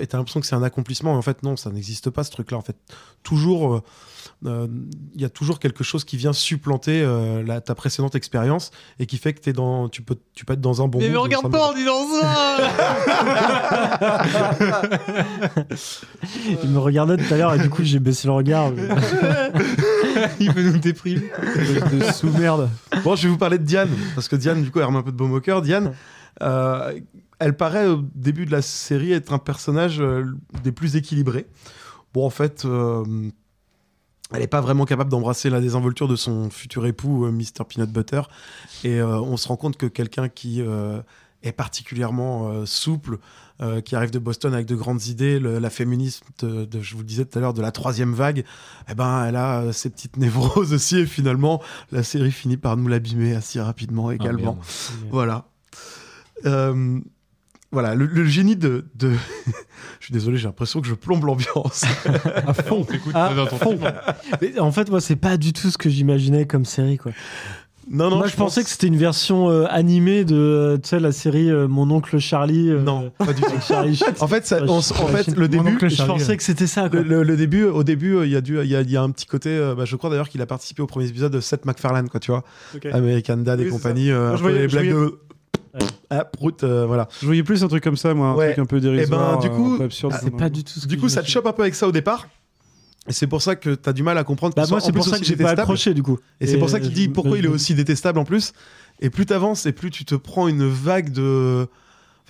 et 0.00 0.06
t'as 0.06 0.18
l'impression 0.18 0.38
que 0.40 0.46
c'est 0.46 0.54
un 0.54 0.62
accomplissement. 0.62 1.14
En 1.14 1.22
fait, 1.22 1.42
non, 1.42 1.56
ça 1.56 1.70
n'existe 1.70 2.10
pas 2.10 2.22
ce 2.22 2.30
truc-là. 2.30 2.58
En 2.58 2.62
fait, 2.62 2.76
toujours, 3.24 3.74
euh, 3.74 3.82
il 4.44 5.20
y 5.20 5.24
a 5.24 5.28
toujours 5.28 5.58
quelque 5.58 5.82
chose 5.82 6.04
qui 6.04 6.16
vient 6.16 6.32
supplanter 6.32 7.02
euh, 7.02 7.42
la- 7.42 7.60
ta 7.60 7.74
précédente 7.74 8.14
expérience 8.14 8.70
et 9.00 9.06
qui 9.06 9.16
fait 9.18 9.32
que 9.32 9.40
t'es 9.40 9.52
dans, 9.52 9.88
tu 9.88 10.02
peux, 10.02 10.16
tu 10.34 10.44
peux 10.44 10.52
être 10.52 10.60
dans 10.60 10.80
un 10.82 10.86
bon. 10.88 10.98
Mais 11.00 11.10
dans 11.10 11.22
regarde 11.22 11.50
pas 11.50 11.70
en 11.70 11.74
disant 11.74 12.06
ça 12.20 12.58
Il 16.62 16.68
me 16.70 16.78
regardait 16.78 17.16
tout 17.16 17.32
à 17.34 17.36
l'heure 17.36 17.54
et 17.54 17.58
du 17.58 17.68
coup 17.70 17.82
j'ai 17.82 17.98
baissé 17.98 18.26
le 18.28 18.32
regard. 18.34 18.70
Il 20.40 20.52
veut 20.52 20.62
nous 20.72 20.78
déprimer. 20.78 21.30
de 21.92 22.04
sous-merde. 22.12 22.68
Bon, 23.04 23.14
je 23.16 23.24
vais 23.24 23.28
vous 23.28 23.38
parler 23.38 23.58
de 23.58 23.64
Diane, 23.64 23.90
parce 24.14 24.28
que 24.28 24.36
Diane, 24.36 24.62
du 24.62 24.70
coup, 24.70 24.78
elle 24.80 24.86
remet 24.86 24.98
un 24.98 25.02
peu 25.02 25.12
de 25.12 25.16
baume 25.16 25.32
au 25.32 25.40
cœur. 25.40 25.62
Diane, 25.62 25.92
euh, 26.42 26.98
elle 27.38 27.56
paraît 27.56 27.86
au 27.86 28.02
début 28.14 28.44
de 28.46 28.50
la 28.52 28.62
série 28.62 29.12
être 29.12 29.32
un 29.32 29.38
personnage 29.38 30.00
euh, 30.00 30.24
des 30.64 30.72
plus 30.72 30.96
équilibrés. 30.96 31.46
Bon, 32.14 32.26
en 32.26 32.30
fait, 32.30 32.64
euh, 32.64 33.04
elle 34.32 34.40
n'est 34.40 34.46
pas 34.46 34.60
vraiment 34.60 34.84
capable 34.84 35.10
d'embrasser 35.10 35.48
la 35.50 35.60
désinvolture 35.60 36.08
de 36.08 36.16
son 36.16 36.50
futur 36.50 36.84
époux, 36.86 37.24
euh, 37.26 37.30
Mr. 37.30 37.64
Peanut 37.68 37.90
Butter. 37.90 38.22
Et 38.84 39.00
euh, 39.00 39.18
on 39.20 39.36
se 39.36 39.48
rend 39.48 39.56
compte 39.56 39.76
que 39.76 39.86
quelqu'un 39.86 40.28
qui 40.28 40.60
euh, 40.62 41.00
est 41.42 41.52
particulièrement 41.52 42.50
souple, 42.66 43.18
qui 43.84 43.96
arrive 43.96 44.10
de 44.12 44.20
Boston 44.20 44.54
avec 44.54 44.66
de 44.66 44.76
grandes 44.76 45.06
idées, 45.06 45.40
le- 45.40 45.58
la 45.58 45.68
de, 46.40 46.64
de- 46.64 46.80
je 46.80 46.94
vous 46.94 47.00
le 47.00 47.06
disais 47.06 47.24
tout 47.24 47.36
à 47.38 47.40
l'heure, 47.40 47.54
de 47.54 47.60
la 47.62 47.72
troisième 47.72 48.12
vague, 48.14 48.44
eh 48.88 48.94
ben, 48.94 49.24
elle 49.26 49.34
a 49.36 49.72
ses 49.72 49.90
petites 49.90 50.16
névroses 50.16 50.72
aussi. 50.72 50.98
Et 50.98 51.06
finalement, 51.06 51.60
la 51.90 52.02
série 52.04 52.30
finit 52.30 52.56
par 52.56 52.76
nous 52.76 52.86
l'abîmer 52.86 53.34
assez 53.34 53.60
rapidement 53.60 54.10
également. 54.12 54.58
merde. 55.00 55.10
voilà. 55.10 55.44
Voilà, 57.70 57.94
le, 57.94 58.06
le 58.06 58.24
génie 58.24 58.56
de. 58.56 58.86
de- 58.94 59.12
je 60.00 60.04
suis 60.06 60.12
désolé, 60.12 60.38
j'ai 60.38 60.46
l'impression 60.46 60.80
que 60.80 60.86
je 60.86 60.94
plombe 60.94 61.24
l'ambiance. 61.24 61.84
à 62.46 62.54
fond. 62.54 62.86
À 63.14 63.30
fond. 63.46 63.78
Mais 64.40 64.58
en 64.58 64.72
fait, 64.72 64.88
moi, 64.90 65.00
c'est 65.02 65.16
pas 65.16 65.36
du 65.36 65.52
tout 65.52 65.70
ce 65.70 65.76
que 65.78 65.90
j'imaginais 65.90 66.46
comme 66.46 66.64
série, 66.64 66.96
quoi. 66.96 67.12
Non, 67.90 68.10
non, 68.10 68.16
Moi, 68.18 68.26
je, 68.26 68.36
pensais 68.36 68.62
que 68.62 68.68
c'était 68.68 68.86
une 68.86 68.98
version 68.98 69.48
euh, 69.48 69.64
animée 69.70 70.26
de, 70.26 70.36
euh, 70.36 70.76
tu 70.76 70.90
sais, 70.90 71.00
la 71.00 71.10
série 71.10 71.50
euh, 71.50 71.66
Mon 71.68 71.90
oncle 71.90 72.18
Charlie. 72.18 72.68
euh, 72.68 72.82
Non, 72.82 73.10
pas 73.16 73.32
du 73.32 73.40
tout. 73.40 73.48
Charlie. 73.66 73.98
En 74.20 74.28
fait, 74.28 74.46
ça- 74.46 74.60
on 74.68 74.80
s- 74.80 74.92
en 74.92 75.06
fait, 75.06 75.26
le 75.28 75.48
Mon 75.48 75.64
début, 75.64 75.78
Charlie, 75.78 75.78
pensais 75.78 75.96
je 75.96 76.04
pensais 76.06 76.36
que 76.36 76.42
c'était 76.42 76.66
ça, 76.66 76.90
quoi. 76.90 77.00
Le, 77.00 77.08
le- 77.08 77.22
le 77.22 77.36
début, 77.38 77.64
au 77.64 77.84
début, 77.84 78.14
euh, 78.16 78.26
il 78.26 78.32
y, 78.32 78.36
a 78.36 78.40
y, 78.40 78.76
a, 78.76 78.80
il 78.82 78.90
y 78.90 78.96
a 78.98 79.02
un 79.02 79.08
petit 79.10 79.24
côté. 79.24 79.48
euh, 79.50 79.74
bah, 79.74 79.86
je 79.86 79.96
crois 79.96 80.10
d'ailleurs 80.10 80.28
qu'il 80.28 80.42
a 80.42 80.46
participé 80.46 80.82
au 80.82 80.86
premier 80.86 81.06
épisode 81.06 81.32
de 81.32 81.40
Seth 81.40 81.64
MacFarlane, 81.64 82.10
quoi, 82.10 82.20
tu 82.20 82.30
vois. 82.30 82.44
Ok. 82.76 82.84
American 82.92 83.38
Dad 83.38 83.58
Oui, 83.60 83.66
et 83.66 83.70
compagnie. 83.70 84.10
euh, 84.10 84.28
Moi, 84.28 84.36
je 84.36 84.42
peu 84.42 84.48
voyais- 84.50 84.58
les 84.64 84.68
je 84.68 84.76
blagues 84.76 84.90
voyais- 84.92 85.06
de. 85.10 85.18
Ah, 86.10 86.24
prout, 86.24 86.62
euh, 86.64 86.86
voilà. 86.86 87.08
Je 87.20 87.26
voyais 87.26 87.42
plus 87.42 87.62
un 87.62 87.68
truc 87.68 87.82
comme 87.84 87.96
ça, 87.96 88.14
moi, 88.14 88.28
un 88.28 88.34
Ouais. 88.34 88.46
truc 88.54 88.58
un 88.60 88.66
peu 88.66 88.76
Eh 88.78 88.80
ben, 88.80 88.92
dérisoire. 88.94 89.38
du 89.38 89.50
coup, 89.50 89.72
un 89.74 89.78
peu 89.78 89.84
absurde. 89.84 90.12
ah, 90.16 90.20
C'est 90.22 90.30
pas 90.36 90.48
du 90.48 90.64
tout 90.64 90.72
ce 90.78 90.84
que 90.84 90.88
Du 90.88 90.98
coup, 90.98 91.08
ça 91.08 91.22
te 91.22 91.28
chope 91.28 91.46
un 91.46 91.52
peu 91.52 91.62
avec 91.62 91.74
ça 91.74 91.86
au 91.86 91.92
départ. 91.92 92.28
Et 93.08 93.12
c'est 93.12 93.26
pour 93.26 93.40
ça 93.40 93.56
que 93.56 93.74
tu 93.74 93.88
as 93.88 93.92
du 93.92 94.02
mal 94.02 94.18
à 94.18 94.24
comprendre 94.24 94.54
Bah, 94.54 94.64
moi, 94.68 94.80
c'est 94.80 94.92
pour 94.92 95.02
plus 95.02 95.10
ça 95.10 95.16
aussi 95.16 95.22
que 95.22 95.26
j'ai 95.26 95.36
pas 95.36 95.54
du 95.94 96.02
coup. 96.02 96.18
Et, 96.40 96.46
c'est 96.46 96.54
Et, 96.54 96.58
pour 96.58 96.68
ça 96.68 96.78
qu'il 96.80 96.92
dit 96.92 97.08
pourquoi 97.08 97.32
je- 97.36 97.38
il 97.38 97.44
est 97.46 97.48
aussi 97.48 97.74
détestable 97.74 98.18
en 98.18 98.24
plus. 98.24 98.52
Et 99.00 99.08
plus 99.10 99.24
t'avances 99.26 99.64
et 99.66 99.72
plus 99.72 99.90
tu 99.90 100.04
te 100.04 100.14
prends 100.14 100.48
une 100.48 100.68
vague 100.68 101.10
de. 101.12 101.66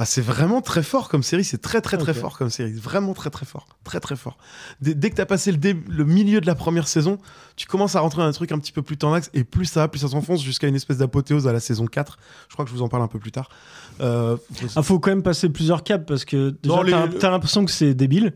Enfin, 0.01 0.05
c'est 0.05 0.21
vraiment 0.21 0.61
très 0.61 0.85
fort 0.85 1.09
comme 1.09 1.25
série. 1.25 1.43
C'est 1.43 1.59
très, 1.61 1.81
très, 1.81 1.97
très 1.99 2.13
fort 2.21 2.39
comme 2.39 2.51
série. 2.51 2.73
Vraiment 2.73 3.15
très, 3.15 3.31
très 3.31 3.45
fort. 3.45 3.67
Très, 3.83 3.99
très 3.99 4.15
fort. 4.15 4.39
Dès, 4.81 4.95
dès 4.95 5.11
que 5.11 5.17
t'as 5.17 5.27
passé 5.27 5.51
le, 5.51 5.59
le 5.89 6.05
milieu 6.05 6.41
de 6.41 6.47
la 6.47 6.55
première 6.55 6.87
saison, 6.87 7.19
tu 7.57 7.67
commences 7.67 7.97
à 7.97 8.01
rentrer 8.01 8.23
dans 8.23 8.29
un 8.29 8.33
truc 8.33 8.53
un 8.53 8.61
petit 8.61 8.71
peu 8.71 8.83
plus 8.83 8.97
tendax. 8.97 9.29
Et 9.35 9.43
plus 9.43 9.65
ça 9.65 9.81
va, 9.81 9.89
plus 9.89 9.99
ça 9.99 10.09
s'enfonce 10.09 10.41
jusqu'à 10.43 10.69
une 10.69 10.77
espèce 10.77 10.99
d'apothéose 10.99 11.49
à 11.49 11.53
la 11.53 11.59
saison 11.59 11.87
4. 11.87 12.17
Je 12.49 12.53
crois 12.55 12.65
que 12.65 12.71
je 12.71 12.77
vous 12.77 12.83
en 12.83 12.89
parle 12.89 13.03
un 13.03 13.09
peu 13.09 13.19
plus 13.19 13.33
tard. 13.33 13.49
Euh, 14.01 14.37
Ah, 14.77 14.83
faut 14.83 15.01
quand 15.01 15.11
même 15.11 15.25
passer 15.25 15.49
plusieurs 15.49 15.83
caps 15.83 16.05
parce 16.07 16.25
que 16.25 16.51
déjà, 16.63 16.75
les- 16.85 17.19
t'as 17.19 17.31
l'impression 17.31 17.65
que 17.65 17.73
c'est 17.73 17.93
débile. 17.95 18.35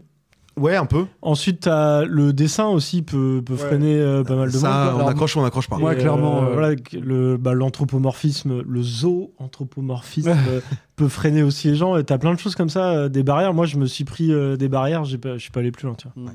Ouais, 0.59 0.77
un 0.77 0.85
peu. 0.87 1.07
Ensuite, 1.23 1.61
t'as 1.61 2.05
le 2.05 2.33
dessin 2.33 2.67
aussi 2.67 3.01
peut, 3.03 3.43
peut 3.45 3.57
freiner 3.57 3.99
euh, 3.99 4.23
pas 4.23 4.37
mal 4.37 4.51
de 4.53 4.57
Ça, 4.59 4.69
monde. 4.69 4.77
on 4.95 4.97
Alors, 4.97 5.09
accroche 5.09 5.35
ou 5.37 5.41
on 5.41 5.43
n'accroche 5.43 5.69
pas. 5.69 5.77
Ouais, 5.79 5.97
clairement, 5.97 6.43
euh, 6.43 6.47
euh. 6.47 6.53
voilà, 6.53 6.77
le 6.93 7.37
bah, 7.39 7.55
l'anthropomorphisme, 7.55 8.61
le 8.61 8.83
zoo-anthropomorphisme 8.83 10.29
euh, 10.49 10.61
peut 10.97 11.09
freiner 11.09 11.43
aussi 11.43 11.69
les 11.69 11.77
gens. 11.77 11.97
Et 11.97 12.05
t'as 12.05 12.19
plein 12.19 12.35
de 12.35 12.39
choses 12.39 12.55
comme 12.55 12.69
ça, 12.69 12.91
euh, 12.93 13.09
des 13.09 13.23
barrières. 13.23 13.55
Moi, 13.55 13.67
je 13.67 13.77
me 13.79 13.87
suis 13.87 14.05
pris 14.05 14.33
euh, 14.33 14.57
des 14.57 14.69
barrières, 14.69 15.05
je 15.05 15.17
suis 15.39 15.51
pas 15.51 15.61
allé 15.61 15.73
plus 15.73 15.87
loin. 15.87 15.95
Tu 15.95 16.09
vois. 16.15 16.33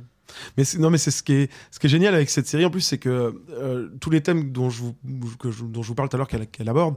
Mais 0.58 0.64
c'est- 0.66 0.78
non, 0.78 0.90
mais 0.90 0.98
c'est 0.98 1.12
ce 1.12 1.24
qui 1.24 1.34
est 1.34 1.50
ce 1.72 1.80
qui 1.80 1.88
est 1.88 1.90
génial 1.90 2.14
avec 2.14 2.30
cette 2.30 2.48
série 2.48 2.66
en 2.66 2.70
plus, 2.70 2.82
c'est 2.82 2.98
que 2.98 3.42
euh, 3.52 3.88
tous 4.02 4.10
les 4.10 4.22
thèmes 4.22 4.52
dont 4.52 4.70
je 4.70 4.82
vous 4.82 4.94
que 5.40 5.52
je, 5.52 5.64
dont 5.64 5.82
je 5.82 5.88
vous 5.88 5.96
parle 5.96 6.10
tout 6.10 6.18
à 6.18 6.20
l'heure 6.20 6.28
qu'elle 6.28 6.70
aborde, 6.70 6.96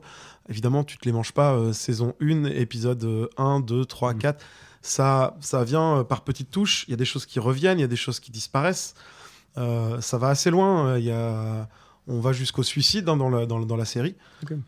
évidemment, 0.48 0.82
tu 0.84 0.98
te 0.98 1.04
les 1.04 1.12
manges 1.12 1.32
pas 1.32 1.54
euh, 1.54 1.72
saison 1.72 2.14
1, 2.20 2.44
épisode 2.46 3.04
euh, 3.04 3.28
1, 3.36 3.60
2, 3.60 3.84
3, 3.84 4.14
4. 4.14 4.44
Ça 4.82 5.36
ça 5.40 5.62
vient 5.64 5.98
euh, 5.98 6.04
par 6.04 6.22
petites 6.22 6.50
touches, 6.50 6.84
il 6.88 6.92
y 6.92 6.94
a 6.94 6.96
des 6.96 7.04
choses 7.04 7.26
qui 7.26 7.38
reviennent, 7.38 7.78
il 7.78 7.82
y 7.82 7.84
a 7.84 7.88
des 7.88 7.96
choses 7.96 8.20
qui 8.20 8.30
disparaissent. 8.30 8.94
Euh, 9.58 10.00
ça 10.00 10.16
va 10.18 10.28
assez 10.28 10.50
loin. 10.50 10.96
Il 10.98 11.04
y 11.04 11.10
a... 11.10 11.68
On 12.08 12.18
va 12.18 12.32
jusqu'au 12.32 12.62
suicide 12.64 13.08
hein, 13.08 13.16
dans, 13.16 13.28
la, 13.28 13.46
dans, 13.46 13.60
dans 13.60 13.76
la 13.76 13.84
série. 13.84 14.16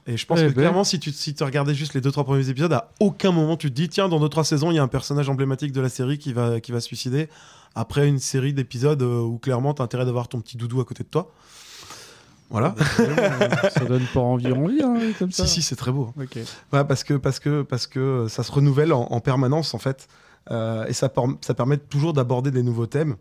Et 0.06 0.16
je 0.16 0.26
pense 0.26 0.38
Eh 0.38 0.42
que 0.42 0.48
ben. 0.48 0.54
clairement, 0.54 0.84
si 0.84 1.00
tu, 1.00 1.10
si 1.10 1.34
tu 1.34 1.42
regardais 1.42 1.74
juste 1.74 1.94
les 1.94 2.00
deux 2.00 2.12
trois 2.12 2.24
premiers 2.24 2.48
épisodes, 2.48 2.72
à 2.72 2.92
aucun 3.00 3.32
moment 3.32 3.56
tu 3.56 3.68
te 3.70 3.74
dis 3.74 3.88
tiens, 3.88 4.08
dans 4.08 4.20
deux 4.20 4.28
trois 4.28 4.44
saisons, 4.44 4.70
il 4.70 4.76
y 4.76 4.78
a 4.78 4.82
un 4.82 4.88
personnage 4.88 5.28
emblématique 5.28 5.72
de 5.72 5.80
la 5.80 5.88
série 5.88 6.18
qui 6.18 6.32
va, 6.32 6.60
qui 6.60 6.70
va 6.70 6.80
se 6.80 6.86
suicider. 6.86 7.28
Après 7.74 8.06
une 8.06 8.18
série 8.20 8.52
d'épisodes 8.52 9.02
euh, 9.02 9.20
où 9.20 9.38
clairement, 9.38 9.72
tu 9.74 9.82
as 9.82 9.84
intérêt 9.86 10.04
d'avoir 10.04 10.28
ton 10.28 10.40
petit 10.40 10.56
doudou 10.56 10.80
à 10.80 10.84
côté 10.84 11.02
de 11.02 11.08
toi. 11.08 11.32
Voilà. 12.52 12.74
ça 13.70 13.84
donne 13.86 14.04
pas 14.12 14.20
envie 14.20 14.52
envie, 14.52 14.82
hein, 14.82 14.94
comme 15.18 15.32
ça. 15.32 15.46
Si, 15.46 15.54
si, 15.54 15.62
c'est 15.62 15.76
très 15.76 15.90
beau. 15.90 16.12
Ok. 16.20 16.36
Ouais, 16.72 16.84
parce 16.84 17.02
que, 17.02 17.14
parce, 17.14 17.40
que, 17.40 17.62
parce 17.62 17.86
que 17.86 18.26
ça 18.28 18.42
se 18.42 18.52
renouvelle 18.52 18.92
en, 18.92 19.06
en 19.10 19.20
permanence, 19.20 19.74
en 19.74 19.78
fait. 19.78 20.06
Euh, 20.50 20.84
et 20.86 20.92
ça, 20.92 21.10
ça 21.40 21.54
permet 21.54 21.78
toujours 21.78 22.12
d'aborder 22.12 22.50
des 22.50 22.62
nouveaux 22.62 22.86
thèmes. 22.86 23.16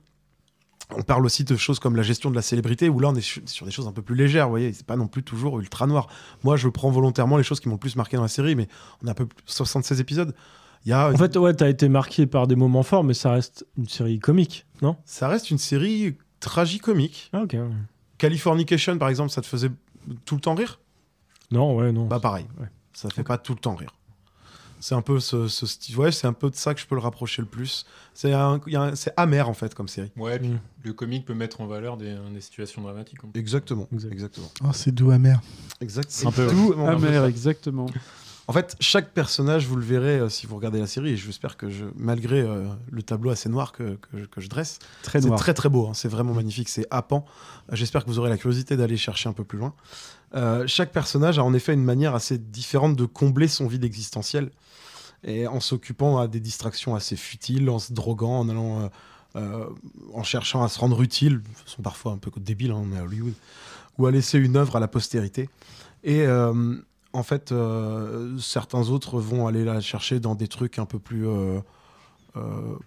On 0.98 1.04
parle 1.04 1.26
aussi 1.26 1.46
de 1.46 1.56
choses 1.56 1.80
comme 1.80 1.96
la 1.96 2.04
gestion 2.04 2.30
de 2.30 2.36
la 2.36 2.42
célébrité, 2.42 2.90
où 2.90 3.00
là, 3.00 3.10
on 3.10 3.16
est 3.16 3.48
sur 3.48 3.66
des 3.66 3.72
choses 3.72 3.88
un 3.88 3.94
peu 3.94 4.02
plus 4.02 4.16
légères, 4.16 4.46
vous 4.48 4.52
voyez. 4.52 4.74
C'est 4.74 4.86
pas 4.86 4.98
non 4.98 5.08
plus 5.08 5.24
toujours 5.24 5.60
ultra 5.60 5.88
noir. 5.88 6.08
Moi, 6.44 6.58
je 6.58 6.68
prends 6.68 6.92
volontairement 6.92 7.38
les 7.38 7.44
choses 7.44 7.62
qui 7.62 7.70
m'ont 7.70 7.76
le 7.76 7.80
plus 7.80 7.96
marqué 7.96 8.18
dans 8.18 8.24
la 8.24 8.28
série, 8.28 8.56
mais 8.56 8.68
on 9.02 9.08
a 9.08 9.12
un 9.12 9.14
peu 9.14 9.26
plus 9.26 9.44
76 9.46 10.02
épisodes. 10.02 10.36
Y 10.86 10.92
a 10.92 11.10
En 11.10 11.18
fait, 11.18 11.38
ouais, 11.38 11.54
t'as 11.54 11.70
été 11.70 11.88
marqué 11.88 12.26
par 12.26 12.48
des 12.48 12.56
moments 12.56 12.84
forts, 12.84 13.04
mais 13.04 13.14
ça 13.14 13.32
reste 13.32 13.66
une 13.78 13.88
série 13.88 14.20
comique, 14.20 14.66
non? 14.82 14.98
Ça 15.06 15.28
reste 15.28 15.52
une 15.52 15.60
série 15.60 16.18
tragicomique. 16.40 17.30
Ah, 17.32 17.44
ok. 17.44 17.56
Ouais. 18.24 18.30
Californication, 18.30 18.98
par 18.98 19.10
exemple, 19.10 19.30
ça 19.32 19.42
te 19.42 19.48
faisait 19.48 19.72
tout 20.26 20.36
le 20.36 20.42
temps 20.42 20.56
rire? 20.56 20.80
Non, 21.52 21.76
ouais, 21.76 21.92
non. 21.92 22.06
Bah 22.08 22.20
pareil, 22.20 22.46
ça 22.94 23.10
fait 23.10 23.24
pas 23.24 23.38
tout 23.38 23.54
le 23.54 23.60
temps 23.60 23.76
rire. 23.76 23.94
C'est 24.80 24.96
un 24.96 25.02
peu 25.04 25.20
ce, 25.20 25.48
ce 25.48 25.68
style. 25.68 25.96
Ouais, 26.00 26.12
c'est 26.12 26.26
un 26.26 26.34
peu 26.34 26.50
de 26.50 26.56
ça 26.56 26.74
que 26.74 26.80
je 26.82 26.88
peux 26.88 26.96
le 26.96 27.02
rapprocher 27.02 27.44
le 27.44 27.48
plus. 27.48 27.86
C'est 28.16 28.34
un, 28.34 28.60
un- 28.74 28.96
c'est 28.96 29.14
amer 29.16 29.48
en 29.48 29.54
fait 29.54 29.76
comme 29.76 29.88
série. 29.88 30.12
Ouais, 30.18 30.40
puis 30.40 30.54
le 30.84 30.94
comique 30.94 31.24
peut 31.26 31.36
mettre 31.36 31.62
en 31.62 31.68
valeur 31.68 31.98
des, 31.98 32.16
des 32.34 32.42
situations 32.42 32.82
dramatiques. 32.82 33.20
Exactement, 33.36 33.88
exactement. 34.10 34.50
Oh, 34.64 34.70
c'est 34.74 34.92
doux 34.92 35.12
amer. 35.12 35.40
Exact. 35.82 36.24
Un 36.26 36.32
peu, 36.32 36.48
ouais. 36.48 36.52
Tout 36.52 36.74
Amer, 36.82 37.26
exactement. 37.26 37.86
En 38.52 38.54
fait, 38.54 38.76
chaque 38.82 39.14
personnage, 39.14 39.66
vous 39.66 39.78
le 39.78 39.82
verrez 39.86 40.20
euh, 40.20 40.28
si 40.28 40.46
vous 40.46 40.58
regardez 40.58 40.78
la 40.82 40.86
série, 40.86 41.12
et 41.12 41.16
j'espère 41.16 41.56
que 41.56 41.70
je, 41.70 41.86
malgré 41.96 42.42
euh, 42.42 42.66
le 42.92 43.02
tableau 43.02 43.30
assez 43.30 43.48
noir 43.48 43.72
que, 43.72 43.96
que 43.96 44.18
je- 44.18 44.26
que 44.26 44.42
je 44.42 44.50
dresse, 44.50 44.80
Très 45.04 45.22
c'est 45.22 45.30
très 45.38 45.54
très 45.54 45.70
beau, 45.70 45.88
hein, 45.88 45.94
c'est 45.94 46.10
vraiment 46.10 46.34
magnifique, 46.34 46.68
c'est 46.68 46.86
happant. 46.92 47.24
Euh, 47.72 47.78
J'espère 47.78 48.04
que 48.04 48.10
vous 48.10 48.20
aurez 48.20 48.30
la 48.30 48.38
curiosité 48.38 48.76
d'aller 48.76 48.98
chercher 48.98 49.30
un 49.30 49.34
peu 49.34 49.46
plus 49.46 49.58
loin. 49.58 49.74
Euh, 50.36 50.68
chaque 50.68 50.92
personnage 50.92 51.40
a 51.40 51.46
en 51.46 51.54
effet 51.54 51.74
une 51.74 51.86
manière 51.86 52.14
assez 52.14 52.38
différente 52.38 52.98
de 52.98 53.06
combler 53.06 53.48
son 53.48 53.68
vide 53.68 53.86
existentiel, 53.86 54.52
et 55.24 55.48
en 55.48 55.62
s'occupant 55.62 56.18
à 56.20 56.28
des 56.28 56.42
distractions 56.42 56.94
assez 56.94 57.16
futiles, 57.16 57.70
en 57.70 57.80
se 57.80 57.94
droguant, 57.94 58.38
en 58.40 58.50
allant, 58.50 58.90
en 60.14 60.24
cherchant 60.24 60.62
à 60.62 60.68
se 60.68 60.78
rendre 60.78 61.02
utile, 61.02 61.42
façon 61.64 61.82
parfois 61.82 62.12
un 62.12 62.18
peu 62.18 62.30
débile, 62.38 62.72
hein, 62.72 62.82
on 62.84 62.92
est 62.94 63.00
à 63.00 63.04
Hollywood, 63.06 63.34
ou 63.98 64.08
à 64.08 64.12
laisser 64.12 64.40
une 64.40 64.58
œuvre 64.58 64.76
à 64.76 64.82
la 64.82 64.90
postérité. 64.90 65.48
Et 66.04 66.24
euh, 66.26 66.76
en 67.14 67.24
fait, 67.24 67.52
euh, 67.52 68.38
certains 68.40 68.90
autres 68.90 69.20
vont 69.20 69.48
aller 69.48 69.64
la 69.66 69.82
chercher 69.82 70.20
dans 70.20 70.36
des 70.36 70.48
trucs 70.48 70.80
un 70.80 70.86
peu 70.86 71.00
plus. 71.00 71.28
euh, 71.28 71.60
euh, 72.38 72.42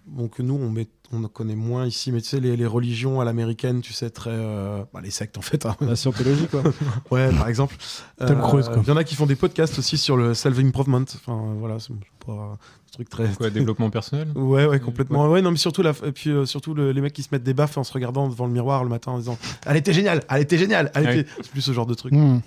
bon, 0.07 0.27
que 0.27 0.41
nous, 0.41 0.55
on, 0.55 0.71
met, 0.71 0.87
on 1.11 1.21
connaît 1.27 1.55
moins 1.55 1.85
ici, 1.85 2.11
mais 2.11 2.19
tu 2.19 2.29
sais, 2.29 2.39
les, 2.39 2.57
les 2.57 2.65
religions 2.65 3.21
à 3.21 3.25
l'américaine, 3.25 3.81
tu 3.81 3.93
sais, 3.93 4.09
très. 4.09 4.31
euh, 4.33 4.83
bah, 4.91 5.01
les 5.03 5.11
sectes, 5.11 5.37
en 5.37 5.41
fait. 5.41 5.67
hein. 5.67 5.75
La 5.81 5.95
scientologie, 5.95 6.47
quoi. 6.47 6.63
ouais, 7.11 7.29
par 7.31 7.47
exemple. 7.47 7.75
Tom 8.17 8.41
Cruise, 8.41 8.65
quoi. 8.69 8.81
Il 8.81 8.87
y 8.87 8.91
en 8.91 8.97
a 8.97 9.03
qui 9.03 9.13
font 9.13 9.27
des 9.27 9.35
podcasts 9.35 9.77
aussi 9.77 9.97
sur 9.99 10.17
le 10.17 10.33
self-improvement. 10.33 11.01
Enfin, 11.15 11.53
voilà, 11.59 11.77
c'est 11.79 11.93
pas 12.25 12.31
un 12.33 12.57
truc 12.91 13.07
très. 13.07 13.27
Quoi, 13.33 13.51
développement 13.51 13.91
personnel? 13.91 14.29
Ouais, 14.35 14.65
ouais, 14.65 14.79
complètement. 14.79 15.27
Ouais, 15.29 15.43
non, 15.43 15.51
mais 15.51 15.57
surtout, 15.57 15.83
la, 15.83 15.91
et 16.03 16.11
puis, 16.11 16.31
euh, 16.31 16.47
surtout 16.47 16.73
le- 16.73 16.91
les 16.91 17.01
mecs 17.01 17.13
qui 17.13 17.21
se 17.21 17.29
mettent 17.31 17.43
des 17.43 17.53
baffes 17.53 17.77
en 17.77 17.83
se 17.83 17.93
regardant 17.93 18.27
devant 18.27 18.47
le 18.47 18.51
miroir 18.53 18.83
le 18.83 18.89
matin 18.89 19.11
en 19.11 19.19
disant 19.19 19.37
Elle 19.67 19.77
était 19.77 19.93
géniale, 19.93 20.23
elle 20.27 20.41
était 20.41 20.57
géniale, 20.57 20.89
elle 20.95 21.05
Ah 21.05 21.11
oui. 21.13 21.19
était. 21.19 21.29
C'est 21.43 21.51
plus 21.51 21.61
ce 21.61 21.71
genre 21.71 21.85
de 21.85 21.93
truc. 21.93 22.13
Mm. 22.13 22.39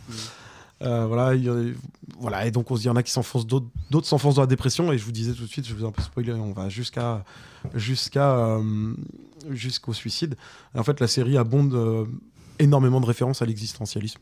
Euh, 0.83 1.07
voilà, 1.07 1.35
il 1.35 1.43
y 1.45 1.49
a- 1.49 1.73
voilà, 2.21 2.47
et 2.47 2.51
donc 2.53 2.71
on 2.71 2.77
se 2.77 2.81
dit, 2.83 2.87
il 2.87 2.89
y 2.89 2.91
en 2.93 2.97
a 2.97 3.03
qui 3.03 3.11
s'enfoncent, 3.11 3.47
d'autres 3.47 3.67
d'autres 3.91 4.07
s'enfoncent 4.07 4.37
dans 4.37 4.43
la 4.43 4.47
dépression. 4.47 4.93
Et 4.93 4.99
je 4.99 5.05
vous 5.05 5.13
disais 5.13 5.33
tout 5.33 5.43
de 5.43 5.49
suite, 5.49 5.67
je 5.67 5.75
vous 5.75 5.85
ai 5.85 5.89
un 5.89 5.91
peu 5.93 6.03
spoilé, 6.03 6.33
on 6.33 6.53
va 6.53 6.69
jusqu'à 6.69 7.25
jusqu'à 7.75 8.37
euh, 8.37 8.95
jusqu'au 9.51 9.93
suicide. 9.93 10.37
Et 10.75 10.79
en 10.79 10.85
fait, 10.85 11.01
la 11.01 11.09
série 11.09 11.37
abonde 11.37 11.75
euh, 11.75 12.05
énormément 12.59 13.01
de 13.01 13.07
références 13.07 13.43
à 13.43 13.47
l'existentialisme. 13.47 14.21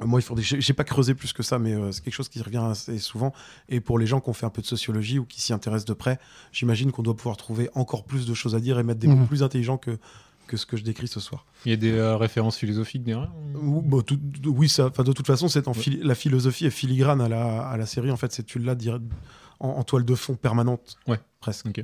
Moi, 0.00 0.18
il 0.20 0.22
faut 0.22 0.34
des- 0.34 0.42
j'ai 0.42 0.60
j'ai 0.60 0.72
pas 0.72 0.84
creusé 0.84 1.14
plus 1.14 1.32
que 1.32 1.42
ça, 1.42 1.58
mais 1.58 1.74
c'est 1.92 2.02
quelque 2.02 2.14
chose 2.14 2.28
qui 2.28 2.42
revient 2.42 2.56
assez 2.70 2.98
souvent. 2.98 3.32
Et 3.68 3.80
pour 3.80 3.98
les 3.98 4.06
gens 4.06 4.20
qui 4.20 4.28
ont 4.28 4.32
fait 4.32 4.44
un 4.46 4.50
peu 4.50 4.60
de 4.60 4.66
sociologie 4.66 5.18
ou 5.18 5.24
qui 5.24 5.40
s'y 5.40 5.52
intéressent 5.52 5.84
de 5.86 5.94
près, 5.94 6.18
j'imagine 6.52 6.90
qu'on 6.92 7.02
doit 7.02 7.16
pouvoir 7.16 7.36
trouver 7.36 7.70
encore 7.74 8.04
plus 8.04 8.26
de 8.26 8.34
choses 8.34 8.54
à 8.56 8.60
dire 8.60 8.78
et 8.78 8.82
mettre 8.82 9.00
des 9.00 9.06
mots 9.06 9.16
Mhm. 9.16 9.28
plus 9.28 9.42
intelligents 9.44 9.78
que, 9.78 9.98
que 10.46 10.56
ce 10.56 10.66
que 10.66 10.76
je 10.76 10.84
décris 10.84 11.08
ce 11.08 11.20
soir. 11.20 11.46
Il 11.64 11.70
y 11.70 11.72
a 11.72 11.76
des 11.76 11.92
euh, 11.92 12.16
références 12.16 12.56
philosophiques 12.58 13.02
derrière 13.04 13.32
Ou- 13.60 14.02
tout- 14.02 14.20
oui, 14.46 14.68
ça, 14.68 14.90
de 14.90 15.12
toute 15.12 15.26
façon, 15.26 15.48
c'est 15.48 15.66
la 16.02 16.14
philosophie 16.14 16.66
est 16.66 16.70
filigrane 16.70 17.20
à 17.20 17.28
la, 17.28 17.66
à 17.66 17.76
la 17.76 17.86
série. 17.86 18.10
En 18.10 18.16
fait, 18.16 18.32
c'est 18.32 18.44
tu 18.44 18.58
l'as 18.58 18.76
en, 19.60 19.68
en 19.68 19.82
toile 19.84 20.04
de 20.04 20.14
fond 20.14 20.34
permanente, 20.34 20.96
Ouais. 21.06 21.20
presque. 21.40 21.82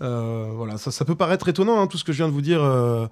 Euh, 0.00 0.50
voilà, 0.54 0.78
ça, 0.78 0.90
ça 0.90 1.04
peut 1.04 1.16
paraître 1.16 1.48
étonnant, 1.48 1.80
hein, 1.80 1.86
tout 1.86 1.98
ce 1.98 2.04
que 2.04 2.12
je 2.12 2.18
viens 2.18 2.28
de 2.28 2.32
vous 2.32 2.40
dire. 2.42 2.62
euh, 2.62 3.06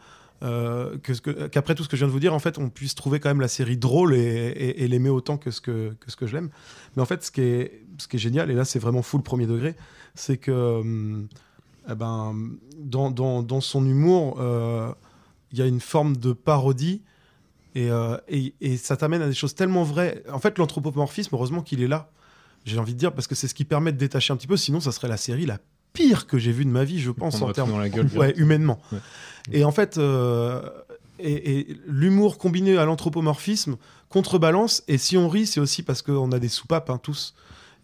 qu'après 1.53 1.75
tout 1.75 1.85
ce 1.85 1.89
que 1.91 1.97
je 1.97 2.01
viens 2.01 2.09
de 2.09 2.13
vous 2.13 2.21
dire, 2.21 2.33
en 2.33 2.39
fait, 2.39 2.57
on 2.59 2.71
puisse 2.71 2.95
trouver 2.95 3.21
quand 3.21 3.29
même 3.29 3.43
la 3.43 3.49
série 3.49 3.77
drôle 3.77 4.15
et, 4.15 4.19
et- 4.21 4.85
et 4.85 4.89
l'aimer 4.89 5.11
autant 5.11 5.37
que 5.37 5.51
ce 5.51 5.61
que, 5.61 5.93
que 6.01 6.11
ce 6.11 6.17
que 6.17 6.27
je 6.27 6.35
l'aime. 6.35 6.49
Mais 6.97 7.03
en 7.03 7.05
fait, 7.07 7.23
ce 7.23 7.31
qui 7.31 7.43
est, 7.43 7.85
ce 7.99 8.09
qui 8.09 8.17
est 8.17 8.21
génial, 8.21 8.51
et 8.51 8.55
là, 8.55 8.65
c'est 8.65 8.79
vraiment 8.79 9.03
full 9.03 9.23
premier 9.23 9.47
degré, 9.47 9.77
c'est 10.15 10.39
que 10.39 10.51
hum, 10.81 11.29
eh 11.91 11.95
ben, 11.95 12.35
dans, 12.79 13.11
dans- 13.11 13.43
dans 13.43 13.61
son 13.61 13.85
humour, 13.87 14.37
euh, 14.41 14.93
il 15.53 15.59
y 15.59 15.63
a 15.63 15.67
une 15.67 15.81
forme 15.81 16.17
de 16.17 16.33
parodie 16.33 17.03
et, 17.75 17.91
euh, 17.91 18.17
et- 18.29 18.55
et 18.61 18.77
ça 18.77 18.97
t'amène 18.97 19.23
à 19.23 19.27
des 19.29 19.35
choses 19.35 19.55
tellement 19.55 19.83
vraies. 19.85 20.23
En 20.33 20.39
fait, 20.39 20.59
l'anthropomorphisme, 20.59 21.35
heureusement 21.35 21.63
qu'il 21.63 21.83
est 21.83 21.89
là. 21.89 22.11
J'ai 22.65 22.79
envie 22.79 22.95
de 22.95 22.99
dire 22.99 23.13
parce 23.13 23.27
que 23.27 23.35
c'est 23.35 23.49
ce 23.49 23.55
qui 23.55 23.65
permet 23.65 23.93
de 23.93 23.97
détacher 23.99 24.33
un 24.33 24.37
petit 24.37 24.47
peu. 24.47 24.57
Sinon, 24.57 24.81
ça 24.81 24.93
serait 24.93 25.09
la 25.09 25.17
série 25.17 25.47
la 25.47 25.59
pire 25.93 26.27
que 26.27 26.39
j'ai 26.39 26.53
vue 26.53 26.65
de 26.65 26.71
ma 26.71 26.85
vie, 26.85 27.01
je 27.01 27.11
pense, 27.11 27.41
en 27.43 27.51
termes 27.53 27.71
dans 27.71 27.79
la 27.79 27.89
gueule 27.89 28.07
ouais, 28.17 28.33
humainement. 28.37 28.79
Ouais. 28.93 28.99
Et 29.51 29.65
en 29.65 29.73
fait, 29.73 29.99
euh, 29.99 30.61
et, 31.19 31.59
et 31.71 31.77
l'humour 31.87 32.39
combiné 32.39 32.77
à 32.79 32.85
l'anthropomorphisme 32.85 33.77
contrebalance. 34.09 34.83
Et 34.89 34.99
si 34.99 35.17
on 35.17 35.29
rit, 35.29 35.47
c'est 35.47 35.61
aussi 35.61 35.83
parce 35.83 36.03
qu'on 36.03 36.33
a 36.33 36.39
des 36.39 36.49
soupapes, 36.49 36.91
hein, 36.91 36.99
tous. 37.03 37.35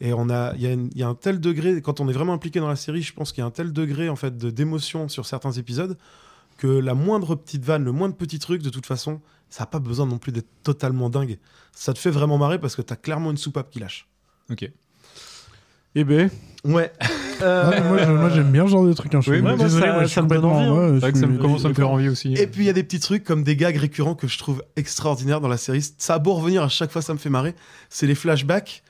Et 0.01 0.12
on 0.12 0.28
a, 0.28 0.53
il 0.57 0.61
y, 0.62 0.66
a 0.66 0.76
y 0.94 1.03
un 1.03 1.14
tel 1.14 1.40
degré, 1.40 1.80
quand 1.80 2.01
on 2.01 2.09
est 2.09 2.12
vraiment 2.12 2.34
impliqué 2.34 2.61
dans 2.61 2.68
la 2.68 2.76
série, 2.76 3.03
je 3.03 3.12
pense 3.14 3.32
qu'il 3.32 3.40
y 3.40 3.44
a 3.44 3.47
un 3.47 3.51
tel 3.51 3.72
degré 3.72 4.09
en 4.11 4.16
fait 4.16 4.36
de 4.36 4.51
d'émotion 4.51 5.09
sur 5.09 5.24
certains 5.26 5.53
épisodes 5.53 5.97
que 6.59 6.66
la 6.66 6.94
moindre 6.94 7.34
petite 7.34 7.64
vanne, 7.64 7.84
le 7.84 7.92
moindre 7.92 8.14
petit 8.14 8.38
truc, 8.38 8.62
de 8.62 8.70
toute 8.70 8.86
façon, 8.86 9.20
ça 9.49 9.62
n'a 9.62 9.66
pas 9.66 9.78
besoin 9.78 10.07
non 10.07 10.18
plus 10.18 10.32
d'être 10.32 10.49
totalement 10.62 11.09
dingue. 11.11 11.38
Ça 11.72 11.92
te 11.94 11.99
fait 11.99 12.11
vraiment 12.11 12.36
marrer 12.38 12.59
parce 12.59 12.76
que 12.76 12.82
tu 12.82 12.92
as 12.92 12.97
clairement 12.97 13.30
une 13.30 13.36
soupape 13.38 13.70
qui 13.70 13.78
lâche. 13.78 14.07
Ok. 14.51 14.70
Eh 15.94 16.05
ben. 16.05 16.30
Ouais. 16.64 16.92
Ah, 17.38 17.68
mais 17.70 17.82
moi, 17.82 17.99
je- 18.03 18.11
moi, 18.12 18.30
j'aime 18.30 18.51
bien 18.51 18.64
ce 18.64 18.70
genre 18.70 18.86
de 18.86 18.94
truc. 18.94 19.14
Hein. 19.14 19.20
Je 19.20 19.30
Oui, 19.30 19.36
suis 19.36 19.42
moi, 19.42 19.57
désolé, 19.57 19.84
ça- 19.86 19.92
moi, 19.92 20.03
je 20.05 20.07
suis 20.07 20.14
ça 20.14 20.22
me 20.22 20.28
donne 20.28 20.44
envie, 20.47 20.64
hein. 20.64 20.72
ouais, 20.72 20.88
C'est 20.88 20.94
je 20.94 21.01
vrai 21.01 21.12
que 21.12 21.18
ça 21.18 21.26
me 21.26 21.36
commence 21.36 21.64
à 21.66 21.68
me 21.68 21.74
faire 21.74 21.90
envie 21.90 22.09
aussi. 22.09 22.32
Et 22.32 22.47
puis 22.47 22.62
il 22.62 22.66
y 22.66 22.70
a 22.70 22.72
des 22.72 22.82
petits 22.82 22.99
trucs 22.99 23.24
comme 23.24 23.42
des 23.42 23.57
gags 23.57 23.76
récurrents 23.76 24.14
que 24.14 24.26
je 24.26 24.38
trouve 24.38 24.62
extraordinaires 24.76 25.42
dans 25.42 25.49
la 25.49 25.59
série. 25.59 25.84
Ça 25.99 26.14
a 26.14 26.18
beau 26.18 26.32
revenir 26.32 26.62
à 26.62 26.70
chaque 26.70 26.90
fois, 26.90 27.03
ça 27.03 27.12
me 27.12 27.18
fait 27.18 27.28
marrer. 27.28 27.55
C'est 27.90 28.07
les 28.07 28.14
flashbacks 28.14 28.82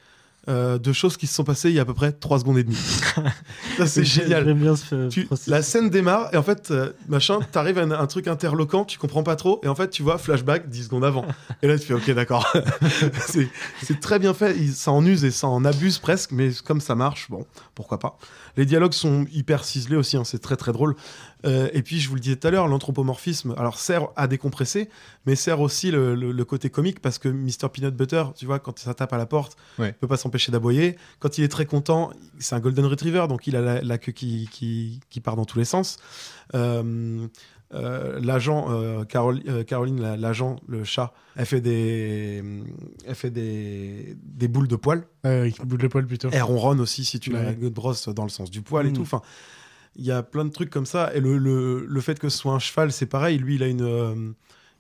euh, 0.49 0.79
de 0.79 0.93
choses 0.93 1.17
qui 1.17 1.27
se 1.27 1.35
sont 1.35 1.45
passées 1.45 1.69
il 1.71 1.75
y 1.75 1.79
a 1.79 1.83
à 1.83 1.85
peu 1.85 1.95
près 1.95 2.13
3 2.13 2.39
secondes 2.41 2.59
et 2.59 2.63
demie. 2.65 2.77
ça 3.79 3.87
c'est 3.87 4.05
génial. 4.05 4.53
Bien 4.55 4.77
ce 4.77 5.09
Tu- 5.09 5.29
la 5.47 5.63
scène 5.63 5.91
démarre 5.91 6.29
et 6.33 6.37
en 6.37 6.43
fait, 6.43 6.71
euh, 6.71 6.93
machin, 7.09 7.41
t'arrives 7.53 7.79
à 7.79 7.83
un, 7.83 7.91
un 7.91 8.07
truc 8.07 8.29
interloquant, 8.29 8.85
tu 8.85 8.99
comprends 8.99 9.23
pas 9.23 9.37
trop 9.37 9.61
et 9.65 9.69
en 9.69 9.75
fait 9.75 9.91
tu 9.91 10.03
vois 10.03 10.19
flashback 10.19 10.69
10 10.69 10.85
secondes 10.85 11.05
avant. 11.05 11.25
Et 11.63 11.67
là 11.69 11.79
tu 11.79 11.87
fais 11.87 11.95
ok 11.95 12.11
d'accord. 12.13 12.47
c'est 13.29 13.49
c'est 13.83 14.01
très 14.01 14.19
bien 14.19 14.35
fait, 14.35 14.57
Il- 14.57 14.73
ça 14.75 14.93
en 14.93 15.05
use 15.05 15.25
et 15.25 15.31
ça 15.31 15.49
en 15.49 15.65
abuse 15.65 15.99
presque, 15.99 16.31
mais 16.33 16.51
comme 16.65 16.81
ça 16.81 16.95
marche, 16.95 17.27
bon, 17.31 17.45
pourquoi 17.75 17.99
pas. 17.99 18.19
Les 18.57 18.65
dialogues 18.67 18.93
sont 18.95 19.27
hyper 19.33 19.65
ciselés 19.65 19.97
aussi, 19.97 20.17
hein, 20.17 20.25
c'est 20.25 20.39
très 20.39 20.57
très 20.57 20.73
drôle. 20.73 20.95
Euh, 21.45 21.69
et 21.73 21.83
puis 21.83 22.01
je 22.01 22.09
vous 22.09 22.15
le 22.15 22.21
disais 22.21 22.37
tout 22.37 22.49
à 22.49 22.51
l'heure, 22.51 22.67
l'anthropomorphisme, 22.69 23.55
alors 23.59 23.79
sert 23.79 24.09
à 24.17 24.27
décompresser, 24.27 24.89
mais 25.27 25.37
sert 25.37 25.61
aussi 25.61 25.91
le, 25.91 26.15
le- 26.15 26.33
le 26.33 26.45
côté 26.45 26.71
comique 26.71 27.01
parce 27.01 27.19
que 27.19 27.29
Mr 27.29 27.69
Peanut 27.73 27.95
Butter, 27.95 28.25
tu 28.35 28.47
vois, 28.47 28.59
quand 28.59 28.79
ça 28.79 28.95
tape 28.95 29.13
à 29.13 29.19
la 29.19 29.27
porte, 29.27 29.57
Ouais. 29.79 29.89
il 29.91 29.95
peut 29.95 30.09
pas 30.09 30.17
s'empêcher 30.17 30.51
d'aboyer. 30.53 30.97
Quand 31.19 31.39
il 31.39 31.45
est 31.45 31.49
très 31.49 31.67
content, 31.67 32.11
c'est 32.39 32.55
un 32.55 32.61
golden 32.61 32.87
retriever, 32.87 33.27
donc 33.29 33.47
il 33.47 33.57
a 33.57 33.61
la, 33.61 33.83
la 33.83 33.99
queue 33.99 34.13
qui, 34.13 34.49
qui, 34.51 35.01
qui 35.11 35.21
part 35.21 35.37
dans 35.37 35.45
tous 35.45 35.59
les 35.59 35.65
sens. 35.65 35.99
Euh, 36.55 37.27
euh, 37.75 38.21
l'agent, 38.21 38.67
euh, 38.71 39.05
Carole- 39.05 39.43
euh, 39.49 39.65
Caroline, 39.65 40.01
la- 40.01 40.17
l'agent, 40.17 40.57
le 40.69 40.85
chat, 40.85 41.13
elle 41.35 41.47
fait 41.47 41.61
des, 41.61 42.43
elle 43.07 43.15
fait 43.15 43.31
des, 43.31 44.17
des 44.23 44.49
boules 44.49 44.69
de 44.69 44.77
poils. 44.77 45.05
Ouais, 45.25 45.53
bout 45.65 45.77
de 45.77 45.83
l'épaule 45.83 46.07
plutôt. 46.07 46.29
Elle 46.33 46.43
ronronne 46.43 46.81
aussi 46.81 47.05
si 47.05 47.19
tu 47.21 47.33
Ouais. 47.35 47.57
la 47.61 47.71
brosses 47.71 48.09
dans 48.09 48.23
le 48.25 48.29
sens 48.31 48.51
du 48.51 48.63
poil 48.63 48.87
et 48.87 48.91
Mm. 48.91 48.95
tout. 48.95 49.03
Enfin, 49.03 49.21
il 49.97 50.05
y 50.05 50.13
a 50.13 50.23
plein 50.23 50.45
de 50.45 50.51
trucs 50.51 50.71
comme 50.71 50.87
ça. 50.87 51.13
Et 51.15 51.21
le, 51.21 51.39
le, 51.39 51.85
le 51.87 52.01
fait 52.01 52.19
que 52.19 52.29
ce 52.29 52.39
soit 52.39 52.53
un 52.53 52.59
cheval, 52.59 52.93
c'est 52.93 53.07
pareil. 53.07 53.39
Lui, 53.39 53.57
il 53.57 53.63
a 53.63 53.67
une, 53.67 54.35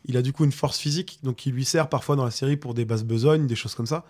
il 0.04 0.16
a 0.16 0.22
du 0.22 0.32
coup 0.32 0.44
une 0.44 0.52
force 0.52 0.78
physique, 0.78 1.18
donc 1.24 1.36
qui 1.36 1.50
lui 1.50 1.64
sert 1.64 1.88
parfois 1.88 2.14
dans 2.16 2.24
la 2.24 2.30
série 2.30 2.56
pour 2.56 2.74
des 2.74 2.84
basses 2.84 3.02
besognes, 3.04 3.46
des 3.48 3.56
choses 3.56 3.74
comme 3.74 3.86
ça. 3.86 4.04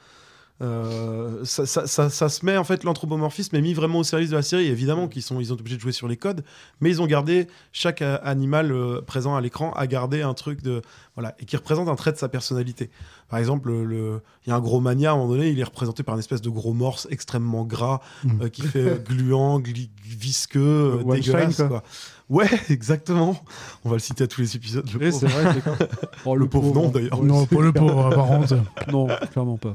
Euh, 0.63 1.45
ça, 1.45 1.67
ça- 1.67 1.87
ça- 1.87 2.09
ça 2.09 2.29
se 2.29 2.45
met 2.47 2.57
en 2.57 2.65
fait 2.65 2.83
l'anthropomorphisme 2.83 3.55
est 3.57 3.61
mis 3.61 3.75
vraiment 3.75 3.99
au 3.99 4.05
service 4.05 4.31
de 4.31 4.37
la 4.37 4.43
série. 4.43 4.67
Évidemment 4.69 5.07
qu'ils 5.09 5.23
sont 5.23 5.39
ils 5.41 5.53
ont 5.53 5.57
obligé 5.57 5.77
de 5.77 5.81
jouer 5.83 5.93
sur 5.93 6.09
les 6.09 6.17
codes, 6.17 6.45
mais 6.81 6.89
ils 6.91 7.03
ont 7.03 7.07
gardé 7.07 7.47
chaque 7.73 8.01
euh, 8.03 8.19
animal 8.23 8.73
euh, 8.73 9.03
présent 9.03 9.37
à 9.37 9.41
l'écran 9.41 9.73
a 9.73 9.87
gardé 9.87 10.23
un 10.23 10.33
truc 10.35 10.63
de 10.63 10.81
voilà 11.15 11.35
et 11.41 11.45
qui 11.45 11.57
représente 11.57 11.89
un 11.89 11.95
trait 11.97 12.13
de 12.13 12.17
sa 12.17 12.29
personnalité. 12.29 12.91
Par 13.29 13.39
exemple, 13.39 13.71
le- 13.71 14.23
il 14.47 14.51
y 14.51 14.53
a 14.53 14.57
un 14.57 14.61
gros 14.61 14.81
mania 14.81 15.11
à 15.11 15.15
un 15.15 15.17
moment 15.17 15.31
donné, 15.31 15.49
il 15.51 15.59
est 15.61 15.65
représenté 15.65 16.03
par 16.03 16.15
une 16.15 16.21
espèce 16.21 16.41
de 16.43 16.49
gros 16.51 16.73
morse 16.73 17.07
extrêmement 17.11 17.65
gras 17.65 18.01
Mm. 18.25 18.43
euh, 18.43 18.49
qui 18.49 18.63
fait 18.63 19.05
gluant, 19.05 19.59
gli- 19.61 19.91
visqueux, 20.05 21.03
dégueulasse 21.17 21.57
quoi. 21.57 21.69
quoi. 21.69 21.83
Ouais, 22.29 22.49
exactement. 22.71 23.37
On 23.85 23.89
va 23.91 23.97
le 23.97 24.01
citer 24.01 24.25
à 24.25 24.27
tous 24.27 24.41
les 24.41 24.57
épisodes. 24.57 24.85
Pauvre. 24.91 25.11
c'est 25.13 25.27
vrai. 25.27 25.55
Oh, 26.25 26.35
le 26.35 26.49
pauvre, 26.49 26.75
non 26.75 26.89
d'ailleurs. 26.89 27.23
Non, 27.23 27.47
pas 27.47 27.61
le 27.61 27.73
pauvre, 27.73 28.11
par 28.15 28.27
contre. 28.27 28.57
Non, 28.91 29.07
clairement 29.31 29.59
pas. 29.59 29.75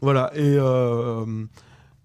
Voilà, 0.00 0.30
et, 0.34 0.56
euh, 0.58 1.24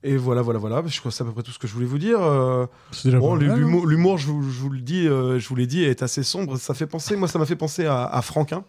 et 0.04 0.18
voilà, 0.18 0.42
voilà, 0.42 0.60
voilà. 0.60 0.84
Je 0.86 1.00
crois 1.00 1.12
que 1.12 1.16
c'est 1.18 1.24
à 1.24 1.26
peu 1.26 1.32
près 1.32 1.44
tout 1.44 1.52
ce 1.52 1.60
que 1.60 1.68
je 1.68 1.74
voulais 1.74 1.86
vous 1.86 1.98
dire. 1.98 2.20
Euh, 2.22 2.66
C'est 2.92 3.06
déjà 3.08 3.20
bon, 3.20 3.36
mal, 3.36 3.46
l'humour, 3.86 4.18
je, 4.18 4.28
vous- 4.28 4.44
je 4.52 4.60
vous 4.60 4.70
le 4.70 4.80
dis, 4.82 5.08
euh, 5.08 5.40
je 5.40 5.48
vous 5.48 5.56
l'ai 5.56 5.68
dit, 5.68 5.84
est 5.84 6.04
assez 6.04 6.24
sombre. 6.24 6.58
Ça 6.58 6.74
fait 6.74 6.88
penser, 6.88 7.16
moi, 7.16 7.28
ça 7.30 7.40
m'a 7.40 7.46
fait 7.46 7.56
penser 7.56 7.86
à, 7.86 8.04
à 8.06 8.22
Franquin. 8.22 8.64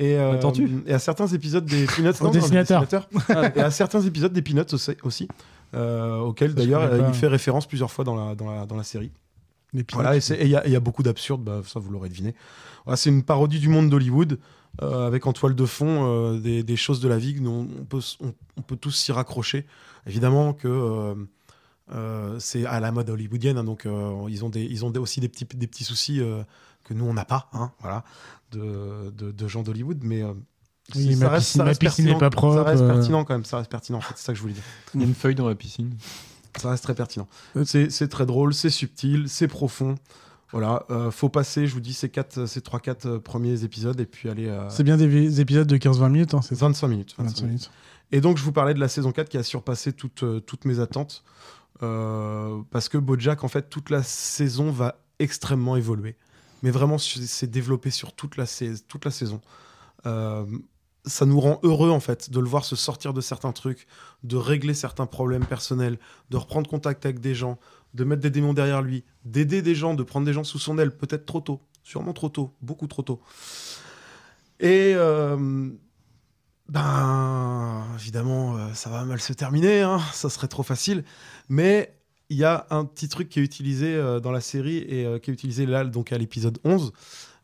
Et, 0.00 0.16
euh, 0.16 0.32
Attends-tu? 0.34 0.82
et 0.86 0.94
à 0.94 0.98
certains 0.98 1.26
épisodes 1.28 1.64
des 1.64 1.84
Peanuts. 1.86 2.08
Au 2.08 2.24
non, 2.24 2.30
non, 2.30 2.30
dessinateur. 2.30 2.80
des 2.80 2.86
dessinateurs. 2.86 3.56
et 3.56 3.60
à 3.60 3.70
certains 3.70 4.00
épisodes 4.00 4.32
des 4.32 4.42
Peanuts 4.42 4.62
aussi, 4.72 4.96
aussi 5.04 5.28
euh, 5.74 6.18
auxquels 6.18 6.50
je 6.50 6.54
d'ailleurs 6.56 6.90
il 7.08 7.14
fait 7.14 7.26
référence 7.28 7.66
plusieurs 7.68 7.90
fois 7.92 8.04
dans 8.04 8.16
la, 8.16 8.34
dans 8.34 8.50
la, 8.50 8.66
dans 8.66 8.76
la 8.76 8.82
série. 8.82 9.12
Voilà, 9.92 10.16
et 10.16 10.20
il 10.44 10.48
y, 10.48 10.56
a- 10.56 10.66
y 10.68 10.78
beaucoup 10.80 11.02
d'absurdes, 11.02 11.42
bah, 11.44 11.62
ça 11.66 11.78
vous 11.80 11.90
l'aurez 11.90 12.08
deviné. 12.08 12.34
Voilà, 12.84 12.96
c'est 12.96 13.10
une 13.10 13.22
parodie 13.22 13.58
du 13.60 13.68
monde 13.68 13.88
d'Hollywood, 13.90 14.38
euh, 14.82 15.06
avec 15.06 15.26
en 15.26 15.32
toile 15.32 15.54
de 15.54 15.66
fond 15.66 16.06
euh, 16.06 16.38
des, 16.40 16.62
des 16.62 16.76
choses 16.76 17.00
de 17.00 17.08
la 17.08 17.18
vie 17.18 17.34
dont 17.34 17.68
on 17.80 17.84
peut, 17.84 18.00
on, 18.20 18.32
on 18.56 18.62
peut 18.62 18.76
tous 18.76 18.92
s'y 18.92 19.12
raccrocher. 19.12 19.66
Évidemment 20.06 20.52
que 20.54 20.68
euh, 20.68 21.14
euh, 21.92 22.36
c'est 22.38 22.64
à 22.66 22.80
la 22.80 22.92
mode 22.92 23.10
hollywoodienne, 23.10 23.58
hein, 23.58 23.64
donc 23.64 23.84
euh, 23.86 24.12
ils 24.28 24.44
ont, 24.44 24.48
des, 24.48 24.62
ils 24.62 24.84
ont 24.84 24.90
des- 24.90 24.98
aussi 25.00 25.20
des 25.20 25.28
petits, 25.28 25.44
des 25.44 25.66
petits 25.66 25.84
soucis 25.84 26.20
euh, 26.20 26.42
que 26.84 26.94
nous 26.94 27.04
on 27.04 27.12
n'a 27.14 27.24
pas, 27.24 27.48
hein, 27.52 27.72
voilà, 27.80 28.04
de, 28.52 29.10
de, 29.10 29.30
de 29.32 29.48
gens 29.48 29.62
d'Hollywood, 29.62 29.98
mais 30.02 30.22
euh, 30.22 30.32
Oui, 30.94 31.14
c'est- 31.14 31.16
ma 31.24 31.30
piscine- 31.36 31.62
ma 31.64 31.70
piscine 31.70 31.78
pertinent, 31.80 32.12
n'est 32.14 32.18
pas 32.18 32.30
propre, 32.30 32.54
Ça 32.56 32.62
reste 32.64 32.86
pertinent 32.86 33.24
quand 33.24 33.34
même, 33.34 33.44
ça 33.44 33.58
reste 33.58 33.70
pertinent 33.70 33.98
en 33.98 34.02
fait, 34.02 34.14
c'est 34.16 34.24
ça 34.24 34.32
que 34.32 34.36
je 34.36 34.42
voulais 34.42 34.54
dire. 34.54 34.62
Il 34.94 35.00
y 35.00 35.04
a 35.04 35.06
une 35.06 35.14
feuille 35.14 35.34
dans 35.34 35.48
la 35.48 35.54
piscine. 35.56 35.94
Ça 36.58 36.70
reste 36.70 36.84
très 36.84 36.94
pertinent. 36.94 37.28
C'est 37.64 38.08
très 38.08 38.26
drôle, 38.26 38.54
c'est 38.54 38.70
subtil, 38.70 39.28
c'est 39.28 39.48
profond. 39.48 39.94
Voilà, 40.52 40.84
euh, 40.90 41.10
faut 41.12 41.28
passer, 41.28 41.66
je 41.68 41.74
vous 41.74 41.80
dis, 41.80 41.92
ces, 41.92 42.08
quatre, 42.08 42.46
ces 42.46 42.60
3-4 42.60 43.18
premiers 43.20 43.62
épisodes 43.62 44.00
et 44.00 44.06
puis 44.06 44.28
aller. 44.28 44.48
euh, 44.48 44.68
C'est 44.68 44.82
bien 44.82 44.96
des, 44.96 45.06
des 45.06 45.40
épisodes 45.40 45.66
de 45.68 45.76
15-20 45.76 46.10
minutes, 46.10 46.34
hein, 46.34 46.42
c'est 46.42 46.56
ça? 46.56 46.66
25 46.66 46.88
minutes. 46.88 47.14
25 47.18 47.24
25 47.34 47.46
minutes. 47.46 47.70
Et 48.10 48.20
donc, 48.20 48.36
je 48.36 48.42
vous 48.42 48.50
parlais 48.50 48.74
de 48.74 48.80
la 48.80 48.88
saison 48.88 49.12
4 49.12 49.28
qui 49.28 49.38
a 49.38 49.44
surpassé 49.44 49.92
toutes, 49.92 50.24
euh, 50.24 50.40
toutes 50.40 50.64
mes 50.64 50.80
attentes. 50.80 51.22
euh, 51.82 52.60
parce 52.70 52.88
que 52.88 52.98
Bojack, 52.98 53.44
en 53.44 53.48
fait, 53.48 53.70
toute 53.70 53.90
la 53.90 54.02
saison 54.02 54.70
va 54.72 54.96
extrêmement 55.20 55.76
évoluer. 55.76 56.16
Mais 56.64 56.70
vraiment, 56.70 56.98
c'est 56.98 57.48
développé 57.50 57.90
sur 57.90 58.12
toute 58.12 58.36
la, 58.36 58.44
sais- 58.44 58.74
toute 58.88 59.04
la 59.04 59.10
saison. 59.12 59.40
Ça 61.06 61.26
nous 61.26 61.40
rend 61.40 61.60
heureux, 61.62 61.90
en 61.90 62.00
fait, 62.00 62.30
de 62.30 62.40
le 62.40 62.46
voir 62.46 62.64
se 62.64 62.76
sortir 62.76 63.14
de 63.14 63.20
certains 63.20 63.52
trucs, 63.52 63.86
de 64.22 64.36
régler 64.36 64.74
certains 64.74 65.06
problèmes 65.06 65.46
personnels, 65.46 65.98
de 66.30 66.36
reprendre 66.36 66.68
contact 66.68 67.06
avec 67.06 67.20
des 67.20 67.34
gens, 67.34 67.58
de 67.94 68.04
mettre 68.04 68.22
des 68.22 68.30
démons 68.30 68.52
derrière 68.52 68.82
lui, 68.82 69.04
d'aider 69.24 69.62
des 69.62 69.74
gens, 69.74 69.94
de 69.94 70.02
prendre 70.02 70.26
des 70.26 70.32
gens 70.32 70.44
sous 70.44 70.58
son 70.58 70.78
aile, 70.78 70.96
peut-être 70.96 71.26
trop 71.26 71.40
tôt, 71.40 71.60
sûrement 71.82 72.12
trop 72.12 72.28
tôt, 72.28 72.54
beaucoup 72.60 72.86
trop 72.86 73.02
tôt. 73.02 73.20
Et 74.60 74.92
euh, 74.94 75.70
ben, 76.68 77.86
évidemment, 77.98 78.56
euh, 78.56 78.74
ça 78.74 78.90
va 78.90 79.04
mal 79.04 79.20
se 79.20 79.32
terminer, 79.32 79.80
hein, 79.80 80.00
ça 80.12 80.28
serait 80.28 80.48
trop 80.48 80.62
facile. 80.62 81.04
Mais 81.48 82.00
il 82.30 82.36
y 82.36 82.44
a 82.44 82.66
un 82.70 82.84
petit 82.84 83.08
truc 83.08 83.28
qui 83.28 83.40
est 83.40 83.42
utilisé 83.42 83.94
euh, 83.94 84.20
dans 84.20 84.30
la 84.30 84.40
série 84.40 84.78
et 84.78 85.04
euh, 85.04 85.18
qui 85.18 85.30
est 85.30 85.34
utilisé 85.34 85.66
là, 85.66 85.84
donc 85.84 86.12
à 86.12 86.18
l'épisode 86.18 86.58
11, 86.64 86.92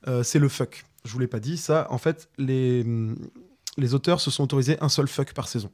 euh, 0.06 0.22
c'est 0.22 0.38
le 0.38 0.48
fuck. 0.48 0.86
Je 1.04 1.12
vous 1.12 1.18
l'ai 1.18 1.26
pas 1.26 1.40
dit, 1.40 1.56
ça, 1.56 1.88
en 1.90 1.98
fait, 1.98 2.30
les, 2.38 2.84
les 3.76 3.94
auteurs 3.94 4.20
se 4.20 4.30
sont 4.30 4.44
autorisés 4.44 4.76
un 4.80 4.88
seul 4.88 5.08
fuck 5.08 5.32
par 5.32 5.48
saison. 5.48 5.70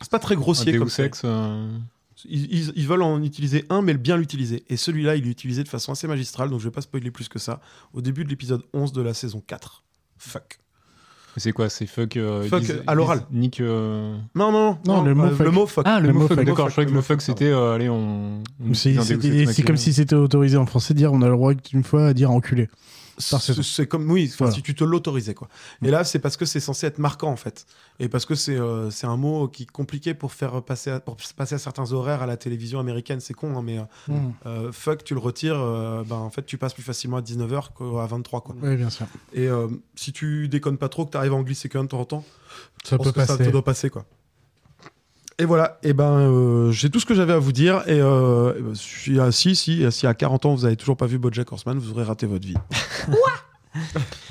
C'est 0.00 0.10
pas 0.10 0.18
très 0.18 0.36
grossier 0.36 0.74
Un 0.74 0.78
comme. 0.78 0.88
Ex, 0.98 1.22
euh, 1.24 1.68
Ils, 2.28 2.52
ils- 2.52 2.72
ils 2.76 2.86
veulent 2.86 3.02
en 3.02 3.22
utiliser 3.22 3.64
un, 3.70 3.82
mais 3.82 3.92
le 3.92 3.98
bien 3.98 4.16
l'utiliser. 4.16 4.64
Et 4.68 4.76
celui-là, 4.76 5.16
il 5.16 5.26
est 5.26 5.30
utilisé 5.30 5.62
de 5.62 5.68
façon 5.68 5.92
assez 5.92 6.06
magistrale, 6.06 6.50
donc 6.50 6.60
je 6.60 6.64
vais 6.64 6.70
pas 6.70 6.80
spoiler 6.82 7.10
plus 7.10 7.28
que 7.28 7.38
ça. 7.38 7.60
Au 7.94 8.00
début 8.02 8.24
de 8.24 8.28
l'épisode 8.30 8.62
11 8.74 8.92
de 8.92 9.02
la 9.02 9.14
saison 9.14 9.42
4. 9.46 9.82
Fuck. 10.18 10.58
C'est 11.36 11.52
quoi 11.52 11.68
C'est 11.68 11.86
fuck. 11.86 12.16
euh, 12.16 12.42
Fuck, 12.48 12.64
à 12.86 12.94
l'oral. 12.94 13.22
niquent, 13.30 13.60
euh, 13.60 14.16
Non, 14.34 14.50
non, 14.52 14.78
Non, 14.84 15.02
le 15.04 15.14
mot 15.14 15.24
euh, 15.26 15.30
fuck. 15.30 15.46
le 15.46 15.50
mot 15.52 15.66
fuck. 15.66 15.84
Ah, 15.86 16.00
le, 16.00 16.08
Le 16.08 16.12
mot 16.12 16.20
mot 16.20 16.28
fuck. 16.28 16.36
fuck. 16.38 16.46
D'accord, 16.46 16.66
je 16.68 16.72
croyais 16.72 16.90
que 16.90 16.94
le 16.94 17.00
fuck 17.02 17.18
fuck, 17.18 17.22
c'était. 17.22 17.46
euh, 17.46 17.74
allez, 17.74 17.88
on. 17.88 18.42
on 18.62 18.74
C'est 18.74 19.62
comme 19.64 19.76
si 19.76 19.92
c'était 19.94 20.16
autorisé 20.16 20.56
en 20.56 20.66
français 20.66 20.92
de 20.92 20.98
dire 20.98 21.12
on 21.12 21.22
a 21.22 21.26
le 21.28 21.32
droit 21.34 21.54
d'une 21.54 21.84
fois 21.84 22.08
à 22.08 22.14
dire 22.14 22.30
enculé. 22.32 22.68
C'est 23.20 23.86
comme 23.86 24.10
oui, 24.10 24.32
Voilà. 24.38 24.52
si 24.54 24.62
tu 24.62 24.74
te 24.74 24.82
l'autorisais 24.84 25.34
quoi. 25.34 25.48
Et 25.82 25.90
là, 25.90 26.04
c'est 26.04 26.18
parce 26.18 26.36
que 26.36 26.44
c'est 26.44 26.60
censé 26.60 26.86
être 26.86 26.98
marquant 26.98 27.30
en 27.30 27.36
fait, 27.36 27.66
et 27.98 28.08
parce 28.08 28.24
que 28.26 28.34
c'est 28.34 28.56
euh, 28.56 28.88
un 29.02 29.16
mot 29.16 29.48
qui 29.48 29.64
est 29.64 29.70
compliqué 29.70 30.14
pour 30.14 30.32
faire 30.32 30.62
passer 30.62 30.90
à, 30.90 31.00
pour 31.00 31.16
passer 31.36 31.54
à 31.54 31.58
certains 31.58 31.92
horaires 31.92 32.22
à 32.22 32.26
la 32.26 32.36
télévision 32.36 32.80
américaine. 32.80 33.20
C'est 33.20 33.34
con, 33.34 33.56
hein, 33.56 33.62
mais 33.62 33.78
euh, 33.78 33.82
Mm. 34.08 34.32
euh, 34.46 34.72
fuck, 34.72 35.04
tu 35.04 35.14
le 35.14 35.20
retires, 35.20 35.58
euh, 35.60 36.02
ben 36.04 36.16
en 36.16 36.30
fait, 36.30 36.44
tu 36.46 36.58
passes 36.58 36.74
plus 36.74 36.82
facilement 36.82 37.18
à 37.18 37.22
19h 37.22 37.68
qu'à 37.76 38.06
23 38.06 38.40
quoi. 38.40 38.56
Oui, 38.62 38.76
bien 38.76 38.90
sûr. 38.90 39.06
Et 39.32 39.48
si 39.94 40.12
tu 40.12 40.48
déconnes 40.48 40.78
pas 40.78 40.88
trop, 40.88 41.04
que 41.06 41.10
tu 41.10 41.16
arrives 41.16 41.32
à 41.32 41.36
en 41.36 41.42
glisser 41.42 41.68
qu'un 41.68 41.84
de 41.84 41.88
temps 41.88 42.00
en 42.00 42.04
temps, 42.04 42.24
Ça 42.84 42.96
peut 42.98 43.12
que 43.12 43.20
ça 43.20 43.26
passer. 43.36 43.44
te 43.46 43.50
doit 43.50 43.64
passer 43.64 43.90
quoi. 43.90 44.04
Et 45.40 45.44
voilà, 45.46 45.78
et 45.82 45.92
ben 45.94 46.04
euh, 46.18 46.70
j'ai 46.70 46.90
tout 46.90 47.00
ce 47.00 47.06
que 47.06 47.14
j'avais 47.14 47.32
à 47.32 47.38
vous 47.38 47.52
dire. 47.52 47.82
Et 47.86 47.98
euh, 48.00 48.52
eh 48.58 48.62
ben, 48.62 48.74
si, 48.74 49.16
si, 49.32 49.56
si, 49.56 49.90
si 49.92 50.06
à 50.06 50.14
40 50.14 50.44
ans 50.46 50.54
vous 50.54 50.66
avez 50.66 50.76
toujours 50.76 50.96
pas 50.96 51.06
vu 51.06 51.18
BoJack 51.18 51.50
Horseman, 51.50 51.78
vous 51.78 51.90
aurez 51.92 52.04
raté 52.04 52.26
votre 52.26 52.46
vie. 52.46 52.56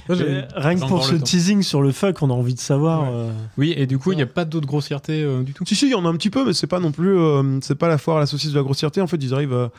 Euh, 0.10 0.42
Rien 0.56 0.76
que 0.76 0.86
pour 0.88 1.06
ce 1.06 1.16
teasing 1.16 1.62
sur 1.62 1.82
le 1.82 1.92
fuck, 1.92 2.22
on 2.22 2.30
a 2.30 2.34
envie 2.34 2.56
de 2.56 2.60
savoir. 2.60 3.10
euh, 3.14 3.32
Oui, 3.58 3.74
et 3.78 3.86
du 3.86 3.98
coup, 4.00 4.12
il 4.12 4.16
n'y 4.16 4.22
a 4.22 4.26
pas 4.26 4.44
d'autre 4.44 4.66
grossièreté 4.68 5.22
euh, 5.24 5.44
du 5.44 5.54
tout? 5.54 5.64
Si, 5.66 5.76
si, 5.76 5.86
il 5.86 5.92
y 5.92 5.96
en 5.96 6.04
a 6.06 6.10
un 6.10 6.14
petit 6.16 6.30
peu, 6.32 6.44
mais 6.46 6.54
c'est 6.54 6.68
pas 6.68 6.80
non 6.80 6.92
plus. 6.92 7.18
euh, 7.18 7.60
c'est 7.62 7.76
pas 7.76 7.88
la 7.88 7.98
foire 7.98 8.18
à 8.18 8.20
la 8.22 8.26
saucisse 8.26 8.52
de 8.52 8.58
la 8.58 8.64
grossièreté. 8.64 9.02
En 9.02 9.08
fait, 9.08 9.18
ils 9.22 9.34
arrivent. 9.34 9.54
à- 9.54 9.72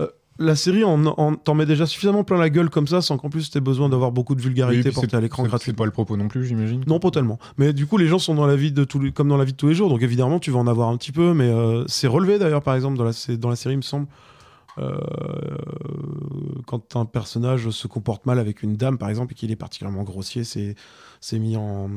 euh, 0.00 0.08
la 0.38 0.54
série 0.56 0.84
en, 0.84 1.04
en- 1.06 1.34
t'en 1.34 1.54
met 1.54 1.66
déjà 1.66 1.86
suffisamment 1.86 2.24
plein 2.24 2.38
la 2.38 2.50
gueule 2.50 2.68
comme 2.70 2.86
ça, 2.86 3.00
sans 3.00 3.16
qu'en 3.18 3.30
plus 3.30 3.50
t'aies 3.50 3.60
besoin 3.60 3.88
d'avoir 3.88 4.12
beaucoup 4.12 4.34
de 4.34 4.40
Oui, 4.40 4.46
vulgarité 4.48 4.82
puis 4.82 4.92
portée 4.92 5.16
à 5.16 5.20
l'écran 5.20 5.42
c'est- 5.44 5.48
gratuit. 5.48 5.70
C'est 5.72 5.76
pas 5.76 5.84
le 5.86 5.90
propos 5.90 6.16
non 6.16 6.28
plus, 6.28 6.44
j'imagine. 6.46 6.82
Non, 6.86 6.98
pas 7.00 7.10
tellement. 7.10 7.38
Mais 7.58 7.72
du 7.72 7.86
coup, 7.86 7.96
les 7.96 8.06
gens 8.06 8.18
sont 8.18 8.34
dans 8.34 8.46
la 8.46 8.56
vie 8.56 8.72
de 8.72 8.84
tous 8.84 8.98
les- 9.00 9.12
comme 9.12 9.28
dans 9.28 9.36
la 9.36 9.44
vie 9.44 9.52
de 9.52 9.56
tous 9.56 9.68
les 9.68 9.74
jours, 9.74 9.88
donc 9.88 10.02
évidemment, 10.02 10.38
tu 10.38 10.50
vas 10.50 10.58
en 10.58 10.66
avoir 10.66 10.88
un 10.90 10.96
petit 10.96 11.12
peu, 11.12 11.32
mais 11.34 11.48
euh, 11.48 11.84
c'est 11.86 12.06
relevé 12.06 12.38
d'ailleurs, 12.38 12.62
par 12.62 12.74
exemple, 12.74 12.98
dans 12.98 13.04
la, 13.04 13.12
c'est- 13.12 13.36
dans 13.36 13.48
la 13.50 13.56
série, 13.56 13.74
il 13.74 13.78
me 13.78 13.82
semble. 13.82 14.06
euh, 14.78 14.98
quand 16.66 16.96
un 16.96 17.06
personnage 17.06 17.70
se 17.70 17.86
comporte 17.86 18.26
mal 18.26 18.38
avec 18.38 18.62
une 18.62 18.76
dame, 18.76 18.98
par 18.98 19.08
exemple, 19.08 19.32
et 19.32 19.34
qu'il 19.34 19.50
est 19.50 19.56
particulièrement 19.56 20.02
grossier, 20.02 20.44
c'est 20.44 20.74
mis 21.38 21.56
en 21.56 21.88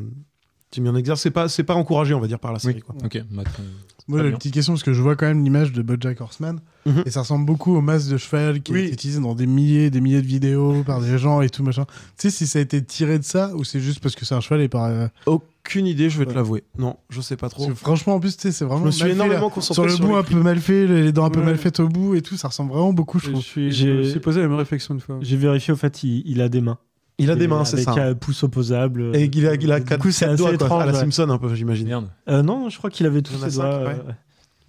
mis 0.78 0.88
en 0.88 0.96
exergue. 0.96 1.18
C'est 1.18 1.32
pas 1.32 1.50
c'est 1.50 1.64
pas 1.64 1.76
encouragé, 1.76 2.14
on 2.14 2.20
va 2.22 2.28
dire, 2.28 2.40
par 2.40 2.54
la 2.54 2.60
série. 2.60 2.76
Oui, 2.76 2.82
Quoi. 2.82 2.96
ok. 3.04 3.24
bah, 3.32 3.44
très- 3.44 3.64
Moi, 4.10 4.22
j'ai 4.24 4.30
une 4.30 4.36
petite 4.38 4.53
question 4.53 4.74
parce 4.74 4.84
que 4.84 4.91
je 4.93 5.01
vois 5.01 5.16
quand 5.16 5.28
même 5.28 5.43
l'image 5.43 5.72
de 5.72 5.82
BoJack 5.82 6.20
Horseman 6.20 6.60
Mhm. 6.86 7.03
et 7.05 7.10
ça 7.12 7.22
ressemble 7.22 7.45
beaucoup 7.45 7.76
au 7.76 7.82
masque 7.82 8.10
de 8.10 8.18
cheval 8.18 8.62
qui 8.62 8.72
Oui. 8.74 8.80
est 8.82 8.89
utilisé 8.93 9.20
dans 9.22 9.36
des 9.36 9.45
milliers, 9.45 9.89
des 9.89 10.01
milliers 10.01 10.22
de 10.22 10.28
vidéos 10.28 10.84
par 10.84 10.99
des 11.01 11.18
gens 11.18 11.41
et 11.41 11.49
tout 11.49 11.64
machin. 11.64 11.86
Tu 12.18 12.30
sais 12.30 12.30
si 12.32 12.47
ça 12.47 12.60
a 12.60 12.62
été 12.62 12.84
tiré 12.84 13.20
de 13.20 13.24
ça 13.24 13.51
ou 13.55 13.64
c'est 13.64 13.80
juste 13.80 13.99
parce 14.01 14.16
que 14.16 14.26
c'est 14.26 14.36
un 14.36 14.41
cheval 14.41 14.62
et 14.62 14.68
par. 14.70 14.86
euh, 14.86 15.07
Aucune 15.26 15.86
idée, 15.86 16.10
je 16.10 16.18
vais 16.18 16.26
te 16.26 16.34
l'avouer. 16.34 16.64
Non, 16.80 16.97
je 17.10 17.22
sais 17.22 17.36
pas 17.38 17.47
trop. 17.49 17.68
parce 17.68 17.78
que 17.78 17.80
franchement, 17.86 18.16
en 18.16 18.20
plus, 18.20 18.36
tu 18.36 18.41
sais, 18.43 18.51
c'est 18.51 18.66
vraiment. 18.66 18.82
Je 18.82 18.86
me 18.88 18.91
suis 18.91 19.10
énormément 19.12 19.49
concentré 19.51 19.74
sur 19.76 19.84
le 19.86 19.89
sur 19.91 20.05
bout 20.07 20.16
un 20.16 20.24
peu 20.24 20.41
mal 20.41 20.60
fait, 20.60 20.88
les 20.88 21.12
dents 21.12 21.26
un 21.26 21.30
peu 21.30 21.43
mal 21.43 21.57
faites 21.57 21.80
au 21.80 21.88
bout 21.88 22.16
et 22.16 22.22
tout. 22.24 22.36
Ça 22.38 22.47
ressemble 22.47 22.72
vraiment 22.72 22.93
beaucoup, 22.93 23.20
je 23.20 23.30
trouve. 23.30 23.43
je 23.55 23.88
me 23.88 24.03
suis 24.03 24.20
posé 24.20 24.41
la 24.41 24.47
même 24.47 24.57
réflexion 24.57 24.95
une 24.95 25.01
fois. 25.01 25.18
J'ai 25.22 25.38
vérifié, 25.38 25.74
au 25.74 25.78
fait, 25.78 26.03
il, 26.03 26.24
il 26.26 26.41
a 26.41 26.49
des 26.49 26.62
mains. 26.62 26.78
Il 27.20 27.30
a 27.32 27.36
des 27.36 27.47
mains, 27.47 27.65
c'est 27.65 27.76
avec 27.76 27.86
ça. 27.86 28.03
un 28.05 28.15
pouce 28.15 28.43
opposable. 28.43 29.15
Et 29.15 29.30
il 29.32 29.47
a, 29.47 29.53
il 29.55 29.72
a 29.72 29.80
Du 29.80 29.86
quatre, 29.86 30.01
coup, 30.01 30.11
c'est 30.11 30.26
quatre 30.26 30.38
doigts, 30.38 30.47
quoi, 30.57 30.65
étrange. 30.65 30.84
à 30.84 30.86
la 30.88 30.91
ouais. 30.93 30.99
Simpson 30.99 31.30
un 31.30 31.38
peu, 31.38 31.53
j'imagine. 31.53 32.09
Euh, 32.30 32.41
non, 32.41 32.70
je 32.70 32.78
crois 32.78 32.89
qu'il 32.89 33.05
avait 33.05 33.22
tous 33.22 33.34
Il 33.38 33.43
a 33.43 33.49
ses 33.49 33.55
doigts. 33.57 33.80
ouais. 33.84 33.95
euh, 34.07 34.11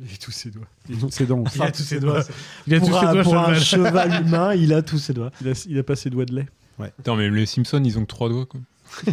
Il 0.00 0.12
a 0.12 0.16
tous 0.20 0.30
ses 0.30 0.50
doigts. 0.50 0.66
Il 0.88 0.96
a 0.96 0.98
tous 1.00 1.10
ses 1.10 1.26
doigts. 1.26 2.20
Il 2.66 2.74
a 2.74 2.78
tous 2.80 2.84
ses 2.86 2.90
doigts, 2.90 3.22
pour 3.22 3.38
un 3.38 3.54
cheval. 3.54 4.22
humain, 4.26 4.54
il 4.54 4.72
a 4.74 4.82
tous 4.82 4.98
ses 4.98 5.12
doigts. 5.14 5.30
Il 5.40 5.48
a, 5.48 5.64
il 5.68 5.78
a 5.78 5.82
pas 5.82 5.96
ses 5.96 6.10
doigts 6.10 6.24
de 6.26 6.34
lait. 6.34 6.46
Attends, 6.98 7.16
mais 7.16 7.28
les 7.30 7.46
Simpsons, 7.46 7.82
ils 7.84 7.98
ont 7.98 8.02
que 8.02 8.06
trois 8.06 8.28
doigts, 8.28 8.46
quoi. 8.46 8.60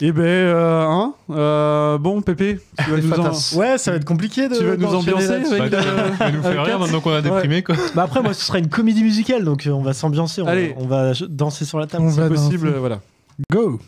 Eh 0.00 0.12
ben, 0.12 0.22
euh, 0.22 0.86
hein, 0.86 1.14
euh, 1.30 1.98
bon, 1.98 2.22
Pépé, 2.22 2.60
tu 2.84 2.90
vas 2.90 2.96
nous, 2.98 3.12
en-. 3.12 3.58
Ouais, 3.58 3.78
ça 3.78 3.90
va 3.90 3.96
être 3.96 4.04
compliqué 4.04 4.48
de. 4.48 4.54
tu 4.54 4.64
vas 4.64 4.76
nous 4.76 4.94
ambiancer 4.94 5.30
avec 5.30 5.72
Bah, 5.72 5.78
euh, 5.82 6.30
nous 6.30 6.42
fait 6.42 6.48
avec 6.48 6.60
rire 6.66 6.78
maintenant 6.78 7.00
qu'on 7.00 7.12
a 7.12 7.20
déprimé, 7.20 7.64
quoi. 7.64 7.74
Bah 7.96 8.04
après, 8.04 8.22
moi, 8.22 8.32
ce 8.32 8.44
sera 8.44 8.60
une 8.60 8.68
comédie 8.68 9.02
musicale, 9.02 9.44
donc 9.44 9.66
euh, 9.66 9.70
on 9.70 9.82
va 9.82 9.94
s'ambiancer. 9.94 10.42
On, 10.76 10.86
va 10.86 11.12
danser 11.28 11.64
sur 11.64 11.80
la 11.80 11.88
table. 11.88 12.04
On 12.04 12.10
c'est 12.12 12.28
possible, 12.28 12.70
voilà. 12.78 13.00
Go 13.50 13.80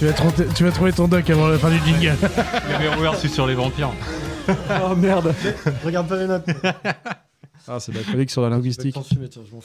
tu 0.00 0.06
vas, 0.06 0.12
trouver, 0.14 0.46
tu 0.54 0.64
vas 0.64 0.70
trouver 0.72 0.92
ton 0.94 1.08
doc 1.08 1.28
avant 1.28 1.48
la 1.48 1.58
fin 1.58 1.68
du 1.68 1.76
jingle. 1.84 2.16
Il 2.70 2.74
avait 2.74 2.96
ouvert 2.96 3.14
sur 3.18 3.46
les 3.46 3.54
vampires. 3.54 3.92
Oh 4.82 4.96
merde 4.96 5.32
Regarde 5.84 6.08
pas 6.08 6.16
mes 6.16 6.26
notes. 6.26 6.46
Ah, 7.68 7.78
c'est 7.78 7.92
de 7.92 7.98
la 7.98 8.04
chronique 8.04 8.30
sur 8.30 8.40
la 8.42 8.48
linguistique. 8.48 8.96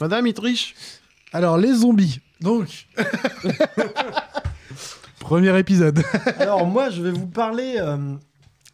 Madame 0.00 0.26
Itrich 0.26 0.74
Alors, 1.32 1.56
les 1.56 1.72
zombies. 1.72 2.20
Donc. 2.42 2.86
Premier 5.18 5.58
épisode. 5.58 6.02
Alors 6.38 6.66
moi, 6.66 6.90
je 6.90 7.00
vais 7.02 7.10
vous 7.10 7.26
parler 7.26 7.76
euh, 7.78 7.96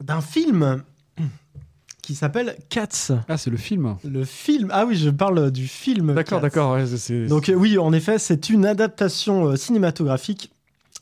d'un 0.03 0.21
film 0.21 0.83
qui 2.03 2.15
s'appelle 2.17 2.57
Cats. 2.69 3.13
Ah, 3.29 3.39
c'est 3.39 3.51
le 3.51 3.57
film. 3.57 3.97
Le 4.05 4.25
film. 4.25 4.69
Ah 4.73 4.85
oui, 4.85 4.97
je 4.97 5.09
parle 5.09 5.51
du 5.53 5.69
film. 5.69 6.15
D'accord, 6.15 6.41
d'accord. 6.41 6.73
ouais, 6.75 6.85
c'est- 6.87 6.99
c'est- 6.99 7.27
Donc 7.27 7.49
euh, 7.49 7.55
oui, 7.55 7.79
en 7.79 7.93
effet, 7.93 8.19
c'est 8.19 8.51
une 8.51 8.67
adaptation 8.67 9.47
euh, 9.47 9.57
cinématographique 9.57 10.51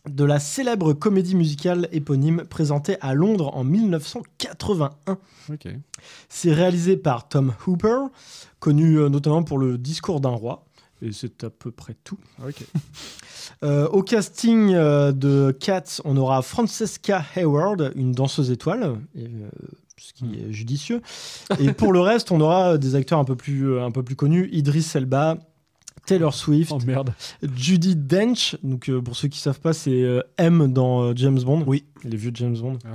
de 0.09 0.25
la 0.25 0.41
célèbre 0.41 0.93
comédie 0.93 1.35
musicale 1.35 1.89
éponyme 1.93 2.45
présentée 2.45 2.97
à 3.01 3.15
Londres 3.15 3.51
en 3.55 3.65
1981. 3.65 5.19
Ok. 5.51 5.69
C'est 6.29 6.53
réalisé 6.53 6.97
par 6.97 7.29
Tom 7.29 7.53
Hooper, 7.67 8.07
connu 8.59 8.99
euh, 8.99 9.09
notamment 9.09 9.43
pour 9.43 9.59
le 9.59 9.79
discours 9.79 10.21
d'un 10.21 10.31
roi. 10.31 10.65
Et 11.03 11.13
c'est 11.13 11.45
à 11.45 11.51
peu 11.51 11.71
près 11.71 11.97
tout. 12.05 12.19
Ok. 12.47 12.65
Euh, 13.63 13.89
au 13.89 14.03
casting 14.03 14.73
euh, 14.73 15.13
de 15.13 15.55
Cats, 15.59 16.01
on 16.05 16.17
aura 16.17 16.41
Francesca 16.41 17.23
Hayward, 17.37 17.93
une 17.95 18.13
danseuse 18.13 18.51
étoile, 18.51 18.97
et, 19.15 19.25
euh, 19.25 19.51
ce 19.99 20.15
qui 20.15 20.35
est 20.35 20.51
judicieux. 20.51 21.03
Et 21.59 21.73
pour 21.73 21.93
le 21.93 22.01
reste, 22.01 22.33
on 22.33 22.41
aura 22.41 22.79
des 22.79 22.95
acteurs 22.95 23.19
un 23.19 23.25
peu 23.25 23.37
plus, 23.37 23.79
un 23.79 23.91
peu 23.91 24.03
plus 24.03 24.17
connus 24.17 24.49
Idris 24.53 24.93
Elba, 24.95 25.37
Taylor 26.11 26.35
Swift, 26.35 26.73
Oh 26.75 26.79
merde. 26.85 27.15
Judy 27.55 27.95
Dench. 27.95 28.57
Donc 28.65 28.89
euh, 28.89 29.01
pour 29.01 29.15
ceux 29.15 29.29
qui 29.29 29.39
savent 29.39 29.61
pas, 29.61 29.73
c'est 29.73 30.03
euh, 30.03 30.23
M 30.39 30.73
dans 30.73 31.03
euh, 31.05 31.13
James 31.15 31.39
Bond. 31.39 31.63
Oui, 31.65 31.85
les 32.03 32.17
vieux 32.17 32.33
James 32.35 32.57
Bond. 32.59 32.79
Ah. 32.85 32.89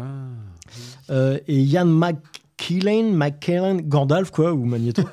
Euh, 1.12 1.40
et 1.48 1.62
Ian 1.62 1.86
McKellen, 1.86 3.16
McKellen, 3.16 3.84
Gandalf 3.84 4.32
quoi, 4.32 4.52
ou 4.52 4.66
Magneto. 4.66 5.04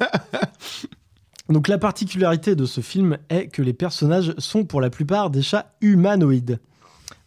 Donc 1.49 1.69
la 1.69 1.79
particularité 1.79 2.57
de 2.57 2.65
ce 2.65 2.81
film 2.81 3.19
est 3.29 3.47
que 3.47 3.63
les 3.63 3.73
personnages 3.73 4.35
sont 4.39 4.65
pour 4.65 4.81
la 4.81 4.91
plupart 4.91 5.31
des 5.31 5.43
chats 5.43 5.73
humanoïdes. 5.81 6.59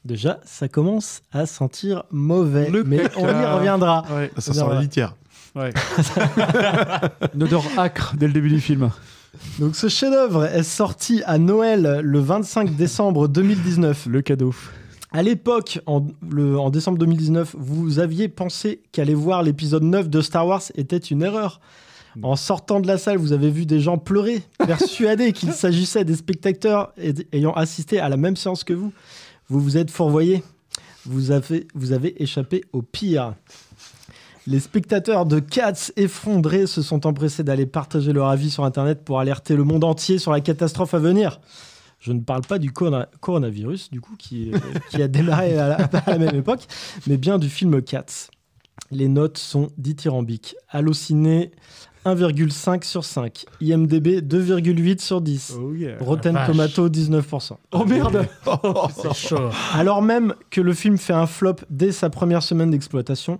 Déjà, 0.03 0.41
ça 0.43 0.67
commence 0.67 1.21
à 1.31 1.45
sentir 1.45 2.03
mauvais, 2.11 2.69
mais 2.85 2.97
caca. 2.97 3.19
on 3.19 3.27
y 3.27 3.45
reviendra. 3.45 4.03
Ouais. 4.13 4.29
Ça 4.37 4.53
sent 4.53 4.65
la 4.69 4.81
litière. 4.81 5.15
Ouais. 5.55 5.71
Une 7.33 7.43
odeur 7.43 7.63
âcre 7.77 8.13
dès 8.17 8.27
le 8.27 8.33
début 8.33 8.49
du 8.49 8.59
film. 8.59 8.91
Donc 9.59 9.75
ce 9.75 9.87
chef-d'œuvre 9.87 10.45
est 10.45 10.63
sorti 10.63 11.21
à 11.25 11.37
Noël 11.37 11.99
le 12.03 12.19
25 12.19 12.75
décembre 12.75 13.27
2019. 13.27 14.07
Le 14.07 14.21
cadeau. 14.21 14.53
À 15.11 15.23
l'époque, 15.23 15.79
en, 15.85 16.01
décembre 16.69 16.97
2019, 16.97 17.55
vous 17.57 17.99
aviez 17.99 18.27
pensé 18.27 18.81
qu'aller 18.91 19.13
voir 19.13 19.43
l'épisode 19.43 19.83
9 19.83 20.09
de 20.09 20.19
Star 20.19 20.45
Wars 20.45 20.63
était 20.75 20.97
une 20.97 21.21
erreur. 21.21 21.61
En 22.21 22.35
sortant 22.35 22.79
de 22.79 22.87
la 22.87 22.97
salle, 22.97 23.17
vous 23.17 23.31
avez 23.33 23.49
vu 23.49 23.65
des 23.65 23.79
gens 23.79 23.97
pleurer, 23.97 24.41
persuadés 24.57 25.31
qu'il 25.31 25.51
s'agissait 25.53 26.03
des 26.03 26.15
spectateurs 26.15 26.93
ayant 27.31 27.53
assisté 27.53 27.99
à 27.99 28.09
la 28.09 28.17
même 28.17 28.35
séance 28.35 28.63
que 28.63 28.73
vous. 28.73 28.91
Vous 29.47 29.59
vous 29.59 29.77
êtes. 29.77 29.91
Vous 31.05 31.31
avez, 31.31 31.67
vous 31.75 31.91
avez 31.93 32.21
échappé 32.21 32.63
au 32.73 32.81
pire. 32.81 33.35
Les 34.47 34.59
spectateurs 34.59 35.25
de 35.25 35.39
Cats 35.39 35.91
effondrés 35.95 36.67
se 36.67 36.81
sont 36.83 37.07
empressés 37.07 37.43
d'aller 37.43 37.65
partager 37.65 38.13
leur 38.13 38.27
avis 38.29 38.51
sur 38.51 38.63
Internet 38.63 39.03
pour 39.03 39.19
alerter 39.19 39.55
le 39.55 39.63
monde 39.63 39.83
entier 39.83 40.19
sur 40.19 40.31
la 40.31 40.39
catastrophe 40.39 40.93
à 40.93 40.99
venir. 40.99 41.39
Je 41.99 42.11
ne 42.11 42.19
parle 42.19 42.41
pas 42.41 42.59
du 42.59 42.71
corona- 42.71 43.07
coronavirus, 43.21 43.89
du 43.89 44.01
coup, 44.01 44.15
qui, 44.19 44.51
euh, 44.53 44.57
qui 44.91 45.01
a 45.01 45.07
démarré 45.07 45.57
à 45.57 45.67
la, 45.69 45.75
à 45.83 46.11
la 46.11 46.17
même 46.19 46.35
époque, 46.35 46.67
mais 47.07 47.17
bien 47.17 47.39
du 47.39 47.49
film 47.49 47.81
Cats. 47.81 48.29
Les 48.91 49.07
notes 49.07 49.39
sont 49.39 49.69
dithyrambiques. 49.79 50.55
Allociné, 50.69 51.49
1,5 52.05 52.83
sur 52.83 53.03
5. 53.03 53.45
IMDB, 53.61 54.21
2,8 54.21 55.01
sur 55.01 55.21
10. 55.21 55.55
Rotten 56.01 56.35
La 56.35 56.41
vache. 56.41 56.51
Tomato, 56.51 56.87
19%. 56.89 57.53
Oh 57.71 57.83
merde 57.85 58.27
C'est 58.95 59.13
chaud. 59.15 59.49
alors 59.73 60.03
même 60.03 60.35
que 60.51 60.61
le 60.61 60.73
film 60.75 60.99
fait 60.99 61.13
un 61.13 61.25
flop 61.25 61.55
dès 61.71 61.91
sa 61.91 62.11
première 62.11 62.43
semaine 62.43 62.69
d'exploitation, 62.69 63.39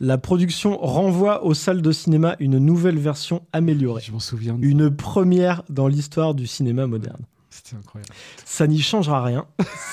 la 0.00 0.18
production 0.18 0.76
renvoie 0.78 1.44
aux 1.44 1.54
salles 1.54 1.82
de 1.82 1.92
cinéma 1.92 2.36
une 2.40 2.58
nouvelle 2.58 2.98
version 2.98 3.42
améliorée. 3.52 4.02
Je 4.04 4.12
m'en 4.12 4.20
souviens. 4.20 4.56
Une 4.60 4.90
première 4.94 5.62
dans 5.70 5.88
l'histoire 5.88 6.34
du 6.34 6.46
cinéma 6.46 6.86
moderne. 6.86 7.22
C'était 7.48 7.76
incroyable. 7.78 8.12
Ça 8.44 8.66
n'y 8.66 8.80
changera 8.80 9.22
rien. 9.24 9.46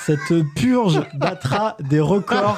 Cette 0.05 0.33
purge 0.55 1.01
battra 1.15 1.77
des 1.89 2.01
records 2.01 2.57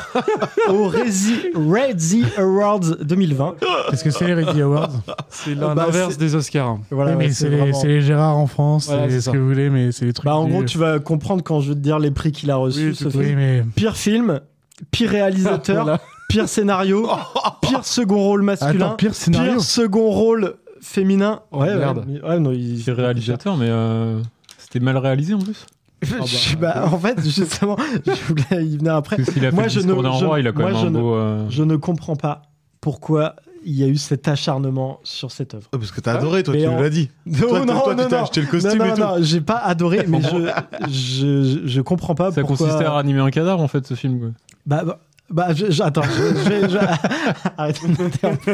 aux 0.69 0.89
Rezi- 0.89 1.51
Razzie 1.53 2.25
Awards 2.37 2.79
2020. 3.03 3.55
Qu'est-ce 3.91 4.03
que 4.03 4.09
c'est 4.09 4.25
les 4.25 4.33
Ready 4.33 4.63
Awards? 4.63 4.89
C'est 5.29 5.53
Bah, 5.53 5.75
l'inverse 5.75 6.17
des 6.17 6.33
Oscars. 6.33 6.79
Voilà, 6.89 7.11
Oui, 7.11 7.17
ouais, 7.17 7.23
mais 7.27 7.31
c'est 7.33 7.49
les, 7.49 7.57
vraiment- 7.57 7.79
c'est 7.79 7.87
les 7.87 8.01
Gérard 8.01 8.35
en 8.35 8.47
France, 8.47 8.87
Voilà, 8.87 9.07
c'est 9.07 9.21
ce 9.21 9.29
que 9.29 9.37
vous 9.37 9.47
voulez, 9.47 9.69
mais 9.69 9.91
c'est 9.91 10.05
les 10.05 10.13
trucs. 10.13 10.25
Bah, 10.25 10.35
en 10.37 10.45
du- 10.45 10.51
gros, 10.53 10.63
tu 10.63 10.79
vas 10.79 10.97
comprendre 10.99 11.43
quand 11.43 11.59
je 11.61 11.69
vais 11.69 11.75
te 11.75 11.79
dire 11.81 11.99
les 11.99 12.09
prix 12.11 12.31
qu'il 12.31 12.49
a 12.49 12.55
reçus. 12.55 12.89
Oui, 12.89 12.95
ce 12.95 13.03
tout- 13.03 13.11
film. 13.11 13.23
oui, 13.23 13.35
mais- 13.35 13.63
Pire 13.75 13.95
film, 13.95 14.41
pire 14.89 15.11
réalisateur, 15.11 15.83
Voilà. 15.83 16.01
Pire 16.29 16.47
scénario, 16.49 17.07
pire 17.61 17.85
second 17.85 18.17
rôle 18.23 18.41
masculin, 18.41 18.85
Attends, 18.87 18.95
pire 18.95 19.15
scénario. 19.15 19.59
second 19.59 20.09
rôle 20.11 20.55
féminin. 20.81 21.41
Ouais, 21.51 21.67
ouais, 21.69 21.75
merde. 21.77 22.05
mais- 22.07 22.21
ouais, 22.21 22.39
non, 22.39 22.51
il- 22.51 22.81
C'est 22.83 22.91
réalisateur, 22.91 23.57
mais 23.57 23.67
euh, 23.69 24.19
c'était 24.57 24.79
mal 24.79 24.97
réalisé 24.97 25.33
en 25.33 25.39
plus. 25.39 25.65
Je- 26.03 26.55
bah, 26.57 26.87
en 26.91 26.99
fait, 26.99 27.19
justement, 27.23 27.77
je 28.05 28.11
voulais 28.27 28.65
y 28.65 28.77
venir 28.77 28.95
après. 28.95 29.15
Parce 29.17 29.31
qu'il 29.31 29.45
a 29.45 29.49
fait 29.49 29.55
Moi, 29.55 29.63
le 29.63 29.69
je 29.69 29.79
discours 29.79 30.03
ne- 30.03 30.09
d'un 30.09 30.17
je- 30.19 30.25
roi, 30.25 30.39
il 30.39 30.47
a 30.47 30.51
quand 30.51 30.61
moi, 30.61 30.71
même 30.71 30.81
je 30.81 30.87
un 30.87 30.89
ne- 30.91 30.99
beau. 30.99 31.15
euh, 31.15 31.45
Je 31.49 31.63
ne 31.63 31.75
comprends 31.77 32.15
pas 32.15 32.43
pourquoi 32.81 33.35
il 33.67 33.73
y 33.73 33.83
a 33.83 33.87
eu 33.87 33.95
cet 33.95 34.27
acharnement 34.27 34.99
sur 35.03 35.31
cette 35.31 35.55
œuvre. 35.55 35.67
Ah, 35.73 35.77
parce 35.79 35.89
que 35.91 35.99
t'as 36.01 36.17
adoré, 36.19 36.43
toi, 36.43 36.53
Mais 36.53 36.61
tu 36.61 36.67
en- 36.67 36.75
nous 36.75 36.83
l'as 36.83 36.89
dit. 36.91 37.09
Non, 37.25 37.39
toi, 37.47 37.59
non, 37.61 37.65
toi, 37.65 37.95
non, 37.95 38.03
tu 38.03 38.09
t'es 38.09 38.15
non. 38.17 38.21
acheté 38.23 38.41
le 38.41 38.47
costume 38.47 38.77
non, 38.77 38.85
et 38.85 38.89
non, 38.89 38.93
tout. 38.95 39.01
non, 39.01 39.15
j'ai 39.21 39.41
pas 39.41 39.57
adoré, 39.57 40.05
mais 40.07 40.21
je, 40.21 40.51
je, 40.87 41.43
je, 41.43 41.59
je 41.67 41.81
comprends 41.81 42.13
pas 42.13 42.31
Ça 42.31 42.41
pourquoi. 42.41 42.57
consistait 42.67 42.85
à 42.85 42.91
ranimer 42.91 43.21
un 43.21 43.31
cadavre 43.31 43.61
en 43.63 43.67
fait, 43.67 43.87
ce 43.87 43.95
film. 43.95 44.19
quoi. 44.19 44.29
Bah, 44.67 44.83
bah, 44.85 44.99
bah, 45.29 45.53
je- 45.53 45.71
je- 45.71 45.81
attends, 45.83 46.03
je, 46.03 46.09
je 46.43 46.49
vais. 46.49 46.69
je- 46.69 46.77
Arrête 47.57 47.79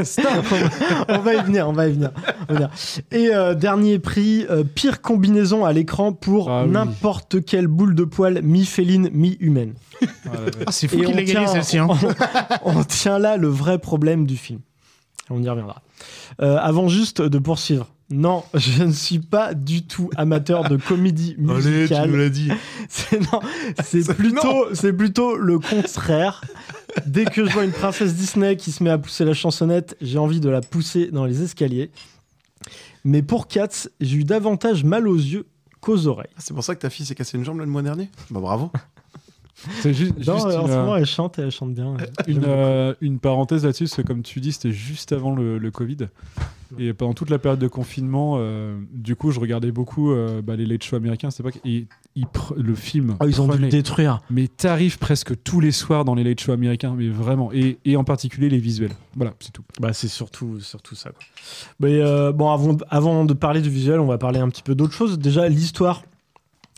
Stop, 0.05 0.25
on, 0.51 0.55
va- 0.55 1.19
on 1.19 1.21
va 1.21 1.33
y 1.35 1.41
venir, 1.43 1.67
on 1.67 1.73
va 1.73 1.87
y 1.87 1.91
venir. 1.93 2.11
on 2.49 2.53
va 2.53 2.59
y 2.59 2.63
venir. 2.63 2.69
Et 3.11 3.33
euh, 3.35 3.53
dernier 3.55 3.99
prix, 3.99 4.45
euh, 4.49 4.63
pire 4.63 5.01
combinaison 5.01 5.65
à 5.65 5.73
l'écran 5.73 6.13
pour 6.13 6.49
Ah 6.49 6.63
oui. 6.63 6.71
n'importe 6.71 7.43
quelle 7.45 7.67
boule 7.67 7.93
de 7.95 8.03
poil 8.03 8.41
mi-féline, 8.41 9.09
mi-humaine. 9.13 9.73
Ah, 10.25 10.71
c'est 10.71 10.87
fou 10.87 10.97
qu'il 10.97 11.07
on 11.07 11.11
ait 11.11 11.23
gagné 11.25 11.45
tient- 11.45 11.47
celle-ci. 11.47 11.77
Hein. 11.77 11.87
on, 12.63 12.77
on 12.79 12.83
tient 12.83 13.19
là 13.19 13.37
le 13.37 13.47
vrai 13.47 13.77
problème 13.77 14.25
du 14.25 14.37
film. 14.37 14.59
On 15.31 15.41
y 15.41 15.49
reviendra. 15.49 15.81
Euh, 16.41 16.57
avant 16.57 16.87
juste 16.87 17.21
de 17.21 17.39
poursuivre. 17.39 17.87
Non, 18.09 18.43
je 18.53 18.83
ne 18.83 18.91
suis 18.91 19.19
pas 19.19 19.53
du 19.53 19.83
tout 19.83 20.09
amateur 20.17 20.67
de 20.67 20.75
comédie 20.75 21.35
Allez, 21.37 21.61
tu 21.63 21.69
musicale. 21.69 22.09
nous 22.09 22.17
l'as 22.17 22.29
dit. 22.29 22.49
C'est 23.83 24.13
plutôt, 24.15 24.73
c'est 24.73 24.93
plutôt 24.93 25.35
le 25.37 25.59
contraire. 25.59 26.43
Dès 27.05 27.23
que 27.25 27.45
je 27.45 27.51
vois 27.53 27.63
une 27.63 27.71
princesse 27.71 28.15
Disney 28.15 28.57
qui 28.57 28.71
se 28.71 28.83
met 28.83 28.89
à 28.89 28.97
pousser 28.97 29.23
la 29.23 29.33
chansonnette, 29.33 29.95
j'ai 30.01 30.17
envie 30.17 30.41
de 30.41 30.49
la 30.49 30.59
pousser 30.61 31.07
dans 31.11 31.25
les 31.25 31.41
escaliers. 31.41 31.89
Mais 33.05 33.21
pour 33.21 33.47
Cats, 33.47 33.87
j'ai 34.01 34.17
eu 34.17 34.23
davantage 34.25 34.83
mal 34.83 35.07
aux 35.07 35.15
yeux 35.15 35.47
qu'aux 35.79 36.07
oreilles. 36.07 36.27
Ah, 36.35 36.39
C'est 36.39 36.53
pour 36.53 36.63
ça 36.63 36.75
que 36.75 36.81
ta 36.81 36.89
fille 36.89 37.05
s'est 37.05 37.15
cassé 37.15 37.37
une 37.37 37.45
jambe 37.45 37.59
le 37.59 37.65
mois 37.65 37.81
dernier? 37.81 38.09
Bah 38.29 38.39
bravo. 38.41 38.71
C'est 39.81 39.93
juste, 39.93 40.15
Non, 40.25 40.33
juste 40.35 40.45
en 40.45 40.61
une, 40.61 40.67
ce 40.67 40.75
moment, 40.75 40.93
euh, 40.93 40.97
elle 40.97 41.05
chante 41.05 41.37
et 41.39 41.43
elle 41.43 41.51
chante 41.51 41.73
bien. 41.73 41.95
une, 42.27 42.43
euh, 42.47 42.93
une 43.01 43.19
parenthèse 43.19 43.63
là-dessus, 43.65 43.83
parce 43.85 43.95
que 43.97 44.01
comme 44.01 44.23
tu 44.23 44.39
dis, 44.39 44.51
c'était 44.53 44.71
juste 44.71 45.11
avant 45.11 45.35
le, 45.35 45.57
le 45.57 45.71
Covid. 45.71 45.97
Et 46.79 46.93
pendant 46.93 47.13
toute 47.13 47.29
la 47.29 47.37
période 47.37 47.59
de 47.59 47.67
confinement, 47.67 48.35
euh, 48.37 48.79
du 48.93 49.17
coup, 49.17 49.31
je 49.31 49.41
regardais 49.41 49.73
beaucoup 49.73 50.11
euh, 50.13 50.41
bah, 50.41 50.55
les 50.55 50.65
late 50.65 50.81
shows 50.83 50.95
américains 50.95 51.27
à 51.27 51.31
cette 51.31 51.41
époque. 51.41 51.59
Et 51.65 51.85
ils 52.15 52.23
pre- 52.25 52.55
le 52.57 52.73
film. 52.75 53.17
Ah, 53.19 53.25
ils 53.27 53.41
ont 53.41 53.47
dû 53.49 53.57
le 53.57 53.67
détruire. 53.67 54.21
Mais 54.29 54.47
t'arrives 54.47 54.97
presque 54.97 55.33
tous 55.43 55.59
les 55.59 55.73
soirs 55.73 56.05
dans 56.05 56.15
les 56.15 56.23
late 56.23 56.39
shows 56.39 56.53
américains, 56.53 56.95
mais 56.97 57.09
vraiment. 57.09 57.51
Et, 57.51 57.77
et 57.83 57.97
en 57.97 58.05
particulier 58.05 58.47
les 58.47 58.57
visuels. 58.57 58.93
Voilà, 59.17 59.33
c'est 59.41 59.51
tout. 59.51 59.63
Bah, 59.81 59.91
c'est 59.91 60.07
surtout, 60.07 60.61
surtout 60.61 60.95
ça. 60.95 61.09
quoi. 61.09 61.19
Mais 61.81 61.99
euh, 61.99 62.31
bon, 62.31 62.49
avant, 62.49 62.77
avant 62.89 63.25
de 63.25 63.33
parler 63.33 63.59
du 63.59 63.69
visuel, 63.69 63.99
on 63.99 64.07
va 64.07 64.17
parler 64.17 64.39
un 64.39 64.47
petit 64.49 64.63
peu 64.63 64.73
d'autre 64.73 64.93
chose. 64.93 65.19
Déjà, 65.19 65.49
l'histoire. 65.49 66.03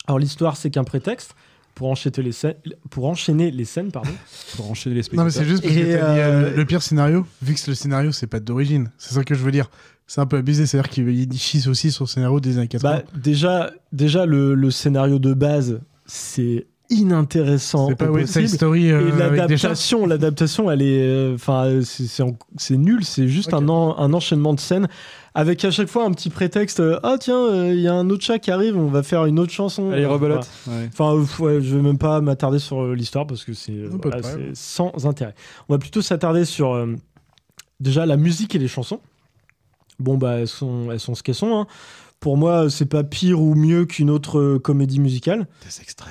Alors, 0.07 0.18
l'histoire, 0.18 0.57
c'est 0.57 0.72
qu'un 0.72 0.84
prétexte 0.84 1.35
pour 1.75 1.89
enchaîner 1.89 2.21
les 2.23 2.31
scènes. 2.31 2.55
Pour 2.89 3.05
enchaîner 3.07 3.51
les 3.51 3.65
scènes, 3.65 3.91
pardon. 3.91 4.11
Pour 4.55 4.69
enchaîner 4.69 4.95
les 4.95 5.01
Non, 5.01 5.03
spectateurs. 5.05 5.25
mais 5.25 5.31
c'est 5.31 5.45
juste 5.45 5.63
parce 5.63 5.73
que 5.75 5.79
t'as 5.79 5.85
dit, 5.85 5.91
euh, 5.91 6.03
euh, 6.51 6.55
le 6.55 6.65
pire 6.65 6.81
scénario, 6.83 7.25
vu 7.41 7.53
que 7.55 7.59
le 7.69 7.75
scénario, 7.75 8.11
c'est 8.11 8.27
pas 8.27 8.39
d'origine. 8.39 8.91
C'est 8.97 9.13
ça 9.15 9.23
que 9.23 9.33
je 9.35 9.43
veux 9.43 9.51
dire. 9.51 9.69
C'est 10.05 10.21
un 10.21 10.25
peu 10.25 10.37
abusé, 10.37 10.65
c'est-à-dire 10.65 10.89
qu'il 10.91 11.33
chisse 11.39 11.67
aussi 11.67 11.91
sur 11.91 12.03
le 12.03 12.09
scénario 12.09 12.39
des 12.39 12.57
années 12.57 12.67
80. 12.67 12.97
Bah, 12.97 13.03
déjà, 13.15 13.71
déjà 13.91 14.25
le, 14.25 14.53
le 14.53 14.69
scénario 14.69 15.17
de 15.17 15.33
base, 15.33 15.79
c'est 16.05 16.67
inintéressant. 16.89 17.87
C'est 17.89 17.95
pas 17.95 18.07
possible. 18.07 18.47
Story, 18.49 18.91
euh, 18.91 19.09
Et 19.09 19.17
l'adaptation, 19.17 20.05
l'adaptation, 20.05 20.69
elle 20.69 20.81
est, 20.81 21.01
euh, 21.07 21.35
enfin, 21.35 21.79
c'est- 21.83 22.05
c'est 22.07 22.23
en- 22.23 22.37
c'est 22.57 22.77
nul. 22.77 23.03
C'est 23.03 23.27
juste 23.27 23.53
un, 23.53 23.67
en- 23.69 23.97
un 23.97 24.13
enchaînement 24.13 24.53
de 24.53 24.59
scènes 24.59 24.87
avec 25.35 25.64
à 25.65 25.72
chaque 25.72 25.88
fois 25.88 26.05
un 26.05 26.11
petit 26.11 26.30
prétexte. 26.30 26.80
euh, 26.80 26.99
Ah 27.03 27.15
tiens, 27.19 27.39
euh, 27.39 27.73
il 27.73 27.80
y 27.81 27.88
a 27.88 27.93
un 27.93 28.10
autre 28.10 28.23
chat 28.23 28.39
qui 28.39 28.51
arrive, 28.51 28.77
on 28.77 28.88
va 28.88 29.01
faire 29.03 29.26
une 29.26 29.39
autre 29.39 29.51
chanson. 29.51 29.91
Allez, 29.91 30.03
Euh, 30.03 30.10
rebelote. 30.10 30.47
Ouais. 30.68 30.89
Enfin, 30.91 31.14
euh, 31.15 31.26
ouais, 31.43 31.61
je 31.61 31.76
vais 31.76 31.81
même 31.81 31.97
pas 31.97 32.22
m'attarder 32.22 32.60
sur 32.60 32.81
euh, 32.84 32.93
l'histoire 32.95 33.26
parce 33.26 33.43
que 33.43 33.53
c'est 33.53 33.72
euh, 33.73 33.89
voilà, 34.01 34.22
sans 34.53 34.91
intérêt. 35.07 35.34
On 35.69 35.73
va 35.73 35.80
plutôt 35.80 36.01
s'attarder 36.01 36.45
sur 36.45 36.73
euh, 36.73 36.95
déjà 37.80 38.05
la 38.05 38.18
musique 38.18 38.53
et 38.55 38.60
les 38.60 38.68
chansons. 38.68 38.99
bon, 39.99 40.18
bah, 40.18 40.39
elles 40.39 40.47
sont, 40.47 40.89
elles 40.91 40.99
sont 40.99 41.15
ce 41.15 41.23
qu'elles 41.23 41.35
sont. 41.35 41.55
hein. 41.61 41.68
Pour 42.23 42.37
moi, 42.37 42.69
c'est 42.69 42.85
pas 42.85 43.03
pire 43.03 43.41
ou 43.41 43.53
mieux 43.53 43.83
qu'une 43.83 44.09
autre 44.09 44.39
euh, 44.39 44.57
comédie 44.57 45.01
musicale. 45.01 45.45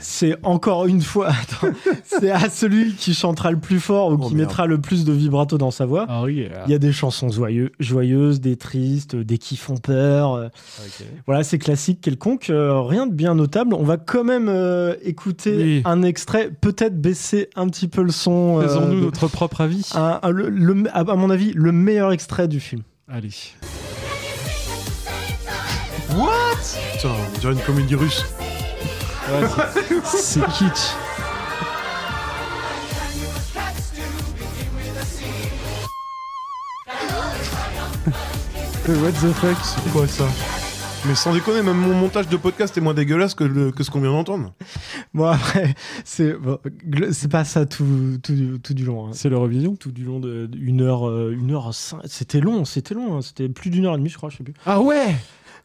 C'est 0.02 0.36
encore 0.43 0.84
une 0.84 1.01
fois, 1.01 1.28
attends, 1.30 1.72
c'est 2.05 2.30
à 2.30 2.51
celui 2.51 2.93
qui 2.93 3.14
chantera 3.14 3.51
le 3.51 3.56
plus 3.59 3.80
fort 3.80 4.12
ou 4.12 4.18
qui 4.18 4.34
merde. 4.34 4.36
mettra 4.36 4.66
le 4.66 4.78
plus 4.78 5.06
de 5.06 5.12
vibrato 5.12 5.56
dans 5.56 5.70
sa 5.70 5.86
voix. 5.86 6.05
Ah 6.10 6.22
oui. 6.24 6.48
Il 6.66 6.70
y 6.70 6.74
a 6.74 6.78
des 6.78 6.93
chansons 6.93 7.30
joyeux, 7.30 7.72
joyeuses, 7.80 8.43
des 8.43 8.56
tristes, 8.56 9.16
des 9.16 9.39
qui 9.39 9.56
font 9.56 9.78
peur. 9.78 10.34
euh, 10.34 10.48
Voilà, 11.26 11.44
c'est 11.44 11.56
classique 11.59 12.02
quelconque. 12.02 12.51
euh, 12.51 12.82
rien 12.82 13.06
de 13.06 13.14
bien 13.14 13.34
notable. 13.34 13.72
On 13.72 13.82
va 13.84 13.97
quand 13.97 14.24
même 14.24 14.51
euh, 14.51 14.94
écouter 15.02 15.56
Oui. 15.56 15.82
un 15.86 16.02
extrait, 16.02 16.51
peut-être 16.60 17.01
baisser 17.01 17.48
un 17.56 17.68
petit 17.68 17.89
peu 17.89 18.02
le 18.02 18.12
son. 18.12 18.59
euh, 18.59 18.64
Faisons-nous 18.68 19.01
de- 19.01 19.05
notre 19.06 19.28
propre 19.28 19.62
avis. 19.62 19.89
un- 19.94 20.20
un- 20.22 20.30
le- 20.30 20.51
le- 20.51 20.84
à 20.93 21.05
mon 21.16 21.30
avis, 21.30 21.52
le 21.55 21.72
meilleur 21.72 22.12
extrait 22.12 22.48
du 22.48 22.60
film. 22.60 22.82
Allez. 23.09 23.30
What? 26.16 26.59
Putain, 26.93 27.09
on 27.34 27.39
dirait 27.39 27.52
une 27.55 27.60
comédie 27.60 27.94
russe. 27.94 28.24
C'est 30.05 30.44
kitsch. 30.48 30.93
What 38.89 39.12
the 39.12 39.32
fuck 39.32 39.56
C'est 39.62 39.93
quoi 39.93 40.06
ça? 40.06 40.24
Mais 41.06 41.14
sans 41.16 41.32
déconner, 41.34 41.62
même 41.62 41.76
mon 41.78 41.94
montage 41.94 42.28
de 42.28 42.36
podcast 42.36 42.76
est 42.78 42.80
moins 42.80 42.94
dégueulasse 42.94 43.34
que, 43.34 43.43
le- 43.43 43.72
que 43.72 43.82
ce 43.82 43.90
qu'on 43.90 44.01
vient 44.01 44.12
d'entendre. 44.12 44.52
Bon, 45.14 45.26
après, 45.26 45.74
c'est 46.05 46.32
bon, 46.34 46.59
gl- 46.89 47.12
c'est 47.12 47.30
pas 47.30 47.44
ça 47.44 47.66
tout, 47.66 48.18
tout, 48.22 48.34
tout 48.62 48.74
du 48.74 48.84
long. 48.84 49.06
hein. 49.09 49.10
C'est 49.12 49.28
l'Eurovision? 49.28 49.74
Tout 49.74 49.90
du 49.90 50.05
long 50.05 50.20
de 50.20 50.47
de 50.47 50.59
une 50.59 50.80
heure, 50.80 51.09
euh, 51.09 51.34
une 51.36 51.51
heure 51.52 51.74
cinq. 51.74 52.02
C'était 52.05 52.39
long, 52.40 52.64
c'était 52.64 52.94
long. 52.94 53.16
hein. 53.16 53.20
C'était 53.22 53.48
plus 53.48 53.70
d'une 53.70 53.86
heure 53.86 53.94
et 53.94 53.98
demie, 53.98 54.10
je 54.10 54.16
crois, 54.16 54.30
je 54.30 54.36
sais 54.36 54.44
plus. 54.44 54.55
Ah 54.64 54.80
ouais? 54.80 55.16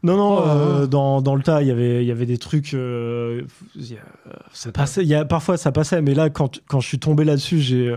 Non, 0.04 0.16
non, 0.16 0.38
Oh. 0.38 0.42
euh, 0.46 0.86
dans, 0.86 1.20
dans 1.20 1.34
le 1.34 1.42
tas, 1.42 1.60
il 1.62 1.68
y 1.68 1.70
avait, 1.72 2.04
il 2.04 2.06
y 2.06 2.12
avait 2.12 2.24
des 2.26 2.38
trucs. 2.38 2.72
euh, 2.74 3.42
il 3.74 3.90
y 3.92 3.94
a- 3.96 4.32
ça 4.52 4.70
passait, 4.70 5.02
il 5.02 5.08
y 5.08 5.14
a, 5.14 5.24
parfois, 5.24 5.56
ça 5.56 5.72
passait, 5.72 6.00
mais 6.02 6.14
là, 6.14 6.30
quand, 6.30 6.60
quand 6.68 6.78
je 6.80 6.86
suis 6.86 6.98
tombé 7.00 7.24
là-dessus, 7.24 7.58
j'ai 7.58 7.88
euh, 7.88 7.96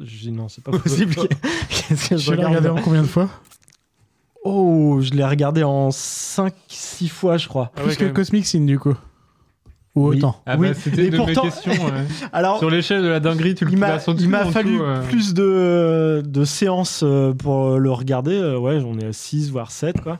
j'ai 0.00 0.30
dit 0.30 0.32
non, 0.32 0.48
c'est 0.48 0.62
pas 0.62 0.72
possible. 0.72 1.14
Qu'est-ce 1.70 2.10
que 2.10 2.16
je 2.18 2.30
Tu 2.30 2.36
l'as 2.36 2.46
regarde 2.46 2.56
regardé 2.66 2.80
en 2.80 2.82
combien 2.84 3.02
de 3.02 3.06
fois? 3.06 3.28
Oh, 4.44 4.98
je 5.02 5.10
l'ai 5.12 5.24
regardé 5.24 5.62
en 5.62 5.90
5-6 5.90 7.08
fois, 7.08 7.36
je 7.36 7.46
crois. 7.48 7.72
Plus 7.74 7.96
que 7.96 8.06
Cosmic 8.06 8.46
Sin, 8.46 8.64
du 8.66 8.78
coup. 8.78 8.94
Ou 9.96 10.08
Oui. 10.10 10.18
autant. 10.18 10.40
Ah 10.46 10.56
Oui, 10.58 10.68
bah, 10.68 10.74
c'était 10.74 11.04
et 11.04 11.06
une 11.08 11.16
pourtant- 11.16 11.44
ouais. 11.44 12.06
Alors, 12.32 12.58
Sur 12.58 12.70
l'échelle 12.70 13.02
de 13.02 13.08
la 13.08 13.18
dinguerie, 13.20 13.54
tu 13.54 13.64
le 13.64 13.72
il 13.72 13.78
m'a, 13.78 13.98
fallu 14.46 14.80
euh. 14.80 15.02
plus 15.02 15.34
de, 15.34 16.22
de 16.24 16.44
séances 16.44 17.04
pour 17.38 17.78
le 17.78 17.90
regarder. 17.90 18.40
Ouais, 18.56 18.80
j'en 18.80 18.96
ai 18.98 19.06
à 19.06 19.12
6 19.12 19.50
voire 19.50 19.70
7 19.72 20.00
quoi. 20.00 20.18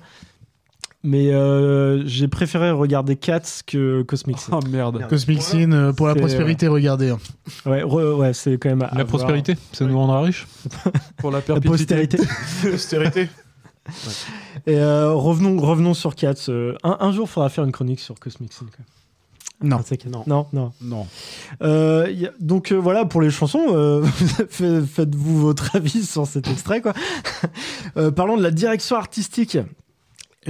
Mais 1.03 1.33
euh, 1.33 2.07
j'ai 2.07 2.29
préféré 2.29 2.71
regarder 2.71 3.17
Cats 3.17 3.63
que 3.67 4.03
Cosmic 4.03 4.39
Sin. 4.39 4.51
Oh 4.63 4.67
merde. 4.69 5.07
Cosmic 5.09 5.41
Sin, 5.41 5.73
euh, 5.73 5.93
pour 5.95 6.07
la 6.09 6.15
prospérité, 6.15 6.69
regardez. 6.69 7.09
hein. 7.11 7.19
Ouais, 7.65 7.83
re- 7.83 8.15
ouais, 8.17 8.35
c'est 8.35 8.59
quand 8.59 8.69
même. 8.69 8.83
à 8.83 8.91
La 8.97 9.05
prospérité, 9.07 9.55
ça 9.73 9.87
nous 9.87 9.99
rendra 9.99 10.21
riches. 10.23 10.47
Pour 11.17 11.31
la 11.31 11.39
La 11.39 11.43
perpétuité. 11.43 12.07
postérité. 12.07 12.19
Postérité. 12.71 13.29
Et 14.67 14.77
euh, 14.77 15.13
revenons, 15.15 15.59
revenons 15.59 15.95
sur 15.95 16.15
Cats. 16.15 16.35
Euh, 16.51 16.75
un, 16.83 16.99
un 17.01 17.13
jour, 17.13 17.27
il 17.29 17.31
faudra 17.33 17.49
faire 17.49 17.65
une 17.65 17.73
chronique 17.73 18.01
sur 18.01 18.19
Cosmic 18.21 18.53
Sin. 18.53 18.67
quoi. 18.67 18.85
Non. 19.63 19.79
Non, 20.07 20.23
non, 20.27 20.47
non. 20.53 20.73
Non. 20.83 21.07
Euh, 21.63 22.09
y 22.11 22.27
a- 22.27 22.33
donc 22.41 22.73
euh, 22.73 22.77
voilà 22.77 23.05
pour 23.07 23.21
les 23.23 23.31
chansons. 23.31 23.67
euh, 23.71 24.03
fait- 24.05 24.83
Faites-vous 24.83 25.39
votre 25.41 25.75
avis 25.77 26.05
sur 26.05 26.27
cet 26.27 26.49
extrait. 26.49 26.81
Quoi. 26.83 26.93
Euh, 27.97 28.11
parlons 28.11 28.37
de 28.37 28.43
la 28.43 28.51
direction 28.51 28.97
artistique. 28.97 29.57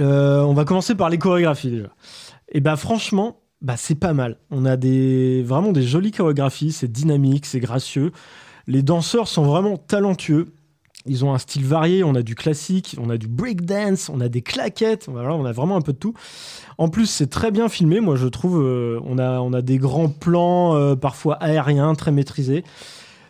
Euh, 0.01 0.41
on 0.41 0.53
va 0.53 0.65
commencer 0.65 0.95
par 0.95 1.09
les 1.09 1.17
chorégraphies 1.17 1.71
déjà. 1.71 1.89
Et 2.51 2.59
bah 2.59 2.75
franchement, 2.75 3.37
bah 3.61 3.75
c'est 3.77 3.95
pas 3.95 4.13
mal. 4.13 4.37
On 4.49 4.65
a 4.65 4.75
vraiment 4.75 5.71
des 5.71 5.83
jolies 5.83 6.11
chorégraphies. 6.11 6.71
C'est 6.71 6.91
dynamique, 6.91 7.45
c'est 7.45 7.59
gracieux. 7.59 8.11
Les 8.67 8.83
danseurs 8.83 9.27
sont 9.27 9.43
vraiment 9.43 9.77
talentueux. 9.77 10.53
Ils 11.07 11.25
ont 11.25 11.33
un 11.33 11.39
style 11.39 11.65
varié, 11.65 12.03
on 12.03 12.13
a 12.13 12.21
du 12.21 12.35
classique, 12.35 12.95
on 13.01 13.09
a 13.09 13.17
du 13.17 13.27
breakdance, 13.27 14.09
on 14.09 14.21
a 14.21 14.29
des 14.29 14.43
claquettes, 14.43 15.07
on 15.09 15.45
a 15.45 15.51
vraiment 15.51 15.75
un 15.75 15.81
peu 15.81 15.93
de 15.93 15.97
tout. 15.97 16.13
En 16.77 16.89
plus, 16.89 17.07
c'est 17.07 17.29
très 17.29 17.49
bien 17.49 17.69
filmé, 17.69 18.01
moi 18.01 18.15
je 18.15 18.27
trouve. 18.27 18.61
euh, 18.61 18.99
on, 19.03 19.17
a, 19.17 19.61
des 19.63 19.79
grands 19.79 20.09
plans, 20.09 20.75
euh, 20.75 20.95
parfois 20.95 21.35
aériens, 21.35 21.95
très 21.95 22.11
maîtrisés. 22.11 22.63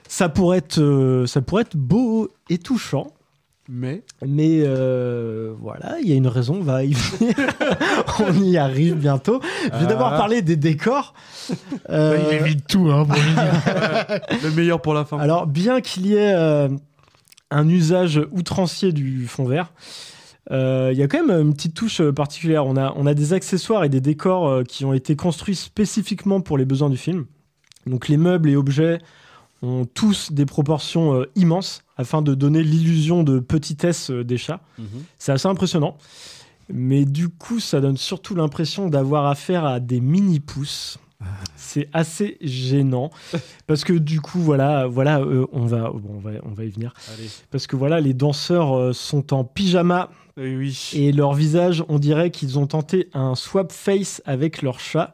Ça 0.09 0.27
pourrait 0.27 0.57
être 0.57 1.77
beau 1.77 2.27
et 2.49 2.57
touchant. 2.57 3.13
Mais 3.73 4.03
Mais 4.27 4.63
euh, 4.65 5.53
voilà, 5.61 5.95
il 6.01 6.09
y 6.09 6.11
a 6.11 6.15
une 6.15 6.27
raison, 6.27 6.55
on 6.55 6.63
va 6.63 6.83
y 6.83 6.91
venir. 6.93 7.33
on 8.19 8.33
y 8.43 8.57
arrive 8.57 8.95
bientôt. 8.95 9.39
Je 9.63 9.77
vais 9.79 9.87
d'abord 9.87 10.09
Ah. 10.13 10.17
parler 10.17 10.41
des 10.41 10.57
décors. 10.57 11.13
Euh, 11.89 12.19
Il 12.29 12.35
évite 12.35 12.67
tout, 12.67 12.89
hein, 12.91 13.05
pour 13.05 13.15
le 14.43 14.51
meilleur 14.55 14.81
pour 14.81 14.93
la 14.93 15.05
fin. 15.05 15.17
alors, 15.19 15.47
bien 15.47 15.79
qu'il 15.79 16.05
y 16.07 16.15
ait 16.15 16.33
euh, 16.35 16.67
un 17.49 17.69
usage 17.69 18.21
outrancier 18.31 18.91
du 18.91 19.25
fond 19.27 19.45
vert, 19.45 19.71
euh, 20.51 20.89
il 20.91 20.97
y 20.99 21.03
a 21.03 21.07
quand 21.07 21.23
même 21.25 21.39
une 21.47 21.53
petite 21.53 21.73
touche 21.75 22.01
euh, 22.01 22.11
particulière. 22.11 22.65
On 22.65 22.75
a, 22.75 22.93
on 22.97 23.05
a 23.05 23.13
des 23.13 23.31
accessoires 23.31 23.83
et 23.85 23.89
des 23.89 24.01
décors 24.01 24.49
euh, 24.49 24.63
qui 24.63 24.83
ont 24.83 24.93
été 24.93 25.15
construits 25.15 25.55
spécifiquement 25.55 26.41
pour 26.41 26.57
les 26.57 26.65
besoins 26.65 26.89
du 26.89 26.97
film. 26.97 27.25
Donc, 27.85 28.09
les 28.09 28.17
meubles 28.17 28.49
et 28.49 28.55
objets 28.57 28.99
ont 29.61 29.85
tous 29.85 30.31
des 30.31 30.45
proportions 30.45 31.13
euh, 31.15 31.29
immenses 31.35 31.83
afin 31.97 32.21
de 32.21 32.33
donner 32.33 32.63
l'illusion 32.63 33.23
de 33.23 33.39
petitesse 33.39 34.09
euh, 34.11 34.23
des 34.23 34.37
chats. 34.37 34.61
C'est 35.17 35.31
assez 35.31 35.47
impressionnant. 35.47 35.97
Mais 36.73 37.05
du 37.05 37.29
coup, 37.29 37.59
ça 37.59 37.81
donne 37.81 37.97
surtout 37.97 38.33
l'impression 38.33 38.87
d'avoir 38.87 39.25
affaire 39.25 39.65
à 39.65 39.79
des 39.79 39.99
mini-pousses. 39.99 40.97
C'est 41.55 41.87
assez 41.93 42.37
gênant 42.41 43.11
parce 43.67 43.83
que 43.83 43.93
du 43.93 44.21
coup, 44.21 44.39
voilà, 44.39 44.87
voilà, 44.87 45.19
euh, 45.19 45.45
on 45.51 45.65
va, 45.65 45.91
bon, 45.91 46.15
on 46.15 46.19
va, 46.19 46.31
on 46.43 46.53
va 46.53 46.63
y 46.63 46.69
venir. 46.69 46.93
Allez. 47.13 47.29
Parce 47.51 47.67
que 47.67 47.75
voilà, 47.75 47.99
les 47.99 48.13
danseurs 48.15 48.75
euh, 48.75 48.93
sont 48.93 49.31
en 49.33 49.43
pyjama 49.43 50.09
Eh 50.37 50.55
oui. 50.55 50.89
et 50.93 51.11
leur 51.11 51.33
visage, 51.33 51.83
on 51.89 51.99
dirait 51.99 52.31
qu'ils 52.31 52.57
ont 52.57 52.65
tenté 52.65 53.09
un 53.13 53.35
swap 53.35 53.71
face 53.71 54.23
avec 54.25 54.63
leur 54.63 54.79
chat. 54.79 55.13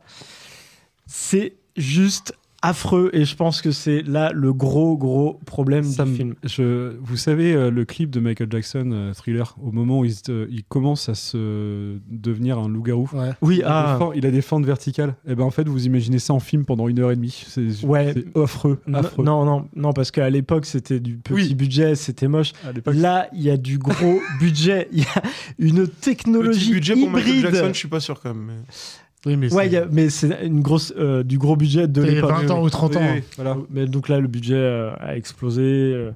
C'est 1.08 1.56
juste 1.76 2.34
affreux 2.64 3.10
et 3.14 3.24
je 3.26 3.36
pense 3.36 3.62
que 3.62 3.72
c'est 3.72 4.02
là 4.02 4.32
le 4.34 4.52
gros 4.52 4.98
gros 4.98 5.40
problème 5.46 5.84
Ça 5.84 6.06
du 6.06 6.14
film. 6.16 6.36
je, 6.44 6.96
vous 7.02 7.16
savez, 7.18 7.54
euh, 7.54 7.70
le 7.70 7.86
clip 7.86 8.10
de 8.10 8.20
Michael 8.20 8.48
Jackson, 8.52 8.90
euh, 8.92 9.14
Thriller, 9.14 9.56
au 9.62 9.72
moment 9.72 10.00
où 10.00 10.06
il, 10.06 10.14
se- 10.14 10.50
il 10.50 10.64
commence 10.64 11.08
à 11.10 11.14
se 11.16 11.98
devenir 12.10 12.58
un 12.58 12.68
loup-garou. 12.68 13.10
Oui, 13.42 13.58
il, 13.58 13.64
a 13.64 13.68
ah. 13.70 13.94
des 13.94 14.00
fentes- 14.00 14.14
il 14.16 14.26
a 14.26 14.32
des 14.32 14.42
fentes 14.42 14.66
verticales. 14.66 15.16
Et 15.28 15.36
ben 15.36 15.44
en 15.44 15.52
fait, 15.52 15.68
vous 15.68 15.86
imaginez 15.86 16.20
ça 16.20 16.34
en 16.34 16.40
film 16.40 16.66
pendant 16.66 16.88
une 16.88 17.00
heure 17.00 17.12
et 17.12 17.16
demie. 17.16 17.46
C'est 17.48 17.84
Ouais. 17.86 18.14
affreux. 18.36 18.80
Non, 18.88 19.00
affreux. 19.00 19.24
Non, 19.24 19.46
non, 19.46 19.68
non, 19.76 19.94
parce 19.94 20.10
qu'à 20.12 20.30
l'époque, 20.30 20.66
c'était 20.66 21.00
du 21.00 21.18
petit 21.18 21.34
Oui. 21.34 21.54
budget, 21.56 21.96
c'était 21.96 22.28
moche. 22.28 22.54
Là, 22.88 23.28
il 23.34 23.42
y 23.42 23.50
a 23.52 23.58
du 23.58 23.78
gros 23.78 24.20
budget, 24.40 24.88
il 24.92 25.00
y 25.00 25.04
a 25.16 25.22
une 25.60 25.86
Petit 25.88 26.02
technologie 26.02 26.72
budget 26.74 26.96
pour 26.96 27.10
Michael 27.12 27.36
hybride. 27.36 27.54
Jackson, 27.56 27.70
je 27.74 27.78
suis 27.78 27.88
pas 27.88 28.00
sûr 28.00 28.20
quand 28.20 28.34
même. 28.34 28.46
mais- 28.46 28.54
Oui, 29.26 29.36
mais 29.36 29.54
Ouais, 29.54 29.68
y 29.70 29.76
a- 29.76 29.88
mais 29.92 30.10
c'est 30.10 30.46
une 30.46 30.62
grosse, 30.62 30.94
euh, 30.98 31.24
du 31.24 31.38
gros 31.38 31.56
budget 31.56 31.88
de 31.88 32.02
l'époque. 32.04 32.32
20 32.32 32.52
ans 32.52 32.62
ou 32.64 32.70
30 32.70 32.96
ans. 32.96 33.00
Oui, 33.02 33.06
hein. 33.08 33.14
oui, 33.18 33.24
voilà. 33.36 33.58
Mais 33.72 33.86
donc 33.88 34.10
là, 34.10 34.20
le 34.20 34.28
budget 34.28 34.56
euh, 34.56 34.92
a 35.00 35.18
explosé. 35.18 35.62
euh, 35.64 36.12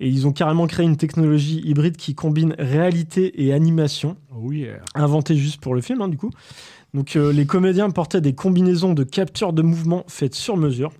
et 0.00 0.08
ils 0.08 0.26
ont 0.26 0.32
carrément 0.32 0.66
créé 0.66 0.86
une 0.86 0.96
technologie 0.96 1.60
hybride 1.64 1.96
qui 1.96 2.14
combine 2.14 2.54
réalité 2.58 3.44
et 3.44 3.52
animation, 3.52 4.16
Oh 4.34 4.50
yeah. 4.52 4.78
inventée 4.94 5.36
juste 5.36 5.60
pour 5.60 5.74
le 5.74 5.80
film, 5.80 6.00
hein, 6.02 6.08
du 6.08 6.16
coup. 6.16 6.30
Donc 6.94 7.16
euh, 7.16 7.32
les 7.32 7.44
comédiens 7.46 7.90
portaient 7.90 8.20
des 8.22 8.32
combinaisons 8.34 8.94
de 8.94 9.04
capture 9.04 9.52
de 9.52 9.60
mouvement 9.62 10.04
faites 10.08 10.34
sur 10.34 10.56
mesure. 10.56 10.90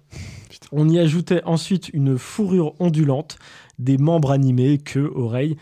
On 0.73 0.89
y 0.89 0.99
ajoutait 0.99 1.43
ensuite 1.45 1.89
une 1.95 2.19
fourrure 2.19 2.75
ondulante, 2.79 3.39
des 3.79 3.99
membres 3.99 4.31
animés, 4.33 4.79
queue, 4.79 5.11
oreilles, 5.15 5.57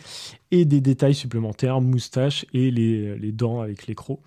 et 0.52 0.64
des 0.64 0.80
détails 0.80 1.14
supplémentaires, 1.14 1.80
moustaches 1.80 2.46
et 2.54 2.70
les, 2.70 3.18
les 3.18 3.32
dents 3.32 3.60
avec 3.60 3.86
les 3.88 3.94
crocs. 3.94 4.20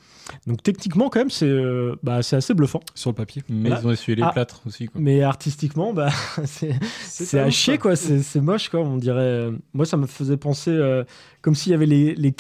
Donc 0.45 0.61
techniquement, 0.61 1.09
quand 1.09 1.19
même, 1.19 1.29
c'est 1.29 1.47
euh, 1.47 1.95
bah, 2.03 2.21
c'est 2.21 2.35
assez 2.35 2.53
bluffant. 2.53 2.81
Sur 2.93 3.09
le 3.11 3.15
papier. 3.15 3.41
Mais 3.49 3.69
Voilà. 3.69 3.81
ils 3.81 3.87
ont 3.87 3.91
essuyé 3.91 4.15
les 4.17 4.23
Ah. 4.23 4.31
plâtres 4.31 4.61
aussi. 4.67 4.87
Quoi. 4.87 5.01
Mais 5.01 5.23
artistiquement, 5.23 5.93
bah, 5.93 6.09
c'est 6.45 7.39
à 7.39 7.49
chier, 7.49 7.77
quoi. 7.77 7.95
C'est 7.95 8.19
c'est 8.21 8.41
moche, 8.41 8.69
quoi. 8.69 8.81
On 8.81 8.97
dirait. 8.97 9.49
Moi, 9.73 9.85
ça 9.85 9.97
me 9.97 10.05
faisait 10.07 10.37
penser 10.37 10.71
euh, 10.71 11.03
comme 11.41 11.55
s'il 11.55 11.71
y 11.71 11.75
avait 11.75 11.85
les, 11.85 12.15
les 12.15 12.33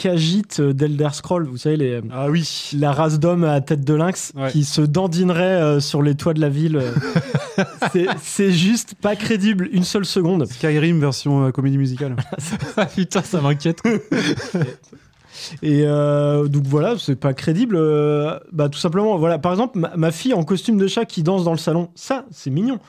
euh, 0.59 0.73
d'Elder 0.73 1.09
Scroll, 1.13 1.47
vous 1.47 1.57
savez, 1.57 1.77
les, 1.77 2.01
Ah 2.11 2.29
oui. 2.29 2.71
la 2.77 2.91
race 2.91 3.17
d'hommes 3.19 3.43
à 3.45 3.61
tête 3.61 3.85
de 3.85 3.93
lynx 3.93 4.33
Ouais. 4.35 4.51
qui 4.51 4.63
se 4.65 4.81
dandineraient 4.81 5.61
euh, 5.61 5.79
sur 5.79 6.01
les 6.01 6.15
toits 6.15 6.33
de 6.33 6.41
la 6.41 6.49
ville. 6.49 6.75
euh. 6.77 6.91
C'est- 7.91 8.07
c'est 8.21 8.51
juste 8.51 8.95
pas 9.01 9.15
crédible 9.15 9.67
une 9.73 9.83
seule 9.83 10.05
seconde. 10.05 10.45
Skyrim 10.45 10.99
version 10.99 11.45
euh, 11.45 11.51
comédie 11.51 11.77
musicale. 11.77 12.15
Ah 12.77 12.85
putain, 12.85 13.21
ça 13.21 13.41
m'inquiète. 13.41 13.79
Et 15.61 15.83
euh, 15.85 16.47
donc 16.47 16.63
voilà, 16.65 16.95
c'est 16.97 17.15
pas 17.15 17.33
crédible. 17.33 17.75
euh, 17.77 18.37
bah 18.51 18.69
tout 18.69 18.79
simplement, 18.79 19.17
voilà. 19.17 19.39
Par 19.39 19.51
exemple, 19.53 19.79
ma, 19.79 19.95
ma 19.95 20.11
fille 20.11 20.33
en 20.33 20.43
costume 20.43 20.77
de 20.77 20.87
chat 20.87 21.05
qui 21.05 21.23
danse 21.23 21.43
dans 21.43 21.51
le 21.53 21.57
salon, 21.57 21.89
ça, 21.95 22.25
c'est 22.31 22.49
mignon. 22.49 22.79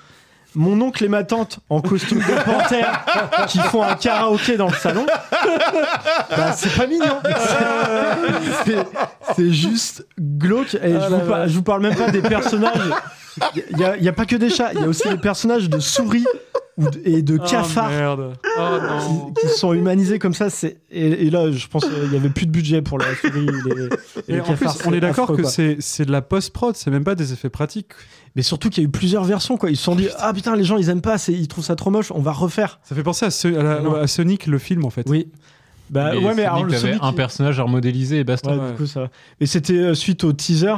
Mon 0.54 0.80
oncle 0.80 1.04
et 1.04 1.08
ma 1.08 1.22
tante 1.24 1.60
en 1.68 1.80
costume 1.80 2.18
de 2.18 2.44
panthère 2.44 3.04
qui 3.48 3.58
font 3.58 3.82
un 3.82 3.94
karaoké 3.94 4.56
dans 4.56 4.68
le 4.68 4.74
salon, 4.74 5.06
bah, 6.30 6.52
c'est 6.56 6.74
pas 6.76 6.86
mignon. 6.86 7.20
C'est- 9.36 9.50
juste 9.52 10.06
glauque. 10.18 10.74
Et 10.74 10.94
Ah 10.94 11.06
je, 11.08 11.14
vous 11.14 11.20
par- 11.28 11.48
je 11.48 11.54
vous 11.54 11.62
parle 11.62 11.82
même 11.82 11.94
pas 11.96 12.10
des 12.10 12.20
personnages. 12.22 12.72
Il 13.70 13.76
n'y 13.76 13.84
a, 13.84 13.96
y 13.96 14.08
a 14.08 14.12
pas 14.12 14.26
que 14.26 14.36
des 14.36 14.50
chats, 14.50 14.72
il 14.74 14.80
y 14.80 14.84
a 14.84 14.88
aussi 14.88 15.08
des 15.08 15.16
personnages 15.16 15.68
de 15.70 15.78
souris 15.78 16.26
et 17.04 17.22
de 17.22 17.38
Oh, 17.40 17.44
cafards. 17.46 18.18
Oh 18.58 19.32
qui, 19.36 19.46
qui 19.46 19.48
sont 19.54 19.72
humanisés 19.72 20.18
comme 20.18 20.34
ça. 20.34 20.50
C'est 20.50 20.78
et, 20.90 21.26
et 21.26 21.30
là, 21.30 21.50
je 21.52 21.66
pense 21.68 21.84
qu'il 21.86 22.12
y 22.12 22.16
avait 22.16 22.28
plus 22.30 22.46
de 22.46 22.50
budget 22.50 22.82
pour 22.82 22.98
la 22.98 23.06
souris. 23.14 23.46
et 23.46 23.74
les, 23.74 23.84
et 23.84 23.88
Et 24.28 24.32
les 24.34 24.40
en 24.40 24.44
plus, 24.44 24.66
cafards, 24.66 24.76
on 24.86 24.92
est 24.92 25.00
d'accord 25.00 25.34
que 25.36 25.44
c'est 25.44 26.04
de 26.04 26.12
la 26.12 26.22
post-prod, 26.22 26.74
c'est 26.76 26.90
même 26.90 27.04
pas 27.04 27.14
des 27.14 27.32
effets 27.32 27.50
pratiques. 27.50 27.92
Mais 28.36 28.42
surtout 28.42 28.70
qu'il 28.70 28.82
y 28.82 28.86
a 28.86 28.88
eu 28.88 28.92
plusieurs 28.92 29.24
versions, 29.24 29.56
quoi. 29.56 29.70
Ils 29.70 29.76
se 29.76 29.82
sont 29.82 29.96
dit, 29.96 30.08
ah 30.18 30.32
putain, 30.32 30.54
les 30.56 30.64
gens 30.64 30.76
ils 30.76 30.88
aiment 30.88 31.00
pas, 31.00 31.16
ils 31.28 31.48
trouvent 31.48 31.64
ça 31.64 31.74
trop 31.76 31.90
moche, 31.90 32.12
on 32.12 32.20
va 32.20 32.32
refaire. 32.32 32.78
Ça 32.84 32.94
fait 32.94 33.02
penser 33.02 33.26
à, 33.26 33.30
ce- 33.30 33.48
à 33.48 33.62
la- 33.62 33.80
Non. 33.80 33.94
à 33.94 34.06
Sonic, 34.06 34.46
le 34.46 34.58
film, 34.58 34.84
en 34.84 34.90
fait. 34.90 35.06
Oui. 35.08 35.28
Bah 35.90 36.14
ouais, 36.16 36.34
mais 36.36 36.44
alors 36.44 36.62
le 36.64 36.72
Sonic. 36.72 36.98
un 37.02 37.12
personnage 37.12 37.58
à 37.58 37.64
remodéliser 37.64 38.18
et 38.18 38.24
basta. 38.24 38.56
Ouais, 38.56 38.70
du 38.70 38.76
coup, 38.76 38.86
ça. 38.86 39.08
Et 39.40 39.46
c'était 39.46 39.72
euh, 39.74 39.94
suite 39.94 40.22
au 40.22 40.32
teaser 40.32 40.74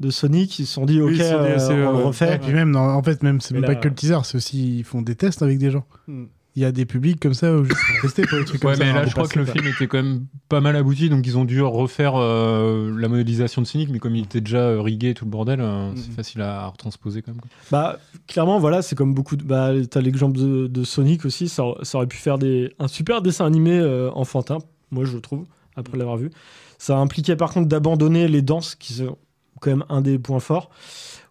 de 0.00 0.10
Sonic, 0.10 0.58
ils 0.58 0.66
se 0.66 0.72
sont 0.74 0.86
dit, 0.86 1.00
ok, 1.00 1.12
dit, 1.12 1.20
euh, 1.22 1.56
on 1.68 1.74
le 1.76 1.82
euh, 1.82 1.90
refait. 2.06 2.34
Et 2.34 2.38
puis 2.38 2.52
même, 2.52 2.70
non, 2.70 2.80
en 2.80 3.02
fait, 3.04 3.22
même 3.22 3.40
c'est 3.40 3.54
Mais 3.54 3.60
même 3.60 3.70
là- 3.70 3.76
pas 3.76 3.80
que 3.82 3.88
le 3.88 3.94
teaser, 3.94 4.18
c'est 4.24 4.36
aussi 4.38 4.78
ils 4.78 4.84
font 4.84 5.02
des 5.02 5.14
tests 5.14 5.42
avec 5.42 5.58
des 5.58 5.70
gens. 5.70 5.84
Hmm. 6.08 6.24
Il 6.56 6.62
y 6.62 6.64
a 6.64 6.72
des 6.72 6.84
publics 6.84 7.20
comme 7.20 7.32
ça 7.34 7.52
où 7.56 7.64
juste 7.64 7.76
pour 7.76 8.00
tester 8.02 8.26
pour 8.26 8.38
des 8.38 8.44
trucs 8.44 8.64
Ouais, 8.64 8.72
comme 8.72 8.80
ça. 8.80 8.84
mais 8.84 8.92
là, 8.92 9.06
je 9.06 9.12
crois 9.12 9.28
que 9.28 9.38
le 9.38 9.44
film 9.44 9.66
était 9.68 9.86
quand 9.86 9.98
même 10.02 10.26
pas 10.48 10.60
mal 10.60 10.74
abouti, 10.74 11.08
donc 11.08 11.24
ils 11.26 11.38
ont 11.38 11.44
dû 11.44 11.62
refaire 11.62 12.14
euh, 12.16 12.92
la 12.98 13.06
modélisation 13.08 13.62
de 13.62 13.66
Sonic, 13.68 13.88
mais 13.90 14.00
comme 14.00 14.16
il 14.16 14.24
était 14.24 14.40
déjà 14.40 14.58
euh, 14.58 14.80
rigué 14.80 15.10
et 15.10 15.14
tout 15.14 15.24
le 15.24 15.30
bordel, 15.30 15.60
euh, 15.60 15.92
c'est 15.94 16.10
facile 16.12 16.40
à, 16.42 16.62
à 16.62 16.66
retransposer 16.66 17.22
quand 17.22 17.30
même. 17.32 17.40
quoi. 17.40 17.50
Bah, 17.70 17.98
clairement, 18.26 18.58
voilà, 18.58 18.82
c'est 18.82 18.96
comme 18.96 19.14
beaucoup 19.14 19.36
de. 19.36 19.44
Bah, 19.44 19.70
t'as 19.88 20.00
l'exemple 20.00 20.38
de, 20.38 20.66
de 20.66 20.82
Sonic 20.84 21.24
aussi, 21.24 21.48
ça, 21.48 21.62
ça 21.82 21.98
aurait 21.98 22.08
pu 22.08 22.16
faire 22.16 22.36
des, 22.38 22.74
un 22.80 22.88
super 22.88 23.22
dessin 23.22 23.46
animé 23.46 23.78
euh, 23.78 24.10
enfantin, 24.12 24.58
moi 24.90 25.04
je 25.04 25.18
trouve, 25.18 25.46
après 25.76 25.96
l'avoir 25.98 26.16
vu. 26.16 26.30
Ça 26.78 26.96
impliquait 26.98 27.36
par 27.36 27.52
contre 27.52 27.68
d'abandonner 27.68 28.26
les 28.26 28.42
danses, 28.42 28.74
qui 28.74 28.94
sont 28.94 29.16
quand 29.60 29.70
même 29.70 29.84
un 29.88 30.00
des 30.00 30.18
points 30.18 30.40
forts, 30.40 30.70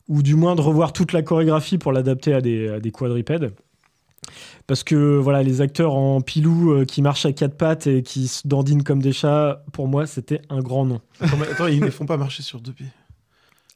ou 0.08 0.24
du 0.24 0.36
moins 0.36 0.56
de 0.56 0.62
revoir 0.62 0.94
toute 0.94 1.12
la 1.12 1.24
chorégraphie 1.24 1.78
pour 1.78 1.92
l'adapter 1.92 2.34
à 2.34 2.40
des, 2.42 2.70
à 2.70 2.80
des 2.80 2.92
quadripèdes. 2.92 3.52
Parce 4.70 4.84
que 4.84 5.18
voilà, 5.18 5.42
les 5.42 5.62
acteurs 5.62 5.96
en 5.96 6.22
pilou 6.22 6.74
euh, 6.74 6.86
qui 6.86 7.02
marchent 7.02 7.26
à 7.26 7.34
quatre 7.34 7.58
pattes 7.58 7.88
et 7.88 8.04
qui 8.04 8.28
se 8.28 8.48
dandinent 8.48 8.84
comme 8.84 9.02
des 9.02 9.14
chats, 9.14 9.64
pour 9.74 9.88
moi, 9.88 10.06
c'était 10.06 10.42
un 10.52 10.60
grand 10.60 10.86
nom. 10.86 11.02
Attends, 11.20 11.66
ils 11.66 11.80
ne 11.80 11.90
font 11.90 12.06
pas 12.06 12.18
marcher 12.18 12.44
sur 12.44 12.62
deux 12.62 12.74
pieds. 12.74 12.86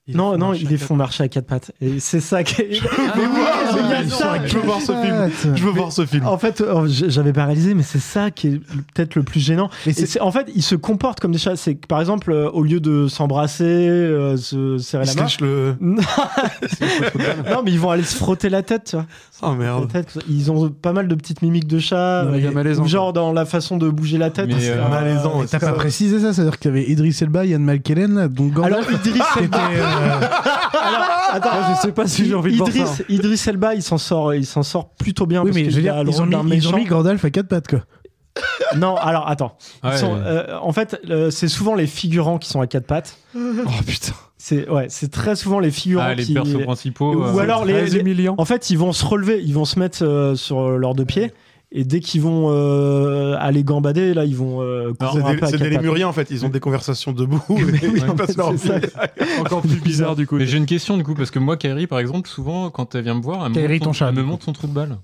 Ils 0.06 0.18
non, 0.18 0.38
non, 0.38 0.54
ils 0.54 0.68
les 0.68 0.78
font 0.78 0.98
marcher 0.98 1.24
à 1.24 1.30
quatre 1.30 1.46
pattes. 1.46 1.72
Et 1.80 2.02
c'est 2.02 2.20
ça 2.20 2.44
qui 2.44 2.62
est. 2.62 2.82
Ah, 3.16 3.76
mais 3.90 4.04
ils 4.04 4.12
ça. 4.12 4.46
Je 4.46 4.58
veux 4.58 4.62
voir 4.66 4.82
ce 4.82 4.92
film. 4.92 5.56
Je 5.56 5.64
veux 5.64 5.72
voir 5.72 5.92
ce 5.94 6.06
film. 6.06 6.28
En 6.28 6.38
fait, 6.38 6.60
euh, 6.60 6.86
j- 6.88 7.06
j'avais 7.08 7.32
pas 7.32 7.46
réalisé, 7.46 7.74
mais 7.74 7.84
c'est 7.84 8.00
ça 8.02 8.30
qui 8.30 8.48
est 8.48 8.60
peut-être 8.94 9.16
le 9.16 9.24
plus 9.24 9.40
gênant. 9.40 9.70
C'est- 9.92 10.20
en 10.20 10.32
fait, 10.32 10.48
ils 10.54 10.62
se 10.62 10.76
comportent 10.76 11.20
comme 11.22 11.32
des 11.32 11.38
chats. 11.38 11.56
C'est 11.56 11.76
que, 11.76 11.88
par 11.88 12.02
exemple, 12.02 12.32
euh, 12.34 12.50
au 12.52 12.64
lieu 12.64 12.82
de 12.82 13.08
s'embrasser, 13.08 13.64
euh, 13.64 14.36
se 14.36 14.78
serrer 14.78 15.06
Ils 15.06 15.16
la 15.16 15.24
main. 15.24 15.30
le. 15.40 15.76
non, 15.80 16.02
mais 17.64 17.72
ils 17.72 17.80
vont 17.80 17.90
aller 17.92 18.04
se 18.04 18.16
frotter 18.18 18.50
la 18.50 18.62
tête, 18.62 18.84
tu 18.90 18.96
vois. 18.98 19.06
Oh 19.42 19.52
merde. 19.54 19.90
Tête, 19.92 20.20
ils 20.30 20.52
ont 20.52 20.70
pas 20.70 20.92
mal 20.94 21.08
de 21.08 21.16
petites 21.16 21.42
mimiques 21.42 21.68
de 21.68 21.80
chat. 21.80 22.26
Non, 22.26 22.36
il 22.36 22.44
y 22.44 22.48
a 22.48 22.52
et- 22.52 22.54
malaisant, 22.54 22.84
ou 22.84 22.88
genre 22.88 23.14
dans 23.14 23.32
la 23.32 23.46
façon 23.46 23.78
de 23.78 23.90
bouger 23.90 24.18
la 24.18 24.30
tête. 24.32 24.48
Mais, 24.48 24.60
c'est 24.60 24.72
euh, 24.72 24.86
un- 24.86 24.90
malaisant, 24.90 25.44
T'as 25.50 25.60
pas 25.60 25.72
précisé 25.74 26.20
ça, 26.20 26.34
c'est-à-dire 26.34 26.60
qu'il 26.60 26.72
y 26.72 26.74
avait 26.74 26.90
Idris 26.90 27.18
Elba, 27.22 27.46
Yann 27.46 27.64
Malkellen, 27.64 28.16
là, 28.16 28.28
donc 28.28 28.52
Gandalf. 28.54 28.74
Alors, 28.88 28.92
Idris 28.92 29.22
Elba. 29.40 29.60
Attends, 31.32 31.50
je 31.76 31.82
sais 31.82 31.92
pas 31.92 32.08
si 32.08 32.26
j'ai 32.26 32.36
envie 32.36 32.52
de 32.52 32.58
voir 32.58 32.70
Idriss, 32.70 32.90
ça. 32.90 33.04
Idriss 33.10 33.48
Elba, 33.48 33.76
il 33.76 33.84
s'en 33.84 33.98
sort, 33.98 34.34
il 34.34 34.46
s'en 34.46 34.64
sort 34.64 34.90
plutôt 34.96 35.26
bien. 35.26 35.42
Oui, 35.42 35.48
parce 35.52 35.58
mais 35.58 35.70
je 35.70 35.76
veux 35.76 35.82
dire, 35.82 35.96
ils 36.06 36.22
ont, 36.22 36.26
mis, 36.26 36.56
ils 36.58 36.68
ont 36.68 36.76
mis 36.78 36.86
Gandalf 36.86 37.24
à 37.26 37.30
quatre 37.30 37.48
pattes, 37.48 37.68
quoi. 37.68 37.80
Non, 38.76 38.96
alors 38.96 39.28
attends. 39.30 39.58
Ils 39.84 39.90
Ouais. 39.92 39.98
sont, 39.98 40.16
euh, 40.16 40.58
en 40.60 40.72
fait, 40.72 41.00
euh, 41.10 41.30
c'est 41.30 41.48
souvent 41.48 41.76
les 41.76 41.86
figurants 41.88 42.40
qui 42.40 42.50
sont 42.50 42.62
à 42.62 42.68
quatre 42.68 42.88
pattes. 42.88 43.18
Oh 43.36 43.70
putain. 43.86 44.14
C'est 44.38 44.68
ouais, 44.70 44.88
c'est 44.90 45.10
très 45.10 45.38
souvent 45.38 45.60
les 45.60 45.72
figurants 45.72 46.04
Ah, 46.06 46.16
les 46.16 46.26
qui. 46.26 46.34
persos 46.34 46.62
principaux. 46.64 47.14
Ou 47.16 47.24
euh, 47.24 47.38
alors 47.42 47.64
les, 47.64 47.86
les-. 47.88 48.28
En 48.30 48.44
fait, 48.44 48.70
ils 48.72 48.78
vont 48.78 48.92
se 48.92 49.06
relever, 49.06 49.42
ils 49.42 49.54
vont 49.54 49.64
se 49.64 49.80
mettre 49.80 50.04
euh, 50.04 50.36
sur 50.36 50.70
leurs 50.72 50.96
deux 50.96 51.06
pieds. 51.06 51.32
Et 51.76 51.86
dès 51.86 52.02
qu'ils 52.02 52.22
vont 52.22 52.50
euh, 52.52 53.36
aller 53.40 53.64
gambader, 53.64 54.14
là, 54.14 54.26
ils 54.26 54.36
vont 54.36 54.62
euh, 54.62 54.94
C'est 55.50 55.58
des, 55.58 55.58
des 55.58 55.70
lémuriens 55.72 56.08
en 56.08 56.14
fait, 56.14 56.30
ils 56.30 56.46
ont 56.46 56.50
des 56.50 56.60
conversations 56.60 57.14
debout 57.14 57.42
et 57.50 57.64
oui, 57.64 57.80
ils 57.96 58.42
en 58.42 58.56
fait. 58.56 58.94
Encore 59.40 59.62
plus 59.62 59.82
bizarre 59.82 60.16
du 60.16 60.28
coup. 60.28 60.36
Mais 60.36 60.46
j'ai 60.46 60.60
une 60.60 60.68
question 60.68 60.98
du 60.98 61.04
coup, 61.04 61.16
parce 61.16 61.32
que 61.32 61.40
moi, 61.40 61.58
Kairi, 61.58 61.88
par 61.88 61.98
exemple, 61.98 62.30
souvent, 62.30 62.70
quand 62.70 62.94
elle 62.94 63.04
vient 63.04 63.16
me 63.16 63.24
voir, 63.24 63.44
elle 63.44 63.50
me, 63.50 63.56
Kairi, 63.56 63.74
montre, 63.74 63.86
ton 63.86 63.90
son, 63.90 63.94
chat, 63.94 64.10
elle 64.10 64.16
me 64.16 64.22
montre 64.22 64.46
son 64.46 64.54
trou 64.54 64.68
de 64.68 64.74
balle. 64.74 64.98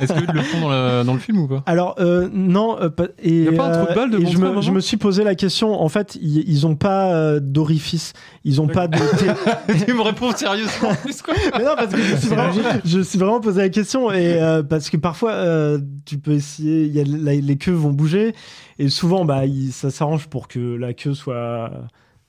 Est-ce 0.00 0.12
qu'ils 0.12 0.26
le 0.34 0.42
font 0.42 0.60
dans, 0.62 0.70
la- 0.70 1.04
dans 1.04 1.14
le 1.14 1.20
film 1.20 1.38
ou 1.38 1.46
pas? 1.46 1.62
Alors 1.66 1.94
euh, 2.00 2.28
non, 2.32 2.76
euh, 2.80 2.88
pas- 2.88 3.06
et, 3.22 3.44
Y 3.44 3.48
a 3.48 3.52
pas 3.52 3.66
un 3.68 3.84
trou 3.84 3.92
de 3.92 3.94
balle 3.94 4.10
de 4.10 4.18
et 4.18 4.26
je, 4.26 4.38
me, 4.38 4.60
je 4.60 4.72
me 4.72 4.80
suis 4.80 4.96
posé 4.96 5.22
la 5.22 5.36
question. 5.36 5.80
En 5.80 5.88
fait, 5.88 6.18
ils, 6.20 6.42
ils 6.50 6.66
ont 6.66 6.74
pas 6.74 7.12
euh, 7.14 7.38
d'orifice, 7.38 8.12
ils 8.44 8.60
ont 8.60 8.66
pas 8.66 8.88
de. 8.88 8.98
Tu 9.86 9.94
me 9.94 10.02
réponds 10.02 10.32
sérieusement 10.34 10.90
quoi 11.24 11.34
Mais 11.56 11.64
non, 11.64 11.76
parce 11.76 11.94
que 11.94 12.02
je 12.02 12.12
me 12.12 12.18
suis 12.18 12.28
vraiment, 12.28 12.52
je 12.84 12.98
me 12.98 13.02
suis 13.04 13.18
vraiment 13.20 13.40
posé 13.40 13.60
la 13.60 13.68
question 13.68 14.10
et 14.10 14.40
parce 14.68 14.90
que 14.90 14.96
parfois 14.96 15.78
tu 16.08 16.18
peux 16.18 16.32
essayer, 16.32 16.84
il 16.86 16.92
y 16.92 17.00
a 17.00 17.04
la- 17.04 17.34
les 17.34 17.56
queues 17.56 17.72
vont 17.72 17.92
bouger 17.92 18.34
et 18.78 18.88
souvent 18.88 19.24
bah 19.24 19.44
il- 19.46 19.72
ça 19.72 19.90
s'arrange 19.90 20.26
pour 20.28 20.48
que 20.48 20.58
la 20.76 20.94
queue 20.94 21.14
soit 21.14 21.70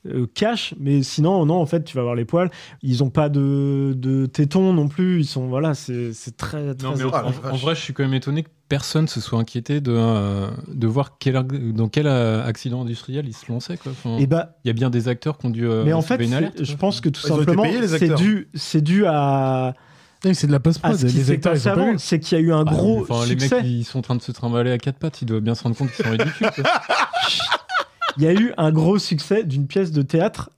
euh, 0.08 0.26
cache, 0.34 0.74
mais 0.80 1.04
sinon 1.04 1.46
non 1.46 1.56
en 1.56 1.66
fait 1.66 1.84
tu 1.84 1.96
vas 1.98 2.04
voir 2.04 2.16
les 2.16 2.24
poils, 2.26 2.50
ils 2.82 3.04
ont 3.04 3.10
pas 3.10 3.28
de, 3.28 3.94
de 3.98 4.26
tétons 4.28 4.72
non 4.74 4.88
plus, 4.88 5.20
ils 5.20 5.26
sont 5.26 5.48
voilà 5.48 5.74
c'est 5.74 6.12
très 6.38 6.74
très 6.74 6.88
Non, 6.88 6.96
mais 6.96 7.04
en, 7.04 7.56
vrai, 7.58 7.76
je 7.76 7.82
suis 7.82 7.94
quand 7.94 8.04
même 8.04 8.14
étonné 8.14 8.44
que 8.44 8.50
personne 8.70 9.08
se 9.10 9.20
soit 9.20 9.40
inquiété 9.40 9.82
de, 9.82 9.92
euh, 9.94 10.48
de 10.70 10.88
voir 10.88 11.18
quel, 11.20 11.34
dans 11.74 11.90
quel 11.90 12.08
euh, 12.08 12.46
accident 12.46 12.82
industriel 12.82 13.26
il 13.28 13.34
se. 13.34 13.46
Quoi. 13.46 13.92
Enfin, 13.92 14.18
Et 14.20 14.28
bah 14.28 14.58
il 14.64 14.68
y 14.68 14.72
a 14.72 14.74
bien 14.74 14.90
des 14.90 15.10
acteurs 15.10 15.38
qui 15.38 15.48
ont 15.48 15.50
dû. 15.50 15.68
euh, 15.68 15.84
mais 15.84 15.92
en 15.94 16.02
fait 16.02 16.24
une 16.24 16.34
alerte, 16.34 16.64
je 16.64 16.76
pense 16.76 17.02
que 17.02 17.10
tout 17.10 17.22
Ils 17.26 17.28
simplement 17.28 17.66
c'est 17.88 18.16
dû 18.16 18.48
c'est 18.54 18.82
dû 18.82 19.06
à, 19.06 19.74
C'est 20.22 20.48
de 20.48 20.52
la 20.52 20.60
post-prod, 20.60 20.96
ce 20.98 21.06
qui 21.06 21.14
les 21.18 21.24
s'est 21.24 21.48
acteurs, 21.48 21.56
c'est 21.98 22.20
qu'il 22.20 22.38
y 22.38 22.42
a 22.42 22.44
eu 22.44 22.52
un 22.52 22.66
Ah, 22.68 22.72
gros 22.72 23.02
enfin, 23.10 23.24
les 23.26 23.40
succès. 23.40 23.56
mecs, 23.58 23.66
ils 23.66 23.86
sont 23.86 24.00
en 24.00 24.02
train 24.02 24.16
de 24.16 24.22
se 24.22 24.32
trimballer 24.34 24.72
à 24.72 24.78
quatre 24.78 24.98
pattes, 24.98 25.22
ils 25.22 25.26
doivent 25.26 25.42
bien 25.42 25.56
se 25.56 25.64
rendre 25.64 25.78
compte 25.78 25.92
qu'ils 25.92 26.04
sont 26.06 26.12
ridicules. 26.12 26.48
Il 28.18 28.24
y 28.24 28.28
a 28.28 28.34
eu 28.34 28.54
un 28.58 28.72
gros 28.72 29.00
succès 29.00 29.44
d'une 29.46 29.66
pièce 29.68 29.92
de 29.92 30.02
théâtre 30.02 30.50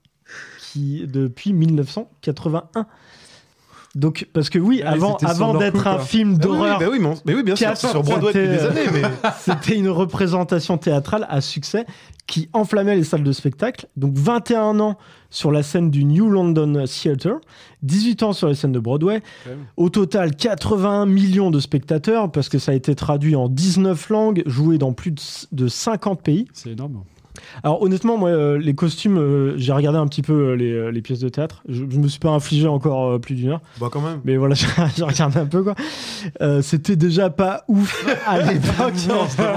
qui 0.58 1.06
depuis 1.06 1.52
1981. 1.52 2.86
Donc 3.94 4.26
parce 4.32 4.48
que 4.48 4.58
oui, 4.58 4.76
Ouais, 4.78 4.82
avant, 4.84 5.54
d'être 5.54 5.86
un 5.86 5.98
film 5.98 6.30
Ah 6.30 6.34
oui, 6.34 6.38
d'horreur, 6.38 6.78
bah 6.78 6.86
oui, 6.90 6.98
mais, 6.98 7.06
on- 7.08 7.14
mais 7.26 7.34
oui, 7.34 7.42
bien 7.42 7.56
sûr, 7.56 7.70
c'est 7.76 7.88
sur 7.88 8.02
Broadway 8.02 8.32
depuis 8.32 8.48
des 8.48 8.58
c'était, 8.58 8.68
années, 8.88 8.90
mais 9.22 9.30
c'était 9.40 9.76
une 9.76 9.88
représentation 9.90 10.78
théâtrale 10.78 11.26
à 11.28 11.40
succès 11.42 11.84
qui 12.26 12.48
enflammait 12.54 12.96
les 12.96 13.04
salles 13.04 13.24
de 13.24 13.32
spectacle. 13.32 13.86
Donc 13.96 14.14
21 14.16 14.80
ans 14.80 14.96
sur 15.28 15.52
la 15.52 15.62
scène 15.62 15.90
du 15.90 16.04
New 16.04 16.30
London 16.30 16.84
Theatre, 16.86 17.38
18 17.82 18.22
ans 18.22 18.32
sur 18.32 18.48
les 18.48 18.54
scènes 18.54 18.72
de 18.72 18.78
Broadway. 18.80 19.20
Au 19.76 19.90
total, 19.90 20.34
81 20.36 21.04
millions 21.04 21.50
de 21.50 21.60
spectateurs 21.60 22.30
parce 22.32 22.48
que 22.48 22.58
ça 22.58 22.72
a 22.72 22.74
été 22.74 22.94
traduit 22.94 23.36
en 23.36 23.48
19 23.48 24.08
langues, 24.08 24.42
joué 24.46 24.78
dans 24.78 24.92
plus 24.94 25.46
de 25.52 25.68
50 25.68 26.22
pays. 26.22 26.46
C'est 26.54 26.70
énorme. 26.70 27.02
Alors 27.62 27.82
honnêtement, 27.82 28.16
moi, 28.16 28.30
euh, 28.30 28.58
les 28.58 28.74
costumes, 28.74 29.18
euh, 29.18 29.54
j'ai 29.56 29.72
regardé 29.72 29.98
un 29.98 30.06
petit 30.06 30.22
peu 30.22 30.32
euh, 30.32 30.54
les, 30.56 30.72
euh, 30.72 30.90
les 30.90 31.02
pièces 31.02 31.20
de 31.20 31.28
théâtre. 31.28 31.62
Je, 31.68 31.84
je 31.88 31.98
me 31.98 32.08
suis 32.08 32.18
pas 32.18 32.30
infligé 32.30 32.66
encore 32.68 33.10
euh, 33.12 33.18
plus 33.18 33.34
d'une 33.34 33.50
heure. 33.50 33.60
bah 33.80 33.88
quand 33.90 34.00
même. 34.00 34.20
Mais 34.24 34.36
voilà, 34.36 34.54
j'ai 34.96 35.04
regardé 35.04 35.38
un 35.38 35.46
peu 35.46 35.62
quoi. 35.62 35.74
Euh, 36.40 36.62
C'était 36.62 36.96
déjà 36.96 37.30
pas 37.30 37.64
ouf 37.68 38.04
à 38.26 38.38
l'époque. 38.40 38.94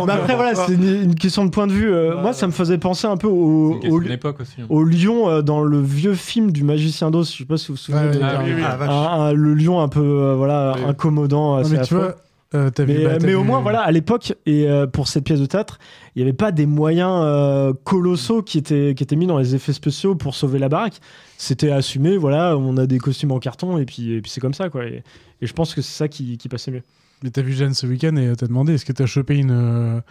Mais 0.06 0.12
après 0.14 0.36
voilà, 0.36 0.56
c'est 0.56 0.74
une, 0.74 1.03
une 1.03 1.16
question 1.16 1.45
de 1.45 1.49
point 1.49 1.68
de 1.68 1.72
vue. 1.72 1.91
Euh, 1.94 2.22
moi, 2.22 2.34
ça 2.34 2.48
me 2.48 2.52
faisait 2.52 2.78
penser 2.78 3.07
un 3.07 3.18
peu 3.18 3.28
au, 3.28 3.80
au, 3.90 4.02
aussi. 4.02 4.62
hein. 4.62 4.66
au 4.70 4.84
lion 4.84 5.30
euh, 5.30 5.41
dans 5.41 5.62
le 5.62 5.82
vieux 5.82 6.14
film 6.16 6.52
du 6.52 6.64
magicien 6.64 7.12
d'Oz. 7.12 7.32
Je 7.32 7.38
sais 7.40 7.45
pas 7.45 7.57
si 7.57 7.68
vous 7.68 7.74
vous 7.74 7.78
souvenez. 7.78 8.07
Ouais, 8.07 8.12
de- 8.16 8.20
ouais, 8.20 8.24
Ah 8.24 8.41
oui, 8.44 8.52
oui. 8.56 8.62
Vache. 8.62 8.90
un- 8.90 8.94
un- 9.22 9.34
le 9.34 9.53
lion 9.53 9.80
un 9.82 9.88
peu 9.88 9.99
euh, 10.02 10.36
voilà 10.36 10.74
Oui. 10.78 10.84
incommodant. 10.88 11.56
Non, 11.56 11.56
assez 11.62 11.78
mais 11.78 11.82
tu 11.84 11.94
vois, 11.95 12.16
euh, 12.53 12.69
vu. 12.77 13.03
Bah, 13.03 13.11
euh, 13.11 13.19
mais 13.22 13.34
au 13.34 13.43
moins, 13.43 13.61
voilà, 13.61 13.81
à 13.81 13.91
l'époque, 13.91 14.34
et 14.45 14.69
euh, 14.69 14.88
pour 14.88 15.07
cette 15.07 15.23
pièce 15.23 15.39
de 15.39 15.45
théâtre, 15.45 15.80
il 16.15 16.19
n'y 16.19 16.23
avait 16.23 16.38
pas 16.38 16.51
des 16.51 16.65
moyens 16.65 17.22
euh, 17.23 17.73
colossaux 17.84 18.43
qui 18.43 18.57
étaient, 18.57 18.93
qui 18.95 19.03
étaient 19.03 19.15
mis 19.15 19.27
dans 19.27 19.38
les 19.38 19.55
effets 19.55 19.73
spéciaux 19.73 20.15
pour 20.15 20.35
sauver 20.35 20.59
la 20.59 20.69
baraque. 20.69 20.99
C'était 21.38 21.72
assumé, 21.72 22.17
voilà, 22.17 22.57
on 22.57 22.77
a 22.77 22.85
des 22.85 22.97
costumes 22.99 23.31
en 23.31 23.39
carton, 23.39 23.77
et 23.77 23.85
puis, 23.85 24.13
et 24.13 24.22
puis 24.22 24.31
c'est 24.31 24.41
comme 24.41 24.53
ça, 24.53 24.69
quoi. 24.69 24.85
Et, 24.85 25.03
et 25.41 25.47
je 25.47 25.53
pense 25.53 25.73
que 25.73 25.81
c'est 25.81 25.97
ça 25.97 26.07
qui, 26.07 26.38
qui 26.38 26.47
passait 26.49 26.72
mieux. 26.72 26.84
Mais 27.23 27.30
t'as 27.30 27.41
vu 27.41 27.53
Jeanne 27.53 27.73
ce 27.73 27.88
week-end 27.88 28.15
et 28.17 28.35
t'as 28.35 28.47
demandé 28.47 28.73
est-ce 28.73 28.85
que 28.85 28.93
t'as 28.93 29.05
chopé 29.05 29.38
une, 29.38 30.01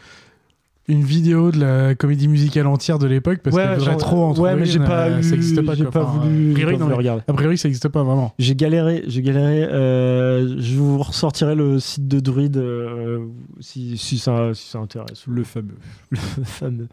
une 0.87 1.03
vidéo 1.03 1.51
de 1.51 1.59
la 1.61 1.95
comédie 1.95 2.29
musicale 2.29 2.67
entière 2.67 2.99
de 2.99 3.07
l'époque 3.07 3.39
Parce 3.43 3.57
qu'elle 3.57 3.71
voudrait 3.79 3.91
genre- 3.93 3.97
trop 3.97 4.25
en 4.25 4.29
ouais, 4.29 4.35
trouver 4.35 4.55
mais 4.57 4.65
j'ai 4.67 4.79
une, 4.79 4.85
pas 4.85 5.11
eu, 5.19 5.23
ça 5.23 5.35
existe 5.35 5.63
pas. 5.63 5.75
j'ai 5.75 5.85
quoi. 5.85 5.93
pas 5.93 6.03
Enfin, 6.05 6.19
voulu, 6.21 6.51
a 6.51 6.55
priori, 6.55 6.73
j'ai 6.75 6.79
pas 6.79 6.85
non, 6.85 6.91
mais- 6.91 6.95
regarder. 6.97 7.23
a 7.27 7.33
priori, 7.33 7.57
ça 7.59 7.69
existe 7.69 7.89
pas 7.89 8.03
vraiment. 8.03 8.35
J'ai 8.39 8.55
galéré, 8.55 9.03
j'ai 9.07 9.23
galéré. 9.23 9.65
euh, 9.65 10.57
je 10.59 10.77
vous 10.77 10.99
ressortirai 10.99 11.55
le 11.55 11.79
site 11.81 12.07
de 12.07 12.21
Druid 12.21 12.57
euh, 12.59 13.27
si, 13.61 13.97
si, 13.97 14.19
ça, 14.19 14.53
si 14.53 14.69
ça 14.69 14.79
intéresse. 14.79 15.25
Le 15.27 15.43
fameux. 15.45 15.77
Le 16.11 16.19
fameux. 16.45 16.89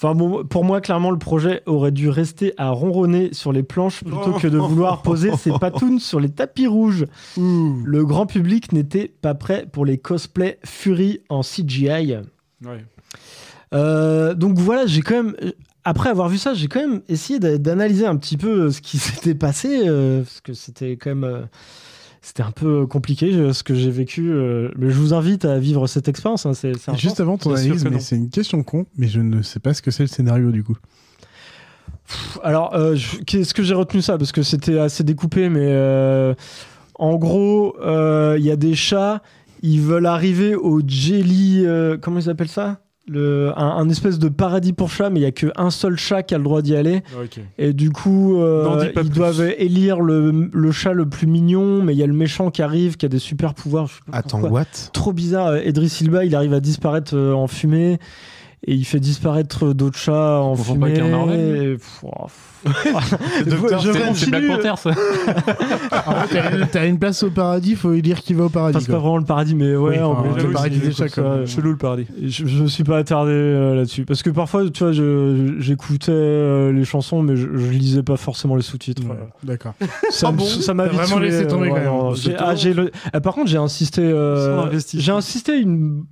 Enfin 0.00 0.14
bon, 0.14 0.44
pour 0.44 0.62
moi, 0.64 0.80
clairement, 0.80 1.10
le 1.10 1.18
projet 1.18 1.62
aurait 1.66 1.90
dû 1.90 2.08
rester 2.08 2.52
à 2.56 2.70
ronronner 2.70 3.30
sur 3.32 3.52
les 3.52 3.64
planches 3.64 4.04
plutôt 4.04 4.32
que 4.34 4.46
de 4.46 4.56
vouloir 4.56 5.02
poser 5.02 5.32
ses 5.36 5.50
patounes 5.60 5.98
sur 5.98 6.20
les 6.20 6.28
tapis 6.28 6.68
rouges. 6.68 7.06
Le 7.36 8.04
grand 8.04 8.26
public 8.26 8.72
n'était 8.72 9.08
pas 9.20 9.34
prêt 9.34 9.66
pour 9.72 9.84
les 9.84 9.98
cosplays 9.98 10.58
Fury 10.64 11.20
en 11.30 11.40
CGI. 11.42 12.14
Ouais. 12.64 12.84
Euh, 13.74 14.34
donc 14.34 14.58
voilà, 14.58 14.86
j'ai 14.86 15.00
quand 15.02 15.22
même. 15.22 15.36
Après 15.84 16.10
avoir 16.10 16.28
vu 16.28 16.36
ça, 16.38 16.52
j'ai 16.54 16.68
quand 16.68 16.80
même 16.80 17.00
essayé 17.08 17.38
d'a- 17.38 17.56
d'analyser 17.58 18.06
un 18.06 18.16
petit 18.16 18.36
peu 18.36 18.66
euh, 18.66 18.70
ce 18.70 18.80
qui 18.80 18.98
s'était 18.98 19.34
passé, 19.34 19.82
euh, 19.88 20.22
parce 20.22 20.40
que 20.40 20.52
c'était 20.54 20.92
quand 20.96 21.10
même. 21.10 21.24
euh, 21.24 21.42
c'était 22.20 22.42
un 22.42 22.50
peu 22.50 22.86
compliqué 22.86 23.52
ce 23.54 23.62
que 23.62 23.74
j'ai 23.74 23.90
vécu. 23.90 24.30
euh, 24.30 24.70
mais 24.76 24.90
je 24.90 24.96
vous 24.98 25.14
invite 25.14 25.44
à 25.44 25.58
vivre 25.58 25.86
cette 25.86 26.08
expérience. 26.08 26.44
hein, 26.46 26.52
c'est, 26.52 26.72
c'est 26.76 26.94
Juste 26.96 27.20
avant 27.20 27.38
ton 27.38 27.50
analyse, 27.54 27.84
mais 27.84 28.00
c'est 28.00 28.16
une 28.16 28.28
question 28.28 28.62
con, 28.62 28.86
mais 28.96 29.06
je 29.08 29.20
ne 29.20 29.40
sais 29.42 29.60
pas 29.60 29.72
ce 29.72 29.80
que 29.80 29.90
c'est 29.90 30.02
le 30.02 30.08
scénario 30.08 30.50
du 30.50 30.62
coup. 30.64 30.76
Alors, 32.42 32.74
euh, 32.74 32.94
je- 32.96 33.18
qu'est-ce 33.18 33.54
que 33.54 33.62
j'ai 33.62 33.74
retenu 33.74 34.02
ça? 34.02 34.18
Parce 34.18 34.32
que 34.32 34.42
c'était 34.42 34.78
assez 34.78 35.04
découpé, 35.04 35.48
mais 35.48 35.68
euh, 35.70 36.34
en 36.96 37.16
gros, 37.16 37.76
euh, 37.80 38.36
il 38.38 38.44
y 38.44 38.50
a 38.50 38.56
des 38.56 38.74
chats, 38.74 39.22
ils 39.62 39.80
veulent 39.80 40.06
arriver 40.06 40.54
au 40.54 40.80
jelly. 40.86 41.64
euh, 41.64 41.96
comment 42.00 42.18
ils 42.18 42.28
appellent 42.30 42.48
ça? 42.48 42.80
Le, 43.08 43.52
un, 43.56 43.66
un 43.66 43.88
espèce 43.88 44.18
de 44.18 44.28
paradis 44.28 44.72
pour 44.72 44.90
chats, 44.90 45.10
mais 45.10 45.20
il 45.20 45.22
y 45.22 45.26
a 45.26 45.32
qu'un 45.32 45.70
seul 45.70 45.96
chat 45.96 46.22
qui 46.22 46.34
a 46.34 46.38
le 46.38 46.44
droit 46.44 46.62
d'y 46.62 46.76
aller. 46.76 47.02
Ok. 47.20 47.40
Et 47.58 47.72
du 47.72 47.90
coup, 47.90 48.40
euh, 48.40 48.84
ils 48.84 48.92
plus. 48.92 49.08
doivent 49.10 49.40
élire 49.58 50.00
le, 50.00 50.50
le 50.52 50.72
chat 50.72 50.92
le 50.92 51.06
plus 51.08 51.26
mignon, 51.26 51.82
mais 51.82 51.94
il 51.94 51.98
y 51.98 52.02
a 52.02 52.06
le 52.06 52.12
méchant 52.12 52.50
qui 52.50 52.62
arrive, 52.62 52.96
qui 52.96 53.06
a 53.06 53.08
des 53.08 53.18
super 53.18 53.54
pouvoirs. 53.54 53.86
je 53.88 53.94
sais 53.94 54.00
pas 54.10 54.18
Attends, 54.18 54.40
pourquoi. 54.40 54.60
what? 54.60 54.90
Trop 54.92 55.12
bizarre. 55.12 55.58
Idris 55.64 55.88
Silva, 55.88 56.24
il 56.24 56.34
arrive 56.34 56.52
à 56.54 56.60
disparaître 56.60 57.14
euh, 57.16 57.32
en 57.32 57.46
fumée. 57.46 57.98
Et 58.66 58.74
il 58.74 58.84
fait 58.84 58.98
disparaître 59.00 59.72
d'autres 59.72 59.98
chats 59.98 60.40
en 60.40 60.56
pas 60.56 60.62
fumée. 60.64 61.00
Marvel, 61.00 61.78
oh, 62.02 62.08
pff. 62.26 62.44
Docteur 63.46 63.80
Je 63.80 63.92
Strange, 63.92 64.16
C'est 64.16 64.30
Black. 64.30 64.46
Panther, 64.48 64.74
ça. 64.76 64.90
En 66.06 66.12
fait, 66.26 66.66
t'as- 66.72 66.86
une 66.88 66.98
place 66.98 67.22
au 67.22 67.30
paradis, 67.30 67.76
faut 67.76 67.92
lui 67.92 68.02
dire 68.02 68.20
qu'il 68.20 68.34
va 68.34 68.44
au 68.46 68.48
paradis. 68.48 68.76
Enfin, 68.78 68.84
c'est 68.86 68.92
pas 68.92 68.98
vraiment 68.98 69.18
le 69.18 69.24
paradis, 69.24 69.54
mais 69.54 69.76
ouais, 69.76 69.90
Oui, 69.98 70.02
en 70.02 70.10
enfin, 70.10 70.42
le 70.42 70.50
paradis 70.50 70.78
des 70.80 70.90
chats, 70.90 71.08
quoi. 71.08 71.46
chelou 71.46 71.70
le 71.70 71.76
paradis. 71.76 72.06
Je, 72.20 72.46
je 72.46 72.62
me 72.64 72.66
suis 72.66 72.82
pas 72.82 72.98
attardé 72.98 73.30
euh, 73.32 73.76
là-dessus. 73.76 74.04
Parce 74.04 74.24
que 74.24 74.30
parfois, 74.30 74.68
tu 74.70 74.82
vois, 74.82 74.92
j'écoutais 74.92 76.10
euh, 76.10 76.72
les 76.72 76.84
chansons, 76.84 77.22
mais 77.22 77.36
je, 77.36 77.46
je 77.56 77.70
lisais 77.70 78.02
pas 78.02 78.16
forcément 78.16 78.56
les 78.56 78.62
sous-titres. 78.62 79.02
Ouais, 79.02 79.08
Voilà. 79.08 79.30
D'accord. 79.44 79.74
Ça 80.10 80.28
Ah 80.28 80.32
bon 80.32 80.44
ça 80.44 80.74
m'a 80.74 80.86
vraiment 80.86 81.20
laissé 81.20 81.46
tomber 81.46 81.68
euh, 81.68 81.70
quand 81.70 82.10
ouais, 82.12 82.18
même. 82.28 82.36
ah, 82.38 82.54
ah, 83.12 83.20
par 83.20 83.34
contre, 83.34 83.48
j'ai 83.50 83.56
insisté. 83.58 84.02
euh, 84.02 84.68
j'ai 84.94 85.12
insisté 85.12 85.58
une, 85.60 86.04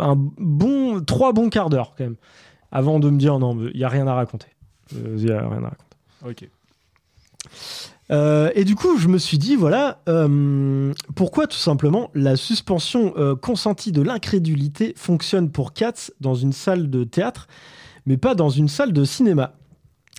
un 0.00 0.16
bon, 0.16 1.00
trois 1.02 1.32
bons 1.32 1.50
quarts 1.50 1.70
d'heure 1.70 1.94
quand 1.96 2.04
même, 2.04 2.16
avant 2.72 2.98
de 2.98 3.10
me 3.10 3.18
dire 3.18 3.38
non, 3.38 3.56
il 3.72 3.78
y 3.78 3.84
a 3.84 3.88
rien 3.88 4.06
à 4.06 4.14
raconter. 4.14 4.48
Euh, 4.94 5.14
Il 5.16 5.28
y 5.28 5.32
a 5.32 5.48
rien 5.48 5.64
à 5.64 5.70
raconter. 5.70 5.96
Ok. 6.26 6.48
Euh, 8.10 8.50
et 8.54 8.64
du 8.64 8.74
coup, 8.74 8.98
je 8.98 9.08
me 9.08 9.18
suis 9.18 9.38
dit, 9.38 9.54
voilà, 9.54 10.02
euh, 10.08 10.92
pourquoi 11.14 11.46
tout 11.46 11.56
simplement 11.56 12.10
la 12.14 12.34
suspension 12.36 13.14
euh, 13.16 13.36
consentie 13.36 13.92
de 13.92 14.02
l'incrédulité 14.02 14.94
fonctionne 14.96 15.50
pour 15.50 15.72
Katz 15.72 16.12
dans 16.20 16.34
une 16.34 16.52
salle 16.52 16.90
de 16.90 17.04
théâtre, 17.04 17.46
mais 18.06 18.16
pas 18.16 18.34
dans 18.34 18.48
une 18.48 18.68
salle 18.68 18.92
de 18.92 19.04
cinéma. 19.04 19.54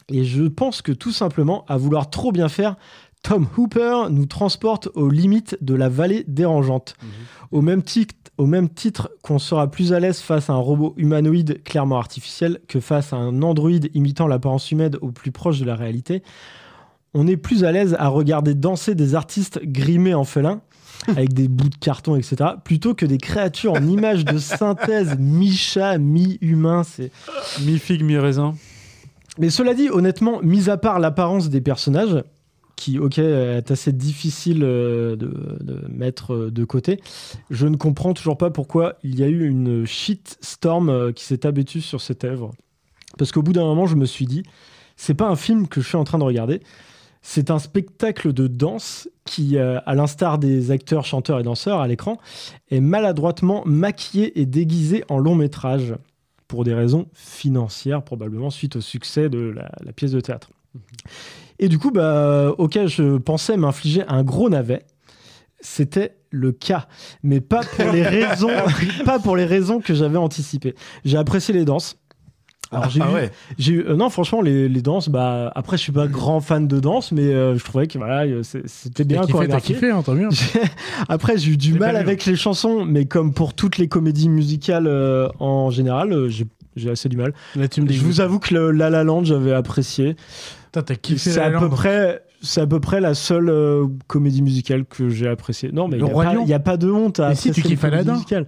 Et 0.08 0.24
je 0.24 0.44
pense 0.44 0.82
que 0.82 0.92
tout 0.92 1.12
simplement, 1.12 1.66
à 1.68 1.78
vouloir 1.78 2.10
trop 2.10 2.32
bien 2.32 2.50
faire, 2.50 2.76
Tom 3.24 3.48
Hooper 3.56 4.10
nous 4.10 4.26
transporte 4.26 4.90
aux 4.96 5.10
limites 5.10 5.58
de 5.62 5.76
la 5.76 5.90
vallée 5.90 6.26
dérangeante. 6.28 6.96
Au 7.52 7.62
même 7.62 7.84
titre, 7.84 8.16
au 8.38 8.46
même 8.46 8.70
titre 8.70 9.12
qu'on 9.22 9.40
sera 9.40 9.70
plus 9.70 9.94
à 9.94 10.00
l'aise 10.00 10.20
face 10.20 10.50
à 10.50 10.54
un 10.54 10.58
robot 10.58 10.94
humanoïde 10.98 11.64
clairement 11.64 11.98
artificiel 11.98 12.60
que 12.68 12.80
face 12.80 13.14
à 13.14 13.18
un 13.18 13.42
androïde 13.44 13.92
imitant 13.94 14.28
l'apparence 14.28 14.72
humaine 14.72 14.96
au 15.02 15.12
plus 15.12 15.32
proche 15.32 15.60
de 15.60 15.66
la 15.66 15.76
réalité, 15.76 16.24
on 17.14 17.28
est 17.28 17.38
plus 17.38 17.64
à 17.64 17.72
l'aise 17.72 17.96
à 18.00 18.08
regarder 18.08 18.56
danser 18.56 18.96
des 18.96 19.16
artistes 19.16 19.60
grimés 19.64 20.14
en 20.14 20.24
félin 20.24 20.62
avec 21.08 21.34
des 21.34 21.48
bouts 21.48 21.70
de 21.70 21.76
carton, 21.76 22.16
etc., 22.16 22.52
plutôt 22.64 22.94
que 22.94 23.06
des 23.06 23.18
créatures 23.18 23.74
en 23.74 23.88
images 23.88 24.24
de 24.26 24.38
synthèse 24.38 25.18
mi-chat, 25.18 25.98
mi-humain. 25.98 26.84
C'est 26.84 27.12
Mi-figue, 27.62 28.04
mi-raisin. 28.04 28.56
mais 29.40 29.50
cela 29.50 29.74
dit, 29.74 29.90
honnêtement, 29.90 30.42
mis 30.44 30.70
à 30.70 30.78
part 30.78 31.00
l'apparence 31.00 31.50
des 31.50 31.62
personnages, 31.62 32.24
qui, 32.82 32.98
ok, 32.98 33.20
est 33.20 33.70
assez 33.70 33.92
difficile 33.92 34.64
euh, 34.64 35.16
de, 35.16 35.86
mettre 35.88 36.34
euh, 36.34 36.52
de 36.52 36.64
côté, 36.64 37.00
je 37.52 37.68
ne 37.68 37.76
comprends 37.76 38.16
toujours 38.16 38.40
pas 38.40 38.50
pourquoi 38.50 38.96
il 39.04 39.20
y 39.20 39.24
a 39.24 39.28
eu 39.28 39.48
une 39.48 39.86
shitstorm 39.86 40.90
euh, 40.90 41.12
qui 41.12 41.24
s'est 41.24 41.46
abattue 41.46 41.82
sur 41.82 42.02
cette 42.02 42.24
œuvre. 42.24 42.50
Parce 43.20 43.32
qu'au 43.32 43.44
bout 43.44 43.54
d'un 43.54 43.66
moment, 43.66 43.86
je 43.86 43.96
me 43.96 44.06
suis 44.06 44.26
dit, 44.26 44.42
c'est 44.96 45.14
pas 45.14 45.28
un 45.28 45.36
film 45.36 45.68
que 45.68 45.80
je 45.80 45.90
suis 45.90 45.96
en 45.96 46.04
train 46.06 46.18
de 46.18 46.24
regarder, 46.24 46.62
c'est 47.22 47.52
un 47.52 47.60
spectacle 47.60 48.34
de 48.34 48.48
danse 48.48 49.08
qui, 49.26 49.60
à 49.60 49.94
l'instar 49.94 50.40
des 50.40 50.72
acteurs, 50.72 51.06
chanteurs 51.06 51.40
et 51.40 51.44
danseurs 51.44 51.82
à 51.82 51.88
l'écran, 51.88 52.18
est 52.72 52.80
maladroitement 52.80 53.62
maquillé 53.68 54.42
et 54.42 54.48
déguisé 54.48 55.04
en 55.08 55.20
long 55.20 55.36
métrage 55.36 55.94
pour 56.48 56.64
des 56.64 56.74
raisons 56.74 57.06
financières, 57.14 58.02
probablement 58.02 58.50
suite 58.50 58.78
au 58.78 58.82
succès 58.82 59.30
de 59.30 59.38
la, 59.38 59.70
la 59.86 59.94
pièce 59.94 60.14
de 60.14 60.20
théâtre. 60.20 60.50
Et 61.62 61.70
du 61.70 61.78
coup, 61.80 61.92
bah, 61.92 62.54
ok, 62.58 62.80
je 62.88 63.18
pensais 63.18 63.56
m'infliger 63.56 64.04
un 64.08 64.24
gros 64.24 64.50
navet. 64.50 64.84
C'était 65.62 66.16
le 66.32 66.52
cas, 66.52 66.88
mais 67.24 67.40
pas 67.40 67.62
pour 67.62 67.92
les 67.92 68.02
raisons, 68.08 68.50
pas 69.06 69.20
pour 69.20 69.36
les 69.36 69.46
raisons 69.46 69.80
que 69.80 69.94
j'avais 69.94 70.18
anticipées. 70.18 70.74
J'ai 71.06 71.18
apprécié 71.18 71.54
les 71.54 71.66
danses. 71.66 71.98
Alors, 72.72 72.90
j'ai 72.90 73.02
Ah 73.04 73.10
eu- 73.12 73.14
ouais. 73.14 73.32
j'ai 73.60 73.74
eu- 73.74 73.86
euh, 73.86 73.96
non, 73.98 74.10
franchement, 74.10 74.42
les, 74.42 74.70
les 74.70 74.82
danses, 74.82 75.10
bah, 75.10 75.52
après, 75.56 75.76
je 75.78 75.84
suis 75.84 75.92
pas 75.92 76.08
grand 76.08 76.40
fan 76.40 76.68
de 76.70 76.80
danse, 76.80 77.12
mais 77.12 77.24
euh, 77.26 77.58
je 77.58 77.64
trouvais 77.66 77.86
que 77.86 77.98
voilà, 77.98 78.24
euh, 78.24 78.42
c'était 78.44 79.04
bien 79.04 79.20
kiffé, 79.22 79.34
chorégraphié. 79.34 79.76
kiffé, 79.76 79.92
hein, 79.92 80.02
tant 80.04 80.14
mieux. 80.16 80.30
Après, 81.10 81.38
j'ai 81.38 81.52
eu 81.52 81.58
du 81.58 81.74
J'ai 81.74 81.80
mal 81.80 81.98
avec 81.98 82.26
les 82.26 82.38
chansons, 82.38 82.86
mais 82.86 83.06
comme 83.06 83.34
pour 83.34 83.54
toutes 83.54 83.78
les 83.78 83.90
comédies 83.90 84.30
musicales 84.30 84.88
euh, 84.88 85.28
en 85.40 85.70
général, 85.70 86.30
j'ai 86.30 86.48
j'ai 86.78 86.90
assez 86.90 87.10
du 87.10 87.18
mal. 87.18 87.34
Là, 87.58 87.68
tu 87.68 87.82
me 87.82 87.92
Je 87.92 88.00
vous 88.02 88.22
avoue 88.22 88.40
que 88.40 88.54
le 88.54 88.72
La 88.72 88.90
La 88.90 89.04
Land, 89.04 89.26
j'avais 89.26 89.52
apprécié. 89.52 90.16
Putain, 90.72 90.84
t'as 90.84 90.96
kiffé 90.96 91.32
C'est 91.32 91.40
La 91.40 91.58
à 91.58 91.60
peu 91.60 91.70
près. 91.70 92.24
C'est 92.44 92.62
à 92.62 92.68
peu 92.68 92.80
près 92.80 93.02
la 93.02 93.14
seule 93.14 93.50
euh, 93.50 93.86
comédie 94.08 94.42
musicale 94.42 94.86
que 94.86 95.10
j'ai 95.10 95.28
appréciée. 95.28 95.70
Non, 95.72 95.88
mais 95.88 95.98
il 95.98 96.04
n'y 96.04 96.10
a, 96.10 96.14
pas- 96.14 96.34
y 96.34 96.54
a 96.54 96.60
pas 96.60 96.78
de 96.78 96.90
honte 96.90 97.20
à 97.20 97.34
Et 97.34 97.36
si 97.36 97.52
tu 97.52 97.62
kiffes 97.62 97.84
Aladdin 97.84 98.14
musicales. 98.14 98.48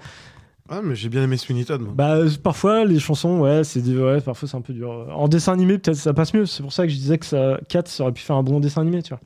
Ah, 0.70 0.80
mais 0.84 0.96
j'ai 0.96 1.10
bien 1.10 1.22
aimé 1.22 1.38
Sweeney 1.38 1.66
Todd, 1.66 1.82
moi. 1.82 1.92
Bah, 1.96 2.16
euh, 2.16 2.30
parfois, 2.42 2.86
les 2.86 2.98
chansons, 2.98 3.40
ouais, 3.42 3.64
c'est 3.64 3.82
ouais, 3.82 4.22
parfois 4.22 4.48
c'est 4.50 4.56
un 4.58 4.62
peu 4.62 4.74
dur. 4.74 5.06
En 5.16 5.28
dessin 5.28 5.54
animé, 5.54 5.78
peut-être 5.78 5.98
ça 5.98 6.14
passe 6.14 6.34
mieux. 6.34 6.46
C'est 6.48 6.64
pour 6.64 6.72
ça 6.74 6.84
que 6.88 6.90
je 6.90 6.96
disais 6.96 7.18
que 7.20 7.26
ça, 7.26 7.60
4 7.68 7.88
ça 7.90 8.04
aurait 8.04 8.14
pu 8.14 8.22
faire 8.24 8.38
un 8.38 8.42
bon 8.44 8.60
dessin 8.62 8.82
animé, 8.82 9.04
tu 9.04 9.10
vois. 9.10 9.20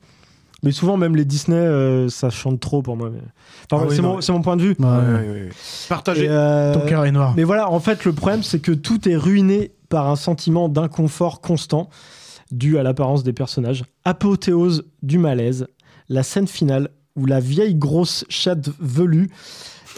Mais 0.64 0.72
souvent, 0.72 0.96
même 0.96 1.14
les 1.14 1.24
Disney, 1.24 1.56
euh, 1.56 2.08
ça 2.08 2.28
chante 2.28 2.58
trop 2.60 2.82
pour 2.82 2.96
moi. 2.96 3.08
mais- 3.10 3.20
Enfin, 3.70 3.84
Ah 3.84 3.86
oui, 3.88 3.94
c'est 3.96 4.02
mon, 4.02 4.16
mais- 4.16 4.22
c'est 4.22 4.32
mon 4.32 4.42
point 4.42 4.56
de 4.56 4.62
vue. 4.62 4.76
Ouais, 4.80 4.84
Ouais, 4.84 4.90
ouais. 4.90 4.98
ouais, 4.98 5.20
ouais, 5.28 5.42
ouais. 5.44 5.48
Partagez. 5.88 6.24
Et, 6.24 6.28
euh, 6.28 6.74
Ton 6.74 6.80
cœur 6.80 7.04
est 7.06 7.12
noir. 7.12 7.32
Mais 7.36 7.44
voilà, 7.44 7.70
en 7.70 7.78
fait, 7.80 8.04
le 8.04 8.12
problème, 8.12 8.42
c'est 8.42 8.58
que 8.58 8.72
tout 8.72 9.08
est 9.08 9.16
ruiné 9.16 9.70
par 9.88 10.08
un 10.08 10.16
sentiment 10.16 10.68
d'inconfort 10.68 11.40
constant 11.40 11.88
dû 12.50 12.78
à 12.78 12.82
l'apparence 12.82 13.22
des 13.22 13.32
personnages. 13.32 13.84
Apothéose 14.04 14.84
du 15.02 15.18
malaise, 15.18 15.66
la 16.08 16.22
scène 16.22 16.46
finale 16.48 16.90
où 17.16 17.26
la 17.26 17.40
vieille 17.40 17.74
grosse 17.74 18.24
chatte 18.28 18.70
velue 18.78 19.28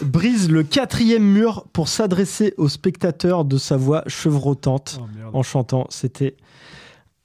brise 0.03 0.49
le 0.49 0.63
quatrième 0.63 1.23
mur 1.23 1.67
pour 1.73 1.87
s'adresser 1.87 2.53
aux 2.57 2.69
spectateurs 2.69 3.45
de 3.45 3.57
sa 3.57 3.77
voix 3.77 4.03
chevrotante 4.07 4.99
Oh, 5.01 5.37
en 5.37 5.43
chantant. 5.43 5.85
C'était 5.89 6.35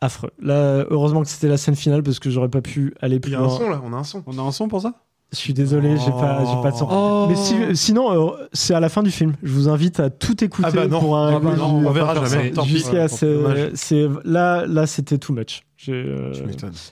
affreux. 0.02 0.30
Là, 0.40 0.84
heureusement 0.90 1.22
que 1.22 1.28
c'était 1.28 1.48
la 1.48 1.56
scène 1.56 1.76
finale 1.76 2.02
parce 2.02 2.18
que 2.18 2.28
j'aurais 2.28 2.50
pas 2.50 2.60
pu 2.60 2.94
aller 3.00 3.16
Il 3.16 3.20
plus 3.20 3.32
y 3.32 3.34
a 3.34 3.38
loin. 3.38 3.46
un 3.54 3.58
son 3.58 3.70
là, 3.70 3.80
on 3.82 3.92
a 3.94 3.96
un 3.96 4.04
son. 4.04 4.22
On 4.26 4.38
a 4.38 4.42
un 4.42 4.52
son 4.52 4.68
pour 4.68 4.82
ça? 4.82 4.92
Je 5.32 5.36
suis 5.38 5.52
désolé, 5.52 5.96
j'ai 5.98 6.10
pas, 6.12 6.44
j'ai 6.44 6.62
pas 6.62 6.70
de 6.70 6.76
son. 6.76 7.26
Mais 7.28 7.34
si- 7.34 7.76
sinon, 7.76 8.12
euh, 8.30 8.30
c'est 8.52 8.74
à 8.74 8.80
la 8.80 8.88
fin 8.88 9.02
du 9.02 9.10
film. 9.10 9.34
Je 9.42 9.52
vous 9.52 9.68
invite 9.68 9.98
à 10.00 10.08
tout 10.08 10.42
écouter 10.44 10.68
Ah 10.72 10.74
bah 10.74 10.86
non. 10.86 11.00
pour 11.00 11.16
un 11.16 11.36
Ah 11.36 11.40
bah 11.40 11.56
non, 11.56 11.82
on 11.86 11.90
verra 11.90 12.14
jamais. 12.14 12.48
ça. 12.50 12.54
Tant 12.54 12.62
pis. 12.62 12.70
Jusqu'à 12.70 13.08
ce- 13.08 13.70
c'est 13.74 14.06
là, 14.24 14.64
là, 14.66 14.86
c'était 14.86 15.18
too 15.18 15.32
much. 15.34 15.62
Euh, 15.88 16.32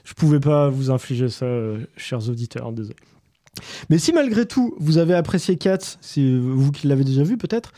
je 0.03 0.13
pouvais 0.13 0.39
pas 0.39 0.69
vous 0.69 0.91
infliger 0.91 1.29
ça, 1.29 1.45
euh, 1.45 1.79
chers 1.97 2.29
auditeurs. 2.29 2.71
Désolé. 2.71 2.95
Mais 3.89 3.97
si 3.97 4.11
malgré 4.11 4.45
tout 4.45 4.75
vous 4.79 4.97
avez 4.97 5.13
apprécié 5.15 5.55
Cats, 5.57 5.77
c'est 6.01 6.35
vous 6.37 6.71
qui 6.71 6.87
l'avez 6.87 7.05
déjà 7.05 7.23
vu 7.23 7.37
peut-être. 7.37 7.71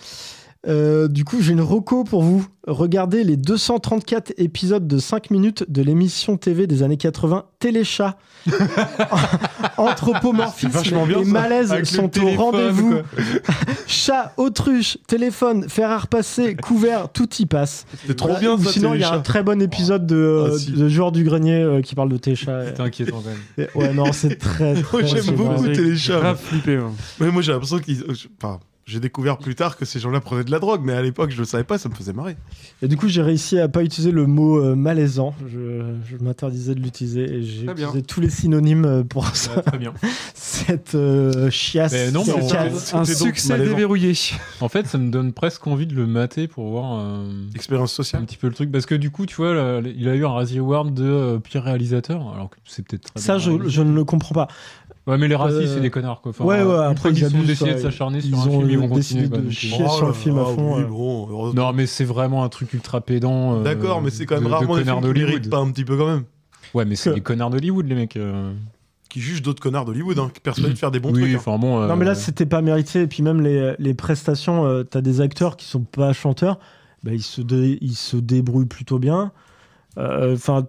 Euh, 0.68 1.08
du 1.08 1.24
coup, 1.24 1.42
j'ai 1.42 1.52
une 1.54 1.62
reco 1.62 2.04
pour 2.04 2.24
vous. 2.24 2.46
Regardez 2.68 3.24
les 3.24 3.38
234 3.38 4.34
épisodes 4.38 4.86
de 4.88 4.98
5 4.98 5.30
minutes 5.32 5.64
de 5.70 5.82
l'émission 5.82 6.36
TV 6.38 6.68
des 6.68 6.84
années 6.84 6.98
80 6.98 7.46
Téléchat. 7.60 8.18
Anthropomorphisme 9.78 10.70
C'est 10.72 10.78
vachement 10.78 11.06
bien, 11.06 11.22
et 11.22 11.26
malaise 11.26 11.72
Avec 11.72 11.86
sont 11.86 12.10
au 12.22 12.30
rendez-vous. 12.36 12.96
Chat, 13.88 14.34
autruche, 14.38 14.98
téléphone, 15.08 15.70
fer 15.70 15.90
à 15.90 15.98
repasser, 16.00 16.56
couvert, 16.56 17.10
tout 17.10 17.30
y 17.40 17.46
passe. 17.46 17.86
C'était 18.02 18.16
trop 18.16 18.28
Voilà. 18.30 18.42
bien, 18.42 18.58
ça, 18.58 18.72
Sinon, 18.72 18.94
il 18.94 19.02
y 19.02 19.04
a 19.04 19.14
un 19.14 19.20
très 19.20 19.44
bon 19.44 19.62
épisode 19.62 20.06
de, 20.06 20.50
Ah, 20.54 20.58
si. 20.58 20.72
de 20.72 20.90
Joueur 20.90 21.12
du 21.12 21.24
Grenier 21.24 21.62
euh, 21.62 21.82
qui 21.82 21.96
parle 21.96 22.10
de 22.10 22.18
Téléchat. 22.18 22.66
C'était 22.68 22.82
inquiétant 22.82 23.22
quand 23.24 23.30
même. 23.30 23.68
Et- 23.68 23.68
Ouais, 23.78 23.94
non, 23.94 24.12
c'est 24.12 24.38
très, 24.38 24.82
très 24.82 25.02
Moi, 25.02 25.08
j'aime 25.08 25.22
c'est 25.24 25.32
beaucoup. 25.32 25.64
Téléchat. 25.68 26.20
Grave 26.20 26.40
flippé. 26.42 26.76
hein. 26.78 26.92
Mais 27.20 27.32
moi, 27.32 27.42
j'ai 27.42 27.52
l'impression 27.52 27.80
qu'ils. 27.80 28.02
euh, 28.04 28.14
Enfin, 28.42 28.60
J'ai 28.88 29.02
découvert 29.02 29.38
plus 29.38 29.54
tard 29.54 29.76
que 29.76 29.84
ces 29.84 30.00
gens-là 30.00 30.22
prenaient 30.22 30.46
de 30.46 30.50
la 30.52 30.60
drogue, 30.60 30.80
mais 30.82 30.94
à 30.94 31.02
l'époque, 31.02 31.30
je 31.32 31.38
le 31.40 31.44
savais 31.44 31.66
pas, 31.66 31.78
ça 31.78 31.90
me 31.90 31.94
faisait 31.94 32.14
marrer. 32.14 32.38
Et 32.82 32.88
du 32.88 32.96
coup, 32.96 33.10
j'ai 33.10 33.22
réussi 33.22 33.60
à 33.60 33.68
pas 33.68 33.84
utiliser 33.84 34.12
le 34.14 34.26
mot 34.28 34.64
euh, 34.64 34.76
malaisant. 34.76 35.36
Je, 35.52 35.82
je 36.10 36.24
m'interdisais 36.24 36.74
de 36.74 36.80
l'utiliser 36.80 37.24
et 37.24 37.44
j'ai 37.44 37.64
bien. 37.66 37.74
utilisé 37.74 38.02
tous 38.04 38.22
les 38.22 38.30
synonymes 38.30 38.86
euh, 38.86 39.04
pour 39.04 39.28
ça. 39.36 39.62
très 39.62 39.78
bien. 39.78 39.94
Cette 40.34 40.96
euh, 40.96 41.50
chiasse. 41.52 41.92
Mais 41.92 42.12
non, 42.12 42.24
mais 42.26 42.32
cette 42.34 42.44
on- 42.44 42.48
case. 42.48 42.94
Un 42.96 43.04
succès 43.06 43.58
déverrouillé. 43.58 44.14
En 44.62 44.70
fait, 44.70 44.88
ça 44.88 44.98
me 44.98 45.12
donne 45.12 45.34
presque 45.34 45.68
envie 45.68 45.86
de 45.86 45.94
le 45.94 46.08
mater 46.08 46.48
pour 46.48 46.70
voir. 46.70 46.98
euh, 47.00 47.30
Expérience 47.56 47.92
sociale. 47.92 48.22
Un 48.22 48.26
petit 48.26 48.38
peu 48.38 48.48
le 48.48 48.54
truc. 48.54 48.72
Parce 48.72 48.86
que 48.86 48.96
du 48.96 49.12
coup, 49.12 49.26
tu 49.26 49.36
vois, 49.36 49.54
là, 49.54 49.82
il 49.84 50.08
a 50.08 50.16
eu 50.16 50.26
un 50.26 50.30
Razzie 50.32 50.60
Award 50.60 50.94
de 50.94 51.04
euh, 51.04 51.40
pire 51.40 51.64
réalisateur. 51.64 52.22
Alors 52.34 52.50
que 52.50 52.56
c'est 52.64 52.86
peut-être 52.88 53.10
Ça, 53.18 53.38
je 53.38 53.52
ne 53.52 53.94
le 53.94 54.04
comprends 54.06 54.34
pas. 54.34 54.48
Ouais, 55.08 55.18
mais 55.18 55.28
les 55.30 55.36
Razzies, 55.36 55.56
Euh, 55.66 55.74
c'est 55.76 55.80
des 55.80 55.90
connards, 55.90 56.22
quoi. 56.22 56.32
Enfin, 56.32 56.44
ouais, 56.44 56.62
ouais, 56.64 56.86
après, 56.86 57.10
qu'ils 57.14 57.20
ils 57.20 57.26
ont 57.26 57.28
abusent, 57.40 57.48
décidé 57.48 57.74
de 57.76 57.80
s'acharner 57.80 58.20
sur 58.22 58.30
Ils 58.30 58.36
un 58.36 58.38
ont 58.48 58.60
film, 58.60 58.70
ils 58.70 58.78
vont 58.78 58.96
décidé 58.96 59.22
continuer. 59.22 59.30
quoi. 59.30 59.38
de 59.48 59.50
chier 59.52 59.86
euh, 59.86 59.88
sur 59.90 60.08
le 60.08 60.14
film 60.14 60.38
à 60.38 60.44
fond. 60.46 60.78
oui, 60.78 60.84
bon. 60.84 61.54
Non, 61.54 61.72
mais 61.74 61.86
c'est 61.86 62.04
vraiment 62.06 62.44
un 62.44 62.50
truc 62.50 62.74
ultra 62.74 63.00
pédant. 63.02 63.60
euh, 63.60 63.64
D'accord, 63.64 64.02
mais 64.02 64.10
c'est 64.10 64.26
quand 64.26 64.36
même 64.36 64.44
de- 64.44 64.50
de 64.50 64.54
rarement 64.54 64.76
des 64.76 64.82
connards 64.82 65.00
films 65.00 65.14
qui 65.14 65.20
d'Hollywood. 65.20 65.30
méritent 65.36 65.50
pas 65.50 65.60
un 65.60 65.72
petit 65.72 65.86
peu 65.86 65.96
quand 65.98 66.08
même. 66.08 66.24
Ouais, 66.74 66.84
mais 66.86 66.96
c'est 66.96 67.14
des 67.14 67.22
connards 67.22 67.50
d'Hollywood, 67.50 67.88
les 67.88 67.96
mecs. 67.96 68.18
euh. 68.18 68.52
Qui 69.10 69.22
jugent 69.22 69.42
d'autres 69.42 69.62
connards 69.64 69.86
d'Hollywood, 69.86 70.20
hein, 70.20 70.30
qui 70.34 70.42
persuadés 70.42 70.74
de 70.74 70.78
faire 70.78 70.92
des 70.92 71.00
bons 71.00 71.14
Oui, 71.14 71.22
trucs. 71.22 71.34
hein. 71.36 71.38
enfin 71.40 71.58
bon. 71.58 71.80
euh, 71.82 71.88
Non, 71.88 71.96
mais 71.96 72.04
là, 72.04 72.14
c'était 72.14 72.46
pas 72.46 72.62
mérité. 72.62 73.04
Et 73.04 73.08
puis 73.08 73.24
même 73.24 73.40
les, 73.40 73.74
les 73.80 73.94
prestations, 73.94 74.66
euh, 74.66 74.84
t'as 74.84 75.00
des 75.00 75.22
acteurs 75.22 75.56
qui 75.56 75.66
sont 75.66 75.80
pas 75.84 76.12
chanteurs, 76.12 76.60
bah, 77.04 77.12
ils, 77.14 77.24
se 77.24 77.40
dé- 77.40 77.78
ils 77.80 77.96
se 77.96 78.18
débrouillent 78.18 78.66
plutôt 78.66 79.00
bien. 79.00 79.32
Euh, 79.98 80.34
Enfin, 80.36 80.68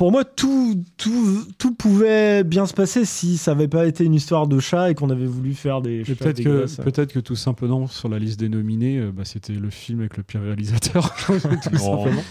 pour 0.00 0.12
moi, 0.12 0.24
tout, 0.24 0.82
tout, 0.96 1.44
tout 1.58 1.74
pouvait 1.74 2.42
bien 2.42 2.64
se 2.64 2.72
passer 2.72 3.04
si 3.04 3.36
ça 3.36 3.50
avait 3.50 3.68
pas 3.68 3.84
été 3.84 4.02
une 4.02 4.14
histoire 4.14 4.46
de 4.46 4.58
chat 4.58 4.90
et 4.90 4.94
qu'on 4.94 5.10
avait 5.10 5.26
voulu 5.26 5.52
faire 5.52 5.82
des 5.82 6.04
peut-être 6.04 6.42
que, 6.42 6.82
peut-être 6.82 7.12
que 7.12 7.18
tout 7.18 7.36
simplement 7.36 7.86
sur 7.86 8.08
la 8.08 8.18
liste 8.18 8.40
des 8.40 8.48
nominés, 8.48 8.96
euh, 8.96 9.12
bah, 9.14 9.26
c'était 9.26 9.52
le 9.52 9.68
film 9.68 10.00
avec 10.00 10.16
le 10.16 10.22
pire 10.22 10.40
réalisateur. 10.40 11.14
tout 11.26 11.32
Non. 11.74 11.98
simplement. 12.06 12.22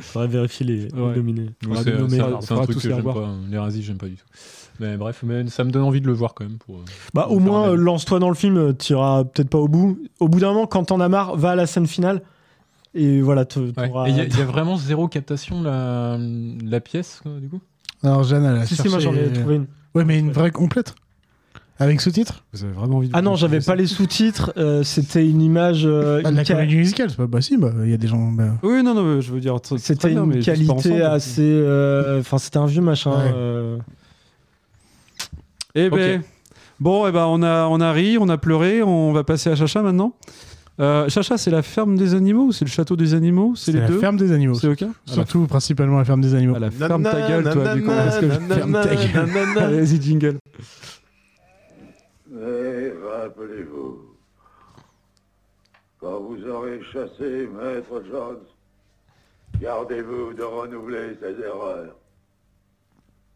Faudrait 0.00 0.28
vérifier 0.28 0.64
les, 0.64 0.76
les 0.86 0.92
Ouais. 0.94 1.16
nominés. 1.16 1.50
Les 1.60 1.68
nommer, 1.68 2.16
c'est 2.40 2.52
un, 2.52 2.62
truc 2.62 2.78
que 2.78 2.88
les 2.88 2.94
j'aime 2.94 3.04
pas. 3.04 3.28
Les 3.50 3.58
Razzies, 3.58 3.82
j'aime 3.82 3.98
pas 3.98 4.08
du 4.08 4.16
tout. 4.16 4.24
Mais 4.80 4.96
bref, 4.96 5.20
mais 5.24 5.46
ça 5.48 5.64
me 5.64 5.70
donne 5.70 5.82
envie 5.82 6.00
de 6.00 6.06
le 6.06 6.14
voir 6.14 6.32
quand 6.32 6.44
même. 6.44 6.56
Pour, 6.56 6.76
euh, 6.76 6.84
Bah, 7.12 7.24
pour 7.24 7.36
au 7.36 7.40
moins, 7.40 7.68
euh, 7.72 7.76
lance-toi 7.76 8.20
dans 8.20 8.30
le 8.30 8.34
film, 8.34 8.74
tu 8.74 8.94
iras 8.94 9.24
peut-être 9.24 9.50
pas 9.50 9.58
au 9.58 9.68
bout. 9.68 9.98
Au 10.18 10.28
bout 10.28 10.40
d'un 10.40 10.54
moment, 10.54 10.66
quand 10.66 10.84
t'en 10.84 11.00
as 11.00 11.10
marre, 11.10 11.36
va 11.36 11.50
à 11.50 11.56
la 11.56 11.66
scène 11.66 11.86
finale. 11.86 12.22
Et 12.94 13.20
voilà, 13.20 13.44
te- 13.44 13.58
Ouais. 13.60 13.90
Il 14.08 14.16
y, 14.16 14.20
a- 14.20 14.24
il 14.24 14.36
y 14.38 14.40
a 14.40 14.44
vraiment 14.46 14.76
zéro 14.76 15.08
captation 15.08 15.60
de 15.60 15.66
la, 15.66 16.18
la 16.64 16.80
pièce, 16.80 17.20
quoi, 17.22 17.32
du 17.40 17.48
coup? 17.48 17.60
Alors, 18.02 18.22
Jeanne, 18.24 18.44
elle 18.44 18.56
a 18.58 18.66
Si, 18.66 18.76
si, 18.76 18.76
cherché... 18.76 18.90
moi 18.90 18.98
j'en 19.00 19.14
ai 19.14 19.32
trouvé 19.32 19.56
une. 19.56 19.66
Ouais, 19.94 20.04
mais 20.04 20.18
une 20.18 20.30
vraie 20.32 20.50
complète? 20.50 20.94
Avec 21.80 22.00
sous-titres? 22.00 22.44
Vous 22.52 22.64
avez 22.64 22.72
vraiment 22.72 22.96
envie 22.96 23.08
de 23.08 23.12
Ah 23.16 23.22
non, 23.22 23.36
j'avais 23.36 23.60
pas 23.60 23.76
les 23.76 23.86
sous-titres, 23.86 24.52
euh, 24.56 24.82
c'était 24.82 25.28
une 25.28 25.40
image. 25.40 25.86
euh, 25.86 26.20
Ah, 26.24 26.28
de 26.28 26.30
une 26.30 26.36
la 26.36 26.44
ca- 26.44 26.54
comédie 26.54 26.76
musicale, 26.76 27.08
c'est 27.10 27.16
pas 27.16 27.28
possible. 27.28 27.72
Il 27.84 27.90
y 27.90 27.94
a 27.94 27.96
des 27.96 28.08
gens. 28.08 28.32
bah, 28.32 28.54
Oui, 28.64 28.82
non, 28.82 28.94
non, 28.94 29.02
mais 29.04 29.20
je 29.22 29.32
veux 29.32 29.38
dire. 29.40 29.56
C'était 29.76 30.12
une 30.12 30.42
qualité 30.42 30.70
ensemble. 30.72 31.02
assez. 31.02 31.42
euh, 31.44 32.18
Enfin, 32.20 32.38
c'était 32.38 32.56
un 32.58 32.66
vieux 32.66 32.80
machin. 32.82 33.12
Ouais. 33.12 33.32
euh, 33.32 33.78
Eh 35.76 35.90
ben, 35.90 36.22
bon, 36.80 37.06
eh 37.06 37.12
ben, 37.12 37.26
on 37.26 37.42
a, 37.42 37.66
on 37.66 37.80
a 37.80 37.92
ri, 37.92 38.18
on 38.18 38.28
a 38.28 38.38
pleuré, 38.38 38.82
on 38.82 39.12
va 39.12 39.22
passer 39.22 39.50
à 39.50 39.54
Chacha 39.56 39.82
maintenant? 39.82 40.14
Euh, 40.80 41.08
Chacha, 41.08 41.36
c'est 41.38 41.50
la 41.50 41.62
ferme 41.62 41.96
des 41.96 42.14
animaux 42.14 42.44
ou 42.46 42.52
c'est 42.52 42.64
le 42.64 42.70
château 42.70 42.94
des 42.94 43.14
animaux? 43.14 43.54
C'est 43.56 43.72
les 43.72 43.80
la 43.80 43.88
deux? 43.88 43.98
ferme 43.98 44.16
des 44.16 44.30
animaux. 44.32 44.54
C'est 44.54 44.68
ok 44.68 44.84
Surtout, 45.06 45.46
principalement, 45.46 45.98
la 45.98 46.04
ferme 46.04 46.20
des 46.20 46.34
animaux. 46.34 46.54
À 46.54 46.60
la 46.60 46.70
ferme 46.70 47.02
ta 47.02 47.26
gueule, 47.28 47.50
toi, 47.50 47.74
du 47.74 47.82
coup, 47.82 47.88
parce 47.88 48.18
que 48.20 48.26
nanana, 48.26 48.54
ferme 48.54 48.72
ta 48.72 48.94
gueule. 48.94 49.26
nanana. 49.26 49.64
Allez, 49.66 49.80
Vas-y, 49.80 50.00
jingle. 50.02 50.38
Mais 52.30 52.92
rappelez-vous, 53.10 54.02
quand 56.00 56.20
vous 56.20 56.46
aurez 56.46 56.80
chassé 56.92 57.48
Maître 57.52 58.02
Jones, 58.08 58.38
gardez-vous 59.60 60.34
de 60.34 60.42
renouveler 60.42 61.16
ces 61.20 61.42
erreurs. 61.42 61.96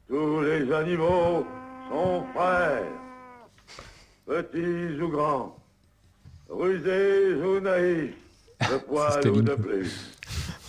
Tous 0.09 0.41
les 0.43 0.71
animaux 0.73 1.45
sont 1.91 2.23
frères, 2.35 2.85
petits 4.27 5.01
ou 5.03 5.09
grands, 5.09 5.57
rusés 6.53 7.35
ou 7.43 7.61
naïfs, 7.61 8.15
de 8.61 8.79
poil 8.87 9.29
ou 9.31 9.43
de 9.43 9.55
plus. 9.55 9.91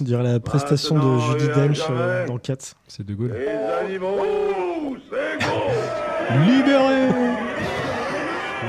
On 0.01 0.03
dirait 0.03 0.23
la 0.23 0.39
prestation 0.39 0.95
de 0.95 1.19
Judy 1.19 1.47
Dench 1.53 1.79
euh, 1.89 2.27
dans 2.27 2.37
Cats. 2.37 2.73
C'est 2.87 3.05
de 3.05 3.13
Gaulle. 3.13 3.33
Les 3.33 3.47
animaux, 3.47 4.97
c'est 5.09 5.39
gros 5.45 6.41
Libéré 6.45 7.09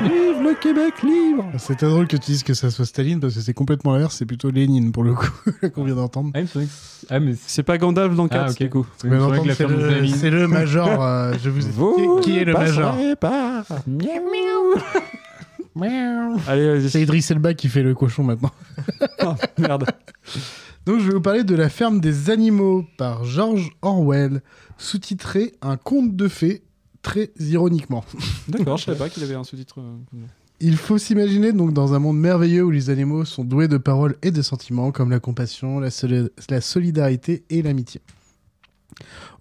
Vive 0.02 0.42
le 0.42 0.54
Québec 0.60 1.02
libre 1.02 1.44
C'est 1.56 1.76
très 1.76 1.86
drôle 1.88 2.08
que 2.08 2.16
tu 2.16 2.32
dises 2.32 2.42
que 2.42 2.52
ça 2.52 2.70
soit 2.70 2.84
Staline 2.84 3.20
parce 3.20 3.34
que 3.34 3.40
c'est 3.40 3.54
complètement 3.54 3.92
l'inverse, 3.92 4.16
c'est 4.18 4.26
plutôt 4.26 4.50
Lénine 4.50 4.90
pour 4.92 5.04
le 5.04 5.14
coup 5.14 5.30
qu'on 5.74 5.84
vient 5.84 5.94
d'entendre. 5.94 6.30
Ah, 6.34 6.40
ah, 7.10 7.20
mais 7.20 7.34
C'est 7.46 7.62
pas 7.62 7.78
Gandalf 7.78 8.14
dans 8.14 8.28
4 8.28 8.44
Ah, 8.48 8.52
du 8.52 8.70
coup. 8.70 8.86
C'est 8.96 9.08
le, 9.08 10.40
le 10.40 10.48
major. 10.48 11.02
euh, 11.02 11.32
je 11.42 11.48
vous 11.48 11.60
Vous 11.72 12.20
qui, 12.20 12.32
qui 12.32 12.38
est 12.38 12.44
le 12.44 12.54
major. 12.54 12.94
Allez. 16.46 16.88
C'est 16.88 17.02
Idriss 17.02 17.30
Elba 17.30 17.55
qui 17.55 17.68
fait 17.68 17.82
le 17.82 17.94
cochon 17.94 18.22
maintenant. 18.24 18.51
Oh, 19.26 19.34
merde. 19.59 19.86
Donc 20.84 21.01
je 21.01 21.06
vais 21.09 21.14
vous 21.14 21.20
parler 21.20 21.44
de 21.44 21.55
La 21.55 21.68
ferme 21.70 21.98
des 22.01 22.28
animaux 22.30 22.84
par 22.98 23.24
George 23.24 23.70
Orwell, 23.80 24.42
sous-titré 24.76 25.52
Un 25.62 25.76
conte 25.78 26.14
de 26.14 26.28
fées, 26.28 26.62
très 27.01 27.30
ironiquement. 27.40 28.05
D'accord, 28.48 28.76
je 28.76 28.84
savais 28.84 28.98
pas 28.98 29.09
qu'il 29.09 29.22
avait 29.22 29.34
un 29.34 29.44
sous-titre. 29.44 29.80
euh. 29.80 29.96
Il 30.60 30.76
faut 30.76 30.98
s'imaginer 30.98 31.52
donc 31.52 31.72
dans 31.72 31.94
un 31.94 31.98
monde 31.98 32.18
merveilleux 32.18 32.62
où 32.64 32.70
les 32.70 32.90
animaux 32.90 33.24
sont 33.24 33.44
doués 33.44 33.66
de 33.68 33.78
paroles 33.78 34.16
et 34.22 34.30
de 34.30 34.42
sentiments 34.42 34.92
comme 34.92 35.10
la 35.10 35.20
compassion, 35.20 35.80
la, 35.80 35.90
soli- 35.90 36.28
la 36.51 36.60
solidarité 36.60 37.44
et 37.51 37.62
l'amitié. 37.62 38.01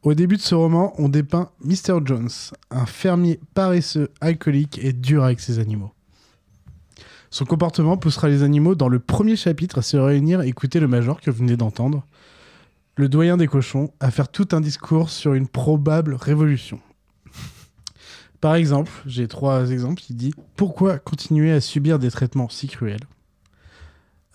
Au 0.02 0.14
début 0.14 0.38
de 0.38 0.42
ce 0.42 0.56
roman, 0.56 0.94
on 0.98 1.10
dépeint 1.10 1.52
Mr. 1.64 2.00
Jones, 2.06 2.30
un 2.72 2.86
fermier 2.86 3.40
paresseux, 3.54 4.10
alcoolique 4.22 4.80
et 4.82 4.94
dur 4.94 5.24
avec 5.24 5.40
ses 5.40 5.60
animaux. 5.60 5.92
Son 7.34 7.46
comportement 7.46 7.98
poussera 7.98 8.30
les 8.30 8.44
animaux 8.44 8.76
dans 8.76 8.90
le 8.90 9.00
premier 9.00 9.36
chapitre 9.36 9.80
à 9.80 9.82
se 9.82 9.98
réunir 9.98 10.44
et 10.44 10.48
écouter 10.48 10.80
le 10.80 10.88
major 10.88 11.20
que 11.20 11.32
vous 11.32 11.40
venez 11.40 11.58
d'entendre, 11.58 12.06
le 12.96 13.10
doyen 13.10 13.38
des 13.38 13.48
cochons, 13.48 13.92
à 14.00 14.12
faire 14.12 14.28
tout 14.30 14.50
un 14.52 14.62
discours 14.62 15.10
sur 15.10 15.34
une 15.34 15.48
probable 15.48 16.14
révolution. 16.14 16.80
Par 18.40 18.54
exemple, 18.54 18.92
j'ai 19.08 19.28
trois 19.28 19.72
exemples. 19.72 20.04
Il 20.12 20.16
dit 20.16 20.36
Pourquoi 20.56 21.00
continuer 21.00 21.52
à 21.52 21.60
subir 21.60 21.98
des 21.98 22.12
traitements 22.12 22.50
si 22.50 22.68
cruels? 22.68 23.08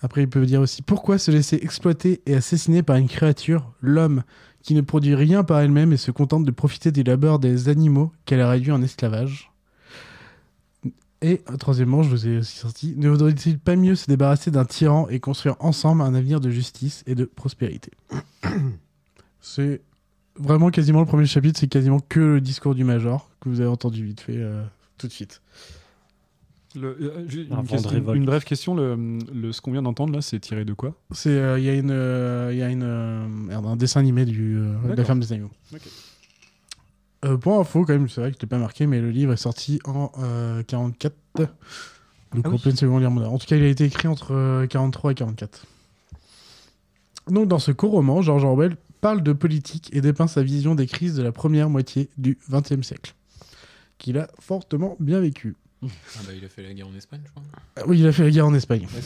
Après, 0.01 0.23
il 0.23 0.29
peut 0.29 0.45
dire 0.45 0.59
aussi 0.59 0.81
Pourquoi 0.81 1.17
se 1.17 1.31
laisser 1.31 1.55
exploiter 1.55 2.21
et 2.25 2.35
assassiner 2.35 2.83
par 2.83 2.97
une 2.97 3.07
créature, 3.07 3.71
l'homme, 3.79 4.23
qui 4.61 4.75
ne 4.75 4.81
produit 4.81 5.15
rien 5.15 5.45
par 5.45 5.61
elle-même 5.61 5.93
et 5.93 5.97
se 5.97 6.11
contente 6.11 6.43
de 6.43 6.51
profiter 6.51 6.91
des 6.91 7.05
labeurs 7.05 7.39
des 7.39 7.69
animaux 7.69 8.11
qu'elle 8.25 8.41
a 8.41 8.49
réduits 8.49 8.73
en 8.73 8.81
esclavage? 8.81 9.48
Et 11.21 11.41
troisièmement, 11.59 12.01
je 12.01 12.09
vous 12.09 12.27
ai 12.27 12.37
aussi 12.37 12.57
sorti 12.57 12.93
Ne 12.97 13.09
vaudrait-il 13.09 13.59
pas 13.59 13.75
mieux 13.75 13.95
se 13.95 14.07
débarrasser 14.07 14.51
d'un 14.51 14.63
tyran 14.65 15.07
et 15.09 15.19
construire 15.19 15.55
ensemble 15.59 16.01
un 16.01 16.13
avenir 16.15 16.39
de 16.39 16.49
justice 16.49 17.03
et 17.07 17.15
de 17.15 17.25
prospérité 17.25 17.91
C'est 19.41 19.81
vraiment 20.37 20.69
quasiment 20.69 20.99
le 21.01 21.05
premier 21.05 21.25
chapitre, 21.25 21.59
c'est 21.59 21.67
quasiment 21.67 21.99
que 21.99 22.19
le 22.19 22.41
discours 22.41 22.75
du 22.75 22.83
Major 22.83 23.29
que 23.41 23.49
vous 23.49 23.59
avez 23.61 23.69
entendu 23.69 24.05
vite 24.05 24.21
fait 24.21 24.37
euh, 24.37 24.63
tout 24.97 25.07
de 25.07 25.11
suite. 25.11 25.41
Le- 26.75 26.95
euh, 27.01 27.27
une, 27.27 27.65
question- 27.67 28.21
brève 28.23 28.43
question, 28.43 28.75
le, 28.75 29.19
le- 29.33 29.51
ce 29.51 29.59
qu'on 29.59 29.71
vient 29.71 29.81
d'entendre 29.81 30.13
là, 30.13 30.21
c'est 30.21 30.39
tiré 30.39 30.65
de 30.65 30.73
quoi? 30.73 30.93
C'est 31.11 31.29
euh, 31.31 31.57
il 31.59 31.65
y 31.65 31.69
a 31.69 31.73
une 31.73 31.89
euh, 31.91 32.49
il 32.53 32.59
y 32.59 32.61
a 32.61 32.69
une 32.69 32.83
euh, 32.83 33.27
merde, 33.27 33.65
un 33.65 33.75
dessin 33.75 33.99
animé 34.01 34.23
du 34.25 34.57
euh, 34.57 34.75
de 34.89 34.93
la 34.93 35.03
ferme 35.03 35.19
des 35.19 35.33
animaux. 35.33 35.51
Ok. 35.73 35.81
Euh, 37.25 37.37
pour 37.37 37.59
info 37.59 37.83
quand 37.85 37.93
même, 37.93 38.07
c'est 38.09 38.21
vrai 38.21 38.31
que 38.31 38.37
je 38.37 38.41
l'ai 38.41 38.47
pas 38.47 38.57
marqué, 38.57 38.87
mais 38.87 39.01
le 39.01 39.11
livre 39.11 39.33
est 39.33 39.37
sorti 39.37 39.79
en 39.85 40.11
euh, 40.19 40.63
44. 40.63 41.13
Donc 41.37 41.47
Ah 42.45 42.49
en 42.49 42.51
oui. 42.51 42.59
pleine 42.59 42.75
seconde 42.75 43.01
guerre 43.01 43.11
mondiale. 43.11 43.31
En 43.33 43.37
tout 43.37 43.47
cas, 43.47 43.55
il 43.57 43.63
a 43.63 43.67
été 43.67 43.83
écrit 43.85 44.07
entre 44.07 44.33
euh, 44.33 44.67
43 44.67 45.11
et 45.11 45.15
44. 45.15 45.65
Donc 47.27 47.47
dans 47.47 47.59
ce 47.59 47.71
court 47.71 47.91
roman, 47.91 48.21
George 48.21 48.43
Orwell 48.43 48.75
parle 49.01 49.21
de 49.21 49.33
politique 49.33 49.89
et 49.93 50.01
dépeint 50.01 50.27
sa 50.27 50.41
vision 50.43 50.75
des 50.75 50.87
crises 50.87 51.15
de 51.15 51.23
la 51.23 51.31
première 51.31 51.69
moitié 51.69 52.09
du 52.17 52.37
XXe 52.49 52.81
siècle, 52.85 53.13
qu'il 53.97 54.17
a 54.17 54.27
fortement 54.39 54.95
bien 54.99 55.19
vécu. 55.19 55.55
Ah 55.83 55.87
bah, 56.25 56.33
il 56.37 56.43
a 56.43 56.49
fait 56.49 56.63
la 56.63 56.73
guerre 56.73 56.87
en 56.87 56.95
Espagne, 56.95 57.21
je 57.25 57.31
crois. 57.31 57.43
Ah 57.77 57.81
Oui, 57.87 57.99
il 57.99 58.07
a 58.07 58.11
fait 58.11 58.23
la 58.23 58.31
guerre 58.31 58.47
en 58.47 58.53
Espagne. 58.53 58.87
Ouais. 58.93 59.01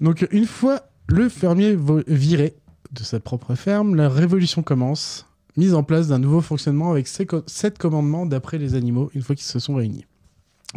Donc, 0.00 0.26
une 0.30 0.46
fois 0.46 0.82
le 1.08 1.28
fermier 1.28 1.76
viré 2.06 2.54
de 2.92 3.02
sa 3.02 3.20
propre 3.20 3.54
ferme, 3.54 3.94
la 3.94 4.08
révolution 4.08 4.62
commence. 4.62 5.26
Mise 5.56 5.74
en 5.74 5.82
place 5.82 6.08
d'un 6.08 6.18
nouveau 6.18 6.40
fonctionnement 6.40 6.90
avec 6.90 7.06
sept 7.06 7.78
commandements 7.78 8.24
d'après 8.24 8.58
les 8.58 8.74
animaux, 8.74 9.10
une 9.14 9.22
fois 9.22 9.34
qu'ils 9.34 9.44
se 9.44 9.58
sont 9.58 9.74
réunis. 9.74 10.06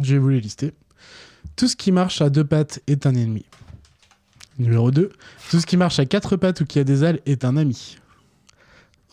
Je 0.02 0.14
vais 0.14 0.18
vous 0.18 0.28
les 0.28 0.40
lister. 0.40 0.72
Tout 1.56 1.68
ce 1.68 1.76
qui 1.76 1.92
marche 1.92 2.20
à 2.20 2.28
deux 2.28 2.44
pattes 2.44 2.80
est 2.86 3.06
un 3.06 3.14
ennemi. 3.14 3.46
Numéro 4.58 4.90
2. 4.90 5.10
Tout 5.50 5.60
ce 5.60 5.66
qui 5.66 5.76
marche 5.76 5.98
à 5.98 6.06
quatre 6.06 6.36
pattes 6.36 6.60
ou 6.60 6.66
qui 6.66 6.78
a 6.78 6.84
des 6.84 7.04
ailes 7.04 7.20
est 7.24 7.44
un 7.44 7.56
ami. 7.56 7.96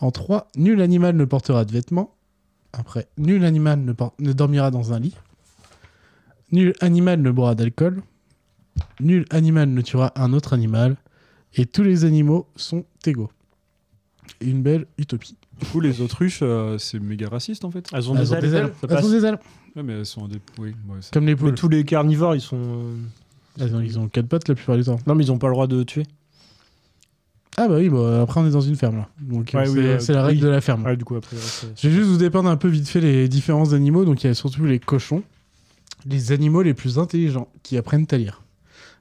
En 0.00 0.10
3. 0.10 0.48
Nul 0.56 0.82
animal 0.82 1.16
ne 1.16 1.24
portera 1.24 1.64
de 1.64 1.72
vêtements. 1.72 2.14
Après, 2.72 3.08
nul 3.16 3.44
animal 3.44 3.80
ne, 3.80 3.92
ne 4.18 4.32
dormira 4.32 4.70
dans 4.70 4.92
un 4.92 4.98
lit. 4.98 5.14
Nul 6.52 6.74
animal 6.80 7.22
ne 7.22 7.30
boira 7.30 7.54
d'alcool. 7.54 8.02
Nul 9.00 9.24
animal 9.30 9.68
ne 9.70 9.80
tuera 9.80 10.12
un 10.16 10.32
autre 10.32 10.52
animal. 10.52 10.96
Et 11.54 11.66
tous 11.66 11.82
les 11.82 12.04
animaux 12.04 12.48
sont 12.56 12.84
égaux. 13.06 13.30
Une 14.40 14.62
belle 14.62 14.86
utopie. 14.98 15.36
Du 15.60 15.66
coup, 15.66 15.80
les 15.80 16.00
autruches, 16.00 16.40
euh, 16.42 16.78
c'est 16.78 16.98
méga 16.98 17.28
raciste 17.28 17.64
en 17.64 17.70
fait. 17.70 17.88
Elles 17.92 18.10
ont 18.10 18.14
Elles 18.16 18.22
des 18.24 18.32
ont 18.32 18.34
ailes, 18.36 18.40
des 18.42 18.54
ailes. 18.54 18.66
ça 18.66 18.72
Elles 18.82 18.88
passe. 18.88 19.04
ont 19.04 19.10
des 19.10 19.24
ailes. 19.24 19.38
Ouais, 19.76 19.82
mais 19.82 19.92
elles 19.94 20.06
sont 20.06 20.26
des. 20.28 20.38
Oui, 20.58 20.68
ouais, 20.88 20.96
c'est- 21.00 21.12
Comme 21.12 21.26
les 21.26 21.36
poules. 21.36 21.50
Mais 21.50 21.54
tous 21.54 21.68
les 21.68 21.84
carnivores, 21.84 22.34
ils 22.34 22.40
sont. 22.40 22.56
euh, 22.60 22.94
Elles 23.60 23.74
ont, 23.74 23.80
ils 23.80 23.98
ont 23.98 24.08
quatre 24.08 24.26
pattes 24.26 24.48
la 24.48 24.54
plupart 24.56 24.76
du 24.76 24.82
temps. 24.84 24.98
Non, 25.06 25.14
mais 25.14 25.24
ils 25.24 25.30
ont 25.32 25.38
pas 25.38 25.46
le 25.48 25.52
droit 25.54 25.66
de 25.66 25.82
tuer. 25.84 26.04
Ah 27.56 27.68
bah 27.68 27.76
oui, 27.78 27.88
bah, 27.88 28.22
après 28.22 28.40
on 28.40 28.46
est 28.48 28.50
dans 28.50 28.60
une 28.60 28.74
ferme 28.74 28.96
là. 28.96 29.08
Donc 29.20 29.54
euh, 29.54 29.58
Ouais, 29.58 29.66
c'est 29.66 29.72
oui, 29.72 29.78
ouais, 29.86 30.00
c'est 30.00 30.12
la 30.12 30.24
règle 30.24 30.38
oui. 30.40 30.44
de 30.44 30.48
la 30.48 30.60
ferme. 30.60 30.84
Ouais, 30.84 30.96
du 30.96 31.04
coup, 31.04 31.14
après, 31.14 31.36
ouais, 31.36 31.42
c'est- 31.44 31.68
Je 31.80 31.88
vais 31.88 31.94
juste 31.94 32.08
vous 32.08 32.16
dépeindre 32.16 32.48
un 32.50 32.56
peu 32.56 32.66
vite 32.68 32.88
fait 32.88 33.00
les 33.00 33.28
différents 33.28 33.72
animaux. 33.74 34.04
Donc 34.04 34.24
il 34.24 34.26
y 34.26 34.30
a 34.30 34.34
surtout 34.34 34.64
les 34.64 34.80
cochons, 34.80 35.22
les 36.04 36.32
animaux 36.32 36.62
les 36.62 36.74
plus 36.74 36.98
intelligents 36.98 37.46
qui 37.62 37.76
apprennent 37.76 38.06
à 38.10 38.16
lire. 38.16 38.42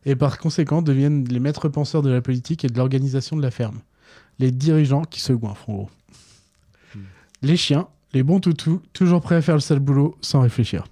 Et 0.05 0.15
par 0.15 0.38
conséquent 0.38 0.84
deviennent 0.84 1.25
les 1.27 1.39
maîtres 1.39 1.67
penseurs 1.67 2.03
de 2.03 2.11
la 2.11 2.21
politique 2.21 2.63
et 2.63 2.67
de 2.67 2.77
l'organisation 2.77 3.35
de 3.38 3.41
la 3.41 3.49
ferme. 3.49 3.80
Les 4.38 4.51
dirigeants 4.51 5.03
qui 5.03 5.19
se 5.21 5.34
goinfrent 5.34 5.69
en 5.69 5.73
gros. 5.73 5.89
Les 7.44 7.57
chiens, 7.57 7.88
les 8.14 8.24
bons 8.24 8.40
toutous, 8.40 8.82
toujours 8.94 9.22
prêts 9.22 9.36
à 9.36 9.41
faire 9.41 9.56
le 9.56 9.61
sale 9.61 9.80
boulot 9.80 10.18
sans 10.22 10.41
réfléchir. 10.41 10.86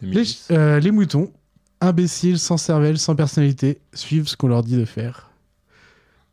Les, 0.00 0.22
euh, 0.52 0.78
les 0.78 0.90
moutons, 0.92 1.32
imbéciles, 1.80 2.38
sans 2.38 2.56
cervelle, 2.56 2.98
sans 2.98 3.16
personnalité, 3.16 3.80
suivent 3.94 4.28
ce 4.28 4.36
qu'on 4.36 4.48
leur 4.48 4.62
dit 4.62 4.76
de 4.76 4.84
faire. 4.84 5.30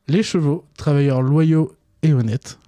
Les 0.08 0.22
chevaux, 0.22 0.66
travailleurs 0.78 1.22
loyaux 1.24 1.76
et 2.04 2.14
honnêtes. 2.14 2.60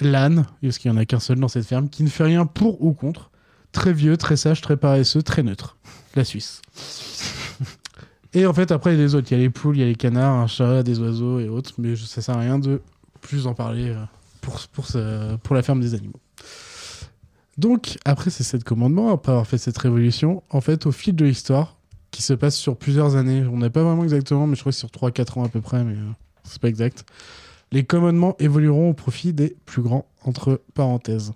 L'âne, 0.00 0.46
parce 0.60 0.78
qu'il 0.78 0.90
n'y 0.90 0.98
en 0.98 1.00
a 1.00 1.04
qu'un 1.06 1.20
seul 1.20 1.38
dans 1.38 1.48
cette 1.48 1.64
ferme, 1.66 1.88
qui 1.88 2.02
ne 2.02 2.08
fait 2.08 2.24
rien 2.24 2.44
pour 2.44 2.82
ou 2.82 2.92
contre. 2.92 3.30
Très 3.70 3.92
vieux, 3.92 4.16
très 4.18 4.36
sage, 4.36 4.60
très 4.60 4.76
paresseux, 4.76 5.22
très 5.22 5.42
neutre. 5.42 5.76
La 6.16 6.24
Suisse. 6.24 6.60
et 8.34 8.44
en 8.44 8.52
fait, 8.52 8.72
après, 8.72 8.92
il 8.94 8.98
y 8.98 9.00
a 9.00 9.04
les 9.04 9.14
autres. 9.14 9.28
Il 9.30 9.36
y 9.38 9.40
a 9.40 9.42
les 9.42 9.48
poules, 9.50 9.76
il 9.76 9.80
y 9.80 9.82
a 9.82 9.86
les 9.86 9.94
canards, 9.94 10.34
un 10.40 10.46
chat, 10.46 10.82
des 10.82 10.98
oiseaux 10.98 11.40
et 11.40 11.48
autres. 11.48 11.72
Mais 11.78 11.94
je- 11.96 12.04
ça 12.04 12.20
sert 12.20 12.36
à 12.36 12.40
rien 12.40 12.58
de 12.58 12.82
plus 13.22 13.46
en 13.46 13.54
parler 13.54 13.88
euh, 13.90 14.04
pour, 14.42 14.60
pour, 14.68 15.54
la 15.54 15.62
ferme 15.62 15.80
des 15.80 15.94
animaux. 15.94 16.20
Donc, 17.56 17.98
après 18.04 18.30
ces 18.30 18.44
sept 18.44 18.64
commandements, 18.64 19.10
après 19.10 19.32
avoir 19.32 19.46
fait 19.46 19.58
cette 19.58 19.78
révolution, 19.78 20.42
en 20.50 20.60
fait, 20.60 20.84
au 20.84 20.92
fil 20.92 21.16
de 21.16 21.24
l'histoire, 21.24 21.76
qui 22.10 22.22
se 22.22 22.34
passe 22.34 22.56
sur 22.56 22.76
plusieurs 22.76 23.16
années, 23.16 23.44
on 23.50 23.56
n'a 23.56 23.70
pas 23.70 23.82
vraiment 23.82 24.02
exactement, 24.02 24.46
mais 24.46 24.56
je 24.56 24.60
crois 24.60 24.72
que 24.72 24.78
sur 24.78 24.88
3-4 24.88 25.38
ans 25.38 25.44
à 25.44 25.48
peu 25.48 25.62
près, 25.62 25.82
mais 25.84 25.94
euh, 25.94 26.10
c'est 26.44 26.60
pas 26.60 26.68
exact, 26.68 27.06
les 27.70 27.84
commandements 27.84 28.36
évolueront 28.38 28.90
au 28.90 28.94
profit 28.94 29.32
des 29.32 29.56
plus 29.64 29.80
grands, 29.80 30.06
entre 30.24 30.60
parenthèses. 30.74 31.32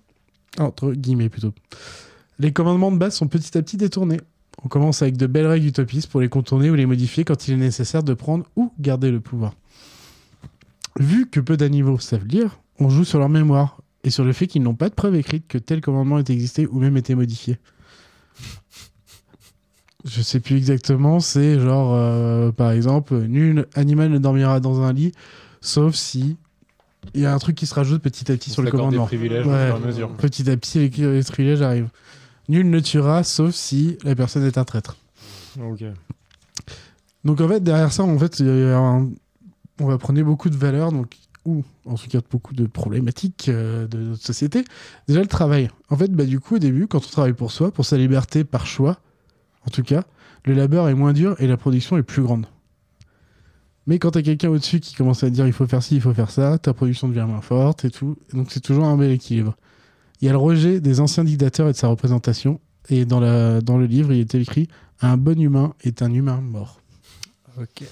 Entre 0.59 0.91
guillemets 0.91 1.29
plutôt. 1.29 1.53
Les 2.39 2.51
commandements 2.51 2.91
de 2.91 2.97
base 2.97 3.15
sont 3.15 3.27
petit 3.27 3.57
à 3.57 3.61
petit 3.61 3.77
détournés. 3.77 4.19
On 4.63 4.67
commence 4.67 5.01
avec 5.01 5.17
de 5.17 5.27
belles 5.27 5.47
règles 5.47 5.67
utopistes 5.67 6.09
pour 6.09 6.21
les 6.21 6.29
contourner 6.29 6.69
ou 6.69 6.75
les 6.75 6.85
modifier 6.85 7.23
quand 7.23 7.47
il 7.47 7.55
est 7.55 7.57
nécessaire 7.57 8.03
de 8.03 8.13
prendre 8.13 8.45
ou 8.55 8.71
garder 8.79 9.11
le 9.11 9.19
pouvoir. 9.19 9.53
Vu 10.99 11.29
que 11.29 11.39
peu 11.39 11.57
d'animaux 11.57 11.99
savent 11.99 12.25
lire, 12.25 12.59
on 12.79 12.89
joue 12.89 13.03
sur 13.03 13.19
leur 13.19 13.29
mémoire 13.29 13.81
et 14.03 14.09
sur 14.09 14.23
le 14.23 14.33
fait 14.33 14.47
qu'ils 14.47 14.61
n'ont 14.63 14.75
pas 14.75 14.89
de 14.89 14.93
preuve 14.93 15.15
écrite 15.15 15.47
que 15.47 15.57
tel 15.57 15.81
commandement 15.81 16.19
ait 16.19 16.23
existé 16.29 16.67
ou 16.67 16.79
même 16.79 16.97
été 16.97 17.15
modifié. 17.15 17.57
Je 20.05 20.21
sais 20.21 20.39
plus 20.39 20.55
exactement, 20.55 21.19
c'est 21.19 21.59
genre, 21.59 21.93
euh, 21.95 22.51
par 22.51 22.71
exemple, 22.71 23.15
nul 23.17 23.65
animal 23.75 24.09
ne 24.09 24.19
dormira 24.19 24.59
dans 24.59 24.81
un 24.81 24.93
lit, 24.93 25.11
sauf 25.59 25.95
si 25.95 26.37
il 27.13 27.21
y 27.21 27.25
a 27.25 27.33
un 27.33 27.39
truc 27.39 27.55
qui 27.55 27.65
se 27.65 27.73
rajoute 27.73 28.01
petit 28.01 28.31
à 28.31 28.35
petit 28.35 28.51
On 28.51 28.53
sur 28.53 28.61
le 28.61 28.67
des 28.67 28.77
commandement. 28.77 29.05
privilèges 29.05 29.47
à 29.47 29.79
mesure. 29.79 30.13
Petit 30.15 30.49
à 30.49 30.55
petit, 30.55 30.79
les, 30.79 30.89
les 30.89 31.23
privilèges 31.23 31.61
arrivent. 31.61 31.89
Nul 32.47 32.69
ne 32.69 32.79
tuera, 32.79 33.23
sauf 33.23 33.53
si 33.53 33.97
la 34.03 34.15
personne 34.15 34.45
est 34.45 34.57
un 34.57 34.63
traître. 34.63 34.95
Ok. 35.61 35.83
Donc 37.25 37.41
en 37.41 37.47
fait, 37.49 37.61
derrière 37.61 37.91
ça, 37.91 38.03
en 38.03 38.17
fait, 38.17 38.39
il 38.39 38.45
y 38.45 38.49
a 38.49 38.77
un- 38.77 39.09
on 39.79 39.85
va 39.87 39.97
prendre 39.97 40.21
beaucoup 40.23 40.49
de 40.49 40.55
valeurs, 40.55 40.91
donc 40.91 41.13
ou 41.47 41.63
en 41.85 41.95
tout 41.95 42.09
cas 42.09 42.19
beaucoup 42.29 42.53
de 42.53 42.67
problématiques 42.67 43.47
euh, 43.47 43.87
de 43.87 43.97
notre 43.97 44.23
société. 44.23 44.65
Déjà 45.07 45.21
le 45.21 45.27
travail. 45.27 45.69
En 45.89 45.95
fait, 45.95 46.11
bah, 46.11 46.25
du 46.25 46.41
coup, 46.41 46.55
au 46.55 46.59
début, 46.59 46.87
quand 46.87 46.97
on 46.97 47.09
travaille 47.09 47.33
pour 47.33 47.51
soi, 47.51 47.71
pour 47.71 47.85
sa 47.85 47.97
liberté 47.97 48.43
par 48.43 48.67
choix, 48.67 48.99
en 49.65 49.69
tout 49.69 49.81
cas, 49.81 50.03
le 50.43 50.53
labeur 50.53 50.89
est 50.89 50.93
moins 50.93 51.13
dur 51.13 51.35
et 51.39 51.47
la 51.47 51.55
production 51.55 51.97
est 51.97 52.03
plus 52.03 52.21
grande. 52.21 52.45
Mais 53.87 53.97
quand 53.97 54.11
t'as 54.11 54.21
quelqu'un 54.21 54.49
au-dessus 54.49 54.81
qui 54.81 54.93
commence 54.93 55.23
à 55.23 55.29
dire 55.29 55.47
il 55.47 55.53
faut 55.53 55.65
faire 55.65 55.81
ci, 55.81 55.95
il 55.95 56.01
faut 56.01 56.13
faire 56.13 56.29
ça, 56.29 56.57
ta 56.57 56.73
production 56.73 57.07
devient 57.07 57.25
moins 57.25 57.41
forte 57.41 57.85
et 57.85 57.89
tout. 57.89 58.17
Donc 58.33 58.51
c'est 58.51 58.59
toujours 58.59 58.83
un 58.83 58.97
bel 58.97 59.11
équilibre. 59.11 59.55
Il 60.19 60.25
y 60.25 60.29
a 60.29 60.33
le 60.33 60.37
rejet 60.37 60.81
des 60.81 60.99
anciens 60.99 61.23
dictateurs 61.23 61.69
et 61.69 61.71
de 61.71 61.77
sa 61.77 61.87
représentation. 61.87 62.59
Et 62.89 63.05
dans, 63.05 63.21
la, 63.21 63.61
dans 63.61 63.77
le 63.77 63.85
livre, 63.85 64.11
il 64.11 64.19
est 64.19 64.35
écrit 64.35 64.67
Un 65.01 65.15
bon 65.15 65.39
humain 65.39 65.73
est 65.81 66.01
un 66.01 66.13
humain 66.13 66.41
mort. 66.41 66.81
Ok. 67.57 67.83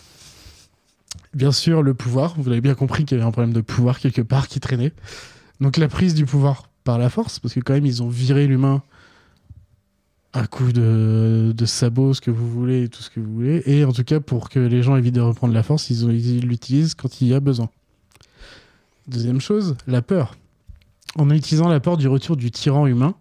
Bien 1.35 1.51
sûr, 1.51 1.83
le 1.83 1.93
pouvoir. 1.93 2.33
Vous 2.37 2.49
l'avez 2.49 2.61
bien 2.61 2.75
compris 2.75 3.05
qu'il 3.05 3.17
y 3.17 3.19
avait 3.19 3.27
un 3.27 3.31
problème 3.31 3.53
de 3.53 3.61
pouvoir 3.61 3.99
quelque 3.99 4.21
part 4.21 4.47
qui 4.47 4.59
traînait. 4.59 4.93
Donc 5.59 5.77
la 5.77 5.87
prise 5.87 6.15
du 6.15 6.25
pouvoir 6.25 6.69
par 6.83 6.97
la 6.97 7.09
force, 7.09 7.39
parce 7.39 7.53
que 7.53 7.59
quand 7.59 7.73
même 7.73 7.85
ils 7.85 8.01
ont 8.01 8.07
viré 8.07 8.47
l'humain 8.47 8.81
à 10.33 10.47
coup 10.47 10.71
de, 10.71 11.53
de 11.55 11.65
sabots, 11.65 12.13
ce 12.13 12.21
que 12.21 12.31
vous 12.31 12.49
voulez, 12.49 12.89
tout 12.89 13.01
ce 13.01 13.09
que 13.09 13.19
vous 13.19 13.33
voulez. 13.33 13.63
Et 13.65 13.85
en 13.85 13.91
tout 13.91 14.03
cas, 14.03 14.19
pour 14.19 14.49
que 14.49 14.59
les 14.59 14.81
gens 14.81 14.95
évitent 14.95 15.15
de 15.15 15.21
reprendre 15.21 15.53
la 15.53 15.63
force, 15.63 15.89
ils 15.89 16.41
l'utilisent 16.41 16.95
quand 16.95 17.21
il 17.21 17.27
y 17.27 17.33
a 17.33 17.39
besoin. 17.39 17.69
Deuxième 19.07 19.39
chose, 19.39 19.75
la 19.87 20.01
peur. 20.01 20.35
En 21.17 21.29
utilisant 21.29 21.67
la 21.67 21.79
peur 21.79 21.97
du 21.97 22.07
retour 22.07 22.35
du 22.35 22.51
tyran 22.51 22.85
humain, 22.87 23.15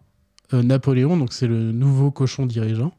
euh, 0.53 0.63
Napoléon, 0.63 1.17
donc 1.17 1.33
c'est 1.33 1.47
le 1.47 1.73
nouveau 1.73 2.11
cochon 2.11 2.47
dirigeant, 2.47 2.93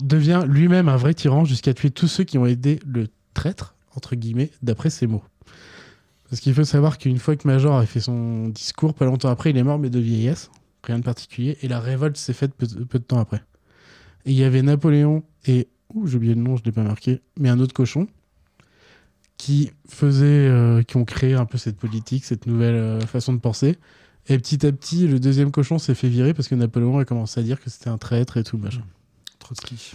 devient 0.00 0.44
lui-même 0.46 0.88
un 0.88 0.96
vrai 0.96 1.14
tyran 1.14 1.44
jusqu'à 1.44 1.74
tuer 1.74 1.90
tous 1.90 2.08
ceux 2.08 2.24
qui 2.24 2.38
ont 2.38 2.46
aidé 2.46 2.80
le 2.86 3.08
traître, 3.34 3.73
entre 3.96 4.16
guillemets, 4.16 4.50
d'après 4.62 4.90
ses 4.90 5.06
mots. 5.06 5.22
Parce 6.28 6.40
qu'il 6.40 6.54
faut 6.54 6.64
savoir 6.64 6.98
qu'une 6.98 7.18
fois 7.18 7.36
que 7.36 7.46
Major 7.46 7.76
a 7.76 7.86
fait 7.86 8.00
son 8.00 8.48
discours, 8.48 8.94
pas 8.94 9.04
longtemps 9.04 9.28
après, 9.28 9.50
il 9.50 9.56
est 9.56 9.62
mort, 9.62 9.78
mais 9.78 9.90
de 9.90 10.00
vieillesse, 10.00 10.50
rien 10.82 10.98
de 10.98 11.04
particulier, 11.04 11.58
et 11.62 11.68
la 11.68 11.80
révolte 11.80 12.16
s'est 12.16 12.32
faite 12.32 12.54
peu, 12.54 12.66
de 12.66 13.04
temps 13.04 13.18
après. 13.18 13.42
Et 14.24 14.32
il 14.32 14.36
y 14.36 14.44
avait 14.44 14.62
Napoléon 14.62 15.22
et, 15.46 15.68
ouh, 15.92 16.06
j'ai 16.06 16.16
oublié 16.16 16.34
le 16.34 16.40
nom, 16.40 16.56
je 16.56 16.64
l'ai 16.64 16.72
pas 16.72 16.82
marqué, 16.82 17.20
mais 17.38 17.50
un 17.50 17.60
autre 17.60 17.74
cochon, 17.74 18.06
qui 19.36 19.70
faisaient, 19.88 20.48
euh, 20.48 20.82
qui 20.82 20.96
ont 20.96 21.04
créé 21.04 21.34
un 21.34 21.44
peu 21.44 21.58
cette 21.58 21.76
politique, 21.76 22.24
cette 22.24 22.46
nouvelle 22.46 22.74
euh, 22.74 23.00
façon 23.00 23.32
de 23.32 23.38
penser. 23.38 23.76
Et 24.28 24.38
petit 24.38 24.64
à 24.66 24.72
petit, 24.72 25.06
le 25.06 25.20
deuxième 25.20 25.50
cochon 25.50 25.78
s'est 25.78 25.94
fait 25.94 26.08
virer 26.08 26.32
parce 26.32 26.48
que 26.48 26.54
Napoléon 26.54 26.98
a 26.98 27.04
commencé 27.04 27.40
à 27.40 27.42
dire 27.42 27.60
que 27.60 27.68
c'était 27.68 27.90
un 27.90 27.98
traître 27.98 28.38
et 28.38 28.44
tout, 28.44 28.56
machin. 28.56 28.82
Trotsky. 29.38 29.92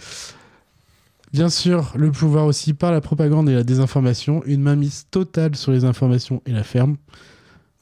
Bien 1.32 1.48
sûr, 1.48 1.92
le 1.96 2.10
pouvoir 2.10 2.46
aussi 2.46 2.74
par 2.74 2.90
la 2.90 3.00
propagande 3.00 3.48
et 3.48 3.54
la 3.54 3.62
désinformation, 3.62 4.42
une 4.46 4.62
mainmise 4.62 5.06
totale 5.10 5.54
sur 5.54 5.70
les 5.70 5.84
informations 5.84 6.42
et 6.44 6.52
la 6.52 6.64
ferme. 6.64 6.96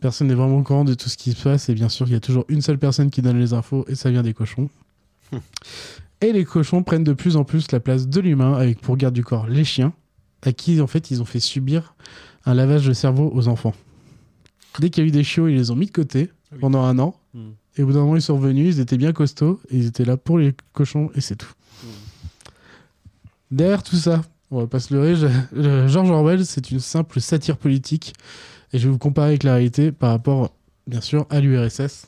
Personne 0.01 0.29
n'est 0.29 0.35
vraiment 0.35 0.59
au 0.59 0.63
courant 0.63 0.85
de 0.85 0.95
tout 0.95 1.09
ce 1.09 1.17
qui 1.17 1.33
se 1.33 1.43
passe 1.43 1.69
et 1.69 1.75
bien 1.75 1.89
sûr, 1.89 2.07
il 2.07 2.13
y 2.13 2.17
a 2.17 2.21
toujours 2.21 2.45
une 2.49 2.61
seule 2.61 2.79
personne 2.79 3.11
qui 3.11 3.23
donne 3.23 3.39
les 3.39 3.55
infos 3.55 3.85
et 3.89 3.95
ça 3.95 4.11
vient 4.11 4.23
des 4.23 4.35
cochons. 4.35 4.69
et 6.21 6.33
les 6.33 6.45
cochons 6.45 6.83
prennent 6.83 7.05
de 7.05 7.15
plus 7.15 7.37
en 7.37 7.45
plus 7.45 7.73
la 7.73 7.81
place 7.81 8.07
de 8.07 8.21
l'humain 8.21 8.55
avec 8.55 8.81
pour 8.81 8.97
garde 8.97 9.15
du 9.15 9.25
corps 9.25 9.47
les 9.47 9.65
chiens, 9.65 9.93
à 10.43 10.53
qui 10.53 10.81
en 10.81 10.87
fait 10.87 11.11
ils 11.11 11.23
ont 11.23 11.27
fait 11.27 11.41
subir 11.41 11.95
un 12.45 12.55
lavage 12.55 12.87
de 12.87 12.93
cerveau 12.93 13.31
aux 13.35 13.49
enfants. 13.49 13.75
Dès 14.79 14.91
qu'il 14.91 15.03
y 15.03 15.07
a 15.07 15.09
eu 15.09 15.11
des 15.11 15.25
chiots, 15.25 15.49
ils 15.49 15.57
les 15.57 15.71
ont 15.71 15.77
mis 15.77 15.87
de 15.87 15.91
côté 15.91 16.31
pendant 16.61 16.83
un 16.83 16.99
an. 16.99 17.17
Mm. 17.35 17.49
Et 17.77 17.83
au 17.83 17.87
bout 17.87 17.93
d'un 17.93 18.01
moment, 18.01 18.17
ils 18.17 18.23
sont 18.23 18.37
revenus, 18.37 18.77
ils 18.77 18.81
étaient 18.81 18.97
bien 18.97 19.13
costauds, 19.13 19.61
et 19.71 19.77
ils 19.77 19.87
étaient 19.87 20.05
là 20.05 20.17
pour 20.17 20.39
les 20.39 20.55
cochons, 20.73 21.11
et 21.15 21.21
c'est 21.21 21.37
tout. 21.37 21.53
Derrière 23.51 23.83
tout 23.83 23.97
ça, 23.97 24.23
on 24.51 24.61
va 24.61 24.67
pas 24.67 24.81
se 24.81 24.93
leurrer, 24.95 25.17
je- 25.17 25.87
George 25.89 26.11
Orwell, 26.11 26.45
c'est 26.45 26.71
une 26.71 26.81
simple 26.81 27.21
satire 27.21 27.57
politique, 27.57 28.15
et 28.73 28.79
je 28.79 28.87
vais 28.87 28.93
vous 28.93 28.99
comparer 28.99 29.29
avec 29.29 29.43
la 29.43 29.55
réalité 29.55 29.93
par 29.93 30.11
rapport, 30.11 30.55
bien 30.87 31.01
sûr, 31.01 31.27
à 31.31 31.41
l'URSS, 31.41 32.07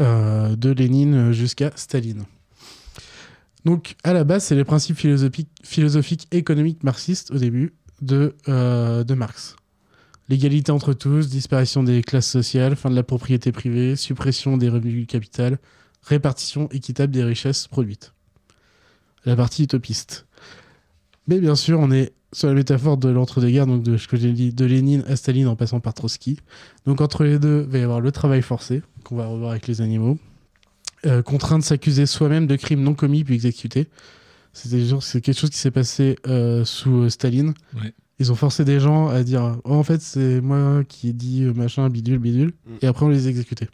euh, 0.00 0.54
de 0.56 0.70
Lénine 0.70 1.32
jusqu'à 1.32 1.70
Staline. 1.74 2.24
Donc, 3.64 3.94
à 4.02 4.12
la 4.12 4.24
base, 4.24 4.44
c'est 4.44 4.54
les 4.54 4.64
principes 4.64 4.96
philosophiques, 4.96 5.48
philosophiques 5.62 6.26
économiques 6.32 6.82
marxistes 6.82 7.30
au 7.30 7.38
début 7.38 7.72
de, 8.00 8.34
euh, 8.48 9.04
de 9.04 9.14
Marx. 9.14 9.56
L'égalité 10.28 10.72
entre 10.72 10.92
tous, 10.94 11.28
disparition 11.28 11.82
des 11.82 12.02
classes 12.02 12.26
sociales, 12.28 12.74
fin 12.76 12.90
de 12.90 12.94
la 12.96 13.02
propriété 13.02 13.52
privée, 13.52 13.96
suppression 13.96 14.56
des 14.56 14.68
revenus 14.68 14.94
du 14.94 15.06
capital, 15.06 15.58
répartition 16.02 16.68
équitable 16.70 17.12
des 17.12 17.22
richesses 17.24 17.68
produites. 17.68 18.12
La 19.24 19.36
partie 19.36 19.64
utopiste. 19.64 20.26
Mais 21.28 21.38
bien 21.40 21.54
sûr, 21.54 21.78
on 21.80 21.90
est 21.90 22.12
sur 22.32 22.48
la 22.48 22.54
métaphore 22.54 22.96
de 22.96 23.08
l'entre-deux-guerres, 23.08 23.66
donc 23.66 23.82
de 23.82 23.96
ce 23.96 24.08
que 24.08 24.16
j'ai 24.16 24.32
dit, 24.32 24.52
de 24.52 24.64
Lénine 24.64 25.04
à 25.06 25.16
Staline 25.16 25.46
en 25.48 25.56
passant 25.56 25.80
par 25.80 25.94
Trotsky. 25.94 26.38
Donc 26.86 27.00
entre 27.00 27.24
les 27.24 27.38
deux, 27.38 27.64
il 27.66 27.72
va 27.72 27.78
y 27.78 27.82
avoir 27.82 28.00
le 28.00 28.10
travail 28.10 28.42
forcé, 28.42 28.82
qu'on 29.04 29.16
va 29.16 29.26
revoir 29.26 29.50
avec 29.52 29.66
les 29.66 29.80
animaux. 29.82 30.18
Euh, 31.04 31.20
contraint 31.22 31.58
de 31.58 31.64
s'accuser 31.64 32.06
soi-même 32.06 32.46
de 32.46 32.56
crimes 32.56 32.82
non 32.82 32.94
commis 32.94 33.24
puis 33.24 33.34
exécutés. 33.34 33.88
C'était 34.52 34.84
genre- 34.84 35.02
C'est 35.02 35.20
quelque 35.20 35.38
chose 35.38 35.50
qui 35.50 35.58
s'est 35.58 35.70
passé 35.70 36.16
euh, 36.26 36.64
sous 36.64 37.02
euh, 37.02 37.08
Staline. 37.08 37.54
Ouais. 37.74 37.92
Ils 38.18 38.30
ont 38.30 38.36
forcé 38.36 38.64
des 38.64 38.78
gens 38.78 39.08
à 39.08 39.22
dire 39.24 39.58
oh, 39.64 39.72
en 39.74 39.82
fait 39.82 40.00
c'est 40.00 40.40
moi 40.40 40.84
qui 40.86 41.08
ai 41.08 41.12
dit 41.12 41.42
euh, 41.42 41.52
machin 41.54 41.88
bidule 41.88 42.18
bidule 42.18 42.52
et 42.80 42.86
après 42.86 43.04
on 43.04 43.08
les 43.08 43.26
exécutait. 43.26 43.68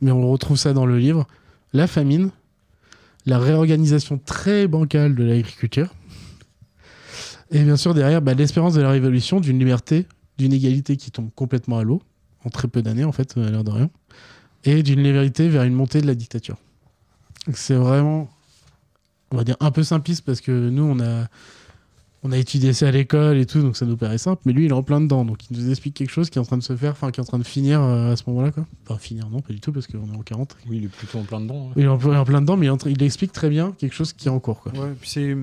Mais 0.00 0.10
on 0.12 0.30
retrouve 0.30 0.56
ça 0.56 0.72
dans 0.72 0.86
le 0.86 0.98
livre. 0.98 1.26
La 1.74 1.86
famine, 1.86 2.30
la 3.26 3.38
réorganisation 3.38 4.18
très 4.24 4.66
bancale 4.66 5.14
de 5.14 5.24
l'agriculture. 5.24 5.94
Et 7.54 7.62
bien 7.62 7.76
sûr, 7.76 7.94
derrière, 7.94 8.20
bah, 8.20 8.34
l'espérance 8.34 8.74
de 8.74 8.82
la 8.82 8.90
révolution, 8.90 9.40
d'une 9.40 9.58
liberté, 9.58 10.06
d'une 10.38 10.52
égalité 10.52 10.96
qui 10.96 11.10
tombe 11.10 11.30
complètement 11.34 11.78
à 11.78 11.84
l'eau, 11.84 12.02
en 12.44 12.50
très 12.50 12.68
peu 12.68 12.82
d'années, 12.82 13.04
en 13.04 13.12
fait, 13.12 13.36
à 13.38 13.50
l'air 13.50 13.64
de 13.64 13.70
rien, 13.70 13.90
et 14.64 14.82
d'une 14.82 15.02
liberté 15.02 15.48
vers 15.48 15.62
une 15.62 15.72
montée 15.74 16.00
de 16.02 16.06
la 16.06 16.14
dictature. 16.14 16.56
C'est 17.52 17.74
vraiment, 17.76 18.28
on 19.30 19.36
va 19.36 19.44
dire, 19.44 19.56
un 19.60 19.70
peu 19.70 19.82
simpliste 19.82 20.24
parce 20.24 20.40
que 20.40 20.68
nous, 20.70 20.82
on 20.82 20.98
a, 21.00 21.26
on 22.24 22.32
a 22.32 22.38
étudié 22.38 22.72
ça 22.72 22.88
à 22.88 22.90
l'école 22.90 23.36
et 23.36 23.46
tout, 23.46 23.60
donc 23.62 23.76
ça 23.76 23.86
nous 23.86 23.96
paraît 23.96 24.18
simple, 24.18 24.42
mais 24.46 24.52
lui, 24.52 24.64
il 24.64 24.70
est 24.70 24.74
en 24.74 24.82
plein 24.82 25.00
dedans. 25.00 25.24
Donc, 25.24 25.48
il 25.50 25.56
nous 25.56 25.70
explique 25.70 25.94
quelque 25.94 26.10
chose 26.10 26.30
qui 26.30 26.38
est 26.38 26.40
en 26.40 26.44
train 26.44 26.56
de 26.58 26.62
se 26.62 26.74
faire, 26.74 26.92
enfin, 26.92 27.10
qui 27.12 27.20
est 27.20 27.22
en 27.22 27.26
train 27.26 27.38
de 27.38 27.44
finir 27.44 27.80
euh, 27.82 28.12
à 28.12 28.16
ce 28.16 28.24
moment-là, 28.28 28.50
quoi. 28.50 28.66
Enfin, 28.88 28.98
finir, 28.98 29.28
non, 29.30 29.40
pas 29.42 29.52
du 29.52 29.60
tout, 29.60 29.70
parce 29.72 29.86
qu'on 29.86 30.12
est 30.12 30.16
en 30.16 30.22
40. 30.22 30.56
Oui, 30.68 30.78
il 30.78 30.84
est 30.84 30.88
plutôt 30.88 31.18
en 31.18 31.22
plein 31.24 31.40
dedans. 31.40 31.68
hein. 31.68 31.72
Il 31.76 31.84
est 31.84 31.86
en, 31.86 31.94
en 32.02 32.24
plein 32.24 32.40
dedans, 32.40 32.56
mais 32.56 32.66
il, 32.66 32.90
il 32.92 33.02
explique 33.02 33.30
très 33.32 33.48
bien 33.50 33.72
quelque 33.78 33.94
chose 33.94 34.12
qui 34.12 34.26
est 34.26 34.30
en 34.32 34.40
cours, 34.40 34.60
quoi. 34.60 34.72
Ouais, 34.72 34.92
puis 35.00 35.08
c'est 35.10 35.36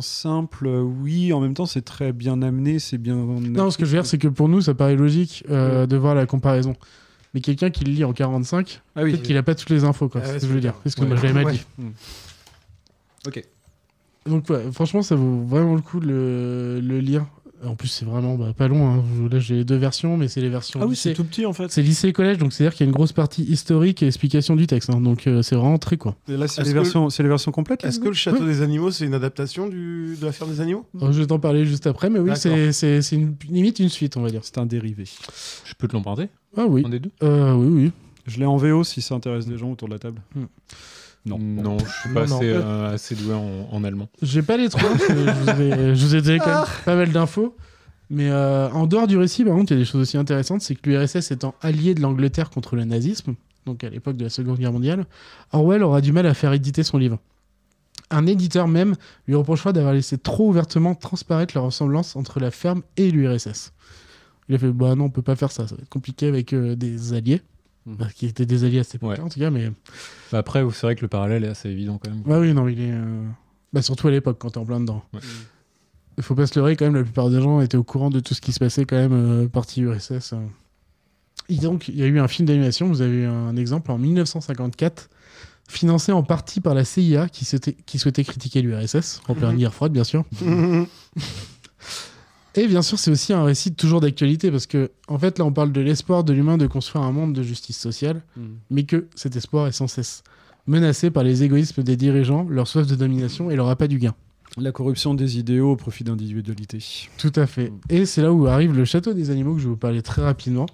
simple, 0.00 0.68
oui, 0.68 1.32
en 1.32 1.40
même 1.40 1.54
temps 1.54 1.66
c'est 1.66 1.82
très 1.82 2.12
bien 2.12 2.40
amené, 2.42 2.78
c'est 2.78 2.98
bien. 2.98 3.16
Non, 3.16 3.70
ce 3.70 3.78
que 3.78 3.84
je 3.84 3.90
veux 3.90 3.96
dire, 3.96 4.06
c'est 4.06 4.18
que 4.18 4.28
pour 4.28 4.48
nous, 4.48 4.60
ça 4.60 4.74
paraît 4.74 4.96
logique 4.96 5.44
euh, 5.50 5.86
de 5.86 5.96
voir 5.96 6.14
la 6.14 6.26
comparaison. 6.26 6.74
Mais 7.34 7.40
quelqu'un 7.40 7.70
qui 7.70 7.84
le 7.84 7.92
lit 7.92 8.04
en 8.04 8.12
45, 8.12 8.82
Ah 8.94 9.02
oui. 9.02 9.10
peut-être 9.12 9.22
qu'il 9.22 9.36
a 9.36 9.42
pas 9.42 9.54
toutes 9.54 9.70
les 9.70 9.84
infos, 9.84 10.08
quoi. 10.08 10.20
Ah 10.22 10.26
c'est 10.26 10.32
ouais, 10.34 10.38
ce 10.40 10.44
que 10.44 10.48
je 10.50 10.54
veux 10.54 10.60
dire. 10.60 10.74
Que 10.84 11.04
moi, 11.04 11.32
mal 11.32 11.52
dit. 11.52 11.64
Mm. 11.78 11.88
Ok. 13.26 13.44
Donc, 14.26 14.50
ouais, 14.50 14.70
franchement, 14.70 15.02
ça 15.02 15.14
vaut 15.16 15.42
vraiment 15.44 15.74
le 15.74 15.80
coup 15.80 15.98
de 15.98 16.06
le, 16.06 16.80
le 16.80 17.00
lire. 17.00 17.26
En 17.64 17.74
plus, 17.76 17.88
c'est 17.88 18.04
vraiment 18.04 18.34
bah, 18.34 18.52
pas 18.56 18.66
long. 18.68 18.88
hein. 18.88 19.04
Là, 19.30 19.38
j'ai 19.38 19.56
les 19.56 19.64
deux 19.64 19.76
versions, 19.76 20.16
mais 20.16 20.26
c'est 20.28 20.40
les 20.40 20.48
versions. 20.48 20.80
Ah 20.82 20.84
oui, 20.86 20.90
lycée. 20.90 21.10
c'est 21.10 21.14
tout 21.14 21.24
petit 21.24 21.46
en 21.46 21.52
fait. 21.52 21.70
C'est 21.70 21.82
lycée 21.82 22.08
et 22.08 22.12
collège, 22.12 22.38
donc 22.38 22.52
c'est-à-dire 22.52 22.74
qu'il 22.76 22.84
y 22.84 22.86
a 22.86 22.90
une 22.90 22.94
grosse 22.94 23.12
partie 23.12 23.42
historique 23.44 24.02
et 24.02 24.06
explication 24.08 24.56
du 24.56 24.66
texte. 24.66 24.90
hein. 24.90 25.00
Donc, 25.00 25.26
euh, 25.26 25.42
c'est 25.42 25.54
vraiment 25.54 25.78
très 25.78 25.96
quoi. 25.96 26.16
Et 26.28 26.36
là, 26.36 26.48
c'est 26.48 26.62
les, 26.62 26.70
que- 26.70 26.74
versions- 26.74 27.08
c'est 27.10 27.22
les 27.22 27.28
versions 27.28 27.52
complètes 27.52 27.84
Est-ce 27.84 28.00
que 28.00 28.08
le 28.08 28.14
château 28.14 28.44
des 28.44 28.62
animaux, 28.62 28.90
c'est 28.90 29.04
une 29.06 29.14
adaptation 29.14 29.68
du... 29.68 30.16
de 30.20 30.26
la 30.26 30.32
ferme 30.32 30.50
des 30.50 30.60
animaux? 30.60 30.86
Alors, 31.00 31.12
je 31.12 31.20
vais 31.20 31.26
t'en 31.26 31.38
parler 31.38 31.64
juste 31.64 31.86
après, 31.86 32.10
mais 32.10 32.18
oui, 32.18 32.32
c'est 32.34 32.72
c'est- 32.72 33.00
c'est 33.02 33.16
une, 33.16 33.34
limite 33.48 33.78
une 33.78 33.88
suite, 33.88 34.16
on 34.16 34.22
va 34.22 34.30
dire. 34.30 34.40
C'est 34.44 34.58
un 34.58 34.66
dérivé. 34.66 35.04
Je 35.64 35.74
peux 35.74 35.86
te 35.86 35.92
l'emprunter? 35.92 36.28
Ah 36.56 36.66
oui. 36.66 36.82
Un 36.84 36.88
des 36.88 36.98
deux? 37.00 37.10
Euh, 37.22 37.54
oui, 37.54 37.66
oui. 37.84 37.92
Je 38.26 38.38
l'ai 38.38 38.46
en 38.46 38.56
VO 38.56 38.84
si 38.84 39.02
ça 39.02 39.14
intéresse 39.14 39.46
les 39.48 39.58
gens 39.58 39.70
autour 39.72 39.88
de 39.88 39.92
la 39.94 39.98
table. 39.98 40.20
Hmm. 40.34 40.44
Non. 41.24 41.38
Non, 41.38 41.78
je 41.78 42.00
suis 42.00 42.12
pas 42.12 42.26
non. 42.26 42.36
assez, 42.36 42.48
euh, 42.48 42.94
assez 42.94 43.14
doué 43.14 43.34
en, 43.34 43.68
en 43.70 43.84
allemand. 43.84 44.08
J'ai 44.22 44.42
pas 44.42 44.56
les 44.56 44.68
trois, 44.68 44.88
parce 44.88 45.06
que 45.06 45.14
je 45.14 45.22
vous 45.22 45.62
ai, 45.62 45.94
je 45.94 46.06
vous 46.06 46.16
ai 46.16 46.22
donné 46.22 46.38
quand 46.38 46.46
même 46.46 46.64
pas 46.84 46.96
mal 46.96 47.12
d'infos. 47.12 47.56
Mais 48.10 48.28
euh, 48.28 48.68
en 48.70 48.86
dehors 48.86 49.06
du 49.06 49.16
récit, 49.16 49.44
par 49.44 49.54
contre, 49.54 49.72
il 49.72 49.76
y 49.76 49.80
a 49.80 49.82
des 49.82 49.88
choses 49.88 50.02
aussi 50.02 50.18
intéressantes. 50.18 50.60
C'est 50.60 50.74
que 50.74 50.90
l'URSS 50.90 51.30
étant 51.30 51.54
allié 51.62 51.94
de 51.94 52.00
l'Angleterre 52.02 52.50
contre 52.50 52.76
le 52.76 52.84
nazisme, 52.84 53.34
donc 53.64 53.84
à 53.84 53.88
l'époque 53.88 54.16
de 54.16 54.24
la 54.24 54.30
Seconde 54.30 54.58
Guerre 54.58 54.72
mondiale, 54.72 55.06
Orwell 55.52 55.82
aura 55.82 56.00
du 56.00 56.12
mal 56.12 56.26
à 56.26 56.34
faire 56.34 56.52
éditer 56.52 56.82
son 56.82 56.98
livre. 56.98 57.18
Un 58.10 58.26
éditeur 58.26 58.68
même 58.68 58.96
lui 59.26 59.34
reprochera 59.34 59.72
d'avoir 59.72 59.94
laissé 59.94 60.18
trop 60.18 60.48
ouvertement 60.48 60.94
transparaître 60.94 61.56
la 61.56 61.62
ressemblance 61.62 62.14
entre 62.16 62.40
la 62.40 62.50
ferme 62.50 62.82
et 62.98 63.10
l'URSS. 63.10 63.72
Il 64.48 64.56
a 64.56 64.58
fait 64.58 64.70
Bah 64.70 64.94
non, 64.94 65.04
on 65.04 65.10
peut 65.10 65.22
pas 65.22 65.36
faire 65.36 65.50
ça, 65.50 65.66
ça 65.66 65.76
va 65.76 65.82
être 65.82 65.88
compliqué 65.88 66.26
avec 66.26 66.52
euh, 66.52 66.74
des 66.76 67.14
alliés, 67.14 67.40
Bah, 67.84 68.06
qui 68.14 68.26
étaient 68.26 68.46
des 68.46 68.62
alliés 68.64 68.78
à 68.78 68.84
cette 68.84 68.96
époque 68.96 69.18
en 69.18 69.28
tout 69.28 69.40
cas, 69.40 69.50
mais. 69.50 69.70
Bah 70.30 70.38
après, 70.38 70.62
c'est 70.72 70.86
vrai 70.86 70.94
que 70.94 71.00
le 71.02 71.08
parallèle 71.08 71.44
est 71.44 71.48
assez 71.48 71.68
évident 71.68 71.98
quand 71.98 72.10
même. 72.10 72.22
Ouais, 72.26 72.38
oui, 72.38 72.54
non, 72.54 72.68
il 72.68 72.80
est. 72.80 72.92
euh, 72.92 73.24
Bah, 73.72 73.82
surtout 73.82 74.06
à 74.08 74.10
l'époque, 74.12 74.36
quand 74.38 74.50
t'es 74.50 74.58
en 74.58 74.64
plein 74.64 74.78
dedans. 74.80 75.02
Il 76.18 76.22
faut 76.22 76.34
pas 76.34 76.46
se 76.46 76.58
leurrer, 76.58 76.76
quand 76.76 76.84
même, 76.84 76.94
la 76.94 77.02
plupart 77.04 77.30
des 77.30 77.40
gens 77.40 77.60
étaient 77.60 77.76
au 77.78 77.82
courant 77.84 78.10
de 78.10 78.20
tout 78.20 78.34
ce 78.34 78.40
qui 78.40 78.52
se 78.52 78.58
passait, 78.60 78.84
quand 78.84 78.96
même, 78.96 79.12
euh, 79.14 79.48
partie 79.48 79.80
URSS. 79.80 80.34
euh. 80.34 80.46
Et 81.48 81.56
donc, 81.56 81.88
il 81.88 81.96
y 81.98 82.02
a 82.02 82.06
eu 82.06 82.20
un 82.20 82.28
film 82.28 82.46
d'animation, 82.46 82.86
vous 82.86 83.00
avez 83.00 83.22
eu 83.22 83.26
un 83.26 83.56
exemple 83.56 83.90
en 83.90 83.98
1954, 83.98 85.08
financé 85.68 86.12
en 86.12 86.22
partie 86.22 86.60
par 86.60 86.74
la 86.74 86.84
CIA, 86.84 87.28
qui, 87.28 87.44
souhaitait- 87.44 87.76
qui 87.86 87.98
souhaitait 87.98 88.24
critiquer 88.24 88.62
l'URSS, 88.62 89.22
en 89.26 89.34
pleine 89.34 89.52
Mhm. 89.52 89.58
guerre 89.58 89.74
froide, 89.74 89.92
bien 89.92 90.04
sûr. 90.04 90.24
Et 92.54 92.66
bien 92.68 92.82
sûr, 92.82 92.98
c'est 92.98 93.10
aussi 93.10 93.32
un 93.32 93.44
récit 93.44 93.72
toujours 93.74 94.00
d'actualité, 94.00 94.50
parce 94.50 94.66
que, 94.66 94.90
en 95.08 95.18
fait, 95.18 95.38
là, 95.38 95.44
on 95.44 95.52
parle 95.52 95.72
de 95.72 95.80
l'espoir 95.80 96.22
de 96.24 96.32
l'humain 96.32 96.58
de 96.58 96.66
construire 96.66 97.04
un 97.04 97.12
monde 97.12 97.32
de 97.32 97.42
justice 97.42 97.78
sociale, 97.78 98.22
Mhm. 98.36 98.56
mais 98.70 98.82
que 98.84 99.06
cet 99.14 99.36
espoir 99.36 99.66
est 99.68 99.72
sans 99.72 99.86
cesse 99.86 100.22
menacé 100.66 101.10
par 101.10 101.24
les 101.24 101.42
égoïsmes 101.42 101.82
des 101.82 101.96
dirigeants, 101.96 102.46
leur 102.48 102.68
soif 102.68 102.86
de 102.86 102.94
domination 102.94 103.50
et 103.50 103.56
leur 103.56 103.68
appât 103.68 103.88
du 103.88 103.98
gain. 103.98 104.14
La 104.58 104.70
corruption 104.70 105.14
des 105.14 105.38
idéaux 105.38 105.72
au 105.72 105.76
profit 105.76 106.04
d'individualité. 106.04 106.78
Tout 107.16 107.32
à 107.36 107.46
fait. 107.46 107.72
Et 107.88 108.04
c'est 108.04 108.20
là 108.22 108.32
où 108.32 108.46
arrive 108.46 108.74
le 108.76 108.84
château 108.84 109.14
des 109.14 109.30
animaux 109.30 109.54
que 109.54 109.60
je 109.60 109.64
vais 109.64 109.70
vous 109.70 109.76
parler 109.78 110.02
très 110.02 110.22
rapidement. 110.22 110.66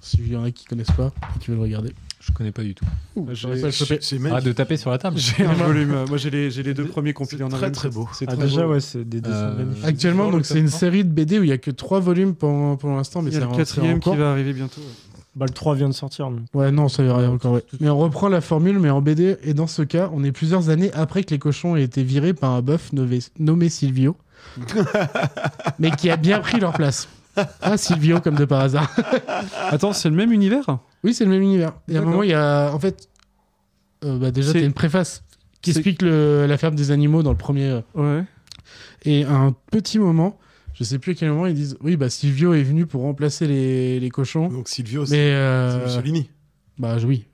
S'il 0.00 0.26
y 0.32 0.36
en 0.36 0.42
a 0.44 0.50
qui 0.50 0.64
connaissent 0.64 0.90
pas 0.96 1.12
et 1.36 1.38
qui 1.38 1.50
veulent 1.50 1.60
regarder. 1.60 1.92
Je 2.20 2.32
connais 2.32 2.50
pas 2.52 2.62
du 2.62 2.74
tout. 2.74 2.84
Ouh, 3.14 3.28
j'aurais 3.32 3.60
pas 3.60 3.66
le 3.66 3.72
choper. 3.72 4.00
Arrête 4.30 4.44
de 4.44 4.52
taper 4.52 4.76
sur 4.76 4.90
la 4.90 4.98
table. 4.98 5.16
J'ai 5.18 5.44
un 5.44 5.52
volume. 5.52 6.04
Moi, 6.08 6.16
j'ai 6.16 6.30
les, 6.30 6.74
deux 6.74 6.86
premiers 6.86 7.12
compilés 7.12 7.44
en 7.44 7.48
très, 7.48 7.70
très 7.70 7.88
beau. 7.88 8.08
C'est 8.12 8.24
Ah, 8.28 8.36
déjà, 8.36 8.62
beau. 8.66 8.72
ouais, 8.72 8.80
c'est 8.80 9.08
des 9.08 9.20
dessins 9.20 9.34
Euh, 9.36 9.56
magnifiques. 9.58 9.84
Actuellement, 9.84 10.30
donc 10.30 10.44
c'est 10.46 10.58
une 10.58 10.68
série 10.68 11.04
de 11.04 11.10
BD 11.10 11.38
où 11.38 11.42
il 11.44 11.48
y 11.50 11.52
a 11.52 11.58
que 11.58 11.70
trois 11.70 12.00
volumes 12.00 12.34
pour, 12.34 12.78
pour 12.78 12.90
l'instant, 12.90 13.22
mais 13.22 13.30
Il 13.30 13.34
y 13.34 13.36
a 13.36 13.40
c'est 13.40 13.46
le 13.46 13.52
en- 13.52 13.56
quatrième 13.56 14.00
qui 14.00 14.16
va 14.16 14.30
arriver 14.32 14.52
bientôt. 14.54 14.80
ouais. 14.80 14.86
Bah, 15.36 15.44
le 15.46 15.52
3 15.52 15.74
vient 15.74 15.88
de 15.90 15.94
sortir. 15.94 16.30
Ouais, 16.54 16.72
non, 16.72 16.88
ça 16.88 17.04
y 17.04 17.08
arrive 17.10 17.28
encore. 17.28 17.52
ouais. 17.52 17.64
Mais 17.80 17.90
on 17.90 17.98
reprend 17.98 18.28
la 18.30 18.40
formule, 18.40 18.78
mais 18.78 18.88
en 18.88 19.02
BD. 19.02 19.36
Et 19.42 19.52
dans 19.52 19.66
ce 19.66 19.82
cas, 19.82 20.08
on 20.14 20.24
est 20.24 20.32
plusieurs 20.32 20.70
années 20.70 20.90
après 20.94 21.24
que 21.24 21.30
les 21.32 21.38
cochons 21.38 21.76
aient 21.76 21.82
été 21.82 22.02
virés 22.02 22.32
par 22.32 22.52
un 22.52 22.62
bœuf 22.62 22.90
nommé 23.38 23.68
Silvio, 23.68 24.16
mais 25.78 25.90
qui 25.90 26.08
a 26.10 26.16
bien 26.16 26.38
pris 26.40 26.58
leur 26.58 26.72
place. 26.72 27.08
Ah, 27.62 27.76
Silvio, 27.76 28.20
comme 28.20 28.34
de 28.36 28.44
par 28.44 28.60
hasard. 28.60 28.90
Attends, 29.70 29.92
c'est 29.92 30.08
le 30.08 30.16
même 30.16 30.32
univers? 30.32 30.64
Oui, 31.04 31.14
c'est 31.14 31.24
le 31.24 31.30
même 31.30 31.42
univers. 31.42 31.72
Et 31.88 31.96
à 31.96 32.00
un 32.00 32.04
moment, 32.04 32.22
il 32.22 32.30
y 32.30 32.34
a. 32.34 32.70
En 32.72 32.78
fait, 32.78 33.08
euh, 34.04 34.18
bah, 34.18 34.30
déjà, 34.30 34.52
C'est- 34.52 34.60
t'as 34.60 34.66
une 34.66 34.72
préface 34.72 35.22
qui 35.62 35.70
explique 35.70 36.02
le- 36.02 36.46
la 36.46 36.56
ferme 36.58 36.74
des 36.74 36.90
animaux 36.90 37.22
dans 37.22 37.30
le 37.32 37.36
premier. 37.36 37.66
euh, 37.68 37.80
Ouais. 37.94 38.24
Et 39.04 39.24
à 39.24 39.32
un 39.34 39.52
petit 39.70 39.98
moment, 39.98 40.38
je 40.74 40.84
sais 40.84 40.98
plus 40.98 41.12
à 41.12 41.14
quel 41.14 41.28
moment, 41.30 41.46
ils 41.46 41.54
disent 41.54 41.76
Oui, 41.80 41.96
bah 41.96 42.10
Silvio 42.10 42.54
est 42.54 42.62
venu 42.62 42.86
pour 42.86 43.02
remplacer 43.02 43.46
les, 43.46 44.00
les 44.00 44.08
cochons. 44.10 44.48
Donc 44.48 44.68
Silvio, 44.68 45.02
Mais. 45.02 45.06
c'est 45.08 45.32
euh, 45.34 45.84
Mussolini. 45.84 46.30
Bah 46.78 46.96
oui. 47.06 47.26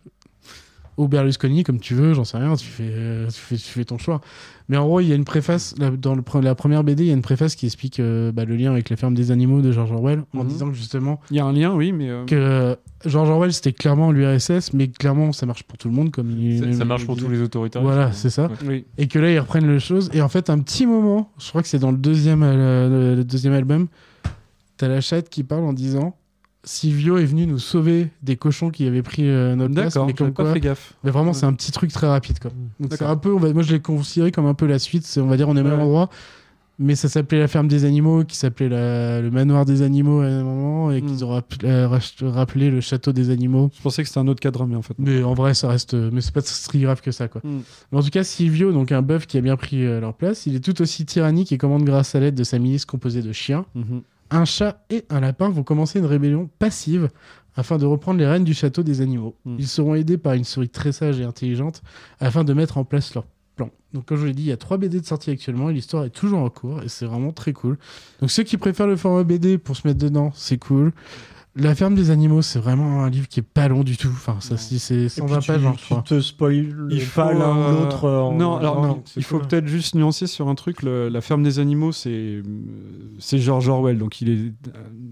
Ou 0.98 1.08
Berlusconi, 1.08 1.64
comme 1.64 1.80
tu 1.80 1.94
veux, 1.94 2.12
j'en 2.12 2.24
sais 2.24 2.36
rien, 2.36 2.54
tu 2.54 2.66
fais, 2.66 2.84
euh, 2.86 3.26
tu, 3.28 3.32
fais, 3.40 3.56
tu 3.56 3.62
fais 3.64 3.84
ton 3.84 3.96
choix. 3.96 4.20
Mais 4.68 4.76
en 4.76 4.84
gros, 4.84 5.00
il 5.00 5.08
y 5.08 5.12
a 5.12 5.14
une 5.14 5.24
préface, 5.24 5.74
dans 5.74 6.14
le 6.14 6.20
pre- 6.20 6.42
la 6.42 6.54
première 6.54 6.84
BD, 6.84 7.04
il 7.04 7.06
y 7.06 7.10
a 7.10 7.14
une 7.14 7.22
préface 7.22 7.54
qui 7.54 7.64
explique 7.64 7.98
euh, 7.98 8.30
bah, 8.30 8.44
le 8.44 8.56
lien 8.56 8.70
avec 8.72 8.90
la 8.90 8.96
ferme 8.96 9.14
des 9.14 9.30
animaux 9.30 9.62
de 9.62 9.72
George 9.72 9.90
Orwell, 9.90 10.22
en 10.36 10.44
Mhm. 10.44 10.48
disant 10.48 10.68
que 10.68 10.74
justement, 10.74 11.18
Il 11.30 11.36
y 11.38 11.40
a 11.40 11.46
un 11.46 11.52
lien, 11.52 11.72
oui, 11.74 11.92
mais. 11.92 12.10
euh, 12.10 12.24
que 12.26 12.76
George 13.08 13.30
Orwell, 13.30 13.52
c'était 13.54 13.72
clairement 13.72 14.12
l'URSS, 14.12 14.74
mais 14.74 14.88
clairement, 14.88 15.32
ça 15.32 15.46
marche 15.46 15.62
pour 15.62 15.78
tout 15.78 15.88
le 15.88 15.94
monde, 15.94 16.10
comme 16.10 16.30
il 16.30 16.74
Ça- 16.74 16.84
marche 16.84 17.06
pour 17.06 17.16
tous 17.16 17.28
les 17.28 17.40
autoritaires. 17.40 17.80
Voilà, 17.82 18.12
c'est 18.12 18.30
ça. 18.30 18.48
Ouais. 18.48 18.56
Oui. 18.66 18.84
Et 18.98 19.08
que 19.08 19.18
là, 19.18 19.30
ils 19.32 19.38
reprennent 19.38 19.72
les 19.72 19.80
choses. 19.80 20.10
Et 20.12 20.20
en 20.20 20.28
fait, 20.28 20.50
un 20.50 20.58
petit 20.58 20.84
moment, 20.86 21.30
je 21.38 21.48
crois 21.48 21.62
que 21.62 21.68
c'est 21.68 21.78
dans 21.78 21.90
le 21.90 21.96
deuxième, 21.98 22.42
le, 22.42 23.14
le 23.16 23.24
deuxième 23.24 23.54
album, 23.54 23.88
t'as 24.76 24.88
la 24.88 25.00
chatte 25.00 25.28
qui 25.30 25.42
parle 25.42 25.64
en 25.64 25.72
disant 25.72 26.16
Silvio 26.64 27.16
est 27.18 27.24
venu 27.24 27.46
nous 27.46 27.58
sauver 27.58 28.08
des 28.22 28.36
cochons 28.36 28.70
qui 28.70 28.86
avaient 28.86 29.02
pris 29.02 29.28
euh, 29.28 29.56
notre 29.56 29.74
place. 29.74 29.94
D'accord, 29.94 30.06
mais 30.06 30.12
comme 30.14 30.32
pas 30.32 30.44
quoi- 30.44 30.52
fait 30.52 30.60
gaffe. 30.60 30.94
Mais 31.02 31.10
vraiment, 31.10 31.28
Ouais. 31.28 31.34
c'est 31.34 31.46
un 31.46 31.52
petit 31.52 31.72
truc 31.72 31.92
très 31.92 32.06
rapide. 32.06 32.38
Quoi. 32.38 32.52
Donc 32.78 32.92
c'est 32.96 33.02
un 33.04 33.16
peu, 33.16 33.32
on 33.32 33.38
va- 33.38 33.52
moi 33.52 33.62
je 33.62 33.72
l'ai 33.72 33.80
considéré 33.80 34.30
comme 34.30 34.46
un 34.46 34.54
peu 34.54 34.66
la 34.66 34.78
suite. 34.78 35.12
On 35.20 35.26
va 35.26 35.36
dire, 35.36 35.48
on 35.48 35.56
est 35.56 35.60
au 35.60 35.64
même 35.64 35.74
Ouais. 35.74 35.82
endroit. 35.82 36.08
Mais 36.78 36.94
ça 36.94 37.08
s'appelait 37.08 37.38
la 37.38 37.48
ferme 37.48 37.68
des 37.68 37.84
animaux, 37.84 38.24
qui 38.24 38.34
s'appelait 38.36 38.68
la- 38.68 39.20
le 39.20 39.30
manoir 39.30 39.64
des 39.66 39.82
animaux 39.82 40.20
à 40.20 40.26
un 40.26 40.42
moment, 40.42 40.90
et 40.90 41.00
Hmm. 41.02 41.06
qu'ils 41.06 41.24
ont 41.24 41.42
euh, 41.64 41.88
rappelé 42.22 42.70
le 42.70 42.80
château 42.80 43.12
des 43.12 43.30
animaux. 43.30 43.70
Je 43.76 43.82
pensais 43.82 44.02
que 44.02 44.08
c'était 44.08 44.20
un 44.20 44.26
autre 44.26 44.40
cadre, 44.40 44.66
mais 44.66 44.74
en 44.74 44.82
fait. 44.82 44.94
Mais 44.98 45.22
en 45.22 45.34
vrai, 45.34 45.54
ça 45.54 45.68
reste. 45.68 45.94
Mais 45.94 46.20
c'est 46.22 46.32
pas 46.32 46.40
si 46.40 46.78
grave 46.80 47.00
que 47.02 47.10
ça, 47.10 47.28
quoi. 47.28 47.40
Hmm. 47.44 47.60
Mais 47.92 47.98
en 47.98 48.02
tout 48.02 48.10
cas, 48.10 48.24
Silvio, 48.24 48.72
donc 48.72 48.90
un 48.90 49.02
bœuf 49.02 49.26
qui 49.26 49.36
a 49.36 49.40
bien 49.42 49.56
pris 49.56 49.84
euh, 49.84 50.00
leur 50.00 50.14
place, 50.14 50.46
il 50.46 50.54
est 50.56 50.60
tout 50.64 50.80
aussi 50.80 51.04
tyrannique 51.04 51.52
et 51.52 51.58
commande 51.58 51.84
grâce 51.84 52.14
à 52.14 52.20
l'aide 52.20 52.34
de 52.34 52.44
sa 52.44 52.58
milice 52.58 52.84
composée 52.86 53.22
de 53.22 53.32
chiens. 53.32 53.64
Mhm. 53.74 54.02
Un 54.32 54.46
chat 54.46 54.82
et 54.88 55.04
un 55.10 55.20
lapin 55.20 55.50
vont 55.50 55.62
commencer 55.62 55.98
une 55.98 56.06
rébellion 56.06 56.48
passive 56.58 57.10
afin 57.54 57.76
de 57.76 57.84
reprendre 57.84 58.18
les 58.18 58.26
rênes 58.26 58.44
du 58.44 58.54
château 58.54 58.82
des 58.82 59.02
animaux. 59.02 59.36
Hmm. 59.44 59.56
Ils 59.58 59.68
seront 59.68 59.94
aidés 59.94 60.16
par 60.16 60.32
une 60.32 60.44
souris 60.44 60.70
très 60.70 60.90
sage 60.90 61.20
et 61.20 61.24
intelligente 61.24 61.82
afin 62.18 62.42
de 62.42 62.54
mettre 62.54 62.78
en 62.78 62.84
place 62.84 63.14
leur 63.14 63.26
plan. 63.56 63.70
Donc, 63.92 64.06
comme 64.06 64.16
je 64.16 64.22
vous 64.22 64.28
l'ai 64.28 64.34
dit, 64.34 64.44
il 64.44 64.48
y 64.48 64.52
a 64.52 64.56
trois 64.56 64.78
BD 64.78 65.00
de 65.00 65.06
sortie 65.06 65.30
actuellement 65.30 65.68
et 65.68 65.74
l'histoire 65.74 66.04
est 66.04 66.10
toujours 66.10 66.40
en 66.40 66.48
cours 66.48 66.82
et 66.82 66.88
c'est 66.88 67.04
vraiment 67.04 67.32
très 67.32 67.52
cool. 67.52 67.78
Donc, 68.20 68.30
ceux 68.30 68.42
qui 68.42 68.56
préfèrent 68.56 68.86
le 68.86 68.96
format 68.96 69.22
BD 69.22 69.58
pour 69.58 69.76
se 69.76 69.86
mettre 69.86 70.00
dedans, 70.00 70.32
c'est 70.34 70.56
cool. 70.56 70.92
La 71.54 71.74
ferme 71.74 71.94
des 71.94 72.10
animaux, 72.10 72.40
c'est 72.40 72.58
vraiment 72.58 73.04
un 73.04 73.10
livre 73.10 73.28
qui 73.28 73.40
est 73.40 73.42
pas 73.42 73.68
long 73.68 73.84
du 73.84 73.98
tout. 73.98 74.08
Enfin, 74.08 74.36
ça, 74.40 74.56
c'est 74.56 74.78
c'est 74.78 74.94
Et 74.94 75.08
120 75.10 75.36
puis, 75.36 75.44
tu, 75.44 75.52
pages, 75.52 75.66
hein, 75.66 75.74
je 75.76 75.94
tu 75.96 76.02
te 76.02 76.20
spoil 76.22 76.88
Il 76.90 77.00
faut 77.02 77.20
pas 77.20 77.34
l'un 77.34 77.54
ou 77.54 77.60
euh, 77.60 77.72
l'autre. 77.84 78.08
en- 78.08 78.32
non, 78.32 78.56
alors 78.56 78.80
non, 78.80 79.02
il 79.16 79.22
faut 79.22 79.38
peut-être 79.38 79.66
juste 79.66 79.94
nuancer 79.94 80.26
sur 80.26 80.48
un 80.48 80.54
truc. 80.54 80.82
le- 80.82 81.10
la 81.10 81.20
ferme 81.20 81.42
des 81.42 81.58
animaux, 81.58 81.92
c'est 81.92 82.42
c'est 83.18 83.36
George 83.38 83.68
Orwell, 83.68 83.98
donc 83.98 84.22
il 84.22 84.30
est 84.30 84.52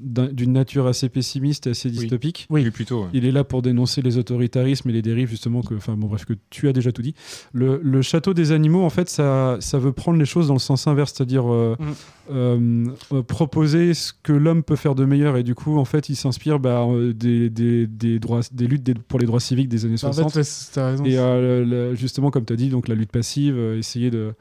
d'un- 0.03 0.29
d'une 0.33 0.53
nature 0.55 0.87
assez 0.87 1.11
pessimiste 1.11 1.67
et 1.67 1.71
assez 1.71 1.91
dystopique. 1.91 2.47
Oui. 2.49 2.62
Oui, 2.65 2.71
plutôt. 2.71 3.03
ouais. 3.03 3.09
Il 3.12 3.27
est 3.27 3.33
là 3.33 3.45
pour 3.45 3.61
dénoncer 3.61 4.01
les 4.01 4.17
autoritarismes 4.17 4.89
et 4.89 4.93
les 4.95 5.03
dérives, 5.03 5.29
justement, 5.29 5.61
que, 5.62 5.75
enfin, 5.75 5.95
bon, 5.95 6.07
bref, 6.07 6.25
que 6.25 6.33
tu 6.49 6.69
as 6.69 6.73
déjà 6.73 6.91
tout 6.91 7.03
dit. 7.03 7.15
Le, 7.53 7.81
le 7.85 8.01
château 8.01 8.33
des 8.33 8.53
animaux, 8.53 8.83
en 8.83 8.91
fait, 8.91 9.11
ça, 9.11 9.59
ça 9.61 9.79
veut 9.79 9.93
prendre 9.93 10.19
les 10.19 10.25
choses 10.25 10.49
dans 10.49 10.55
le 10.55 10.59
sens 10.61 10.87
inverse, 10.87 11.12
c'est-à-dire 11.15 11.53
euh, 11.53 11.77
Mm. 11.79 11.85
euh, 12.33 12.87
euh, 13.12 13.23
proposer 13.23 13.93
ce 13.93 14.12
que 14.23 14.33
l'homme 14.33 14.62
peut 14.62 14.77
faire 14.77 14.95
de 14.95 15.05
meilleur, 15.05 15.37
et 15.37 15.43
du 15.43 15.55
coup, 15.55 15.77
en 15.79 15.85
fait, 15.85 16.09
il 16.09 16.17
s'inspire 16.17 16.30
s'inspire 16.32 16.59
bah, 16.59 16.85
euh, 16.89 17.12
des, 17.12 17.51
des, 17.51 17.86
des 17.86 18.19
droits, 18.19 18.40
des 18.52 18.66
luttes 18.66 18.82
des- 18.82 18.94
pour 18.94 19.19
les 19.19 19.27
droits 19.27 19.40
civiques 19.40 19.69
des 19.69 19.85
années 19.85 19.97
Bah, 20.02 20.09
en 20.09 20.12
fait, 20.12 20.23
60. 20.23 20.36
ouais, 20.36 20.43
c'est- 20.44 20.73
t'as 20.74 20.90
raison. 20.90 21.05
Et 21.05 21.19
euh, 21.19 21.65
le- 21.65 21.90
le- 21.90 21.94
justement, 21.94 22.31
comme 22.31 22.44
tu 22.44 22.52
as 22.52 22.57
dit, 22.57 22.69
donc 22.69 22.89
la 22.89 22.94
lutte 22.94 23.12
passive, 23.12 23.55
euh, 23.57 23.78
essayer 23.78 24.11
de, 24.11 24.35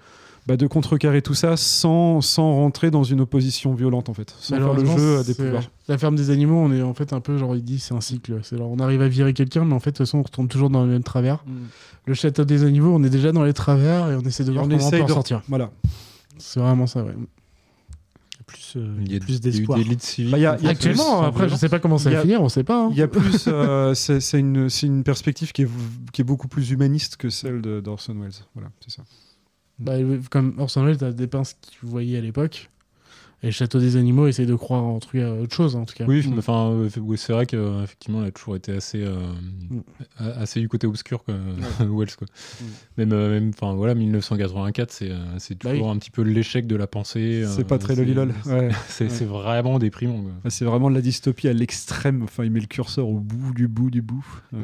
bah, 0.48 0.58
de 0.58 0.66
contrecarrer 0.68 1.22
tout 1.22 1.34
ça 1.36 1.58
sans, 1.58 2.22
sans 2.22 2.54
rentrer 2.56 2.90
dans 2.92 3.04
une 3.04 3.22
opposition 3.22 3.74
violente, 3.74 4.10
en 4.10 4.14
fait. 4.14 4.34
Sans 4.40 4.56
faire 4.58 4.74
le 4.74 4.86
jeu 4.86 5.18
à 5.20 5.24
des 5.24 5.34
pouvoirs. 5.36 5.64
La 5.88 5.98
ferme 5.98 6.16
des 6.16 6.30
animaux, 6.30 6.58
on 6.58 6.72
est 6.72 6.82
en 6.82 6.94
fait 6.94 7.14
un 7.14 7.20
peu, 7.20 7.38
genre, 7.38 7.56
il 7.56 7.64
dit, 7.64 7.80
c'est 7.80 7.94
un 7.94 8.02
cycle. 8.02 8.40
Genre, 8.52 8.70
on 8.72 8.80
arrive 8.80 9.02
à 9.02 9.08
virer 9.08 9.34
quelqu'un, 9.34 9.66
mais 9.66 9.74
en 9.74 9.80
fait, 9.80 9.92
de 9.92 9.98
toute 9.98 10.06
façon, 10.06 10.20
on 10.20 10.24
retourne 10.24 10.48
toujours 10.48 10.70
dans 10.70 10.84
le 10.84 10.90
même 10.92 11.04
travers. 11.04 11.44
Mm. 11.46 11.52
Le 12.06 12.14
château 12.14 12.46
des 12.46 12.64
animaux, 12.64 12.92
on 12.96 13.04
est 13.04 13.10
déjà 13.10 13.32
dans 13.32 13.44
les 13.44 13.54
travers 13.54 14.10
et 14.10 14.16
on 14.16 14.22
essaie 14.22 14.44
de 14.44 14.50
Et 14.50 14.54
voir 14.54 14.66
on 14.66 14.70
comment 14.70 14.84
on 14.84 14.88
essaye 14.88 15.00
peut 15.00 15.04
en 15.06 15.08
de- 15.08 15.14
sortir. 15.14 15.42
Voilà. 15.50 15.70
C'est 16.38 16.60
vraiment 16.60 16.88
ça, 16.88 17.04
ouais. 17.04 17.14
Plus, 18.50 18.74
euh, 18.76 18.96
Il 19.06 19.14
y 19.14 19.16
a 19.16 19.20
plus 19.20 19.40
des- 19.40 19.52
d'espoir. 19.52 19.78
des 19.80 19.98
civiques. 20.00 20.32
Bah, 20.32 20.38
il 20.38 20.42
y 20.42 20.46
a- 20.46 20.60
y 20.60 20.68
a 20.68 20.70
Actuellement, 20.70 21.20
plus- 21.20 21.28
après, 21.28 21.50
je 21.50 21.56
sais 21.56 21.70
pas 21.70 21.80
comment 21.80 21.98
ça 21.98 22.10
va 22.10 22.20
a- 22.20 22.22
finir, 22.22 22.42
on 22.42 22.50
sait 22.50 22.64
pas. 22.64 22.86
hein. 22.86 22.90
Il 22.92 22.98
y 22.98 23.02
a 23.02 23.08
plus, 23.08 23.46
euh, 23.48 23.94
c'est 23.94 24.40
une, 24.40 24.70
c'est 24.70 24.88
une 24.88 25.04
perspective 25.04 25.52
qui 25.52 25.64
est, 25.64 25.70
qui 26.12 26.22
est 26.22 26.26
beaucoup 26.26 26.48
plus 26.48 26.72
humaniste 26.72 27.18
que 27.18 27.30
celle 27.30 27.62
d'Orson 27.62 28.16
Welles. 28.20 28.32
Voilà, 28.56 28.70
c'est 28.82 28.92
ça. 28.96 29.04
Bah, 29.80 29.94
comme 30.30 30.56
Orson 30.58 30.84
Welles, 30.84 30.98
t'as 30.98 31.12
des 31.12 31.28
pinces 31.28 31.54
que 31.54 31.70
tu 31.72 31.86
voyais 31.86 32.18
à 32.18 32.22
l'époque. 32.22 32.70
Et 33.42 33.46
le 33.48 33.52
château 33.54 33.80
des 33.80 33.96
animaux 33.96 34.28
essaye 34.28 34.46
de 34.46 34.54
croire 34.56 34.84
en 34.84 35.00
tout 35.00 35.12
cas, 35.12 35.32
autre 35.32 35.56
chose, 35.56 35.78
en 35.78 35.86
tout 35.86 35.94
cas. 35.96 36.04
Oui, 36.06 36.26
mais 36.30 36.40
enfin, 36.40 36.72
euh, 36.72 36.90
oui, 37.00 37.18
c'est 37.18 37.32
vrai 37.32 37.46
qu'effectivement, 37.46 38.22
il 38.24 38.28
a 38.28 38.32
toujours 38.32 38.58
été 38.58 38.74
assez, 38.74 39.02
euh, 39.02 39.16
a- 40.18 40.42
assez 40.42 40.60
du 40.60 40.68
côté 40.68 40.88
obscur, 40.88 41.24
quoi, 41.24 41.36
Wells. 41.80 42.16
Quoi. 42.18 42.28
Même, 42.98 43.14
euh, 43.14 43.30
même, 43.40 43.52
enfin, 43.56 43.74
voilà, 43.76 43.96
1984, 43.96 44.92
c'est, 44.92 45.10
euh, 45.12 45.16
Bah 45.64 45.70
toujours 45.72 45.86
oui. 45.88 45.92
un 45.94 45.98
petit 45.98 46.12
peu 46.12 46.22
l'échec 46.22 46.68
de 46.68 46.76
la 46.76 46.86
pensée. 46.88 47.46
C'est 47.48 47.62
euh, 47.62 47.66
pas 47.66 47.78
très 47.78 47.96
lolilol. 47.96 48.34
c'est- 48.44 48.50
Ouais. 48.50 48.70
C'est, 48.90 49.04
Ouais. 49.06 49.10
c'est 49.10 49.26
vraiment 49.26 49.80
déprimant. 49.80 50.22
quoi. 50.22 50.32
Ah, 50.44 50.50
C'est 50.50 50.66
vraiment 50.66 50.90
de 50.90 50.96
la 50.96 51.02
dystopie 51.02 51.48
à 51.48 51.54
l'extrême. 51.54 52.24
Enfin, 52.24 52.44
il 52.44 52.52
met 52.52 52.60
le 52.60 52.68
curseur 52.68 53.08
au 53.08 53.20
bout 53.22 53.54
du 53.54 53.70
bout 53.70 53.90
du 53.90 54.02
bout. 54.02 54.26
Ouais. 54.52 54.60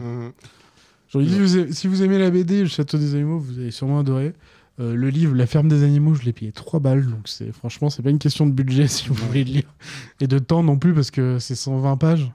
J'aurais 1.08 1.26
dit, 1.26 1.32
si 1.34 1.40
vous 1.40 1.58
aimez- 1.58 1.72
si 1.72 1.88
vous 1.88 2.04
aimez 2.04 2.18
la 2.20 2.30
BD, 2.30 2.62
le 2.64 2.68
château 2.68 2.98
des 2.98 3.16
animaux, 3.16 3.40
vous 3.40 3.58
allez 3.60 3.72
sûrement 3.72 4.00
adorer. 4.00 4.34
Euh, 4.80 4.94
le 4.94 5.10
livre 5.10 5.34
La 5.36 5.48
ferme 5.48 5.70
des 5.70 5.84
animaux, 5.84 6.16
je 6.16 6.24
l'ai 6.24 6.34
payé 6.34 6.52
3 6.52 6.80
balles, 6.82 7.06
donc 7.06 7.22
c'est 7.26 7.52
franchement, 7.54 7.90
c'est 7.90 8.02
pas 8.02 8.10
une 8.10 8.20
question 8.20 8.46
de 8.46 8.52
budget 8.52 8.88
si 8.90 9.08
vous 9.08 9.14
voulez 9.16 9.44
le 9.46 9.52
lire. 9.52 9.64
Et 10.20 10.28
de 10.28 10.38
temps 10.40 10.64
non 10.64 10.78
plus, 10.78 10.94
parce 10.94 11.12
que 11.12 11.40
c'est 11.40 11.56
120 11.56 11.96
pages, 11.98 12.30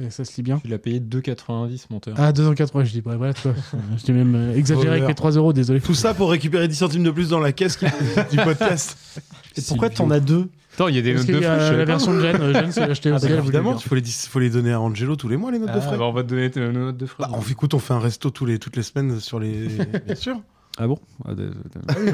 et 0.00 0.08
ça 0.08 0.24
se 0.24 0.34
lit 0.36 0.42
bien. 0.42 0.58
Tu 0.58 0.68
l'as 0.68 0.78
payé 0.78 1.00
2,90 1.00 1.86
monteur. 1.90 2.14
Ah, 2.16 2.32
280, 2.32 2.84
je 2.84 2.92
dis, 2.92 3.00
bah, 3.02 3.16
voilà, 3.16 3.34
tu 3.34 3.42
vois. 3.42 3.54
je 3.98 4.02
t'ai 4.04 4.12
même 4.14 4.34
euh, 4.34 4.54
exagéré 4.56 4.96
avec 4.96 5.08
les 5.08 5.14
3 5.14 5.32
euros, 5.32 5.52
désolé. 5.52 5.80
Tout 5.82 5.92
ça 5.92 6.14
pour 6.14 6.30
récupérer 6.30 6.66
10 6.66 6.74
centimes 6.76 7.02
de 7.04 7.10
plus 7.10 7.28
dans 7.28 7.40
la 7.40 7.52
caisse 7.52 7.76
qui- 7.76 7.84
du 8.30 8.36
podcast. 8.42 8.96
Et 9.58 9.60
pourquoi 9.68 9.90
t'en 9.90 10.10
as 10.10 10.20
deux 10.20 10.48
Attends, 10.74 10.88
il 10.88 10.96
y 10.96 10.98
a 10.98 11.02
des 11.02 11.12
Parce 11.12 11.26
notes 11.28 11.36
de 11.36 11.42
frais. 11.42 11.72
la 11.72 11.78
pas. 11.80 11.84
version 11.84 12.14
de 12.14 12.20
Jeanne, 12.22 12.40
euh, 12.40 12.52
Jeanne 12.54 12.72
s'est 12.72 12.80
acheté 12.80 13.10
Ah, 13.10 13.16
aussi, 13.16 13.26
voulait 13.26 13.38
évidemment, 13.38 13.76
il 13.76 13.86
faut 13.86 13.94
les, 13.94 14.00
dis- 14.00 14.26
faut 14.30 14.38
les 14.38 14.48
donner 14.48 14.72
à 14.72 14.80
Angelo 14.80 15.14
tous 15.16 15.28
les 15.28 15.36
mois, 15.36 15.50
les 15.52 15.58
notes 15.58 15.68
de 15.68 15.74
Ah, 15.76 15.80
frais. 15.82 15.98
bah, 15.98 16.04
on 16.04 16.12
va 16.12 16.22
te 16.22 16.28
donner 16.28 16.50
tes 16.50 16.66
notes 16.66 16.96
de 16.96 17.04
frais. 17.04 17.24
Bah, 17.28 17.30
on, 17.34 17.42
écoute, 17.42 17.74
on 17.74 17.78
fait 17.78 17.92
un 17.92 17.98
resto 17.98 18.30
tous 18.30 18.46
les, 18.46 18.58
toutes 18.58 18.76
les 18.76 18.82
semaines 18.82 19.20
sur 19.20 19.38
les. 19.38 19.68
Bien 20.06 20.14
sûr. 20.14 20.40
Ah 20.78 20.86
bon? 20.86 20.98
Ah, 21.26 21.34
des- 21.34 21.48
des- 21.48 22.10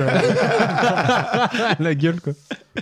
La 1.85 1.94
gueule, 1.94 2.20
quoi. 2.20 2.32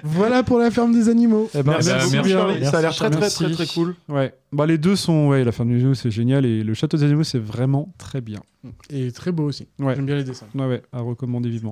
Voilà 0.05 0.43
pour 0.43 0.59
la 0.59 0.71
ferme 0.71 0.93
des 0.93 1.09
animaux. 1.09 1.49
Eh 1.55 1.63
ben, 1.63 1.73
Merci 1.73 1.91
merci. 2.13 2.65
Ça 2.65 2.79
a 2.79 2.83
l'air 2.83 2.95
très, 2.95 3.11
très, 3.11 3.29
très, 3.31 3.51
très 3.51 3.67
cool. 3.67 3.95
Ouais. 4.09 4.35
Bah, 4.53 4.67
les 4.67 4.79
deux 4.79 4.97
sont. 4.97 5.29
Ouais, 5.29 5.45
la 5.45 5.53
ferme 5.53 5.69
des 5.71 5.77
animaux, 5.77 5.95
c'est 5.95 6.11
génial. 6.11 6.47
Et 6.47 6.63
le 6.63 6.75
château 6.75 6.97
des 6.97 7.05
animaux, 7.05 7.25
c'est 7.25 7.39
vraiment 7.43 7.93
très 7.99 8.21
bien. 8.21 8.41
Et 8.91 9.13
très 9.13 9.31
beau 9.31 9.45
aussi. 9.45 9.69
Ouais. 9.79 9.95
J'aime 9.95 10.07
bien 10.07 10.17
les 10.17 10.25
dessins. 10.25 10.47
Ouais, 10.55 10.67
ouais, 10.67 10.83
à 10.93 11.01
recommander 11.01 11.49
vivement. 11.49 11.71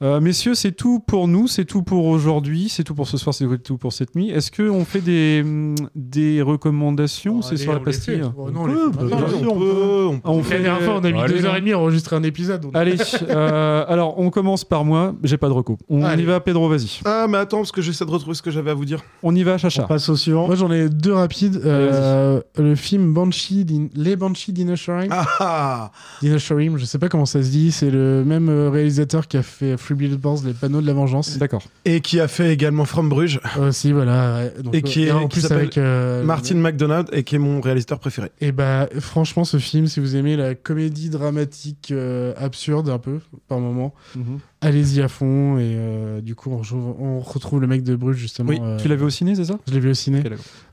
Euh, 0.00 0.20
messieurs, 0.20 0.54
c'est 0.54 0.72
tout 0.72 1.00
pour 1.00 1.28
nous, 1.28 1.48
c'est 1.48 1.64
tout 1.66 1.82
pour 1.82 2.06
aujourd'hui, 2.06 2.68
c'est 2.70 2.84
tout 2.84 2.94
pour 2.94 3.08
ce 3.08 3.16
soir, 3.18 3.34
c'est 3.34 3.46
tout 3.62 3.76
pour 3.76 3.92
cette 3.92 4.14
nuit. 4.14 4.30
Est-ce 4.30 4.50
qu'on 4.52 4.84
fait 4.86 5.00
des, 5.00 5.42
hum, 5.44 5.74
des 5.94 6.40
recommandations 6.40 7.42
C'est 7.42 7.56
sur 7.56 7.72
la 7.72 7.80
pastille. 7.80 8.22
Oh, 8.36 8.48
non, 8.50 8.62
on 8.62 8.66
peut, 8.66 8.92
fait 8.92 8.96
bah, 8.96 9.02
maintenant, 9.02 9.16
bien 9.18 9.26
on 9.26 9.40
sûr, 9.40 9.40
peut, 9.40 9.54
on 9.54 9.58
peut. 9.58 10.20
on 10.24 10.34
On 10.34 10.38
La 10.38 10.42
fait- 10.44 10.60
dernière 10.62 10.82
fois, 10.82 10.94
on 11.00 11.04
a 11.04 11.10
mis 11.10 11.20
Allez, 11.20 11.34
deux 11.34 11.44
heures 11.44 11.56
et 11.56 11.60
demie 11.60 11.72
à 11.72 11.78
enregistrer 11.78 12.16
un 12.16 12.22
épisode. 12.22 12.66
Allez, 12.74 12.96
euh, 13.28 13.84
alors 13.88 14.18
on 14.18 14.30
commence 14.30 14.64
par 14.64 14.84
moi, 14.84 15.14
j'ai 15.24 15.36
pas 15.36 15.48
de 15.48 15.52
recours. 15.52 15.78
On 15.88 16.04
Allez. 16.04 16.22
y 16.22 16.26
va, 16.26 16.40
Pedro, 16.40 16.68
vas-y. 16.68 17.00
Mais 17.28 17.38
attends, 17.38 17.58
parce 17.58 17.72
que 17.72 17.82
j'essaie 17.82 18.04
de 18.04 18.10
retrouver 18.10 18.34
ce 18.34 18.42
que 18.42 18.50
j'avais 18.50 18.70
à 18.70 18.74
vous 18.74 18.84
dire. 18.84 19.02
On 19.22 19.34
y 19.34 19.42
va, 19.42 19.58
Chacha. 19.58 19.84
On 19.84 19.86
passe 19.86 20.08
au 20.08 20.16
suivant. 20.16 20.46
Moi, 20.46 20.56
j'en 20.56 20.70
ai 20.72 20.88
deux 20.88 21.12
rapides. 21.12 21.60
Euh, 21.64 22.40
le 22.56 22.74
film 22.74 23.12
Banshee, 23.12 23.64
d'In- 23.64 23.88
les 23.94 24.16
Banshee 24.16 24.52
d'Inisherin. 24.52 25.08
Ah 25.40 25.90
D'Inisherin, 26.22 26.76
je 26.76 26.84
sais 26.84 26.98
pas 26.98 27.08
comment 27.08 27.26
ça 27.26 27.42
se 27.42 27.48
dit. 27.50 27.70
C'est 27.72 27.90
le 27.90 28.24
même 28.24 28.48
euh, 28.48 28.70
réalisateur 28.70 29.28
qui 29.28 29.36
a 29.36 29.42
fait 29.42 29.76
Free 29.76 29.94
Billboards, 29.94 30.40
les 30.44 30.52
panneaux 30.54 30.80
de 30.80 30.86
la 30.86 30.92
vengeance. 30.92 31.38
D'accord. 31.38 31.62
Et 31.84 32.00
qui 32.00 32.20
a 32.20 32.28
fait 32.28 32.52
également 32.52 32.84
From 32.84 33.08
Bruges. 33.08 33.40
Aussi, 33.60 33.92
voilà. 33.92 34.36
ouais. 34.36 34.62
Donc, 34.62 34.74
et 34.74 34.82
qui 34.82 35.04
euh, 35.04 35.08
est 35.08 35.12
en 35.12 35.28
qui 35.28 35.34
plus 35.38 35.40
s'appelle 35.42 35.58
avec 35.58 35.78
euh, 35.78 36.24
Martin 36.24 36.56
McDonald 36.56 37.08
et 37.12 37.22
qui 37.24 37.34
est 37.36 37.38
mon 37.38 37.60
réalisateur 37.60 37.98
préféré. 37.98 38.30
Et 38.40 38.52
bah, 38.52 38.88
franchement, 39.00 39.44
ce 39.44 39.58
film, 39.58 39.86
si 39.86 40.00
vous 40.00 40.16
aimez 40.16 40.36
la 40.36 40.54
comédie 40.54 41.10
dramatique 41.10 41.90
euh, 41.92 42.32
absurde 42.36 42.88
un 42.88 42.98
peu 42.98 43.20
par 43.48 43.58
moment, 43.60 43.94
Mhm. 44.16 44.38
Allez-y 44.60 45.00
à 45.00 45.08
fond. 45.08 45.58
Et 45.58 45.74
euh, 45.76 46.20
du 46.20 46.34
coup, 46.34 46.50
on, 46.50 46.58
retrouve- 46.58 46.96
on 47.00 47.20
retrouve 47.20 47.60
le 47.60 47.66
mec 47.66 47.82
de 47.82 47.94
Bruges 47.96 48.16
justement. 48.16 48.50
Oui, 48.50 48.58
euh, 48.60 48.76
tu 48.78 48.88
vu 48.88 49.02
au 49.04 49.10
ciné, 49.10 49.34
c'est 49.34 49.44
ça 49.44 49.58
Je 49.68 49.74
l'ai 49.74 49.80
vu 49.80 49.90
au 49.90 49.94
ciné. 49.94 50.22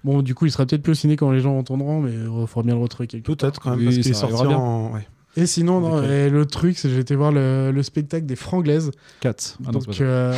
Bon, 0.03 0.21
du 0.21 0.35
coup, 0.35 0.45
il 0.45 0.51
sera 0.51 0.65
peut-être 0.65 0.83
plus 0.83 0.91
au 0.91 0.95
ciné 0.95 1.15
quand 1.15 1.31
les 1.31 1.39
gens 1.41 1.57
entendront, 1.57 2.01
mais 2.01 2.11
il 2.13 2.47
faudra 2.47 2.63
bien 2.63 2.75
le 2.75 2.81
retrouver 2.81 3.07
quelque 3.07 3.25
part. 3.27 3.35
Peut-être 3.37 3.59
quand 3.61 3.71
même, 3.71 3.79
Oui, 3.79 3.85
parce 3.85 3.97
qu'il 3.97 4.11
est 4.11 4.13
sorti 4.13 4.35
en. 4.53 4.93
ouais. 4.93 5.07
Et 5.37 5.47
sinon, 5.47 5.81
non, 5.81 6.01
et 6.01 6.29
le 6.29 6.45
truc, 6.45 6.77
c'est 6.77 6.87
que 6.87 6.93
j'ai 6.93 7.01
été 7.01 7.13
voir 7.13 7.33
le, 7.33 7.69
le 7.69 7.83
spectacle 7.83 8.25
des 8.25 8.37
Franglaises. 8.37 8.91
4. 9.19 9.57
Ah 9.67 9.71
Donc, 9.71 9.83
euh, 9.99 10.33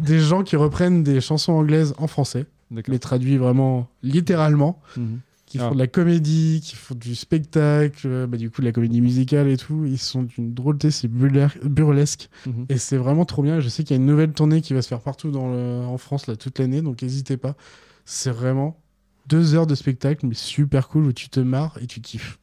des 0.00 0.20
gens 0.20 0.42
qui 0.42 0.56
reprennent 0.56 1.02
des 1.02 1.20
chansons 1.20 1.52
anglaises 1.52 1.92
en 1.98 2.06
français, 2.06 2.46
mais 2.70 2.98
traduits 2.98 3.36
vraiment 3.36 3.88
littéralement, 4.02 4.80
Mhm. 4.96 5.18
Qui 5.48 5.58
Ah. 5.58 5.68
font 5.68 5.74
de 5.74 5.78
la 5.78 5.86
comédie, 5.86 6.60
qui 6.62 6.76
font 6.76 6.94
du 6.94 7.14
spectacle, 7.14 8.06
euh, 8.06 8.26
bah, 8.26 8.36
du 8.36 8.50
coup 8.50 8.60
de 8.60 8.66
la 8.66 8.72
comédie 8.72 9.00
musicale 9.00 9.48
et 9.48 9.56
tout. 9.56 9.84
Ils 9.86 9.98
sont 9.98 10.22
d'une 10.22 10.52
drôleté, 10.54 10.90
c'est 10.90 11.08
burlesque. 11.08 12.28
Mhm. 12.46 12.66
Et 12.68 12.78
c'est 12.78 12.96
vraiment 12.98 13.24
trop 13.24 13.42
bien. 13.42 13.60
Je 13.60 13.68
sais 13.68 13.82
qu'il 13.82 13.96
y 13.96 13.98
a 13.98 14.00
une 14.02 14.06
nouvelle 14.06 14.32
tournée 14.32 14.60
qui 14.60 14.74
va 14.74 14.82
se 14.82 14.88
faire 14.88 15.00
partout 15.00 15.30
dans 15.30 15.48
le- 15.50 15.84
en 15.86 15.96
France 15.98 16.26
là, 16.26 16.36
toute 16.36 16.58
l'année, 16.58 16.82
donc 16.82 17.02
n'hésitez 17.02 17.36
pas. 17.36 17.56
C'est 18.04 18.30
vraiment 18.30 18.78
deux 19.26 19.54
heures 19.54 19.66
de 19.66 19.74
spectacle, 19.74 20.26
mais 20.26 20.34
super 20.34 20.88
cool, 20.88 21.06
où 21.06 21.12
tu 21.12 21.28
te 21.28 21.40
marres 21.40 21.78
et 21.82 21.86
tu 21.86 22.00
kiffes. 22.00 22.38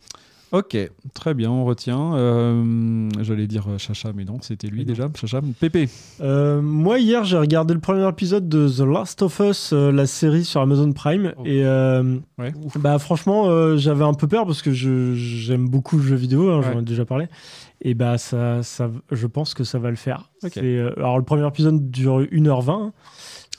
Ok, 0.51 0.77
très 1.13 1.33
bien, 1.33 1.49
on 1.51 1.65
retient. 1.65 2.15
Euh, 2.15 3.09
J'allais 3.21 3.47
dire 3.47 3.65
euh, 3.67 3.77
Chacha, 3.77 4.11
mais 4.15 4.23
non, 4.23 4.37
c'était 4.41 4.67
lui 4.67 4.85
déjà. 4.85 5.07
Chacha, 5.19 5.41
Pépé. 5.59 5.89
Euh, 6.21 6.61
moi, 6.61 6.99
hier, 6.99 7.23
j'ai 7.25 7.37
regardé 7.37 7.73
le 7.73 7.79
premier 7.79 8.07
épisode 8.07 8.47
de 8.47 8.69
The 8.69 8.81
Last 8.87 9.21
of 9.23 9.39
Us, 9.39 9.71
euh, 9.73 9.91
la 9.91 10.05
série 10.05 10.45
sur 10.45 10.61
Amazon 10.61 10.91
Prime. 10.93 11.33
Et 11.45 11.65
euh, 11.65 12.17
Ouais. 12.37 12.53
bah, 12.79 12.99
franchement, 12.99 13.75
j'avais 13.75 14.03
un 14.05 14.13
peu 14.13 14.27
peur 14.27 14.45
parce 14.45 14.61
que 14.61 14.71
j'aime 14.71 15.67
beaucoup 15.67 15.97
le 15.97 16.03
jeu 16.03 16.15
vidéo, 16.15 16.49
hein, 16.51 16.61
j'en 16.61 16.75
Ouais. 16.75 16.79
ai 16.81 16.85
déjà 16.85 17.05
parlé. 17.05 17.27
Et 17.81 17.93
bah, 17.93 18.17
ça, 18.17 18.63
ça, 18.63 18.89
je 19.11 19.27
pense 19.27 19.53
que 19.53 19.63
ça 19.63 19.79
va 19.79 19.89
le 19.89 19.95
faire. 19.97 20.29
Alors, 20.97 21.17
le 21.17 21.23
premier 21.25 21.45
épisode 21.47 21.89
dure 21.91 22.21
1h20. 22.21 22.91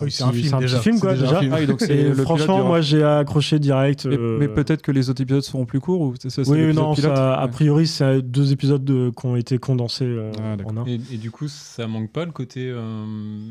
Oui, 0.01 0.11
c'est 0.11 0.25
un 0.25 0.33
film, 0.33 0.51
petit 0.51 0.61
déjà. 0.61 0.79
film, 0.81 1.01
quoi, 1.01 1.13
déjà 1.15 1.25
déjà. 1.25 1.37
un 1.37 1.41
film. 1.41 1.53
Ah 1.55 1.59
oui, 1.61 1.67
donc 1.67 1.81
c'est 1.81 1.97
Et 1.97 2.05
le 2.09 2.15
franchement, 2.15 2.65
moi, 2.65 2.81
j'ai 2.83 3.03
accroché 3.03 3.59
direct. 3.59 4.05
Mais, 4.07 4.17
euh, 4.19 4.37
mais 4.39 4.49
peut-être 4.49 4.83
que 4.83 4.93
les 4.93 5.09
autres 5.09 5.23
épisodes 5.23 5.43
seront 5.43 5.65
plus 5.65 5.81
courts 5.81 6.01
ou 6.03 6.15
c'est 6.21 6.29
ça 6.31 6.45
c'est 6.45 6.51
Oui, 6.51 6.75
non, 6.75 6.95
pilote 6.95 7.15
ça- 7.17 7.35
a 7.35 7.49
priori, 7.49 7.87
c'est 7.87 8.21
deux 8.23 8.53
épisodes 8.53 8.85
de- 8.85 9.11
qui 9.19 9.27
ont 9.27 9.37
été 9.37 9.59
condensés 9.59 10.05
euh, 10.05 10.31
Ah, 10.39 10.57
d'accord. 10.57 10.73
en 10.73 10.77
un. 10.83 10.85
Et, 10.87 11.01
et 11.13 11.17
du 11.17 11.31
coup, 11.31 11.49
ça 11.49 11.87
manque 11.87 12.11
pas 12.11 12.25
le 12.27 12.33
côté 12.33 12.69
euh, 12.71 13.05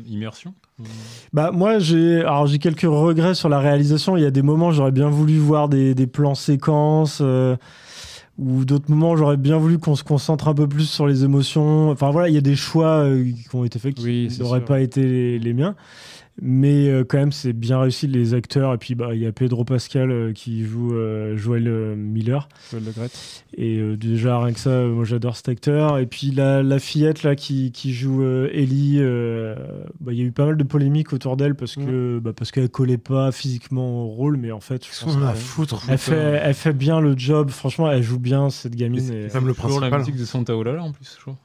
immersion 0.08 0.54
Bah 1.32 1.50
moi 1.52 1.78
j'ai 1.78 2.20
alors 2.20 2.46
j'ai 2.46 2.58
quelques 2.58 2.82
regrets 2.82 3.34
sur 3.34 3.48
la 3.48 3.58
réalisation. 3.58 4.16
Il 4.16 4.22
y 4.22 4.26
a 4.26 4.30
des 4.30 4.42
moments 4.42 4.70
j'aurais 4.70 4.92
bien 4.92 5.08
voulu 5.08 5.38
voir 5.38 5.68
des, 5.68 5.94
des 5.94 6.06
plans 6.06 6.34
séquences 6.34 7.18
euh, 7.22 7.56
ou 8.38 8.66
d'autres 8.66 8.90
moments 8.90 9.16
j'aurais 9.16 9.38
bien 9.38 9.56
voulu 9.56 9.78
qu'on 9.78 9.94
se 9.96 10.04
concentre 10.04 10.48
un 10.48 10.54
peu 10.54 10.68
plus 10.68 10.84
sur 10.88 11.06
les 11.06 11.24
émotions. 11.24 11.90
Enfin 11.90 12.10
voilà, 12.10 12.28
il 12.28 12.34
y 12.34 12.38
a 12.38 12.42
des 12.42 12.56
choix 12.56 13.04
euh, 13.04 13.24
qui 13.24 13.56
ont 13.56 13.64
été 13.64 13.78
faits 13.78 13.94
qui 13.94 14.04
Oui, 14.04 14.28
n'auraient 14.38 14.64
pas 14.64 14.80
été 14.80 15.02
les, 15.02 15.38
les 15.38 15.52
miens. 15.54 15.74
Mais 16.42 16.88
euh, 16.88 17.02
quand 17.02 17.16
même 17.16 17.32
c'est 17.32 17.54
bien 17.54 17.80
réussi 17.80 18.06
les 18.06 18.34
acteurs 18.34 18.74
et 18.74 18.78
puis 18.78 18.94
bah 18.94 19.14
il 19.14 19.20
y 19.22 19.26
a 19.26 19.32
Pedro 19.32 19.64
Pascal 19.64 20.10
euh, 20.10 20.32
qui 20.34 20.64
joue 20.64 20.94
euh, 20.94 21.34
Joel 21.36 21.66
euh, 21.66 21.96
Miller. 21.96 22.48
Joël 22.70 22.84
Le 22.84 22.92
Graët. 22.92 23.44
Et 23.56 23.78
euh, 23.78 23.96
déjà, 23.96 24.38
rien 24.42 24.52
que 24.52 24.60
ça, 24.60 24.68
euh, 24.68 24.88
moi 24.92 25.04
j'adore 25.04 25.34
cet 25.36 25.48
acteur. 25.48 25.98
Et 25.98 26.04
puis 26.06 26.32
la, 26.32 26.62
la 26.62 26.78
fillette 26.78 27.22
là 27.22 27.36
qui, 27.36 27.72
qui 27.72 27.94
joue 27.94 28.22
euh, 28.22 28.50
Ellie, 28.52 28.98
euh, 29.00 29.54
bah, 30.00 30.12
il 30.12 30.18
y 30.18 30.20
a 30.20 30.24
eu 30.24 30.32
pas 30.32 30.44
mal 30.44 30.58
de 30.58 30.64
polémiques 30.64 31.14
autour 31.14 31.38
d'elle 31.38 31.54
parce 31.54 31.74
que 31.76 32.18
bah, 32.18 32.32
parce 32.36 32.50
qu'elle 32.50 32.68
collait 32.68 32.98
pas 32.98 33.32
physiquement 33.32 34.04
au 34.04 34.08
rôle, 34.08 34.36
mais 34.36 34.52
en 34.52 34.60
fait, 34.60 34.84
je 34.84 35.04
pense 35.04 35.16
a 35.16 35.32
foutre. 35.34 35.82
Elle 35.88 35.96
fait, 35.96 36.40
elle 36.42 36.54
fait 36.54 36.72
bien 36.74 37.00
le 37.00 37.16
job. 37.16 37.48
Franchement, 37.50 37.90
elle 37.90 38.02
joue 38.02 38.18
bien 38.18 38.50
cette 38.50 38.74
gamine. 38.76 39.00
C'est 39.00 39.14
et- 39.14 39.28
c'est 39.30 39.40
toujours 39.54 39.80
la 39.80 39.88
musique 39.98 40.16
de 40.16 40.24
Santa 40.26 40.54
Olala 40.54 40.82
en 40.82 40.92
plus, 40.92 41.14
je 41.16 41.22
crois. 41.22 41.36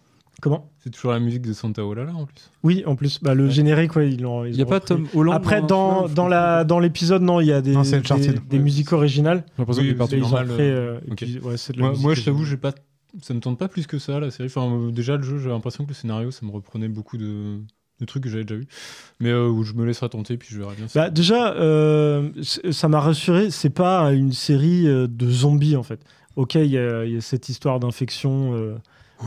Comment? 0.42 0.72
C'est 0.80 0.90
toujours 0.90 1.12
la 1.12 1.20
musique 1.20 1.44
de 1.44 1.54
Santa 1.54 1.86
Olala 1.86 2.16
en 2.16 2.26
plus. 2.26 2.50
Oui, 2.64 2.84
en 2.88 2.96
plus, 2.96 3.22
bah, 3.22 3.36
le 3.36 3.48
générique, 3.48 3.96
ouais, 3.96 4.12
ils 4.12 4.22
l'ont. 4.22 4.44
Il 4.44 4.56
y 4.56 4.62
a 4.64 4.66
pas 4.66 4.76
repris. 4.76 4.88
Tom 4.88 5.08
Holland 5.14 5.36
Après, 5.36 5.62
dans 5.62 6.08
dans, 6.08 6.10
dans 6.10 6.28
la 6.28 6.64
dans 6.64 6.80
l'épisode, 6.80 7.22
non, 7.22 7.40
il 7.40 7.48
y 7.48 7.54
a 7.54 7.62
des 7.62 7.74
Non, 7.74 7.84
c'est 7.84 8.02
des, 8.50 8.60
musiques 8.60 8.92
originales. 8.92 9.46
J'ai 9.56 9.94
l'impression 9.94 10.18
normal, 10.18 10.50
repris, 10.50 10.64
euh, 10.64 10.96
euh, 10.96 11.16
puis, 11.16 11.40
ouais, 11.40 11.56
de 11.56 11.80
la 11.80 11.92
Moi, 11.92 12.16
je 12.16 12.24
t'avoue, 12.24 12.44
j'ai 12.44 12.58
pas, 12.58 12.74
ça 13.22 13.36
me 13.36 13.40
tente 13.40 13.60
pas 13.60 13.68
plus 13.68 13.86
que 13.86 14.00
ça 14.00 14.20
la 14.20 14.32
série. 14.32 14.50
Enfin, 14.50 14.68
euh, 14.68 14.92
déjà 14.92 15.16
le 15.16 15.24
jeu, 15.24 15.38
j'ai 15.38 15.50
l'impression 15.50 15.84
que 15.84 15.90
le 15.90 15.96
scénario, 15.96 16.32
ça 16.32 16.44
me 16.44 16.52
reprenait 16.52 16.88
beaucoup 16.90 17.18
de, 17.18 17.60
des 18.00 18.08
trucs 18.08 18.24
que 18.24 18.30
j'avais 18.30 18.44
déjà 18.44 18.60
vu. 18.60 18.68
Mais 19.20 19.30
euh, 19.30 19.48
où 19.48 19.64
je 19.64 19.74
me 19.74 19.86
laisserai 19.86 20.10
tenter, 20.10 20.38
puis 20.38 20.50
je 20.52 20.58
verrai 20.58 20.76
bien. 20.76 20.88
Bah, 20.96 21.12
déjà, 21.12 21.54
euh, 21.54 22.32
ça 22.72 22.88
m'a 22.88 23.00
rassuré. 23.00 23.52
C'est 23.52 23.70
pas 23.70 24.12
une 24.12 24.34
série 24.34 24.86
de 24.86 25.30
zombies 25.30 25.76
en 25.76 25.84
fait. 25.84 26.00
Ok, 26.36 26.56
il 26.56 26.66
y, 26.66 26.78
a 26.78 27.06
il 27.06 27.14
y 27.14 27.18
a 27.18 27.22
cette 27.22 27.50
histoire 27.50 27.80
d'infection 27.80 28.54
euh, 28.56 28.78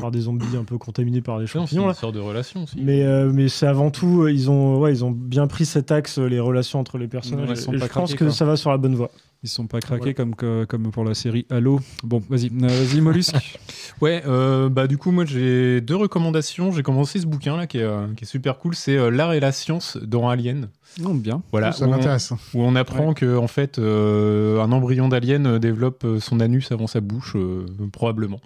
par 0.01 0.11
des 0.11 0.21
zombies 0.21 0.57
un 0.59 0.65
peu 0.65 0.79
contaminés 0.79 1.21
par 1.21 1.39
des 1.39 1.43
Non, 1.45 1.47
c'est 1.47 1.53
champignons. 1.59 1.83
une 1.83 1.89
là. 1.89 1.95
sorte 1.95 2.15
de 2.15 2.21
relation 2.21 2.65
aussi. 2.65 2.77
Mais, 2.81 3.03
euh, 3.05 3.31
mais 3.33 3.49
c'est 3.49 3.67
avant 3.67 3.91
tout, 3.91 4.23
euh, 4.23 4.33
ils 4.33 4.51
ont, 4.51 4.79
ouais, 4.79 4.93
ils 4.93 5.05
ont 5.05 5.11
bien 5.11 5.47
pris 5.47 5.65
cet 5.67 5.91
axe, 5.93 6.19
euh, 6.19 6.27
les 6.27 6.41
relations 6.41 6.81
entre 6.81 6.99
les 6.99 7.09
personnages. 7.09 7.49
Ouais, 7.49 7.55
ils 7.55 7.61
sont 7.61 7.73
et 7.73 7.79
pas 7.79 7.87
je 7.87 7.93
pense 7.93 8.15
que 8.15 8.25
quoi. 8.25 8.33
ça 8.33 8.45
va 8.45 8.57
sur 8.57 8.71
la 8.71 8.79
bonne 8.79 8.95
voie. 8.95 9.11
Ils 9.43 9.49
sont 9.51 9.67
pas 9.67 9.81
craqués 9.81 10.15
comme, 10.15 10.35
que- 10.35 10.65
comme 10.65 10.91
pour 10.91 11.05
la 11.05 11.13
série 11.13 11.45
Halo. 11.51 11.79
Bon, 12.03 12.23
vas-y, 12.31 12.47
euh, 12.47 12.67
vas-y, 12.67 13.01
Mollusque. 13.01 13.37
Ouais, 14.01 14.23
euh, 14.27 14.69
bah 14.69 14.89
du 14.89 14.99
coup 14.99 15.13
moi 15.13 15.25
j'ai 15.25 15.81
deux 15.81 15.95
recommandations. 15.95 16.73
J'ai 16.73 16.83
commencé 16.83 17.21
ce 17.21 17.27
bouquin 17.27 17.57
là 17.57 17.67
qui 17.69 17.79
est, 17.79 17.83
euh, 17.83 18.07
qui 18.17 18.25
est 18.25 18.27
super 18.27 18.59
cool. 18.59 18.75
C'est 18.75 18.97
euh, 18.97 19.09
l'art 19.11 19.33
et 19.35 19.39
la 19.41 19.53
science 19.53 19.97
dans 20.03 20.29
Alien. 20.29 20.69
Non, 21.01 21.15
bien. 21.15 21.43
Voilà, 21.53 21.73
Ça 21.73 21.87
m'intéresse. 21.87 22.33
Où 22.55 22.63
on 22.63 22.75
apprend 22.77 23.09
Ouais. 23.09 23.15
que 23.15 23.37
en 23.37 23.47
fait 23.49 23.79
euh, 23.79 24.61
un 24.63 24.71
embryon 24.73 25.09
d'alien 25.09 25.47
euh, 25.47 25.59
développe 25.59 26.05
euh, 26.05 26.21
son 26.21 26.41
anus 26.41 26.71
avant 26.73 26.87
sa 26.87 27.01
bouche, 27.01 27.33
euh, 27.37 27.67
probablement. 27.93 28.41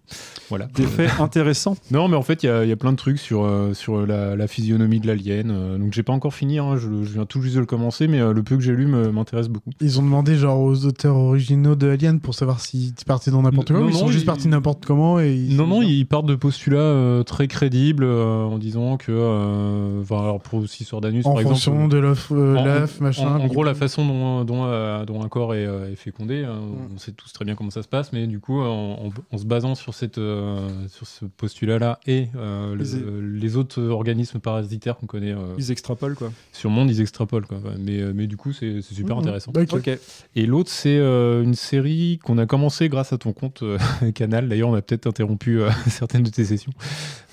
Voilà. 0.48 0.66
Des 0.74 0.84
faits 0.84 1.10
intéressants. 1.20 1.76
Non, 1.90 2.08
mais 2.08 2.16
en 2.16 2.22
fait 2.22 2.42
il 2.42 2.46
y, 2.46 2.48
a- 2.48 2.64
il 2.64 2.68
y 2.68 2.72
a 2.72 2.76
plein 2.76 2.92
de 2.92 2.96
trucs 2.96 3.18
sur 3.18 3.48
sur 3.74 4.06
la, 4.06 4.36
la 4.36 4.46
physionomie 4.46 5.00
de 5.00 5.06
l'alien. 5.06 5.78
donc 5.78 5.92
j'ai 5.92 6.02
pas 6.02 6.12
encore 6.12 6.34
fini. 6.34 6.58
hein, 6.58 6.76
je, 6.76 6.88
je 7.04 7.12
viens 7.12 7.26
tout 7.26 7.40
juste 7.42 7.54
de 7.54 7.60
le 7.60 7.66
commencer, 7.66 8.08
mais 8.08 8.18
le 8.20 8.42
peu 8.42 8.56
que 8.56 8.62
j'ai 8.62 8.72
lu 8.74 8.86
m'intéresse 8.86 9.48
beaucoup. 9.48 9.70
Ils 9.80 9.98
ont 9.98 10.02
demandé 10.02 10.36
genre 10.36 10.60
aux 10.60 10.84
auteurs 10.86 11.16
originaux 11.16 11.74
de 11.74 11.88
Alien 11.90 12.20
pour 12.20 12.34
savoir 12.34 12.60
s'ils 12.60 12.92
partaient 13.06 13.30
dans 13.30 13.42
n'importe 13.42 13.68
quoi. 13.68 13.80
Non, 13.80 13.86
ou 13.86 13.88
ils 13.88 13.92
non, 13.92 13.98
sont 13.98 14.08
juste 14.08 14.22
ils- 14.24 14.26
partis 14.26 14.48
n'importe 14.48 14.84
comment 14.86 15.20
et 15.20 15.32
ils- 15.34 15.56
Non, 15.56 15.66
non, 15.66 15.82
ils 15.82 16.04
partent 16.06 16.26
de 16.26 16.34
postulats 16.34 16.78
euh, 16.78 17.22
très 17.22 17.46
crédibles 17.48 18.04
euh, 18.04 18.44
en 18.44 18.58
disant 18.58 18.96
que, 18.96 19.12
euh, 19.12 20.00
enfin, 20.02 20.20
alors 20.22 20.40
pour 20.40 20.60
aussi 20.60 20.84
sur 20.84 21.00
d'anus, 21.00 21.26
En 21.26 21.34
par 21.34 21.42
fonction 21.42 21.74
exemple, 21.74 21.92
de 21.94 21.98
l'œuf, 21.98 22.32
euh, 22.38 22.56
en- 22.56 22.64
l'œuf, 22.64 22.98
en- 23.00 23.04
machin, 23.04 23.34
En, 23.36 23.38
puis 23.40 23.48
gros, 23.48 23.64
la 23.64 23.74
façon 23.74 24.06
dont, 24.06 24.44
dont, 24.44 24.64
euh, 24.64 25.04
dont 25.04 25.22
un 25.22 25.28
corps 25.28 25.54
est, 25.54 25.66
euh, 25.66 25.92
est 25.92 25.96
fécondé, 25.96 26.42
euh, 26.44 26.54
Mm. 26.54 26.94
on 26.94 26.98
sait 26.98 27.12
tous 27.12 27.32
très 27.32 27.44
bien 27.44 27.54
comment 27.54 27.70
ça 27.70 27.82
se 27.82 27.88
passe, 27.88 28.12
mais 28.12 28.26
du 28.26 28.40
coup, 28.40 28.60
en, 28.60 29.06
en- 29.06 29.10
en 29.32 29.38
se 29.38 29.44
basant 29.44 29.74
sur, 29.74 29.94
cette, 29.94 30.18
euh, 30.18 30.68
sur 30.88 31.06
ce 31.06 31.24
postulat-là 31.24 32.00
et 32.06 32.28
euh, 32.36 32.74
le- 32.74 32.84
Ils- 32.84 33.38
les 33.40 33.56
autres 33.56 33.82
organismes 33.82 34.38
parasitaires 34.38 34.96
qu'on 34.96 35.06
connaît 35.06 35.32
euh, 35.32 35.54
Ils 35.58 35.70
extrapolent, 35.70 36.14
quoi. 36.16 36.32
sur 36.52 36.68
le 36.70 36.74
monde, 36.74 36.90
ils 36.90 37.00
extrapolent. 37.00 37.46
Quoi. 37.46 37.58
Mais, 37.78 38.00
euh, 38.00 38.12
mais 38.14 38.26
du 38.26 38.36
coup, 38.36 38.52
c'est 38.52 38.80
super 38.82 39.16
Mhm. 39.16 39.22
intéressant. 39.22 39.52
Ok. 39.56 39.68
Ok. 39.72 39.98
Et 40.36 40.46
l'autre, 40.46 40.70
c'est 40.70 40.98
euh, 40.98 41.42
une 41.42 41.54
série 41.54 42.18
qu'on 42.24 42.38
a 42.38 42.46
commencé 42.46 42.88
grâce 42.88 43.12
à 43.12 43.18
ton 43.18 43.32
compte 43.32 43.62
euh, 43.62 43.78
Canal. 44.14 44.48
D'ailleurs, 44.48 44.68
on 44.70 44.74
a 44.74 44.82
peut-être 44.82 45.06
interrompu 45.06 45.60
euh, 45.60 45.70
certaines 45.88 46.22
de 46.22 46.30
tes 46.30 46.44
sessions, 46.44 46.72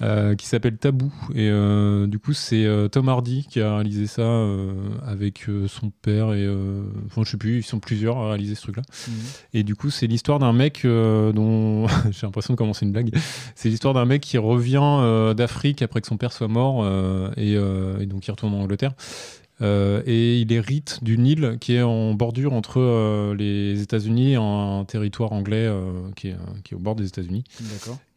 euh, 0.01 0.35
qui 0.35 0.45
s'appelle 0.47 0.77
Tabou. 0.77 1.11
Et 1.33 1.49
euh, 1.49 2.07
du 2.07 2.19
coup, 2.19 2.33
c'est 2.33 2.65
euh, 2.65 2.87
Tom 2.87 3.09
Hardy 3.09 3.45
qui 3.49 3.61
a 3.61 3.75
réalisé 3.75 4.07
ça 4.07 4.21
euh, 4.21 4.73
avec 5.05 5.49
euh, 5.49 5.67
son 5.67 5.89
père 6.01 6.33
et. 6.33 6.43
euh, 6.45 6.83
Enfin, 7.07 7.23
je 7.25 7.31
sais 7.31 7.37
plus, 7.37 7.57
ils 7.59 7.63
sont 7.63 7.79
plusieurs 7.79 8.17
à 8.17 8.29
réaliser 8.29 8.55
ce 8.55 8.61
truc-là. 8.61 8.83
Mhm. 9.07 9.13
Et 9.53 9.63
du 9.63 9.75
coup, 9.75 9.89
c'est 9.89 10.07
l'histoire 10.07 10.39
d'un 10.39 10.53
mec 10.53 10.83
euh, 10.85 11.31
dont. 11.31 11.87
J'ai 12.11 12.25
l'impression 12.27 12.53
de 12.53 12.57
commencer 12.57 12.85
une 12.85 12.91
blague. 12.91 13.11
C'est 13.55 13.69
l'histoire 13.69 13.93
d'un 13.93 14.05
mec 14.05 14.21
qui 14.21 14.37
revient 14.37 14.79
euh, 14.81 15.33
d'Afrique 15.33 15.81
après 15.81 16.01
que 16.01 16.07
son 16.07 16.17
père 16.17 16.31
soit 16.33 16.47
mort 16.47 16.81
euh, 16.83 17.29
et, 17.37 17.55
euh, 17.55 17.99
et 17.99 18.05
donc 18.05 18.27
il 18.27 18.31
retourne 18.31 18.53
en 18.53 18.59
Angleterre. 18.61 18.93
Euh, 19.61 20.01
et 20.05 20.41
il 20.41 20.51
hérite 20.51 20.99
d'une 21.01 21.25
île 21.25 21.57
qui 21.61 21.75
est 21.75 21.81
en 21.81 22.13
bordure 22.13 22.51
entre 22.51 22.81
euh, 22.81 23.33
les 23.35 23.81
États-Unis 23.81 24.33
et 24.33 24.35
un 24.35 24.83
territoire 24.85 25.31
anglais 25.31 25.65
euh, 25.65 26.09
qui, 26.17 26.27
est, 26.27 26.35
qui 26.65 26.73
est 26.73 26.77
au 26.77 26.79
bord 26.79 26.95
des 26.95 27.07
États-Unis. 27.07 27.45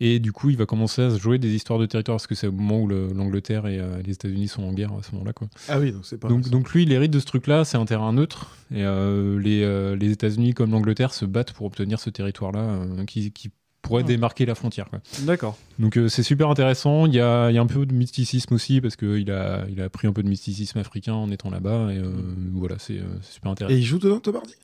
Et 0.01 0.19
du 0.19 0.33
coup, 0.33 0.51
il 0.51 0.57
va 0.57 0.67
commencer 0.67 1.03
à 1.03 1.11
se 1.11 1.19
jouer 1.19 1.39
des 1.39 1.55
histoires 1.55 1.79
de 1.79 1.87
territoire 1.87 2.17
parce 2.17 2.27
que 2.27 2.35
c'est 2.35 2.49
au 2.49 2.53
moment 2.53 2.81
où 2.83 2.89
le- 2.89 3.13
l'Angleterre 3.15 3.67
et 3.67 3.81
les 4.05 4.13
États-Unis 4.13 4.49
sont 4.49 4.65
en 4.65 4.73
guerre 4.73 4.93
à 4.93 5.03
ce 5.03 5.13
moment-là. 5.13 5.33
Ah 5.69 5.79
oui, 5.79 5.93
donc 5.93 6.05
c'est 6.07 6.19
pas. 6.19 6.29
Donc, 6.29 6.49
donc 6.49 6.73
lui, 6.73 6.83
il 6.83 6.91
hérite 6.93 7.13
de 7.13 7.21
ce 7.21 7.27
truc-là, 7.27 7.65
c'est 7.65 7.77
un 7.77 7.85
terrain 7.85 8.13
neutre. 8.13 8.57
Et 8.75 8.83
les, 8.83 9.97
les 9.97 10.11
États-Unis 10.11 10.55
comme 10.55 10.73
l'Angleterre 10.73 11.15
se 11.15 11.25
battent 11.25 11.53
pour 11.53 11.67
obtenir 11.67 12.01
ce 12.01 12.11
territoire-là 12.11 12.81
qui, 13.07 13.31
qui 13.31 13.51
pourrait 13.89 14.03
Ah. 14.05 14.09
démarquer 14.09 14.47
la 14.47 14.55
frontière. 14.55 14.87
D'accord. 15.23 15.57
Donc 15.79 15.97
euh, 15.97 16.09
c'est 16.09 16.23
super 16.23 16.49
intéressant. 16.51 17.07
Il 17.07 17.15
y 17.15 17.21
a, 17.21 17.51
il 17.51 17.55
y 17.55 17.59
a 17.59 17.61
un 17.63 17.67
peu 17.67 17.85
de 17.87 17.93
mysticisme 17.93 18.55
aussi 18.55 18.81
parce 18.81 18.95
qu'il 18.97 19.31
a, 19.31 19.65
il 19.71 19.81
a 19.81 19.85
appris 19.85 20.07
un 20.07 20.13
peu 20.13 20.23
de 20.23 20.29
mysticisme 20.29 20.79
africain 20.79 21.15
en 21.15 21.31
étant 21.31 21.51
là-bas. 21.51 21.89
Et 21.93 21.99
euh, 21.99 22.11
voilà, 22.55 22.77
c'est 22.79 22.99
euh, 22.99 23.03
c'est 23.23 23.35
super 23.35 23.51
intéressant. 23.51 23.75
Et 23.77 23.79
il 23.81 23.85
joue 23.85 23.99
dedans, 23.99 24.21
Tom 24.21 24.37
Hardy? 24.37 24.55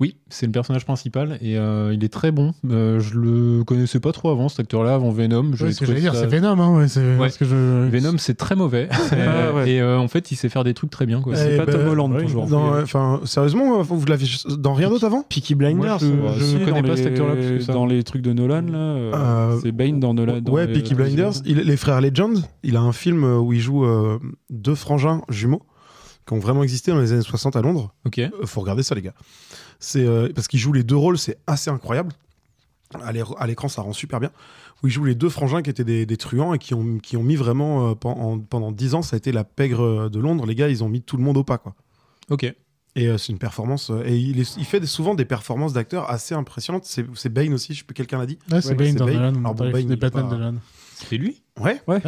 Oui, 0.00 0.16
c'est 0.28 0.46
le 0.46 0.50
personnage 0.52 0.84
principal 0.84 1.38
et 1.40 1.56
euh, 1.56 1.94
il 1.94 2.02
est 2.04 2.08
très 2.12 2.32
bon. 2.32 2.52
Euh, 2.68 2.98
je 2.98 3.14
le 3.16 3.62
connaissais 3.62 4.00
pas 4.00 4.10
trop 4.10 4.30
avant 4.30 4.48
cet 4.48 4.58
acteur-là, 4.58 4.94
avant 4.94 5.10
Venom. 5.10 5.50
Ouais, 5.50 5.56
J'avais 5.56 5.72
ce 5.72 5.78
que 5.80 5.86
j'allais 5.86 6.00
dire, 6.00 6.14
ça- 6.14 6.22
c'est 6.22 6.26
Venom, 6.26 6.58
hein, 6.60 6.76
ouais, 6.76 6.88
c'est 6.88 7.00
Ouais. 7.00 7.16
parce 7.18 7.36
que 7.38 7.44
je. 7.44 7.88
Venom, 7.88 8.18
c'est 8.18 8.34
très 8.34 8.56
mauvais. 8.56 8.88
Euh, 9.12 9.50
Ah 9.52 9.54
ouais. 9.54 9.70
Et 9.70 9.80
euh, 9.80 9.96
en 9.98 10.08
fait, 10.08 10.32
il 10.32 10.36
sait 10.36 10.48
faire 10.48 10.64
des 10.64 10.74
trucs 10.74 10.90
très 10.90 11.06
bien. 11.06 11.20
quoi. 11.20 11.34
Eh 11.36 11.58
ben, 11.58 11.64
oui, 11.66 12.32
dans- 12.50 12.82
Enfin, 12.82 13.20
sérieusement, 13.24 13.82
vous 13.82 14.06
l'avez 14.06 14.26
dans 14.58 14.74
rien 14.74 14.88
d'autre 14.88 15.04
avant? 15.04 15.22
Peaky 15.22 15.54
Moi, 15.54 15.70
Blinders. 15.70 15.98
je, 16.00 16.06
je 16.38 16.44
si, 16.44 16.58
connais 16.64 16.82
pas 16.82 16.88
les- 16.88 16.96
cet 16.96 17.06
acteur-là 17.06 17.34
plus 17.36 17.58
que 17.58 17.60
ça. 17.60 17.72
Dans 17.72 17.86
les 17.86 18.02
trucs 18.02 18.22
de 18.22 18.32
Nolan, 18.32 18.62
là, 18.62 18.78
euh, 18.78 19.12
Euh, 19.14 19.58
c'est 19.62 19.70
Bane 19.72 20.00
dans 20.00 20.12
Nolan. 20.12 20.40
dans 20.40 20.52
ouais, 20.52 20.66
les- 20.66 20.72
Peaky 20.72 20.94
Blinders. 20.96 21.32
Il- 21.44 21.58
les 21.58 21.76
frères 21.76 22.00
Legend, 22.00 22.42
il 22.64 22.76
a 22.76 22.80
un 22.80 22.92
film 22.92 23.22
euh, 23.24 23.38
où 23.38 23.52
il 23.52 23.60
joue 23.60 23.84
euh, 23.84 24.18
deux 24.50 24.74
frangins 24.74 25.22
jumeaux 25.28 25.62
qui 26.26 26.32
ont 26.32 26.38
vraiment 26.38 26.62
existé 26.62 26.90
dans 26.90 26.98
les 27.00 27.12
années 27.12 27.20
60 27.22 27.54
à 27.54 27.60
Londres. 27.62 27.94
Ok. 28.06 28.18
Euh, 28.18 28.30
faut 28.44 28.60
regarder 28.62 28.82
ça, 28.82 28.94
les 28.94 29.02
gars. 29.02 29.14
C'est 29.80 30.04
euh, 30.04 30.28
parce 30.34 30.48
qu'il 30.48 30.58
joue 30.58 30.72
les 30.72 30.82
deux 30.82 30.96
rôles, 30.96 31.18
c'est 31.18 31.38
assez 31.46 31.70
incroyable. 31.70 32.12
À 33.02 33.12
l'é- 33.12 33.22
à 33.38 33.46
l'écran, 33.46 33.68
ça 33.68 33.82
rend 33.82 33.92
super 33.92 34.20
bien. 34.20 34.30
Où 34.82 34.86
il 34.86 34.92
joue 34.92 35.04
les 35.04 35.14
deux 35.14 35.28
frangins 35.28 35.62
qui 35.62 35.70
étaient 35.70 35.84
des, 35.84 36.06
des 36.06 36.16
truands 36.16 36.54
et 36.54 36.58
qui 36.58 36.74
ont, 36.74 36.98
qui 36.98 37.16
ont 37.16 37.22
mis 37.22 37.36
vraiment 37.36 37.90
euh, 37.90 37.94
pen- 37.94 38.14
en- 38.16 38.38
pendant 38.38 38.70
10 38.72 38.94
ans, 38.94 39.02
ça 39.02 39.14
a 39.14 39.18
été 39.18 39.32
la 39.32 39.42
pègre 39.44 40.08
de 40.08 40.18
Londres. 40.20 40.46
Les 40.46 40.54
gars, 40.54 40.68
ils 40.68 40.84
ont 40.84 40.88
mis 40.88 41.00
tout 41.02 41.16
le 41.16 41.22
monde 41.22 41.36
au 41.36 41.44
pas, 41.44 41.58
quoi. 41.58 41.74
Ok. 42.30 42.44
Et 42.96 43.08
euh, 43.08 43.18
c'est 43.18 43.32
une 43.32 43.38
performance. 43.38 43.90
euh, 43.90 44.04
et 44.06 44.16
il, 44.16 44.38
est- 44.40 44.56
il 44.56 44.64
fait 44.64 44.78
des- 44.78 44.86
souvent 44.86 45.14
des 45.16 45.24
performances 45.24 45.72
d'acteurs 45.72 46.08
assez 46.10 46.34
impressionnantes. 46.34 46.84
C'est 46.84 47.04
c'est 47.14 47.28
Bane 47.30 47.52
aussi, 47.54 47.74
je 47.74 47.78
sais 47.80 47.84
plus, 47.84 47.94
quelqu'un 47.94 48.18
l'a 48.18 48.26
dit? 48.26 48.38
Ouais, 48.52 48.60
c'est 48.60 48.74
Bane 48.76 48.94
dans 48.94 49.06
Alors 49.40 49.54
bon, 49.54 49.64
Bane, 49.64 49.72
des 49.72 49.80
il 49.82 49.92
est 49.92 49.96
Batman 49.96 50.28
pas- 50.28 50.34
de 50.36 50.40
Nolan. 50.40 50.58
C'est 50.94 51.16
lui? 51.16 51.42
Ouais. 51.58 51.80
Ouais. 51.88 52.00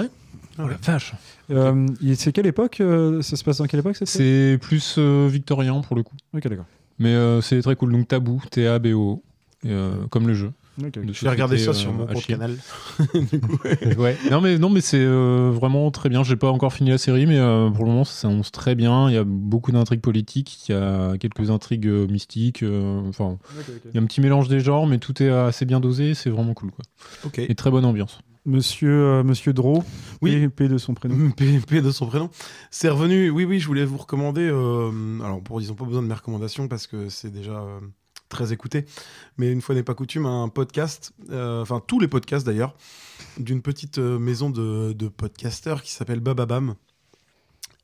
Oh 0.58 0.68
la 0.68 0.76
vache. 0.76 1.12
Euh, 1.50 1.86
c'est 2.14 2.32
quelle 2.32 2.46
époque 2.46 2.80
euh, 2.80 3.20
Ça 3.22 3.36
se 3.36 3.42
passe 3.44 3.58
dans 3.58 3.66
quelle 3.66 3.80
époque 3.80 3.96
C'est 4.04 4.58
plus 4.62 4.94
euh, 4.98 5.28
victorien 5.30 5.80
pour 5.80 5.96
le 5.96 6.02
coup. 6.02 6.14
Ok, 6.34 6.46
d'accord. 6.48 6.64
Mais 6.98 7.10
euh, 7.10 7.40
c'est 7.40 7.60
très 7.62 7.76
cool. 7.76 7.92
Donc 7.92 8.08
Tabou, 8.08 8.42
T-A-B-O, 8.50 9.22
euh, 9.66 10.06
comme 10.10 10.26
le 10.28 10.34
jeu. 10.34 10.52
Ok, 10.78 10.88
ok. 10.98 11.06
De 11.06 11.12
Je 11.14 11.24
vais 11.24 11.30
regarder 11.30 11.56
ça 11.56 11.72
sur 11.72 11.90
euh, 11.90 11.94
mon 11.94 12.06
à 12.06 12.12
compte 12.12 12.26
canal. 12.26 12.56
ouais. 13.98 14.16
Non 14.30 14.40
mais 14.42 14.58
non 14.58 14.68
mais 14.68 14.80
c'est 14.82 15.00
euh, 15.00 15.50
vraiment 15.52 15.90
très 15.90 16.08
bien. 16.08 16.22
J'ai 16.22 16.36
pas 16.36 16.50
encore 16.50 16.72
fini 16.72 16.90
la 16.90 16.98
série, 16.98 17.26
mais 17.26 17.38
euh, 17.38 17.70
pour 17.70 17.84
le 17.84 17.90
moment 17.90 18.04
ça 18.04 18.12
s'annonce 18.12 18.52
très 18.52 18.74
bien. 18.74 19.08
Il 19.08 19.14
y 19.14 19.18
a 19.18 19.24
beaucoup 19.24 19.72
d'intrigues 19.72 20.00
politiques, 20.02 20.68
il 20.68 20.72
y 20.72 20.74
a 20.74 21.16
quelques 21.18 21.50
intrigues 21.50 21.86
euh, 21.86 22.06
mystiques. 22.06 22.62
euh, 22.62 23.00
Enfin, 23.08 23.38
il 23.86 23.94
y 23.94 23.98
a 23.98 24.02
un 24.02 24.06
petit 24.06 24.20
mélange 24.20 24.48
des 24.48 24.60
genres, 24.60 24.86
mais 24.86 24.98
tout 24.98 25.22
est 25.22 25.30
assez 25.30 25.64
bien 25.64 25.80
dosé. 25.80 26.14
C'est 26.14 26.30
vraiment 26.30 26.52
cool 26.54 26.70
quoi. 26.70 26.84
Ok. 27.24 27.38
Et 27.38 27.54
très 27.54 27.70
bonne 27.70 27.84
ambiance. 27.86 28.18
Monsieur, 28.46 28.90
euh, 28.90 29.22
Monsieur 29.24 29.52
Draw, 29.52 29.82
Oui. 30.22 30.48
P, 30.48 30.68
de 30.68 30.78
son 30.78 30.94
prénom. 30.94 31.30
P, 31.32 31.60
P 31.60 31.82
de 31.82 31.90
son 31.90 32.06
prénom. 32.06 32.30
C'est 32.70 32.88
revenu. 32.88 33.28
Oui, 33.30 33.44
oui, 33.44 33.58
je 33.58 33.66
voulais 33.66 33.84
vous 33.84 33.96
recommander. 33.98 34.48
euh, 34.48 35.20
alors, 35.20 35.42
pour, 35.42 35.60
ils 35.60 35.68
n'ont 35.68 35.74
pas 35.74 35.84
besoin 35.84 36.02
de 36.02 36.06
mes 36.06 36.14
recommandations 36.14 36.68
parce 36.68 36.86
que 36.86 37.08
c'est 37.08 37.30
déjà 37.30 37.60
euh, 37.60 37.80
très 38.28 38.52
écouté. 38.52 38.86
Mais 39.36 39.50
une 39.50 39.60
fois 39.60 39.74
n'est 39.74 39.82
pas 39.82 39.94
coutume, 39.94 40.26
un 40.26 40.48
podcast, 40.48 41.12
euh, 41.30 41.60
enfin 41.62 41.82
tous 41.84 41.98
les 41.98 42.08
podcasts 42.08 42.46
d'ailleurs, 42.46 42.74
d'une 43.38 43.62
petite 43.62 43.98
maison 43.98 44.48
de, 44.48 44.92
de 44.92 45.08
podcasteurs 45.08 45.82
qui 45.82 45.90
s'appelle 45.92 46.20
Bababam 46.20 46.74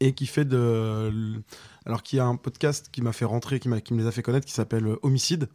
et 0.00 0.12
qui 0.14 0.26
fait 0.26 0.44
de. 0.44 1.42
Alors, 1.84 2.02
qui 2.04 2.20
a 2.20 2.24
un 2.24 2.36
podcast 2.36 2.88
qui 2.92 3.02
m'a 3.02 3.12
fait 3.12 3.24
rentrer, 3.24 3.58
qui, 3.58 3.68
me 3.68 3.80
les 3.96 4.06
a 4.06 4.12
fait 4.12 4.22
connaître, 4.22 4.46
qui 4.46 4.52
s'appelle 4.52 4.86
Homicide. 5.02 5.48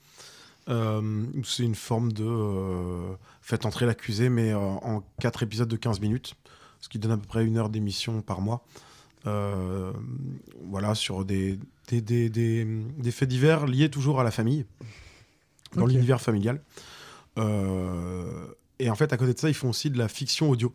Euh, 0.69 1.25
c'est 1.43 1.63
une 1.63 1.75
forme 1.75 2.11
de 2.11 2.25
euh, 2.25 3.13
faites 3.41 3.65
entrer 3.65 3.85
l'accusé, 3.85 4.29
mais 4.29 4.51
euh, 4.51 4.57
en 4.57 5.01
quatre 5.19 5.43
épisodes 5.43 5.67
de 5.69 5.75
15 5.77 5.99
minutes, 6.01 6.35
ce 6.81 6.89
qui 6.89 6.99
donne 6.99 7.11
à 7.11 7.17
peu 7.17 7.25
près 7.27 7.45
une 7.45 7.57
heure 7.57 7.69
d'émission 7.69 8.21
par 8.21 8.41
mois. 8.41 8.65
Euh, 9.25 9.91
voilà, 10.69 10.93
sur 10.95 11.25
des, 11.25 11.59
des, 11.89 12.01
des, 12.01 12.29
des- 12.29 12.65
des 12.97 13.11
faits 13.11 13.27
divers 13.29 13.65
liés 13.65 13.89
toujours 13.89 14.19
à 14.19 14.23
la 14.23 14.31
famille, 14.31 14.65
dans 15.75 15.85
l'univers 15.85 16.21
familial. 16.21 16.61
Euh, 17.37 18.45
et 18.79 18.89
en 18.89 18.95
fait, 18.95 19.11
à 19.13 19.17
côté 19.17 19.33
de 19.33 19.39
ça, 19.39 19.49
ils 19.49 19.53
font 19.55 19.69
aussi 19.69 19.89
de 19.89 19.97
la 19.97 20.07
fiction 20.07 20.49
audio. 20.49 20.73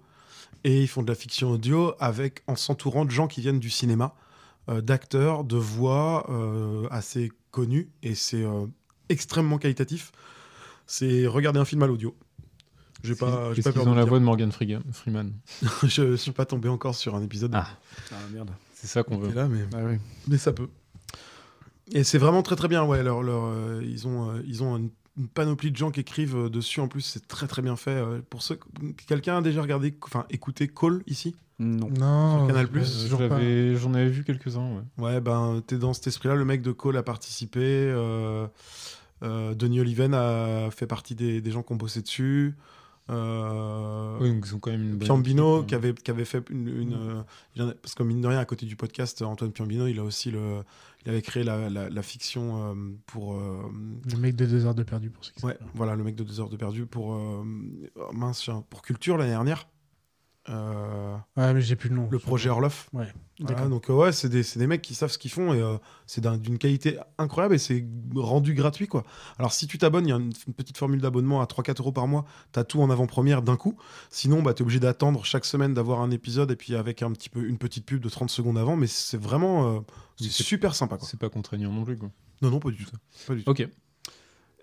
Et 0.64 0.82
ils 0.82 0.88
font 0.88 1.02
de 1.02 1.08
la 1.08 1.14
fiction 1.14 1.50
audio 1.50 1.94
avec, 1.98 2.42
en 2.46 2.56
s'entourant 2.56 3.04
de 3.04 3.10
gens 3.10 3.26
qui 3.26 3.40
viennent 3.40 3.58
du 3.60 3.70
cinéma, 3.70 4.14
d'acteurs, 4.68 5.42
de 5.44 5.56
voix 5.56 6.28
assez 6.90 7.32
connus. 7.50 7.90
Et 8.02 8.14
c'est 8.14 8.44
extrêmement 9.08 9.58
qualitatif. 9.58 10.12
C'est 10.86 11.26
regarder 11.26 11.60
un 11.60 11.64
film 11.64 11.82
à 11.82 11.86
l'audio. 11.86 12.16
J'ai 13.02 13.14
pas, 13.14 13.48
j'ai 13.50 13.56
Qu'est-ce 13.56 13.68
pas 13.68 13.72
peur 13.72 13.82
qu'ils 13.82 13.90
ont 13.90 13.94
de 13.94 13.98
la 13.98 14.04
voix 14.04 14.20
de. 14.20 14.24
Morgan 14.24 14.52
Freeman 14.52 15.32
je 15.82 16.14
suis 16.14 16.30
pas 16.30 16.44
tombé 16.44 16.68
encore 16.68 16.94
sur 16.94 17.14
un 17.16 17.22
épisode. 17.22 17.52
Ah. 17.54 17.66
Ah 18.12 18.14
merde. 18.32 18.50
C'est 18.74 18.86
ça 18.86 19.02
qu'on 19.02 19.18
veut. 19.18 19.32
Là, 19.32 19.48
mais, 19.48 19.64
Ah 19.74 19.78
mais 20.28 20.38
ça 20.38 20.52
peut. 20.52 20.68
Et 21.90 22.04
c'est 22.04 22.18
vraiment 22.18 22.42
très 22.42 22.56
très 22.56 22.68
bien. 22.68 22.84
Ouais, 22.84 23.02
leur, 23.02 23.22
leur, 23.22 23.44
euh, 23.44 23.82
ils 23.84 24.06
ont, 24.06 24.30
euh, 24.30 24.42
ils 24.46 24.62
ont 24.62 24.76
une, 24.76 24.90
une 25.18 25.28
panoplie 25.28 25.70
de 25.70 25.76
gens 25.76 25.90
qui 25.90 26.00
écrivent 26.00 26.36
euh, 26.36 26.48
dessus. 26.48 26.80
En 26.80 26.88
plus, 26.88 27.02
c'est 27.02 27.26
très 27.28 27.46
très 27.46 27.62
bien 27.62 27.76
fait. 27.76 27.90
euh, 27.90 28.20
Pour 28.30 28.42
ceux, 28.42 28.58
quelqu'un 29.06 29.38
a 29.38 29.42
déjà 29.42 29.60
regardé, 29.62 29.94
enfin 30.02 30.24
écouté 30.30 30.68
Call 30.68 31.02
ici? 31.06 31.34
Non. 31.58 31.90
Non, 31.98 32.38
Sur 32.38 32.46
Canal 32.48 32.68
Plus? 32.68 33.06
J'avais- 33.08 33.76
J'en 33.76 33.94
avais 33.94 34.08
vu 34.08 34.24
quelques-uns, 34.24 34.68
ouais. 34.76 35.04
Ouais, 35.04 35.20
ben, 35.20 35.62
t'es 35.66 35.76
dans 35.76 35.92
cet 35.92 36.06
esprit-là. 36.08 36.34
Le 36.34 36.44
mec 36.44 36.62
de 36.62 36.72
Call 36.72 36.96
a 36.96 37.02
participé. 37.02 37.60
euh, 37.62 38.46
euh, 39.22 39.54
Denis 39.54 39.80
Oliven 39.80 40.14
a 40.14 40.70
fait 40.72 40.86
partie 40.86 41.14
des, 41.14 41.40
des 41.40 41.50
gens 41.52 41.62
qui 41.62 41.72
ont 41.72 41.76
bossé 41.76 42.02
dessus. 42.02 42.54
Euh, 43.12 44.18
Oui, 44.20 44.30
donc 44.32 44.44
ils 44.46 44.54
ont 44.54 44.58
quand 44.58 44.70
même 44.70 44.82
une 44.92 44.98
Piombino, 44.98 45.58
équipe, 45.58 45.68
qui, 45.68 45.74
avait, 45.74 45.94
qui 45.94 46.10
avait 46.10 46.24
fait 46.24 46.42
une. 46.50 46.68
une, 46.68 46.94
euh, 46.94 47.22
il 47.56 47.62
en 47.62 47.68
a- 47.68 47.74
parce 47.74 47.94
que, 47.94 48.02
mine 48.02 48.20
de 48.20 48.26
rien, 48.26 48.38
à 48.38 48.44
côté 48.44 48.66
du 48.66 48.76
podcast, 48.76 49.22
Antoine 49.22 49.52
Piombino, 49.52 49.86
il 49.86 49.98
a 49.98 50.04
aussi 50.04 50.30
le. 50.30 50.62
Il 51.04 51.10
avait 51.10 51.22
créé 51.22 51.42
la, 51.42 51.68
la- 51.68 51.90
la 51.90 52.02
fiction 52.02 52.70
euh, 52.70 52.74
pour. 53.06 53.34
euh, 53.34 53.62
Le 54.12 54.18
mec 54.18 54.36
de 54.36 54.46
deux 54.46 54.66
heures 54.66 54.74
de 54.74 54.84
perdu 54.84 55.10
pour 55.10 55.24
ceux 55.24 55.32
qui 55.32 55.44
Ouais, 55.44 55.58
voilà, 55.74 55.96
le 55.96 56.04
mec 56.04 56.14
de 56.14 56.22
2 56.22 56.40
heures 56.40 56.48
de 56.48 56.56
perdu 56.56 56.86
pour. 56.86 57.14
euh, 57.14 57.44
oh, 57.96 58.12
mince, 58.12 58.48
pour 58.70 58.82
Culture 58.82 59.16
l'année 59.16 59.30
dernière. 59.30 59.66
Euh, 60.48 61.16
Ouais, 61.36 61.54
mais 61.54 61.60
j'ai 61.60 61.76
plus 61.76 61.88
le 61.88 61.94
nom. 61.96 62.08
le 62.10 62.18
projet 62.18 62.48
Orloff. 62.50 62.88
Ouais, 62.92 63.06
Voilà, 63.40 63.68
donc 63.68 63.88
euh, 63.90 63.92
ouais, 63.94 64.10
c'est 64.12 64.28
des, 64.28 64.42
c'est 64.42 64.58
des 64.58 64.66
mecs 64.66 64.82
qui 64.82 64.94
savent 64.94 65.10
ce 65.10 65.18
qu'ils 65.18 65.30
font 65.30 65.54
et 65.54 65.60
euh, 65.60 65.76
c'est 66.06 66.20
d'un- 66.20 66.36
d'une 66.36 66.58
qualité 66.58 66.98
incroyable 67.18 67.54
et 67.54 67.58
c'est 67.58 67.86
rendu 68.16 68.52
gratuit 68.54 68.88
quoi. 68.88 69.04
Alors 69.38 69.52
si 69.52 69.66
tu 69.68 69.78
t'abonnes, 69.78 70.06
il 70.06 70.10
y 70.10 70.12
a 70.12 70.16
une, 70.16 70.32
une 70.48 70.54
petite 70.54 70.78
formule 70.78 71.00
d'abonnement 71.00 71.40
à 71.40 71.44
3-4 71.46 71.80
euros 71.80 71.92
par 71.92 72.08
mois, 72.08 72.24
t'as 72.50 72.64
tout 72.64 72.80
en 72.82 72.90
avant-première 72.90 73.42
d'un 73.42 73.56
coup. 73.56 73.76
Sinon, 74.10 74.42
bah, 74.42 74.52
t'es 74.52 74.62
obligé 74.62 74.80
d'attendre 74.80 75.24
chaque 75.24 75.44
semaine 75.44 75.74
d'avoir 75.74 76.00
un 76.00 76.10
épisode 76.10 76.50
et 76.50 76.56
puis 76.56 76.74
avec 76.74 77.02
un 77.02 77.12
petit 77.12 77.28
peu 77.28 77.44
une 77.46 77.58
petite 77.58 77.86
pub 77.86 78.00
de 78.00 78.08
30 78.08 78.28
secondes 78.30 78.58
avant, 78.58 78.74
mais 78.76 78.88
c'est 78.88 79.20
vraiment 79.20 79.76
euh, 79.76 79.80
c'est 80.18 80.28
super 80.30 80.74
sympa 80.74 80.96
quoi. 80.98 81.06
C'est 81.08 81.20
pas 81.20 81.28
contraignant 81.30 81.72
non 81.72 81.84
plus, 81.84 81.96
quoi. 81.96 82.10
Non, 82.42 82.50
non, 82.50 82.58
pas 82.58 82.70
du 82.70 82.84
tout. 82.84 82.96
Pas 83.28 83.34
du 83.36 83.44
tout. 83.44 83.50
Ok. 83.50 83.68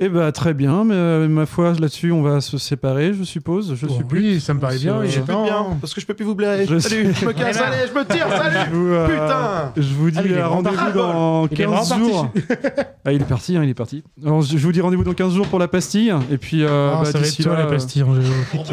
Eh 0.02 0.08
ben 0.08 0.32
très 0.32 0.54
bien, 0.54 0.86
mais 0.86 0.94
euh, 0.96 1.28
ma 1.28 1.46
foi 1.46 1.74
là-dessus 1.74 2.14
on 2.14 2.22
va 2.22 2.40
se 2.40 2.58
séparer, 2.58 3.14
je 3.14 3.24
suppose. 3.26 3.76
Je 3.76 3.86
suis 3.86 4.04
oui, 4.14 4.40
ça 4.40 4.54
me 4.54 4.60
paraît 4.62 4.78
bien, 4.78 5.04
il 5.04 5.12
suis 5.12 5.20
plus 5.20 5.34
temps. 5.34 5.44
bien 5.44 5.66
parce 5.82 5.94
que 5.94 6.00
je 6.00 6.06
peux 6.06 6.14
plus 6.14 6.24
vous 6.24 6.36
blairer. 6.36 6.66
Je 6.66 6.80
Salut, 6.80 7.14
sais. 7.14 7.20
je 7.20 7.26
me 7.26 7.34
casse, 7.34 7.58
allez, 7.60 7.86
je 7.94 8.00
me 8.00 8.06
tire, 8.06 8.28
salut 8.38 8.56
Je 8.72 8.76
vous, 8.78 8.94
euh, 8.94 9.08
Putain 9.08 9.74
Je 9.76 9.94
vous 9.94 10.10
dis 10.10 10.18
Ah, 10.18 10.24
il 10.26 10.34
euh, 10.36 10.48
rendez-vous 10.48 10.92
dans 10.98 11.48
Il 11.48 11.54
est 11.54 11.66
15 11.66 11.90
vraiment 11.90 12.06
jours. 12.06 12.30
ah, 13.06 13.12
il 13.12 13.22
est 13.22 13.26
parti, 13.26 13.58
hein, 13.58 13.64
il 13.66 13.70
est 13.70 13.74
parti. 13.74 14.04
Alors, 14.26 14.42
je 14.42 14.58
vous 14.58 14.72
dis 14.72 14.80
rendez-vous 14.80 15.04
dans 15.04 15.14
15 15.14 15.34
jours 15.34 15.48
pour 15.48 15.60
la 15.60 15.68
pastille. 15.68 16.14
Et 16.32 16.38
puis, 16.38 16.64
euh, 16.64 16.92
Ah, 16.94 17.00
bah, 17.00 17.06
ça 17.06 17.12
va 17.12 17.20
être 17.20 17.26
d'ici 17.26 17.44
là, 17.44 17.58
la 17.58 17.66
pastille. 17.66 18.06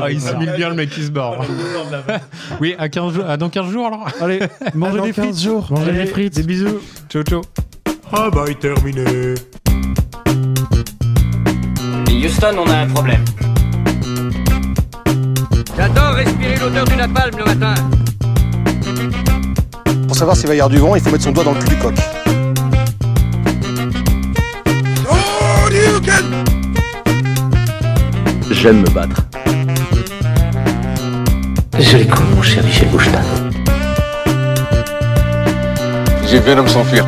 Ah, 0.01 0.13
il 0.13 0.21
simule 0.21 0.53
bien 0.57 0.69
le 0.69 0.77
mec 0.77 0.91
qui 0.91 1.03
se 1.03 1.11
barre. 1.11 1.45
oui, 2.61 2.77
à 2.79 2.89
15 2.89 3.15
jours, 3.15 3.25
ah, 3.27 3.37
dans 3.37 3.49
15 3.49 3.69
jours 3.73 3.87
alors 3.89 4.07
euh, 4.07 4.25
Allez, 4.25 4.39
mangez 4.75 4.99
dans 4.99 5.05
des 5.05 5.13
15 5.13 5.25
frites. 5.25 5.41
jours. 5.43 5.67
Mangez 5.73 5.91
des 5.93 6.07
frites. 6.07 6.37
Des 6.37 6.45
bisous. 6.45 6.79
Ciao, 7.09 7.25
ciao. 7.25 7.41
Travail 8.13 8.55
terminé. 8.55 9.35
Houston, 12.17 12.57
on 12.59 12.71
a 12.71 12.79
un 12.79 12.87
problème. 12.87 13.23
J'adore 15.77 16.15
respirer 16.15 16.57
l'odeur 16.57 16.85
du 16.87 16.97
napalm 16.97 17.37
le 17.37 17.45
matin. 17.45 17.75
Pour 20.07 20.17
savoir 20.17 20.37
s'il 20.37 20.49
va 20.49 20.55
y 20.55 20.61
avoir 20.61 20.71
du 20.71 20.79
vent, 20.79 20.97
il 20.97 21.03
faut 21.03 21.11
mettre 21.11 21.25
son 21.25 21.33
doigt 21.33 21.45
dans 21.45 21.53
le 21.53 21.61
cul 21.61 21.69
du 21.69 21.77
coq. 21.77 21.95
J'aime 28.51 28.81
me 28.81 28.91
battre. 28.91 29.23
Joli 31.79 32.07
con, 32.07 32.23
mon 32.35 32.43
cher 32.43 32.65
Michel 32.65 32.89
Bouchetin. 32.89 33.21
J'ai 36.27 36.41
vu 36.41 36.51
un 36.51 36.59
homme 36.59 36.69
s'enfuir. 36.69 37.07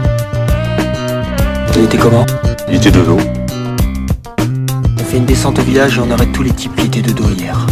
Il 1.74 1.85
était 1.85 1.98
comment? 1.98 2.26
Il 2.68 2.76
était 2.76 2.90
de 2.90 3.01
dos. 3.01 3.18
Fait 5.09 5.16
une 5.16 5.24
descente 5.24 5.59
au 5.59 5.62
village 5.62 5.97
et 5.97 6.01
on 6.01 6.10
arrête 6.10 6.32
tous 6.32 6.43
les 6.43 6.51
types 6.51 6.76
qui 6.76 6.86
étaient 6.86 7.01
de 7.01 7.12
dos 7.12 7.30
hier. 7.30 7.66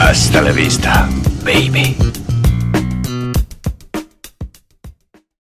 Hasta 0.00 0.40
la 0.40 0.50
vista, 0.50 1.06
baby. 1.44 1.94